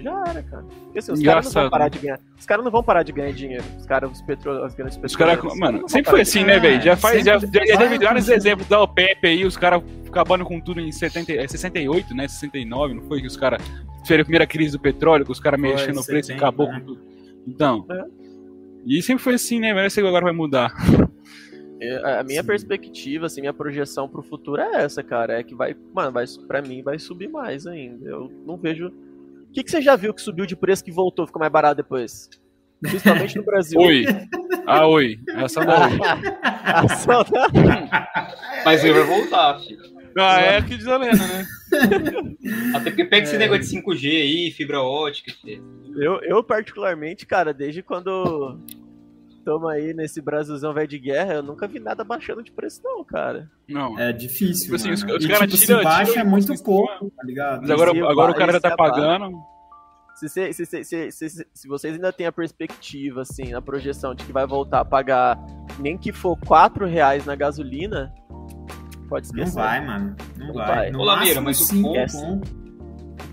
já 0.04 0.24
era, 0.28 0.42
cara. 0.42 0.62
Porque, 0.62 0.98
assim, 0.98 1.12
os 1.12 1.22
caras 1.22 1.46
não 1.46 1.62
vão 1.62 1.70
parar 1.70 1.88
de 1.88 1.98
ganhar. 1.98 2.20
Os 2.38 2.46
caras 2.46 2.64
não 2.64 2.70
vão 2.70 2.82
parar 2.82 3.02
de 3.02 3.12
ganhar 3.12 3.32
dinheiro. 3.32 3.64
Os 3.78 3.86
caras, 3.86 4.10
os 4.12 4.22
petro, 4.22 4.62
as 4.62 4.74
grandes 4.74 4.98
Os 5.02 5.16
caras, 5.16 5.42
mano, 5.58 5.88
sempre 5.88 6.10
foi 6.10 6.20
assim, 6.20 6.44
né, 6.44 6.58
velho? 6.58 6.80
Já 6.82 6.96
faz, 6.96 7.24
já, 7.24 7.38
já, 7.38 7.66
já 7.66 7.78
teve 7.78 7.98
vários 7.98 8.28
exemplos 8.28 8.68
da 8.68 8.82
OPEP 8.82 9.26
aí, 9.26 9.44
os 9.44 9.56
caras 9.56 9.82
acabando 10.06 10.44
com 10.44 10.60
tudo 10.60 10.80
em 10.80 10.92
70, 10.92 11.48
68, 11.48 12.12
é, 12.12 12.14
né? 12.14 12.28
69, 12.28 12.94
não 12.94 13.02
foi? 13.02 13.20
Que 13.20 13.26
os 13.26 13.36
caras 13.36 13.62
tiveram 14.02 14.22
a 14.22 14.24
primeira 14.24 14.46
crise 14.46 14.72
do 14.72 14.80
petróleo, 14.80 15.24
que 15.24 15.32
os 15.32 15.40
caras 15.40 15.58
mexendo 15.58 15.96
no 15.96 16.04
preço 16.04 16.30
e 16.30 16.34
acabou 16.34 16.68
né? 16.68 16.80
com 16.80 16.86
tudo. 16.86 17.02
Então. 17.46 17.86
É. 17.90 18.04
E 18.86 19.02
sempre 19.02 19.24
foi 19.24 19.34
assim, 19.34 19.58
né? 19.58 19.72
Mas 19.72 19.96
agora 19.96 20.24
vai 20.24 20.34
mudar. 20.34 20.72
É, 21.80 22.20
a 22.20 22.22
minha 22.22 22.40
Sim. 22.40 22.46
perspectiva, 22.46 23.26
assim, 23.26 23.40
minha 23.40 23.52
projeção 23.52 24.08
pro 24.08 24.22
futuro 24.22 24.60
é 24.60 24.84
essa, 24.84 25.02
cara. 25.02 25.40
É 25.40 25.42
que 25.42 25.54
vai, 25.54 25.76
mano, 25.92 26.12
vai, 26.12 26.24
pra 26.46 26.62
mim 26.62 26.82
vai 26.82 26.98
subir 26.98 27.28
mais 27.28 27.66
ainda. 27.66 28.08
Eu 28.08 28.30
não 28.46 28.56
vejo 28.56 28.92
que, 29.55 29.62
que 29.62 29.70
você 29.70 29.80
já 29.80 29.94
viu 29.94 30.12
que 30.12 30.20
subiu 30.20 30.44
de 30.44 30.57
preço 30.57 30.84
que 30.84 30.90
voltou, 30.90 31.26
ficou 31.26 31.40
mais 31.40 31.52
barato 31.52 31.76
depois? 31.76 32.28
Principalmente 32.80 33.36
no 33.36 33.44
Brasil. 33.44 33.80
Oi. 33.80 34.05
Ah, 34.66 34.86
oi. 34.86 35.18
Essa 35.28 35.64
da 35.64 35.88
oi. 35.88 35.98
Ação 36.42 37.24
da... 37.24 37.48
Mas 38.64 38.84
ele 38.84 38.94
vai 38.94 39.05
voltar, 39.05 39.61
filho. 39.61 39.94
Ah, 40.18 40.40
é 40.40 40.62
que 40.62 40.76
diz 40.76 40.86
a 40.86 40.96
lenda, 40.96 41.26
né? 41.26 41.46
Até 42.74 42.90
porque 42.90 43.05
pega 43.05 43.26
é. 43.26 43.28
esse 43.28 43.38
negócio 43.38 43.62
de 43.62 43.82
5G 43.82 44.11
aí, 44.11 44.50
fibra 44.50 44.80
ótica. 44.80 45.32
Filho. 45.40 45.62
Eu, 45.96 46.20
eu, 46.22 46.42
particularmente, 46.42 47.26
cara, 47.26 47.52
desde 47.52 47.82
quando 47.82 48.59
estamos 49.45 49.70
aí 49.70 49.92
nesse 49.92 50.22
Brasilzão 50.22 50.72
velho 50.72 50.88
de 50.88 50.99
guerra, 50.99 51.34
eu 51.34 51.42
nunca 51.42 51.68
vi 51.68 51.78
nada 51.78 52.03
baixando 52.03 52.42
de 52.42 52.51
preço, 52.51 52.80
não, 52.82 53.05
cara. 53.05 53.51
Não. 53.68 53.99
É 53.99 54.11
difícil. 54.12 54.64
Tipo 54.64 54.76
assim, 54.76 54.90
os, 54.90 55.03
os 55.03 55.26
caras 55.26 55.51
tipo, 55.51 55.64
tiram. 55.64 55.78
Se 55.78 55.84
baixa 55.84 56.12
tira, 56.12 56.22
é 56.22 56.24
muito 56.24 56.62
pouco, 56.62 57.11
tá 57.11 57.22
ligado? 57.22 57.61
Mas 57.61 57.70
agora, 57.70 57.90
agora 57.90 58.32
o 58.32 58.34
cara 58.34 58.53
já 58.53 58.61
tá 58.61 58.74
pagando. 58.74 59.36
Se, 60.16 60.28
se, 60.28 60.53
se, 60.53 60.84
se, 60.84 61.11
se, 61.11 61.47
se, 61.53 61.68
vocês 61.68 61.95
ainda 61.95 62.12
têm 62.12 62.26
a 62.26 62.32
perspectiva, 62.32 63.22
assim, 63.22 63.51
na 63.51 63.61
projeção 63.61 64.14
de 64.14 64.24
que 64.24 64.32
vai 64.32 64.47
voltar 64.47 64.80
a 64.80 64.84
pagar 64.84 65.36
nem 65.80 65.99
que 65.99 66.12
for 66.12 66.38
4 66.47 66.86
reais 66.86 67.26
na 67.26 67.34
gasolina, 67.34 68.14
pode 69.09 69.26
esquecer. 69.26 69.57
Não 69.57 69.64
vai, 69.64 69.84
mano. 69.84 70.16
Não, 70.38 70.47
não 70.47 70.55
vai. 70.55 70.66
vai. 70.66 70.95
Ô, 70.95 71.03
Lameira, 71.03 71.40
mas 71.40 71.61
o 71.61 71.82
ponto, 71.82 72.63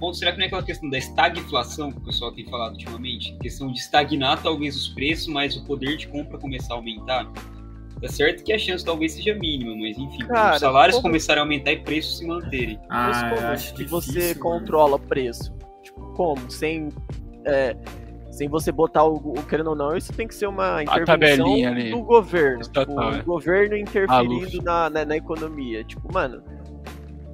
ponto, 0.02 0.18
será 0.18 0.32
que 0.32 0.40
não 0.40 0.46
é 0.46 0.48
aquela 0.48 0.64
questão 0.64 0.90
da 0.90 0.98
estagflação 0.98 1.92
que 1.92 2.00
o 2.00 2.02
pessoal 2.02 2.32
tem 2.32 2.44
falado 2.46 2.72
ultimamente? 2.74 3.38
Questão 3.40 3.72
de 3.72 3.80
estagnar 3.80 4.42
talvez 4.42 4.76
os 4.76 4.90
preços, 4.90 5.28
mas 5.28 5.56
o 5.56 5.64
poder 5.64 5.96
de 5.96 6.08
compra 6.08 6.40
começar 6.40 6.74
a 6.74 6.78
aumentar? 6.78 7.32
Tá 8.02 8.08
certo 8.08 8.44
que 8.44 8.52
a 8.52 8.58
chance 8.58 8.84
talvez 8.84 9.14
seja 9.14 9.36
mínima, 9.36 9.76
mas 9.76 9.96
enfim, 9.96 10.26
Cara, 10.26 10.56
os 10.56 10.60
salários 10.60 10.96
como... 10.96 11.10
começarem 11.10 11.40
a 11.40 11.44
aumentar 11.46 11.72
e 11.72 11.84
preços 11.84 12.18
se 12.18 12.26
manterem. 12.26 12.80
Ah, 12.90 13.08
mas 13.08 13.22
como 13.22 13.48
acho 13.48 13.74
que 13.76 13.86
difícil, 13.86 14.14
você 14.14 14.28
mano. 14.30 14.40
controla 14.40 14.96
o 14.96 15.00
preço? 15.00 15.54
Tipo, 15.84 16.02
como? 16.14 16.50
Sem. 16.50 16.90
É, 17.46 17.76
sem 18.32 18.48
você 18.48 18.72
botar 18.72 19.04
o, 19.04 19.18
o, 19.18 19.44
querendo 19.44 19.72
ou 19.72 19.76
não, 19.76 19.96
isso 19.96 20.12
tem 20.14 20.28
que 20.28 20.34
ser 20.34 20.48
uma 20.48 20.82
intervenção 20.82 21.46
do 21.92 22.02
governo. 22.02 22.64
Tipo, 22.64 22.94
o 22.94 23.14
é. 23.14 23.22
governo 23.22 23.78
interferindo 23.78 24.64
na, 24.64 24.90
na, 24.90 25.06
na, 25.06 25.18
economia. 25.18 25.84
Tipo, 25.84 26.12
mano, 26.12 26.42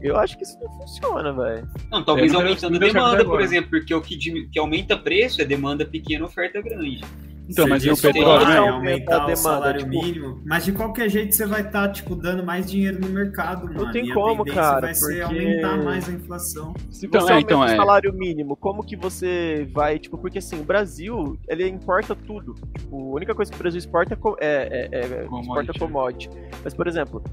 eu 0.02 0.18
acho 0.18 0.38
que 0.38 0.44
isso 0.44 0.58
não 0.62 0.70
funciona, 0.80 1.34
velho. 1.34 1.68
Não, 1.92 2.04
talvez 2.04 2.34
é, 2.34 2.36
aumentando 2.36 2.76
a 2.76 2.80
demanda, 2.80 3.26
por 3.26 3.42
exemplo, 3.42 3.70
porque 3.72 3.94
o 3.94 4.02
que, 4.02 4.18
que 4.18 4.60
aumenta 4.60 4.98
preço 4.98 5.42
é 5.42 5.46
demanda 5.46 5.86
pequena, 5.86 6.26
oferta 6.26 6.62
grande. 6.62 7.02
Então, 7.50 7.68
mas 7.68 7.84
e 7.86 7.90
o 7.90 7.98
petróleo, 7.98 8.46
né? 8.46 8.58
Aumentar 8.58 9.26
o 9.26 9.36
salário 9.36 9.80
tipo... 9.80 9.90
mínimo. 9.90 10.42
Mas 10.46 10.66
de 10.66 10.74
qualquer 10.74 11.10
jeito 11.10 11.34
você 11.34 11.46
vai 11.46 11.62
estar, 11.62 11.88
tá, 11.88 11.90
tipo, 11.90 12.14
dando 12.16 12.44
mais 12.44 12.70
dinheiro 12.70 13.00
no 13.00 13.08
mercado, 13.08 13.68
mano. 13.68 13.86
Não 13.86 13.92
tem 13.92 14.14
como, 14.14 14.44
cara. 14.46 14.88
Vai 14.88 14.94
porque... 14.94 15.14
ser 15.14 15.22
aumentar 15.22 15.78
mais 15.78 16.10
a 16.10 16.12
inflação. 16.12 16.74
Se 16.92 17.06
então, 17.06 17.22
você 17.22 17.34
é, 17.34 17.40
então, 17.40 17.62
aumenta 17.62 17.74
é. 17.74 17.76
o 17.76 17.82
salário 17.82 18.14
mínimo, 18.14 18.56
como 18.58 18.84
que 18.84 18.98
você 18.98 19.68
vai, 19.72 19.98
tipo, 19.98 20.18
porque 20.18 20.40
assim, 20.40 20.60
o 20.60 20.64
Brasil, 20.64 21.40
ele 21.48 21.68
importa 21.68 22.14
tudo. 22.14 22.54
Tipo, 22.78 23.14
a 23.14 23.16
única 23.16 23.34
coisa 23.34 23.50
que 23.50 23.58
o 23.58 23.60
Brasil 23.60 23.80
exporta 23.80 24.20
é, 24.40 24.46
é, 24.46 24.90
é, 24.92 25.00
é 25.00 25.24
commodity. 25.24 25.48
exporta 25.48 25.80
commodity. 25.80 26.30
Mas, 26.64 26.74
por 26.74 26.88
exemplo, 26.88 27.24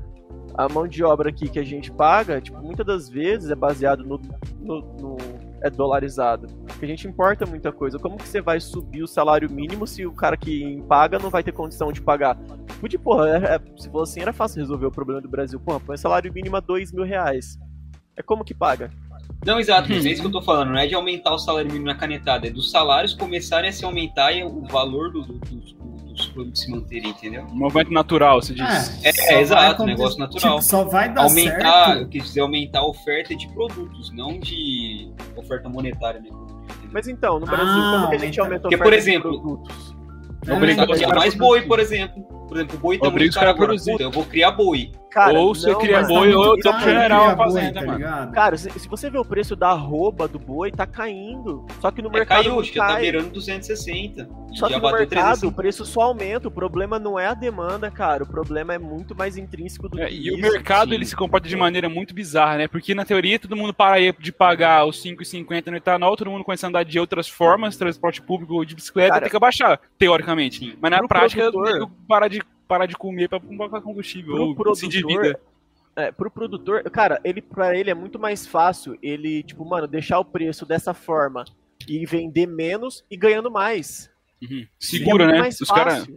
a 0.55 0.69
mão 0.69 0.87
de 0.87 1.03
obra 1.03 1.31
aqui 1.31 1.49
que 1.49 1.59
a 1.59 1.65
gente 1.65 1.91
paga, 1.91 2.41
tipo, 2.41 2.61
muitas 2.63 2.87
das 2.87 3.09
vezes 3.09 3.51
é 3.51 3.55
baseado 3.55 4.05
no, 4.05 4.21
no, 4.61 4.81
no, 5.01 5.17
é 5.61 5.69
dolarizado. 5.69 6.47
Porque 6.67 6.85
a 6.85 6.89
gente 6.89 7.09
importa 7.09 7.45
muita 7.45 7.73
coisa. 7.73 7.99
Como 7.99 8.17
que 8.17 8.29
você 8.29 8.41
vai 8.41 8.61
subir 8.61 9.03
o 9.03 9.09
salário 9.09 9.51
mínimo 9.51 9.87
se 9.87 10.07
o 10.07 10.13
cara 10.13 10.37
que 10.37 10.83
paga 10.89 11.19
não 11.19 11.31
vai 11.31 11.43
ter 11.43 11.53
condição 11.53 11.91
de 11.91 12.01
pagar? 12.01 12.37
Porque, 12.79 12.97
porra, 12.97 13.31
é, 13.31 13.55
é, 13.57 13.61
se 13.77 13.91
fosse 13.91 14.13
assim, 14.13 14.23
era 14.23 14.33
fácil 14.33 14.61
resolver 14.61 14.87
o 14.87 14.91
problema 14.93 15.21
do 15.21 15.29
Brasil. 15.29 15.59
Porra, 15.59 15.81
põe 15.81 15.97
salário 15.97 16.33
mínimo 16.33 16.57
a 16.57 16.61
dois 16.61 16.93
mil 16.93 17.05
reais. 17.05 17.59
É 18.17 18.23
como 18.23 18.45
que 18.45 18.55
paga? 18.55 18.91
Não, 19.45 19.59
exato, 19.59 19.89
mas 19.91 20.07
é 20.07 20.11
isso 20.11 20.23
que 20.23 20.27
eu 20.29 20.33
tô 20.33 20.41
falando, 20.41 20.71
não 20.71 20.79
é 20.79 20.87
de 20.87 20.95
aumentar 20.95 21.35
o 21.35 21.39
salário 21.39 21.69
mínimo 21.69 21.87
na 21.87 21.95
canetada, 21.95 22.47
é 22.47 22.51
dos 22.51 22.71
salários 22.71 23.13
começarem 23.13 23.69
a 23.69 23.73
se 23.73 23.85
aumentar 23.85 24.33
e 24.33 24.43
o 24.43 24.63
valor 24.63 25.13
do, 25.13 25.23
do, 25.23 25.39
dos 25.39 25.73
os 26.15 26.27
produtos 26.29 26.63
se 26.63 26.71
manterem, 26.71 27.11
entendeu? 27.11 27.45
Um 27.45 27.57
movimento 27.57 27.93
natural, 27.93 28.41
se 28.41 28.55
diz. 28.55 29.05
É, 29.05 29.11
é, 29.11 29.35
é 29.35 29.41
exato, 29.41 29.83
um 29.83 29.87
negócio 29.87 30.19
natural. 30.19 30.59
Tipo, 30.59 30.71
só 30.71 30.85
vai 30.85 31.13
dar 31.13 31.23
aumentar, 31.23 31.87
certo. 31.87 32.01
Eu 32.03 32.09
quis 32.09 32.25
dizer 32.25 32.41
aumentar 32.41 32.81
a 32.81 32.87
oferta 32.87 33.35
de 33.35 33.49
produtos, 33.49 34.13
não 34.13 34.39
de 34.39 35.13
oferta 35.37 35.69
monetária, 35.69 36.21
né? 36.21 36.31
Mas 36.93 37.09
então, 37.09 37.41
no 37.41 37.47
Brasil, 37.47 37.67
ah, 37.67 37.93
como 37.95 38.11
que 38.11 38.17
a 38.17 38.19
gente 38.19 38.41
aumenta 38.41 38.67
a 38.67 38.69
oferta 38.69 38.85
Porque, 38.85 38.91
por 38.91 38.93
exemplo, 38.93 39.33
de 39.33 39.39
produtos? 39.41 39.95
É, 40.47 41.15
mais 41.15 41.35
boi, 41.35 41.63
por 41.63 41.81
exemplo. 41.81 42.34
Por 42.49 42.57
exemplo, 42.57 42.77
o 42.77 42.81
boi 42.81 42.99
tá 42.99 43.11
muito 43.11 43.35
caro 43.35 43.51
agora. 43.51 43.75
Puta, 43.77 44.03
eu 44.03 44.11
vou 44.11 44.25
criar 44.25 44.53
boi. 44.53 44.91
Cara, 45.15 45.39
ou 45.39 45.55
você 45.55 45.73
cria 45.77 46.03
boi, 46.03 46.35
ou 46.35 46.57
eu 46.57 46.61
tô 46.61 46.77
general 46.81 47.37
fazenda, 47.37 47.81
tá 47.81 47.87
mano. 47.87 48.33
Cara, 48.33 48.57
se, 48.57 48.69
se, 48.71 48.89
você 48.89 49.09
vê 49.09 49.17
o 49.17 49.25
preço 49.25 49.55
da 49.55 49.69
arroba 49.69 50.27
do 50.27 50.41
boi, 50.41 50.73
tá 50.73 50.89
caindo. 50.89 51.65
Só 51.81 51.93
que 51.93 52.03
no 52.03 52.09
é, 52.09 52.13
mercado. 52.13 52.43
Caiu, 52.43 52.59
acho 52.59 52.73
que 52.73 52.79
tá 52.79 52.97
beirando 52.97 53.31
260. 53.31 54.29
Só 54.55 54.67
que 54.67 54.75
no 54.75 54.83
mercado 54.83 55.07
360. 55.07 55.47
o 55.47 55.53
preço 55.53 55.85
só 55.85 56.01
aumenta. 56.03 56.49
O 56.49 56.51
problema 56.51 56.99
não 56.99 57.17
é 57.17 57.29
a 57.29 57.35
demanda, 57.35 57.93
cara. 57.93 58.25
O 58.25 58.27
problema 58.27 58.75
é 58.75 58.79
muito 58.79 59.15
mais 59.15 59.37
intrínseco 59.37 59.89
do 59.89 60.01
é, 60.01 60.09
que 60.09 60.15
E 60.15 60.29
isso, 60.31 60.37
o 60.37 60.41
mercado 60.41 60.89
sim. 60.89 60.95
ele 60.97 61.07
se 61.07 61.15
comporta 61.15 61.49
de 61.49 61.55
maneira 61.55 61.89
muito 61.89 62.13
bizarra, 62.13 62.59
né? 62.59 62.67
Porque 62.67 62.93
na 62.93 63.05
teoria 63.05 63.39
todo 63.39 63.55
mundo 63.55 63.73
para 63.73 64.13
de 64.13 64.33
pagar 64.33 64.85
os 64.85 65.01
5,50 65.01 65.69
no 65.69 65.77
etanol, 65.77 66.17
todo 66.17 66.29
mundo 66.29 66.43
começa 66.43 66.67
a 66.67 66.69
andar 66.69 66.85
de 66.85 66.99
outras 66.99 67.29
formas, 67.29 67.77
transporte 67.77 68.21
público 68.21 68.67
de 68.67 68.75
bicicleta, 68.75 69.11
cara, 69.11 69.21
tem 69.21 69.31
que 69.31 69.37
abaixar, 69.37 69.79
teoricamente. 69.97 70.59
Sim. 70.59 70.73
Mas 70.81 70.91
na 70.91 71.07
prática, 71.07 71.53
produtor, 71.53 71.89
para 72.09 72.27
de 72.27 72.41
parar 72.75 72.87
de 72.87 72.97
comer 72.97 73.29
para 73.29 73.41
comprar 73.41 73.81
combustível 73.81 74.35
pro 74.35 74.45
ou 74.45 74.55
produtor, 74.55 74.89
de 74.89 75.07
vida. 75.07 75.41
É, 75.97 76.11
pro 76.11 76.31
produtor, 76.31 76.83
cara, 76.91 77.21
ele 77.23 77.41
para 77.41 77.77
ele 77.77 77.89
é 77.89 77.95
muito 77.95 78.19
mais 78.19 78.47
fácil 78.47 78.99
ele, 79.01 79.45
tipo, 79.45 79.65
mano, 79.65 79.87
deixar 79.87 80.19
o 80.19 80.25
preço 80.25 80.67
dessa 80.67 80.93
forma 80.93 81.45
e 81.89 82.05
vender 82.05 82.47
menos 82.47 83.05
e 83.09 83.17
ganhando 83.17 83.51
mais. 83.51 84.11
Uhum. 84.43 84.67
Segura, 84.79 85.25
é 85.25 85.43
né? 85.43 85.49
Os 85.49 85.69
caras 85.69 86.09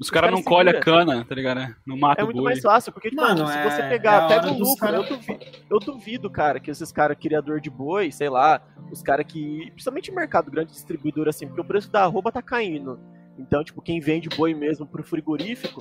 os 0.00 0.08
caras 0.08 0.30
cara 0.30 0.36
não 0.36 0.42
colhem 0.42 0.74
a 0.74 0.80
cana, 0.80 1.24
tá 1.26 1.34
ligado? 1.34 1.58
Né? 1.58 1.76
Não 1.86 1.94
mata 1.94 2.22
É 2.22 2.24
muito 2.24 2.42
mais 2.42 2.62
fácil, 2.62 2.90
porque, 2.90 3.10
tipo, 3.10 3.20
mano, 3.20 3.46
se 3.46 3.52
é... 3.52 3.70
você 3.70 3.82
pegar, 3.82 4.24
é 4.24 4.28
pega 4.28 4.50
o 4.50 4.58
lucro, 4.58 4.80
cara... 4.80 4.96
eu, 4.96 5.02
duvido, 5.04 5.46
eu 5.68 5.78
duvido, 5.78 6.30
cara, 6.30 6.58
que 6.58 6.70
esses 6.70 6.90
caras 6.90 7.18
criador 7.20 7.60
de 7.60 7.68
boi, 7.68 8.10
sei 8.10 8.30
lá, 8.30 8.62
os 8.90 9.02
caras 9.02 9.26
que, 9.28 9.70
principalmente 9.72 10.10
mercado 10.10 10.50
grande 10.50 10.72
distribuidor, 10.72 11.28
assim, 11.28 11.46
porque 11.46 11.60
o 11.60 11.64
preço 11.64 11.90
da 11.90 12.02
arroba 12.02 12.32
tá 12.32 12.40
caindo. 12.40 12.98
Então, 13.38 13.64
tipo, 13.64 13.80
quem 13.80 14.00
vende 14.00 14.28
boi 14.28 14.54
mesmo 14.54 14.86
pro 14.86 15.02
frigorífico. 15.02 15.80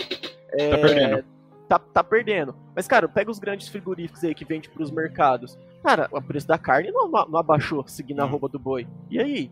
É, 0.54 0.70
tá 0.70 0.78
perdendo. 0.78 1.24
Tá, 1.68 1.80
tá 1.80 2.04
perdendo. 2.04 2.56
Mas, 2.76 2.88
cara, 2.88 3.08
pega 3.08 3.30
os 3.30 3.38
grandes 3.38 3.68
frigoríficos 3.68 4.24
aí 4.24 4.34
que 4.34 4.43
vende 4.45 4.70
pros 4.70 4.89
mercados. 4.89 5.58
Cara, 5.84 6.08
o 6.12 6.22
preço 6.22 6.47
da 6.47 6.58
carne 6.58 6.91
não, 6.91 7.08
não 7.10 7.38
abaixou 7.38 7.84
seguindo 7.88 8.22
a 8.22 8.26
roupa 8.26 8.47
do 8.50 8.58
boi. 8.58 8.88
E 9.10 9.20
aí? 9.20 9.52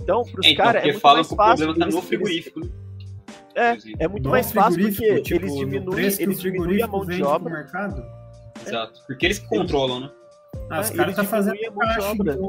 Então, 0.00 0.22
pros 0.24 0.46
É, 0.46 0.50
então, 0.52 0.64
caras 0.64 0.82
é 0.84 0.86
muito 0.92 1.02
mais 1.02 1.26
que 1.28 1.34
o 1.34 1.36
fácil. 1.36 1.66
problema 1.66 1.78
tá 1.78 1.84
eles- 1.84 1.94
no 1.94 1.98
eles- 2.00 2.08
frigorífico. 2.08 2.60
né? 2.60 2.68
É, 3.54 4.04
é 4.04 4.08
muito 4.08 4.24
No 4.24 4.30
mais 4.30 4.50
fácil 4.52 4.80
porque 4.80 4.94
frigorífico, 4.94 5.22
tipo, 5.28 5.44
eles 5.44 5.56
diminuem, 5.56 6.04
eles 6.20 6.40
diminuem 6.40 6.82
a 6.82 6.86
mão 6.86 7.04
de 7.04 7.22
obra. 7.22 7.52
mercado. 7.52 8.02
Exato. 8.66 9.00
Porque 9.06 9.26
eles 9.26 9.38
que 9.40 9.48
controlam, 9.48 10.00
né? 10.00 10.10
Ah, 10.70 10.80
os 10.80 10.90
É, 10.90 10.94
caras 10.94 11.14
eles 11.14 11.16
tá 11.16 11.24
fazendo 11.24 11.58
a 11.66 11.70
mão 11.70 11.88
de 11.94 12.00
obra. 12.00 12.32
então, 12.34 12.48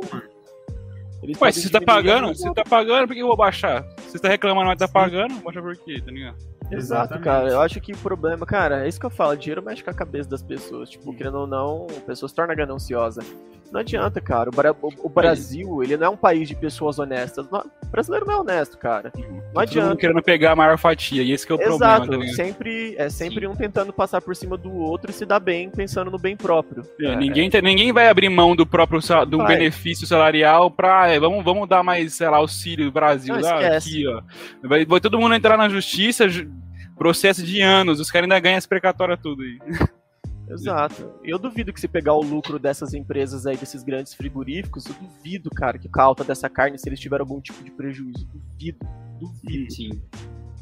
Eles 1.23 1.39
Ué, 1.39 1.51
se 1.51 1.61
você 1.61 1.69
tá 1.69 1.81
pagando, 1.81 2.33
se 2.35 2.51
tá 2.53 2.63
pagando, 2.63 3.07
por 3.07 3.13
que 3.13 3.21
eu 3.21 3.27
vou 3.27 3.37
baixar? 3.37 3.83
Se 3.99 4.11
você 4.11 4.19
tá 4.19 4.27
reclamando, 4.27 4.67
mas 4.67 4.77
tá 4.79 4.87
pagando, 4.87 5.35
baixa 5.35 5.61
por 5.61 5.75
quê, 5.77 6.01
tá 6.03 6.11
ligado? 6.11 6.35
Exato, 6.71 7.13
Exatamente. 7.15 7.23
cara. 7.23 7.49
Eu 7.49 7.61
acho 7.61 7.79
que 7.81 7.93
o 7.93 7.97
problema, 7.97 8.45
cara, 8.45 8.85
é 8.85 8.87
isso 8.89 8.99
que 8.99 9.05
eu 9.05 9.09
falo, 9.09 9.35
dinheiro 9.35 9.61
mexe 9.61 9.83
com 9.83 9.89
a 9.89 9.93
cabeça 9.93 10.29
das 10.29 10.41
pessoas. 10.41 10.89
Tipo, 10.89 11.13
querendo 11.13 11.39
ou 11.39 11.47
não, 11.47 11.85
a 11.95 12.01
pessoa 12.01 12.27
se 12.29 12.33
torna 12.33 12.55
gananciosa. 12.55 13.21
Não 13.71 13.79
adianta, 13.79 14.19
cara. 14.19 14.49
O, 14.49 14.53
Bra- 14.53 14.75
o- 14.81 15.09
Brasil, 15.09 15.81
ele 15.81 15.95
não 15.95 16.07
é 16.07 16.09
um 16.09 16.17
país 16.17 16.47
de 16.49 16.55
pessoas 16.55 16.99
honestas. 16.99 17.49
Não- 17.49 17.61
O 17.83 17.87
brasileiro 17.91 18.25
não 18.25 18.33
é 18.33 18.37
honesto, 18.39 18.77
cara. 18.77 19.11
Não 19.15 19.21
Todo 19.23 19.31
mundo 19.31 19.59
adianta. 19.59 19.95
querendo 19.95 20.21
pegar 20.21 20.51
a 20.51 20.55
maior 20.55 20.77
fatia, 20.77 21.21
e 21.23 21.31
esse 21.31 21.45
que 21.45 21.51
é 21.51 21.55
o 21.55 21.57
problema, 21.57 21.85
Exato, 21.85 22.19
tá 22.19 22.27
sempre, 22.33 22.95
é 22.97 23.09
sempre 23.09 23.47
um 23.47 23.55
tentando 23.55 23.93
passar 23.93 24.21
por 24.21 24.35
cima 24.35 24.57
do 24.57 24.73
outro 24.73 25.09
e 25.11 25.13
se 25.13 25.25
dar 25.25 25.39
bem 25.39 25.69
pensando 25.69 26.11
no 26.11 26.17
bem 26.19 26.35
próprio. 26.35 26.83
É, 27.01 27.15
ninguém, 27.15 27.49
tem- 27.49 27.61
ninguém 27.61 27.91
vai 27.93 28.07
abrir 28.09 28.29
mão 28.29 28.55
do 28.55 28.65
próprio 28.65 28.99
do 29.25 29.37
Vai. 29.37 29.57
benefício 29.57 30.05
salarial 30.05 30.69
pra. 30.69 31.07
é, 31.09 31.19
vamos, 31.19 31.43
vamos 31.43 31.67
dar 31.67 31.81
mais, 31.83 32.13
sei 32.13 32.29
lá, 32.29 32.37
auxílio 32.37 32.85
do 32.85 32.91
Brasil. 32.91 33.35
Não, 33.35 33.47
ah, 33.47 33.77
aqui, 33.77 34.05
ó. 34.07 34.21
Vai, 34.67 34.85
vai 34.85 34.99
todo 34.99 35.19
mundo 35.19 35.33
entrar 35.35 35.57
na 35.57 35.69
justiça, 35.69 36.27
ju- 36.27 36.49
processo 36.97 37.43
de 37.43 37.61
anos, 37.61 37.99
os 37.99 38.11
caras 38.11 38.25
ainda 38.25 38.39
ganham 38.39 38.57
as 38.57 38.65
precatórias 38.67 39.19
tudo 39.21 39.41
aí. 39.43 39.57
Exato. 40.53 41.13
Eu 41.23 41.37
duvido 41.37 41.71
que 41.73 41.79
se 41.79 41.87
pegar 41.87 42.13
o 42.13 42.21
lucro 42.21 42.59
dessas 42.59 42.93
empresas 42.93 43.45
aí, 43.45 43.57
desses 43.57 43.83
grandes 43.83 44.13
frigoríficos, 44.13 44.85
eu 44.85 44.95
duvido, 44.95 45.49
cara, 45.49 45.77
que 45.77 45.89
com 45.89 46.01
a 46.01 46.03
alta 46.03 46.23
dessa 46.23 46.49
carne, 46.49 46.77
se 46.77 46.87
eles 46.87 46.99
tiveram 46.99 47.23
algum 47.23 47.39
tipo 47.39 47.63
de 47.63 47.71
prejuízo. 47.71 48.27
Duvido. 48.27 48.87
Duvido 49.19 49.71
Sim. 49.71 50.01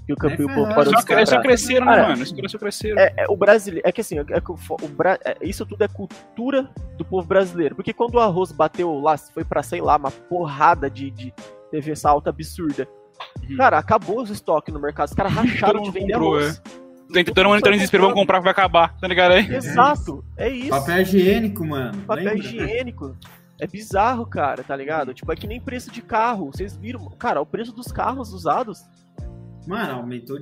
que 0.05 0.13
o 0.13 0.15
campo 0.15 0.37
Nem 0.37 0.51
o 0.51 0.55
povo 0.55 0.69
parou 0.69 0.85
Só, 0.93 1.15
de 1.15 1.29
só 1.29 1.41
cresceram, 1.41 1.85
né, 1.85 1.95
Cara, 1.95 2.07
mano? 2.09 2.23
Os 2.23 2.31
caras 2.31 2.51
só 2.51 2.57
cresceram. 2.57 2.99
É, 2.99 3.13
é, 3.17 3.25
o 3.29 3.37
brasileiro. 3.37 3.87
É 3.87 3.91
que 3.91 4.01
assim, 4.01 4.19
é 4.19 4.41
que 4.41 4.51
o, 4.51 4.55
o 4.81 4.87
Bra- 4.87 5.19
é, 5.23 5.37
isso 5.41 5.65
tudo 5.65 5.83
é 5.83 5.87
cultura 5.87 6.69
do 6.97 7.05
povo 7.05 7.27
brasileiro. 7.27 7.75
Porque 7.75 7.93
quando 7.93 8.15
o 8.15 8.19
arroz 8.19 8.51
bateu 8.51 8.99
lá, 8.99 9.17
foi 9.17 9.43
pra, 9.45 9.61
sei 9.63 9.81
lá, 9.81 9.97
uma 9.97 10.11
porrada 10.11 10.89
de, 10.89 11.11
de 11.11 11.33
teve 11.71 11.91
essa 11.91 12.09
alta 12.09 12.31
absurda. 12.31 12.87
Uhum. 13.47 13.57
Cara, 13.57 13.77
acabou 13.77 14.21
os 14.21 14.29
estoques 14.29 14.73
no 14.73 14.79
mercado. 14.79 15.07
Os 15.09 15.13
caras 15.13 15.31
racharam 15.33 15.81
de 15.83 15.91
vender 15.91 16.13
comprou, 16.13 16.37
arroz. 16.37 16.59
Tem 16.59 16.88
todo 17.33 17.45
mundo 17.45 17.57
entrando 17.57 17.73
em 17.73 17.77
desespero, 17.77 18.03
vamos 18.03 18.19
comprar 18.19 18.37
que 18.39 18.43
vai 18.43 18.51
acabar, 18.51 18.97
tá 18.99 19.07
ligado 19.07 19.31
aí? 19.33 19.53
Exato, 19.53 20.23
é 20.37 20.49
isso. 20.49 20.69
Papel 20.69 21.01
higiênico, 21.01 21.65
mano. 21.65 21.97
Papel 22.03 22.25
Lembra? 22.25 22.39
higiênico. 22.39 23.17
É 23.59 23.67
bizarro, 23.67 24.25
cara, 24.25 24.63
tá 24.63 24.75
ligado? 24.75 25.13
Tipo, 25.13 25.31
é 25.33 25.35
que 25.35 25.45
nem 25.47 25.59
preço 25.59 25.91
de 25.91 26.01
carro. 26.01 26.45
Vocês 26.45 26.77
viram? 26.77 27.09
Cara, 27.19 27.41
o 27.41 27.45
preço 27.45 27.73
dos 27.73 27.91
carros 27.91 28.31
usados. 28.31 28.81
Mano, 29.67 29.95
aumentou 29.95 30.39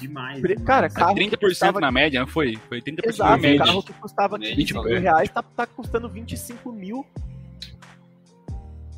demais. 0.00 0.40
Pre- 0.40 0.56
cara, 0.56 0.86
É 0.86 0.90
carro. 0.90 1.14
30% 1.14 1.30
que 1.30 1.46
custava- 1.46 1.80
na 1.80 1.92
média, 1.92 2.18
não 2.20 2.26
foi? 2.26 2.56
Foi 2.68 2.80
30% 2.82 3.04
na 3.06 3.10
Exato, 3.12 3.42
média. 3.42 3.64
carro 3.64 3.82
que 3.84 3.92
custava 3.92 4.36
Média, 4.38 4.56
15 4.56 4.72
mil 4.72 4.96
é. 4.96 4.98
reais 4.98 5.30
tá, 5.30 5.42
tá 5.42 5.64
custando 5.66 6.08
25 6.08 6.72
mil. 6.72 7.06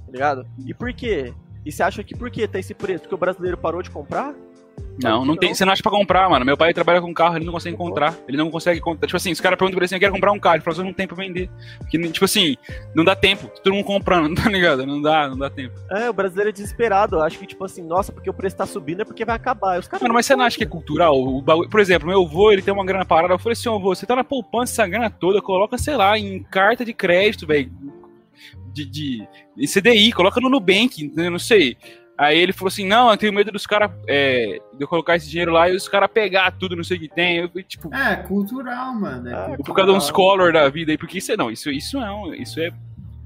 Tá 0.06 0.12
ligado? 0.12 0.46
E 0.64 0.72
por 0.72 0.92
quê? 0.94 1.34
E 1.64 1.70
você 1.72 1.82
acha 1.82 2.02
que 2.02 2.16
por 2.16 2.30
que 2.30 2.46
tá 2.48 2.58
esse 2.58 2.72
preço? 2.72 3.02
Porque 3.02 3.14
o 3.14 3.18
brasileiro 3.18 3.58
parou 3.58 3.82
de 3.82 3.90
comprar? 3.90 4.34
Não, 5.02 5.24
não 5.24 5.36
tem, 5.36 5.54
você 5.54 5.64
não 5.64 5.72
acha 5.72 5.82
pra 5.82 5.92
comprar, 5.92 6.28
mano. 6.28 6.44
Meu 6.44 6.56
pai 6.56 6.72
trabalha 6.72 7.00
com 7.00 7.12
carro, 7.12 7.36
ele 7.36 7.44
não 7.44 7.52
consegue 7.52 7.74
encontrar. 7.74 8.16
Ele 8.26 8.36
não 8.36 8.50
consegue 8.50 8.78
encontrar. 8.78 9.06
Tipo 9.06 9.16
assim, 9.16 9.32
os 9.32 9.40
caras 9.40 9.58
perguntam 9.58 9.76
pra 9.76 9.82
ele 9.82 9.86
assim, 9.86 9.96
eu 9.96 10.00
quero 10.00 10.12
comprar 10.12 10.32
um 10.32 10.38
carro. 10.38 10.56
Ele 10.56 10.62
fala, 10.62 10.84
não 10.84 10.92
tem 10.92 11.06
pra 11.06 11.16
vender. 11.16 11.50
Porque, 11.78 11.98
tipo 12.08 12.24
assim, 12.24 12.56
não 12.94 13.04
dá 13.04 13.14
tempo. 13.14 13.50
Todo 13.62 13.74
mundo 13.74 13.84
comprando, 13.84 14.34
tá 14.40 14.48
ligado? 14.48 14.86
Não 14.86 15.00
dá, 15.00 15.28
não 15.28 15.36
dá 15.36 15.50
tempo. 15.50 15.74
É, 15.90 16.08
o 16.08 16.12
brasileiro 16.12 16.50
é 16.50 16.52
desesperado. 16.52 17.16
Eu 17.16 17.22
acho 17.22 17.38
que, 17.38 17.46
tipo 17.46 17.64
assim, 17.64 17.82
nossa, 17.82 18.12
porque 18.12 18.30
o 18.30 18.34
preço 18.34 18.56
tá 18.56 18.66
subindo 18.66 19.02
é 19.02 19.04
porque 19.04 19.24
vai 19.24 19.36
acabar. 19.36 19.78
Os 19.78 19.86
caras 19.86 20.02
Mano, 20.02 20.14
mas 20.14 20.26
você 20.26 20.34
não 20.34 20.44
acha 20.44 20.56
que 20.56 20.64
é 20.64 20.66
cultural? 20.66 21.14
O 21.20 21.42
Por 21.42 21.80
exemplo, 21.80 22.08
meu 22.08 22.22
avô, 22.22 22.50
ele 22.50 22.62
tem 22.62 22.72
uma 22.72 22.84
grana 22.84 23.04
parada. 23.04 23.34
Eu 23.34 23.38
falei 23.38 23.52
assim, 23.52 23.68
ô 23.68 23.74
avô, 23.74 23.94
você 23.94 24.06
tá 24.06 24.16
na 24.16 24.24
poupança 24.24 24.72
essa 24.72 24.88
grana 24.88 25.10
toda, 25.10 25.42
coloca, 25.42 25.76
sei 25.76 25.96
lá, 25.96 26.18
em 26.18 26.42
carta 26.42 26.84
de 26.84 26.94
crédito, 26.94 27.46
velho. 27.46 27.70
De, 28.72 28.84
de, 28.84 29.28
CDI, 29.66 30.12
coloca 30.12 30.40
no 30.40 30.50
Nubank, 30.50 31.10
não 31.14 31.38
sei. 31.38 31.76
Aí 32.18 32.38
ele 32.38 32.52
falou 32.52 32.68
assim, 32.68 32.86
não, 32.86 33.10
eu 33.10 33.16
tenho 33.16 33.32
medo 33.32 33.52
dos 33.52 33.66
caras, 33.66 33.90
é, 34.08 34.58
de 34.72 34.82
eu 34.82 34.88
colocar 34.88 35.16
esse 35.16 35.28
dinheiro 35.28 35.52
lá 35.52 35.68
e 35.68 35.76
os 35.76 35.86
caras 35.86 36.10
pegar 36.10 36.50
tudo, 36.52 36.74
não 36.74 36.82
sei 36.84 36.96
o 36.96 37.00
que 37.00 37.08
tem. 37.08 37.36
Eu, 37.38 37.48
tipo, 37.62 37.94
É, 37.94 38.16
cultural, 38.16 38.94
mano. 38.94 39.28
É 39.28 39.32
Ah, 39.34 39.36
cultural. 39.48 39.64
por 39.64 39.74
causa 39.76 39.92
de 39.92 39.98
uns 39.98 40.10
color 40.10 40.52
da 40.52 40.66
vida 40.70 40.92
aí, 40.92 40.96
porque 40.98 41.18
isso 41.18 41.36
não, 41.36 41.50
isso, 41.50 41.70
isso 41.70 41.98
é, 41.98 42.10
um- 42.10 42.32
isso 42.32 42.58
é 42.58 42.70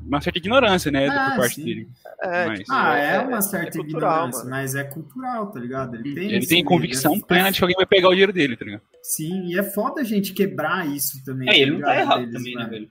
uma 0.05 0.21
certa 0.21 0.39
ignorância, 0.41 0.91
né, 0.91 1.07
Ah, 1.09 1.31
por 1.31 1.37
parte 1.43 1.55
sim. 1.55 1.65
dele. 1.65 1.89
É, 2.21 2.47
Mas- 2.47 2.59
tipo, 2.61 2.73
Ah, 2.73 2.99
é 2.99 3.19
uma 3.21 3.41
certa 3.43 3.79
cultural, 3.79 4.11
ignorância, 4.13 4.39
mano. 4.41 4.51
mas 4.51 4.75
é 4.75 4.83
cultural, 4.85 5.47
tá 5.53 5.61
ligado? 5.61 5.95
Ele 5.95 6.15
tem, 6.15 6.33
Ele 6.33 6.47
tem 6.47 6.65
convicção 6.65 7.15
é- 7.15 7.21
plena 7.21 7.51
de 7.53 7.59
que 7.59 7.65
alguém 7.65 7.77
vai 7.77 7.87
pegar 7.87 8.09
o 8.09 8.13
dinheiro 8.13 8.33
dele, 8.33 8.57
tá 8.57 8.65
ligado? 8.65 8.83
Sim, 9.03 9.47
e 9.47 9.57
é 9.59 9.63
foda 9.63 10.01
a 10.01 10.05
gente 10.05 10.33
quebrar 10.33 10.85
isso 10.89 11.25
também. 11.25 11.49
É, 11.49 11.57
ele 11.59 11.71
não 11.73 11.81
tá 11.81 11.97
errado 11.97 12.19
deles, 12.27 12.35
também, 12.35 12.55
né, 12.57 12.67
velho? 12.67 12.91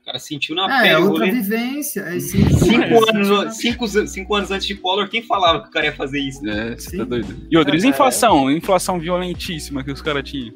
O 0.00 0.04
cara 0.04 0.18
sentiu 0.18 0.56
na 0.56 0.64
É, 0.78 0.82
pele 0.82 0.88
é 0.94 0.98
outra 0.98 1.26
rolê. 1.26 1.30
vivência. 1.30 2.00
É, 2.00 2.18
sim, 2.18 2.48
Cinco 2.50 3.10
anos, 3.10 3.56
cinco, 3.56 3.86
cinco 4.08 4.34
anos 4.34 4.50
antes 4.50 4.66
de 4.66 4.74
Collor, 4.74 5.08
quem 5.08 5.22
falava 5.22 5.62
que 5.62 5.68
o 5.68 5.70
cara 5.70 5.86
ia 5.86 5.92
fazer 5.92 6.18
isso? 6.20 6.46
É, 6.48 6.74
você 6.74 6.90
Sim. 6.90 6.98
tá 6.98 7.04
doido. 7.04 7.36
E 7.50 7.56
outra, 7.56 7.72
eles 7.74 7.84
É. 7.84 7.88
inflação, 7.88 8.50
inflação 8.50 8.98
violentíssima 8.98 9.84
que 9.84 9.90
os 9.92 10.00
caras 10.02 10.28
tinham. 10.28 10.54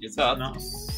Exato. 0.00 0.38
Nossa. 0.40 0.92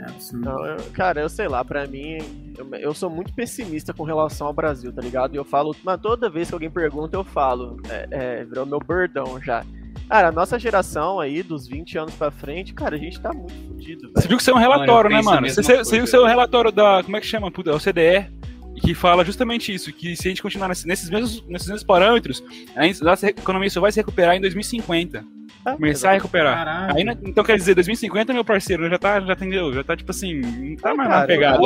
É 0.00 0.04
absurdo. 0.04 0.44
Não, 0.44 0.66
eu- 0.66 0.90
cara, 0.92 1.20
eu 1.20 1.28
sei 1.28 1.46
lá, 1.46 1.64
pra 1.64 1.86
mim, 1.86 2.18
eu, 2.58 2.74
eu 2.74 2.94
sou 2.94 3.08
muito 3.08 3.32
pessimista 3.32 3.92
com 3.94 4.02
relação 4.02 4.46
ao 4.46 4.52
Brasil, 4.52 4.92
tá 4.92 5.00
ligado? 5.00 5.34
E 5.34 5.36
eu 5.36 5.44
falo, 5.44 5.74
mas 5.84 6.00
toda 6.00 6.28
vez 6.28 6.48
que 6.48 6.54
alguém 6.54 6.70
pergunta, 6.70 7.16
eu 7.16 7.22
falo, 7.24 7.76
é, 7.88 8.08
é, 8.10 8.44
virou 8.44 8.66
meu 8.66 8.80
bordão 8.80 9.40
já. 9.42 9.64
Cara, 10.10 10.28
a 10.28 10.32
nossa 10.32 10.58
geração 10.58 11.20
aí, 11.20 11.40
dos 11.42 11.68
20 11.68 11.96
anos 11.96 12.14
pra 12.16 12.30
frente, 12.32 12.74
cara, 12.74 12.96
a 12.96 12.98
gente 12.98 13.20
tá 13.20 13.32
muito 13.32 13.54
fudido, 13.68 14.10
Você 14.14 14.26
viu 14.26 14.36
que 14.36 14.42
saiu 14.42 14.56
um 14.56 14.58
relatório, 14.58 15.08
Mano, 15.10 15.22
né, 15.24 15.30
mano? 15.34 15.48
Você, 15.48 15.62
você 15.62 15.72
viu 15.72 15.82
que 15.84 15.86
coisa. 15.98 16.06
saiu 16.08 16.24
um 16.24 16.26
relatório 16.26 16.72
da. 16.72 17.02
Como 17.04 17.16
é 17.16 17.20
que 17.20 17.26
chama? 17.26 17.50
Puta, 17.50 17.70
é 17.70 17.74
o 17.74 17.78
CDE. 17.78 18.26
Que 18.82 18.94
fala 18.94 19.24
justamente 19.24 19.74
isso, 19.74 19.92
que 19.92 20.16
se 20.16 20.26
a 20.26 20.30
gente 20.30 20.40
continuar 20.42 20.66
nesse- 20.68 20.86
nesses 20.88 21.10
mesmos, 21.10 21.46
nesses 21.46 21.68
mesmos 21.68 21.84
parâmetros, 21.84 22.42
a 22.74 23.04
nossa 23.04 23.28
economia 23.28 23.68
só 23.68 23.80
vai 23.80 23.92
se 23.92 24.00
recuperar 24.00 24.34
em 24.36 24.40
2050. 24.40 25.22
É, 25.66 25.72
Começar 25.74 26.10
a 26.10 26.12
recuperar. 26.14 26.56
Caralho. 26.56 26.96
Aí, 26.96 27.04
né, 27.04 27.14
então 27.22 27.44
quer 27.44 27.56
dizer, 27.56 27.74
2050, 27.74 28.32
meu 28.32 28.44
parceiro, 28.44 28.88
já 28.88 28.96
tá, 28.98 29.20
já 29.20 29.34
entendeu? 29.34 29.70
Já 29.74 29.84
tá 29.84 29.94
tipo 29.94 30.10
assim, 30.10 30.40
não 30.40 30.76
tá 30.76 30.90
É, 30.92 30.94
mais 30.94 31.08
cara, 31.10 31.20
na 31.20 31.26
pegada. 31.26 31.58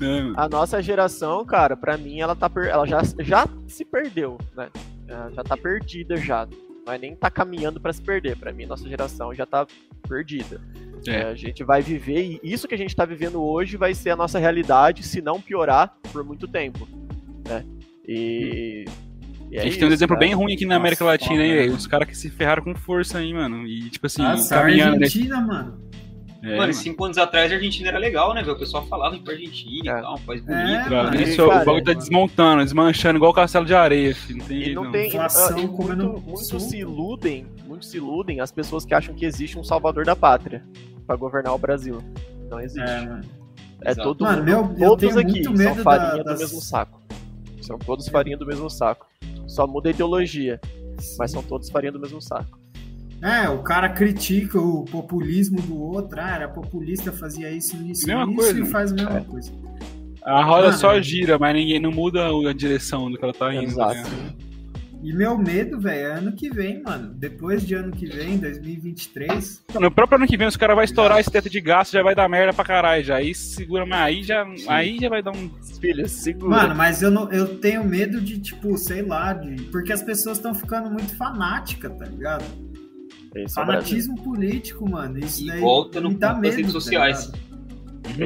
É. 0.00 0.32
A 0.36 0.48
nossa 0.48 0.80
geração, 0.80 1.44
cara, 1.44 1.76
pra 1.76 1.96
mim, 1.98 2.20
ela 2.20 2.36
tá 2.36 2.48
per... 2.48 2.68
ela 2.68 2.86
já, 2.86 3.00
já 3.20 3.46
se 3.66 3.84
perdeu, 3.84 4.38
né? 4.56 4.68
Ela 5.08 5.30
já 5.34 5.42
tá 5.42 5.56
perdida 5.56 6.16
já. 6.16 6.46
Não 6.86 6.92
é 6.92 6.98
nem 6.98 7.16
tá 7.16 7.28
caminhando 7.28 7.80
pra 7.80 7.92
se 7.92 8.00
perder. 8.00 8.36
Pra 8.36 8.52
mim, 8.52 8.64
nossa 8.64 8.88
geração 8.88 9.34
já 9.34 9.44
tá 9.44 9.66
perdida. 10.08 10.60
É. 11.06 11.10
É, 11.10 11.22
a 11.24 11.34
gente 11.34 11.64
vai 11.64 11.82
viver, 11.82 12.38
e 12.42 12.52
isso 12.52 12.66
que 12.66 12.74
a 12.74 12.78
gente 12.78 12.94
tá 12.94 13.04
vivendo 13.04 13.42
hoje 13.42 13.76
vai 13.76 13.92
ser 13.94 14.10
a 14.10 14.16
nossa 14.16 14.38
realidade, 14.38 15.02
se 15.02 15.20
não 15.20 15.40
piorar, 15.40 15.96
por 16.12 16.24
muito 16.24 16.48
tempo. 16.48 16.88
Né? 17.46 17.64
E. 18.06 18.84
e 19.50 19.56
é 19.56 19.60
a 19.60 19.62
gente 19.62 19.72
isso, 19.72 19.78
tem 19.80 19.88
um 19.88 19.92
exemplo 19.92 20.16
cara. 20.16 20.26
bem 20.26 20.34
ruim 20.34 20.54
aqui 20.54 20.64
na 20.64 20.74
Nossa, 20.74 20.80
América 20.80 21.04
Latina 21.04 21.42
aí, 21.42 21.68
né? 21.68 21.74
Os 21.74 21.86
caras 21.86 22.08
que 22.08 22.16
se 22.16 22.30
ferraram 22.30 22.62
com 22.62 22.74
força 22.74 23.18
aí, 23.18 23.32
mano. 23.32 23.66
E 23.66 23.90
tipo 23.90 24.06
assim, 24.06 24.22
Nossa, 24.22 24.56
a 24.56 24.62
caminhando 24.62 24.98
nesse. 24.98 25.18
Argentina, 25.18 25.40
mano. 25.40 25.85
É, 26.46 26.50
mano, 26.50 26.58
mano. 26.58 26.72
cinco 26.74 27.04
anos 27.04 27.18
atrás 27.18 27.50
a 27.50 27.54
Argentina 27.56 27.88
era 27.88 27.98
legal, 27.98 28.32
né, 28.34 28.40
velho? 28.42 28.54
O 28.54 28.58
pessoal 28.58 28.86
falava 28.86 29.16
ir 29.16 29.20
pra 29.20 29.32
Argentina 29.34 29.90
É. 29.96 29.98
e 29.98 30.02
tal, 30.02 30.14
um 30.14 30.20
país 30.20 30.48
É, 30.48 30.88
bonito. 30.88 31.14
E, 31.16 31.22
isso, 31.24 31.36
cara, 31.48 31.62
o 31.62 31.64
bagulho 31.66 31.84
tá 31.84 31.92
desmontando, 31.92 32.62
desmanchando, 32.64 33.18
igual 33.18 33.30
o 33.32 33.34
castelo 33.34 33.64
de 33.66 33.74
areia, 33.74 34.14
filho. 34.14 34.38
Não 34.38 34.46
tem 34.46 34.56
E 34.58 34.64
jeito, 34.64 34.76
não 34.76 34.84
não. 34.84 34.92
tem. 34.92 35.04
e- 35.04 35.06
Inflação 35.08 35.58
e 35.58 35.68
comendo 35.68 36.04
muito, 36.04 36.20
muitos 36.26 36.46
suco. 36.48 36.60
se 36.60 36.78
iludem, 36.78 37.46
muitos 37.66 37.88
se 37.90 37.96
iludem 37.96 38.40
as 38.40 38.52
pessoas 38.52 38.84
que 38.84 38.94
acham 38.94 39.14
que 39.14 39.24
existe 39.26 39.58
um 39.58 39.64
salvador 39.64 40.04
da 40.04 40.14
pátria 40.16 40.62
pra 41.06 41.16
governar 41.16 41.54
o 41.54 41.58
Brasil. 41.58 42.02
Não 42.48 42.60
existe. 42.60 42.80
É, 42.88 43.36
É, 43.90 43.94
todo 43.94 44.24
Mano, 44.24 44.38
mundo. 44.38 44.44
meu- 44.78 44.88
eu 44.88 44.96
todos 44.96 45.16
aqui 45.18 45.46
muito 45.46 45.62
são 45.62 45.74
farinha 45.76 46.10
da- 46.10 46.16
do 46.18 46.24
das- 46.24 46.38
mesmo 46.40 46.60
saco. 46.62 47.00
São 47.60 47.78
todos 47.78 48.08
farinha 48.08 48.36
do 48.36 48.46
mesmo 48.46 48.70
saco. 48.70 49.06
Só 49.46 49.66
muda 49.66 49.88
a 49.88 49.90
ideologia, 49.90 50.60
mas 51.18 51.30
são 51.30 51.42
todos 51.42 51.68
farinha 51.68 51.92
do 51.92 52.00
mesmo 52.00 52.20
saco. 52.22 52.58
É, 53.22 53.48
o 53.48 53.62
cara 53.62 53.88
critica 53.88 54.60
o 54.60 54.84
populismo 54.84 55.60
do 55.62 55.78
outro. 55.80 56.20
Ah, 56.20 56.34
era 56.36 56.48
populista, 56.48 57.10
fazia 57.12 57.50
isso, 57.50 57.76
isso, 57.84 58.06
Mesma 58.06 58.24
isso 58.24 58.34
coisa. 58.34 58.60
e 58.60 58.66
faz 58.66 58.92
a 58.92 58.94
mesma 58.94 59.16
É. 59.18 59.20
coisa. 59.22 59.52
A 60.22 60.42
roda 60.44 60.66
Mano, 60.68 60.78
só 60.78 61.00
gira, 61.00 61.38
mas 61.38 61.54
ninguém 61.54 61.78
não 61.80 61.92
muda 61.92 62.26
a 62.28 62.52
direção 62.52 63.10
do 63.10 63.16
que 63.16 63.24
ela 63.24 63.32
tá 63.32 63.54
indo. 63.54 63.64
Exato. 63.64 63.94
né? 63.94 64.32
E 65.02 65.12
meu 65.12 65.38
medo, 65.38 65.78
velho, 65.78 66.00
é 66.00 66.18
ano 66.18 66.32
que 66.32 66.50
vem, 66.50 66.82
mano. 66.82 67.12
Depois 67.14 67.64
de 67.64 67.74
ano 67.74 67.92
que 67.92 68.06
vem, 68.06 68.38
2023. 68.38 69.62
No 69.78 69.90
próprio 69.90 70.16
ano 70.18 70.26
que 70.26 70.36
vem, 70.36 70.48
os 70.48 70.56
caras 70.56 70.74
vão 70.74 70.82
estourar 70.84 71.20
esse 71.20 71.30
teto 71.30 71.48
de 71.48 71.60
gasto, 71.60 71.92
já 71.92 72.02
vai 72.02 72.14
dar 72.14 72.28
merda 72.28 72.52
pra 72.52 72.64
caralho 72.64 73.04
já. 73.04 73.16
Aí 73.16 73.32
segura, 73.34 73.86
mas 73.86 74.00
aí 74.00 74.22
já, 74.24 74.44
aí 74.68 74.98
já 74.98 75.08
vai 75.08 75.22
dar 75.22 75.30
um. 75.30 75.48
Filhos, 75.80 76.10
segura. 76.10 76.50
Mano, 76.56 76.74
mas 76.74 77.02
eu, 77.02 77.10
não, 77.10 77.30
eu 77.30 77.58
tenho 77.58 77.84
medo 77.84 78.20
de, 78.20 78.40
tipo, 78.40 78.76
sei 78.76 79.02
lá, 79.02 79.32
de. 79.32 79.62
Porque 79.64 79.92
as 79.92 80.02
pessoas 80.02 80.38
estão 80.38 80.54
ficando 80.54 80.90
muito 80.90 81.14
fanáticas, 81.16 81.92
tá 81.96 82.06
ligado? 82.06 82.44
Esse 83.44 83.60
é 83.60 83.64
Brasil. 83.64 83.82
Fanatismo 83.82 84.22
político, 84.22 84.88
mano. 84.90 85.18
Isso 85.18 85.44
E 85.44 85.46
daí 85.48 85.60
volta 85.60 86.00
no 86.00 86.12
dá 86.14 86.34
medo, 86.34 86.42
das 86.42 86.56
redes 86.56 86.72
tá 86.72 86.80
sociais. 86.80 87.26
ligado? 87.26 87.46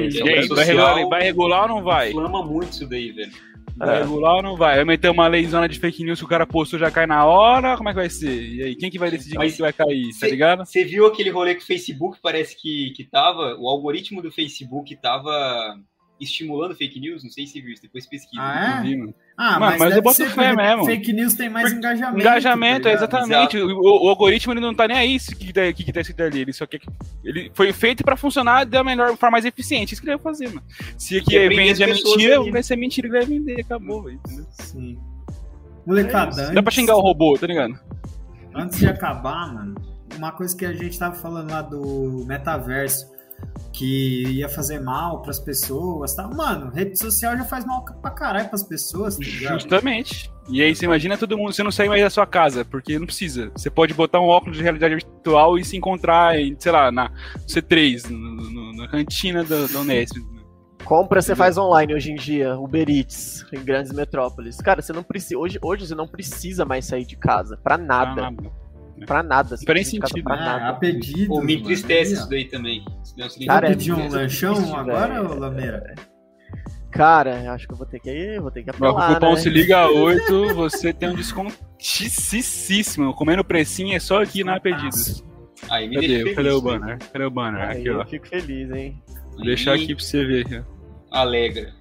Esse 0.07 0.17
E 0.17 0.21
é 0.21 0.23
o 0.23 0.27
aí, 0.27 0.35
rede 0.35 0.47
Brasil. 0.47 0.55
vai, 0.55 0.65
regular, 0.65 1.09
vai 1.09 1.23
regular 1.23 1.61
ou 1.63 1.67
não 1.67 1.83
vai? 1.83 2.09
Inflama 2.11 2.43
muito 2.45 2.71
isso 2.71 2.87
daí, 2.87 3.11
velho. 3.11 3.31
Vai 3.77 3.95
É. 3.97 3.99
regular 4.03 4.35
ou 4.35 4.43
não 4.43 4.55
vai? 4.57 4.75
Vai 4.75 4.85
meter 4.85 5.09
uma 5.09 5.27
leizona 5.27 5.67
de 5.67 5.79
fake 5.79 6.03
news 6.03 6.19
que 6.19 6.25
o 6.25 6.27
cara 6.29 6.45
postou 6.45 6.77
já 6.77 6.91
cai 6.91 7.07
na 7.07 7.25
hora? 7.25 7.75
Como 7.77 7.89
é 7.89 7.93
que 7.93 7.99
vai 7.99 8.09
ser? 8.09 8.29
E 8.41 8.61
aí, 8.63 8.75
quem 8.75 8.91
que 8.91 8.99
vai 8.99 9.09
decidir 9.09 9.37
Mas 9.37 9.47
quem 9.47 9.55
que 9.55 9.61
vai 9.61 9.73
cair, 9.73 10.07
tá 10.11 10.19
cê- 10.19 10.29
ligado? 10.29 10.65
Você 10.65 10.83
viu 10.85 11.05
aquele 11.07 11.29
rolê 11.31 11.55
que 11.55 11.63
o 11.63 11.65
Facebook 11.65 12.19
parece 12.21 12.55
que, 12.61 12.91
que 12.95 13.03
tava, 13.03 13.55
o 13.57 13.67
algoritmo 13.67 14.21
do 14.21 14.29
Facebook 14.31 14.95
tava 14.97 15.79
estimulando 16.21 16.75
fake 16.75 16.99
news? 16.99 17.23
Não 17.23 17.29
sei 17.31 17.45
se 17.47 17.59
viu 17.59 17.73
isso, 17.73 17.81
depois 17.81 18.05
pesquisa. 18.07 18.41
Ah, 18.41 18.75
Não 18.75 18.79
é? 18.79 18.81
vi, 18.83 18.95
mano. 18.97 19.13
Ah, 19.37 19.59
Mano, 19.59 19.79
mas 19.79 19.95
eu 19.95 20.01
boto 20.03 20.23
fé 20.29 20.55
mesmo. 20.55 20.85
Fake 20.85 21.11
news 21.13 21.33
tem 21.33 21.49
mais 21.49 21.73
engajamento. 21.73 22.19
Engajamento, 22.19 22.83
tá 22.83 22.91
exatamente. 22.93 23.57
O, 23.57 24.05
o 24.05 24.09
algoritmo 24.09 24.53
ele 24.53 24.59
não 24.59 24.73
tá 24.75 24.87
nem 24.87 24.97
aí 24.97 25.19
se 25.19 25.35
que, 25.35 25.51
tá- 25.51 25.73
que, 25.73 25.83
que 25.83 25.91
tá 25.91 26.01
escrito 26.01 26.21
ali. 26.21 26.41
Ele 26.41 26.53
só 26.53 26.67
quer 26.67 26.77
que. 26.79 26.87
Ele 27.23 27.51
foi 27.53 27.73
feito 27.73 28.03
pra 28.03 28.15
funcionar 28.15 28.65
da 28.65 28.83
melhor 28.83 29.17
forma 29.17 29.31
mais 29.31 29.45
eficiente. 29.45 29.93
Isso 29.93 30.01
que 30.01 30.07
ele 30.09 30.17
vai 30.17 30.23
fazer, 30.23 30.47
mano. 30.49 30.63
Se 30.97 31.17
aqui 31.17 31.35
E 31.35 31.49
vende 31.49 31.83
a 31.83 31.87
mentira, 31.87 32.43
né? 32.43 32.51
vai 32.51 32.61
ser 32.63 32.75
mentira 32.75 33.07
que 33.09 33.13
vai 33.17 33.25
vender. 33.25 33.61
Acabou, 33.61 34.03
velho. 34.03 34.19
entendeu? 34.23 34.45
Sim. 34.51 34.97
Molecada, 35.85 36.51
Dá 36.51 36.61
pra 36.61 36.71
xingar 36.71 36.95
o 36.95 37.01
robô, 37.01 37.37
tá 37.39 37.47
ligado? 37.47 37.73
Antes 38.53 38.77
de 38.79 38.85
acabar, 38.87 39.51
mano, 39.53 39.75
uma 40.15 40.31
coisa 40.31 40.55
que 40.55 40.65
a 40.65 40.73
gente 40.73 40.97
tava 40.99 41.15
falando 41.15 41.49
lá 41.49 41.61
do 41.63 42.23
metaverso, 42.27 43.07
que 43.73 44.23
ia 44.33 44.49
fazer 44.49 44.79
mal 44.79 45.21
pras 45.21 45.39
pessoas, 45.39 46.13
tá? 46.13 46.27
Mano, 46.27 46.69
rede 46.71 46.97
social 46.99 47.35
já 47.37 47.43
faz 47.45 47.65
mal 47.65 47.83
pra 48.01 48.11
caralho 48.11 48.49
pras 48.49 48.63
pessoas, 48.63 49.17
tá 49.17 49.23
ligado? 49.23 49.53
Justamente. 49.59 50.31
E 50.49 50.61
aí 50.61 50.75
você 50.75 50.85
imagina 50.85 51.17
todo 51.17 51.37
mundo, 51.37 51.53
você 51.53 51.63
não 51.63 51.71
sair 51.71 51.87
mais 51.87 52.01
da 52.01 52.09
sua 52.09 52.25
casa, 52.25 52.65
porque 52.65 52.99
não 52.99 53.05
precisa. 53.05 53.49
Você 53.55 53.69
pode 53.69 53.93
botar 53.93 54.19
um 54.19 54.25
óculos 54.25 54.57
de 54.57 54.63
realidade 54.63 54.95
virtual 54.95 55.57
e 55.57 55.63
se 55.63 55.77
encontrar, 55.77 56.37
em, 56.39 56.55
sei 56.59 56.71
lá, 56.71 56.91
na 56.91 57.09
C3, 57.47 58.09
no- 58.09 58.17
no- 58.19 58.73
na 58.75 58.87
cantina 58.89 59.43
da, 59.43 59.67
da 59.67 59.79
Unesp. 59.79 60.17
Compra 60.83 61.21
você 61.21 61.35
faz 61.35 61.57
online 61.59 61.93
hoje 61.93 62.11
em 62.11 62.15
dia, 62.15 62.57
Uber 62.57 62.89
Eats, 62.89 63.45
em 63.53 63.63
grandes 63.63 63.93
metrópoles. 63.93 64.57
Cara, 64.57 64.81
você 64.81 64.91
não 64.91 65.03
precisa. 65.03 65.37
Hoje, 65.37 65.59
hoje 65.61 65.87
você 65.87 65.95
não 65.95 66.07
precisa 66.07 66.65
mais 66.65 66.85
sair 66.85 67.05
de 67.05 67.15
casa. 67.15 67.55
Pra 67.63 67.77
nada. 67.77 68.27
Ah, 68.27 68.31
Pra 69.05 69.23
nada. 69.23 69.55
Você 69.57 69.65
Não 69.67 69.73
faz 69.73 69.87
sentido, 69.87 70.23
Pra 70.23 70.33
Ah, 70.35 70.45
nada. 70.45 70.67
a 70.69 70.73
pedido. 70.73 71.27
Pô, 71.27 71.41
me 71.41 71.55
entristece 71.55 72.13
isso 72.13 72.29
daí 72.29 72.45
também. 72.45 72.83
Isso 73.03 73.15
Cara, 73.45 73.69
pedir 73.69 73.93
um 73.93 74.07
lanchão 74.09 74.75
agora, 74.75 75.23
ô 75.23 75.35
Lameira? 75.35 75.93
Cara, 76.91 77.53
acho 77.53 77.67
que 77.67 77.73
eu 77.73 77.77
vou 77.77 77.87
ter 77.87 77.99
que 78.01 78.09
ir, 78.11 78.41
vou 78.41 78.51
ter 78.51 78.63
que 78.63 78.67
Mas 78.71 78.77
com 78.77 78.85
o 78.85 78.89
apelar, 78.89 79.13
cupom 79.15 79.31
né? 79.33 79.37
se 79.37 79.49
liga 79.49 79.89
8, 79.89 80.53
você 80.53 80.91
tem 80.93 81.09
um 81.09 81.15
descontíssimo. 81.15 83.13
Comendo 83.13 83.43
precinho 83.45 83.95
é 83.95 83.99
só 83.99 84.21
aqui 84.21 84.43
na 84.43 84.59
pedidos. 84.59 85.23
Aí 85.69 85.87
me 85.87 85.95
Cadê? 85.95 86.07
feliz. 86.07 86.35
Cadê 86.35 86.49
o 86.49 86.55
né? 86.55 86.61
banner? 86.61 86.97
Cadê 87.13 87.25
o 87.25 87.31
banner? 87.31 87.61
Aí 87.61 87.77
Aqui, 87.79 87.87
eu 87.87 87.99
ó. 87.99 88.05
fico 88.05 88.27
feliz, 88.27 88.69
hein? 88.71 89.01
Vou 89.35 89.45
deixar 89.45 89.73
aqui 89.75 89.95
pra 89.95 90.03
você 90.03 90.25
ver. 90.25 90.45
aqui, 90.45 90.57
ó. 90.57 90.63
Alegra. 91.11 91.73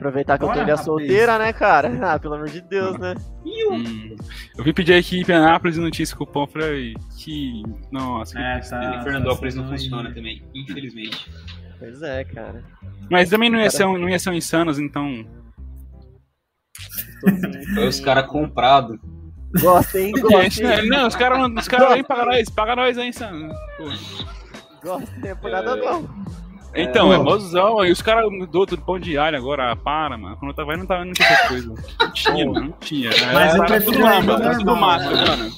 Aproveitar 0.00 0.38
que 0.38 0.44
eu 0.44 0.48
tô 0.48 0.54
Bora, 0.54 0.64
ilha 0.66 0.76
solteira, 0.78 1.38
né, 1.38 1.52
cara? 1.52 1.90
Ah, 2.02 2.18
pelo 2.18 2.34
amor 2.34 2.48
de 2.48 2.62
Deus, 2.62 2.98
né? 2.98 3.14
Hum. 3.44 4.16
Eu 4.56 4.64
vim 4.64 4.72
pedir 4.72 4.94
aqui 4.94 5.20
em 5.20 5.24
Penápolis 5.24 5.76
e 5.76 5.80
não 5.80 5.90
tinha 5.90 6.04
esse 6.04 6.16
cupom. 6.16 6.46
Falei, 6.46 6.94
que. 7.18 7.62
Nossa, 7.92 8.34
que 8.34 8.40
É, 8.42 8.58
tá. 8.60 8.96
Em 8.96 9.02
Fernandópolis 9.02 9.54
não 9.54 9.68
funcionando 9.68 10.06
funciona 10.06 10.08
aí. 10.08 10.14
também, 10.14 10.42
infelizmente. 10.54 11.30
Pois 11.78 12.00
é, 12.02 12.24
cara. 12.24 12.64
Mas 13.10 13.28
também 13.28 13.50
não 13.50 13.60
ia, 13.60 13.70
ser, 13.70 13.84
um- 13.84 13.98
não 13.98 14.08
ia 14.08 14.18
ser 14.18 14.30
um 14.30 14.34
insanos, 14.34 14.78
então. 14.78 15.24
Foi 17.74 17.86
os 17.88 18.00
caras 18.00 18.26
comprados. 18.26 18.98
Gosta, 19.60 19.98
hein? 20.00 20.12
Gente, 20.16 20.22
Gosta, 20.22 20.62
né? 20.62 20.80
hein? 20.80 20.88
não, 20.88 21.06
os 21.08 21.16
caras 21.16 21.38
não- 21.38 21.54
os 21.54 21.68
caras 21.68 21.90
aí 21.92 22.02
pagam 22.04 22.26
nós, 22.26 22.48
paga 22.48 22.76
nós 22.76 22.96
aí, 22.98 23.08
insanos. 23.08 23.54
Gosta, 24.82 25.10
não 25.18 25.28
é 25.28 25.34
por 25.34 25.50
nada 25.50 25.76
não. 25.76 26.08
Então, 26.74 27.12
é, 27.12 27.16
Pô. 27.16 27.24
mozão. 27.24 27.84
E 27.84 27.90
os 27.90 28.00
caras 28.00 28.30
mudou 28.30 28.66
tudo 28.66 28.82
pão 28.82 28.98
de 28.98 29.18
alho 29.18 29.36
agora, 29.36 29.74
para, 29.76 30.16
mano. 30.16 30.36
Quando 30.36 30.50
eu 30.50 30.54
tava 30.56 30.72
indo, 30.72 30.80
não 30.80 30.86
tava 30.86 31.04
não 31.04 31.12
tinha 31.12 31.28
essas 31.28 31.48
coisas. 31.48 31.68
Não 32.00 32.12
tinha, 32.12 32.46
mano, 32.46 32.60
não 32.66 32.72
tinha. 32.80 33.10
Mas 33.32 33.54
eu 33.54 33.62
Era 33.62 33.64
prefiro 33.66 33.92
tudo 33.92 34.02
mato, 34.04 34.16
ainda 34.20 34.32
era 34.44 34.52
tudo 34.58 34.64
normal, 34.64 34.88
mato, 35.00 35.14
né? 35.16 35.24
mano. 35.28 35.52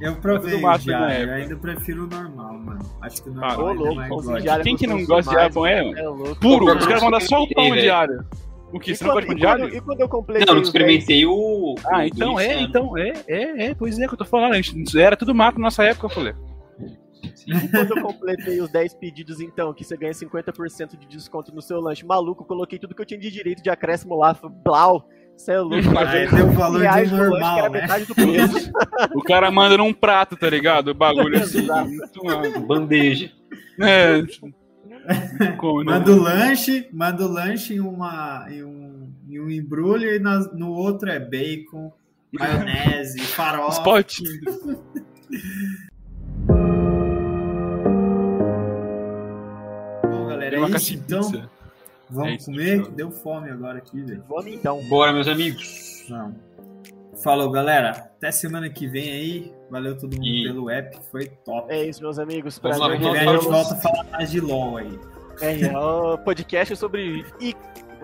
Eu 0.00 0.16
provei 0.16 0.60
mato 0.60 0.90
eu 0.90 0.96
época. 1.04 1.34
ainda 1.34 1.56
prefiro 1.56 2.04
o 2.04 2.06
normal, 2.08 2.52
mano. 2.58 2.78
Acho 3.02 3.22
que 3.22 3.28
o 3.30 3.32
Ah, 3.32 3.34
normal 3.56 3.58
Ô, 3.58 3.68
ainda 3.68 3.80
é 3.80 3.84
louco, 3.84 3.94
mais 3.96 4.08
gosto. 4.10 4.40
de 4.42 4.48
alho 4.48 4.60
é 4.60 4.64
Quem 4.64 4.76
que 4.76 4.86
não 4.86 5.04
gosta 5.04 5.30
de 5.30 5.38
alho, 5.38 5.54
pão, 5.54 5.66
é? 5.66 5.78
É 5.90 6.02
louco. 6.08 6.36
Puro, 6.36 6.76
os 6.76 6.86
caras 6.86 7.02
mandam 7.02 7.20
só 7.20 7.42
o 7.42 7.48
pão 7.54 7.70
de 7.76 7.90
alho. 7.90 8.24
O 8.70 8.78
que? 8.78 8.90
E 8.90 8.96
Você 8.96 9.04
não 9.04 9.12
quando, 9.12 9.24
gosta 9.26 9.34
de 9.34 9.40
pão 9.46 9.56
de 9.56 9.62
alho? 9.62 9.74
e 9.76 9.80
quando 9.80 10.00
eu 10.00 10.08
completei 10.08 10.46
Não, 10.46 10.54
não 10.54 10.60
os 10.62 10.68
experimentei 10.68 11.24
o. 11.26 11.74
Ah, 11.90 12.06
então 12.06 12.38
é, 12.38 12.44
Luciano. 12.48 12.62
então 12.68 12.98
é, 12.98 13.12
é, 13.26 13.66
é, 13.68 13.74
pois 13.74 13.98
é 13.98 14.06
que 14.06 14.12
eu 14.14 14.18
tô 14.18 14.24
falando. 14.26 14.52
a 14.52 14.60
gente- 14.60 14.98
Era 15.00 15.16
tudo 15.16 15.34
mato 15.34 15.58
na 15.58 15.64
nossa 15.64 15.82
época, 15.84 16.06
eu 16.06 16.10
falei. 16.10 16.34
10, 17.48 17.64
e 17.64 17.68
quando 17.68 17.96
eu 17.96 18.02
completei 18.02 18.60
os 18.60 18.70
10 18.70 18.94
pedidos, 18.94 19.40
então, 19.40 19.72
que 19.74 19.84
você 19.84 19.96
ganha 19.96 20.12
50% 20.12 20.96
de 20.98 21.06
desconto 21.06 21.54
no 21.54 21.62
seu 21.62 21.80
lanche. 21.80 22.04
Maluco, 22.04 22.44
coloquei 22.44 22.78
tudo 22.78 22.94
que 22.94 23.02
eu 23.02 23.06
tinha 23.06 23.18
de 23.20 23.30
direito 23.30 23.62
de 23.62 23.70
acréscimo 23.70 24.16
lá. 24.16 24.36
Blau, 24.64 25.08
você 25.36 25.52
é 25.52 25.60
louco. 25.60 25.76
Aí 25.98 26.28
deu 26.28 26.46
o 26.48 26.52
valor 26.52 26.80
que 26.80 27.10
normal, 27.10 27.62
né? 27.62 27.80
metade 27.80 28.04
do 28.06 28.14
preço. 28.14 28.70
O 29.14 29.22
cara 29.22 29.50
manda 29.50 29.76
num 29.76 29.92
prato, 29.92 30.36
tá 30.36 30.50
ligado? 30.50 30.88
O 30.88 30.94
bagulho 30.94 31.40
assim. 31.40 31.66
Muito. 31.66 32.60
Bandeja. 32.66 33.30
É. 33.80 34.22
Como, 35.56 35.84
né? 35.84 35.92
Manda 35.92 36.12
o 36.12 36.20
lanche, 36.20 36.88
manda 36.92 37.24
o 37.24 37.28
lanche 37.28 37.74
em, 37.74 37.80
uma, 37.80 38.46
em, 38.50 38.64
um, 38.64 39.10
em 39.28 39.40
um 39.40 39.48
embrulho 39.48 40.14
e 40.14 40.18
na- 40.18 40.40
no 40.52 40.70
outro 40.72 41.08
é 41.08 41.18
bacon, 41.20 41.92
maionese, 42.32 43.20
farofa. 43.20 43.78
Spot. 43.78 44.18
Tem 50.50 50.58
uma 50.58 50.68
é 50.68 50.76
isso 50.76 50.94
então. 50.94 51.20
pizza. 51.30 51.50
Vamos 52.10 52.30
É 52.32 52.34
isso, 52.36 52.44
comer? 52.46 52.88
Deu 52.90 53.10
fome 53.10 53.50
agora 53.50 53.78
aqui, 53.78 54.00
velho. 54.00 54.24
Vamos 54.28 54.46
então. 54.46 54.82
Bora, 54.88 55.12
meus 55.12 55.28
amigos. 55.28 56.04
Não. 56.08 56.34
Falou, 57.22 57.50
galera. 57.50 57.90
Até 57.90 58.30
semana 58.30 58.68
que 58.70 58.86
vem 58.86 59.10
aí. 59.10 59.52
Valeu 59.70 59.96
todo 59.98 60.14
mundo 60.16 60.26
E- 60.26 60.44
pelo 60.44 60.70
app, 60.70 60.98
foi 61.10 61.26
top. 61.44 61.70
É 61.72 61.84
isso, 61.84 62.00
meus 62.00 62.18
amigos. 62.18 62.58
Vamos 62.62 62.78
lá, 62.78 62.90
que 62.96 62.98
vem 62.98 63.10
a 63.16 63.32
gente 63.32 63.44
volta 63.44 63.74
a 63.74 63.76
falar 63.76 64.04
mais 64.04 64.30
de 64.30 64.40
LOL 64.40 64.76
aí. 64.78 64.98
É, 65.40 65.60
é 65.66 65.78
o 65.78 66.16
podcast 66.18 66.74
sobre 66.76 67.24
e- 67.40 67.54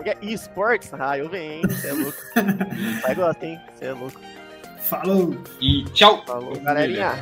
é 0.03 0.09
é? 0.11 0.17
esports. 0.21 0.93
Ah, 0.93 1.17
eu 1.17 1.27
venho, 1.29 1.53
hein? 1.53 1.61
Você 1.67 1.87
é 1.87 1.93
louco. 1.93 2.17
Vai 3.01 3.15
gostar, 3.15 3.45
hein? 3.45 3.59
Você 3.73 3.85
é 3.85 3.93
louco. 3.93 4.21
Falou! 4.81 5.35
E 5.59 5.83
tchau. 5.85 6.23
Falou, 6.27 6.55
galerinha. 6.59 7.13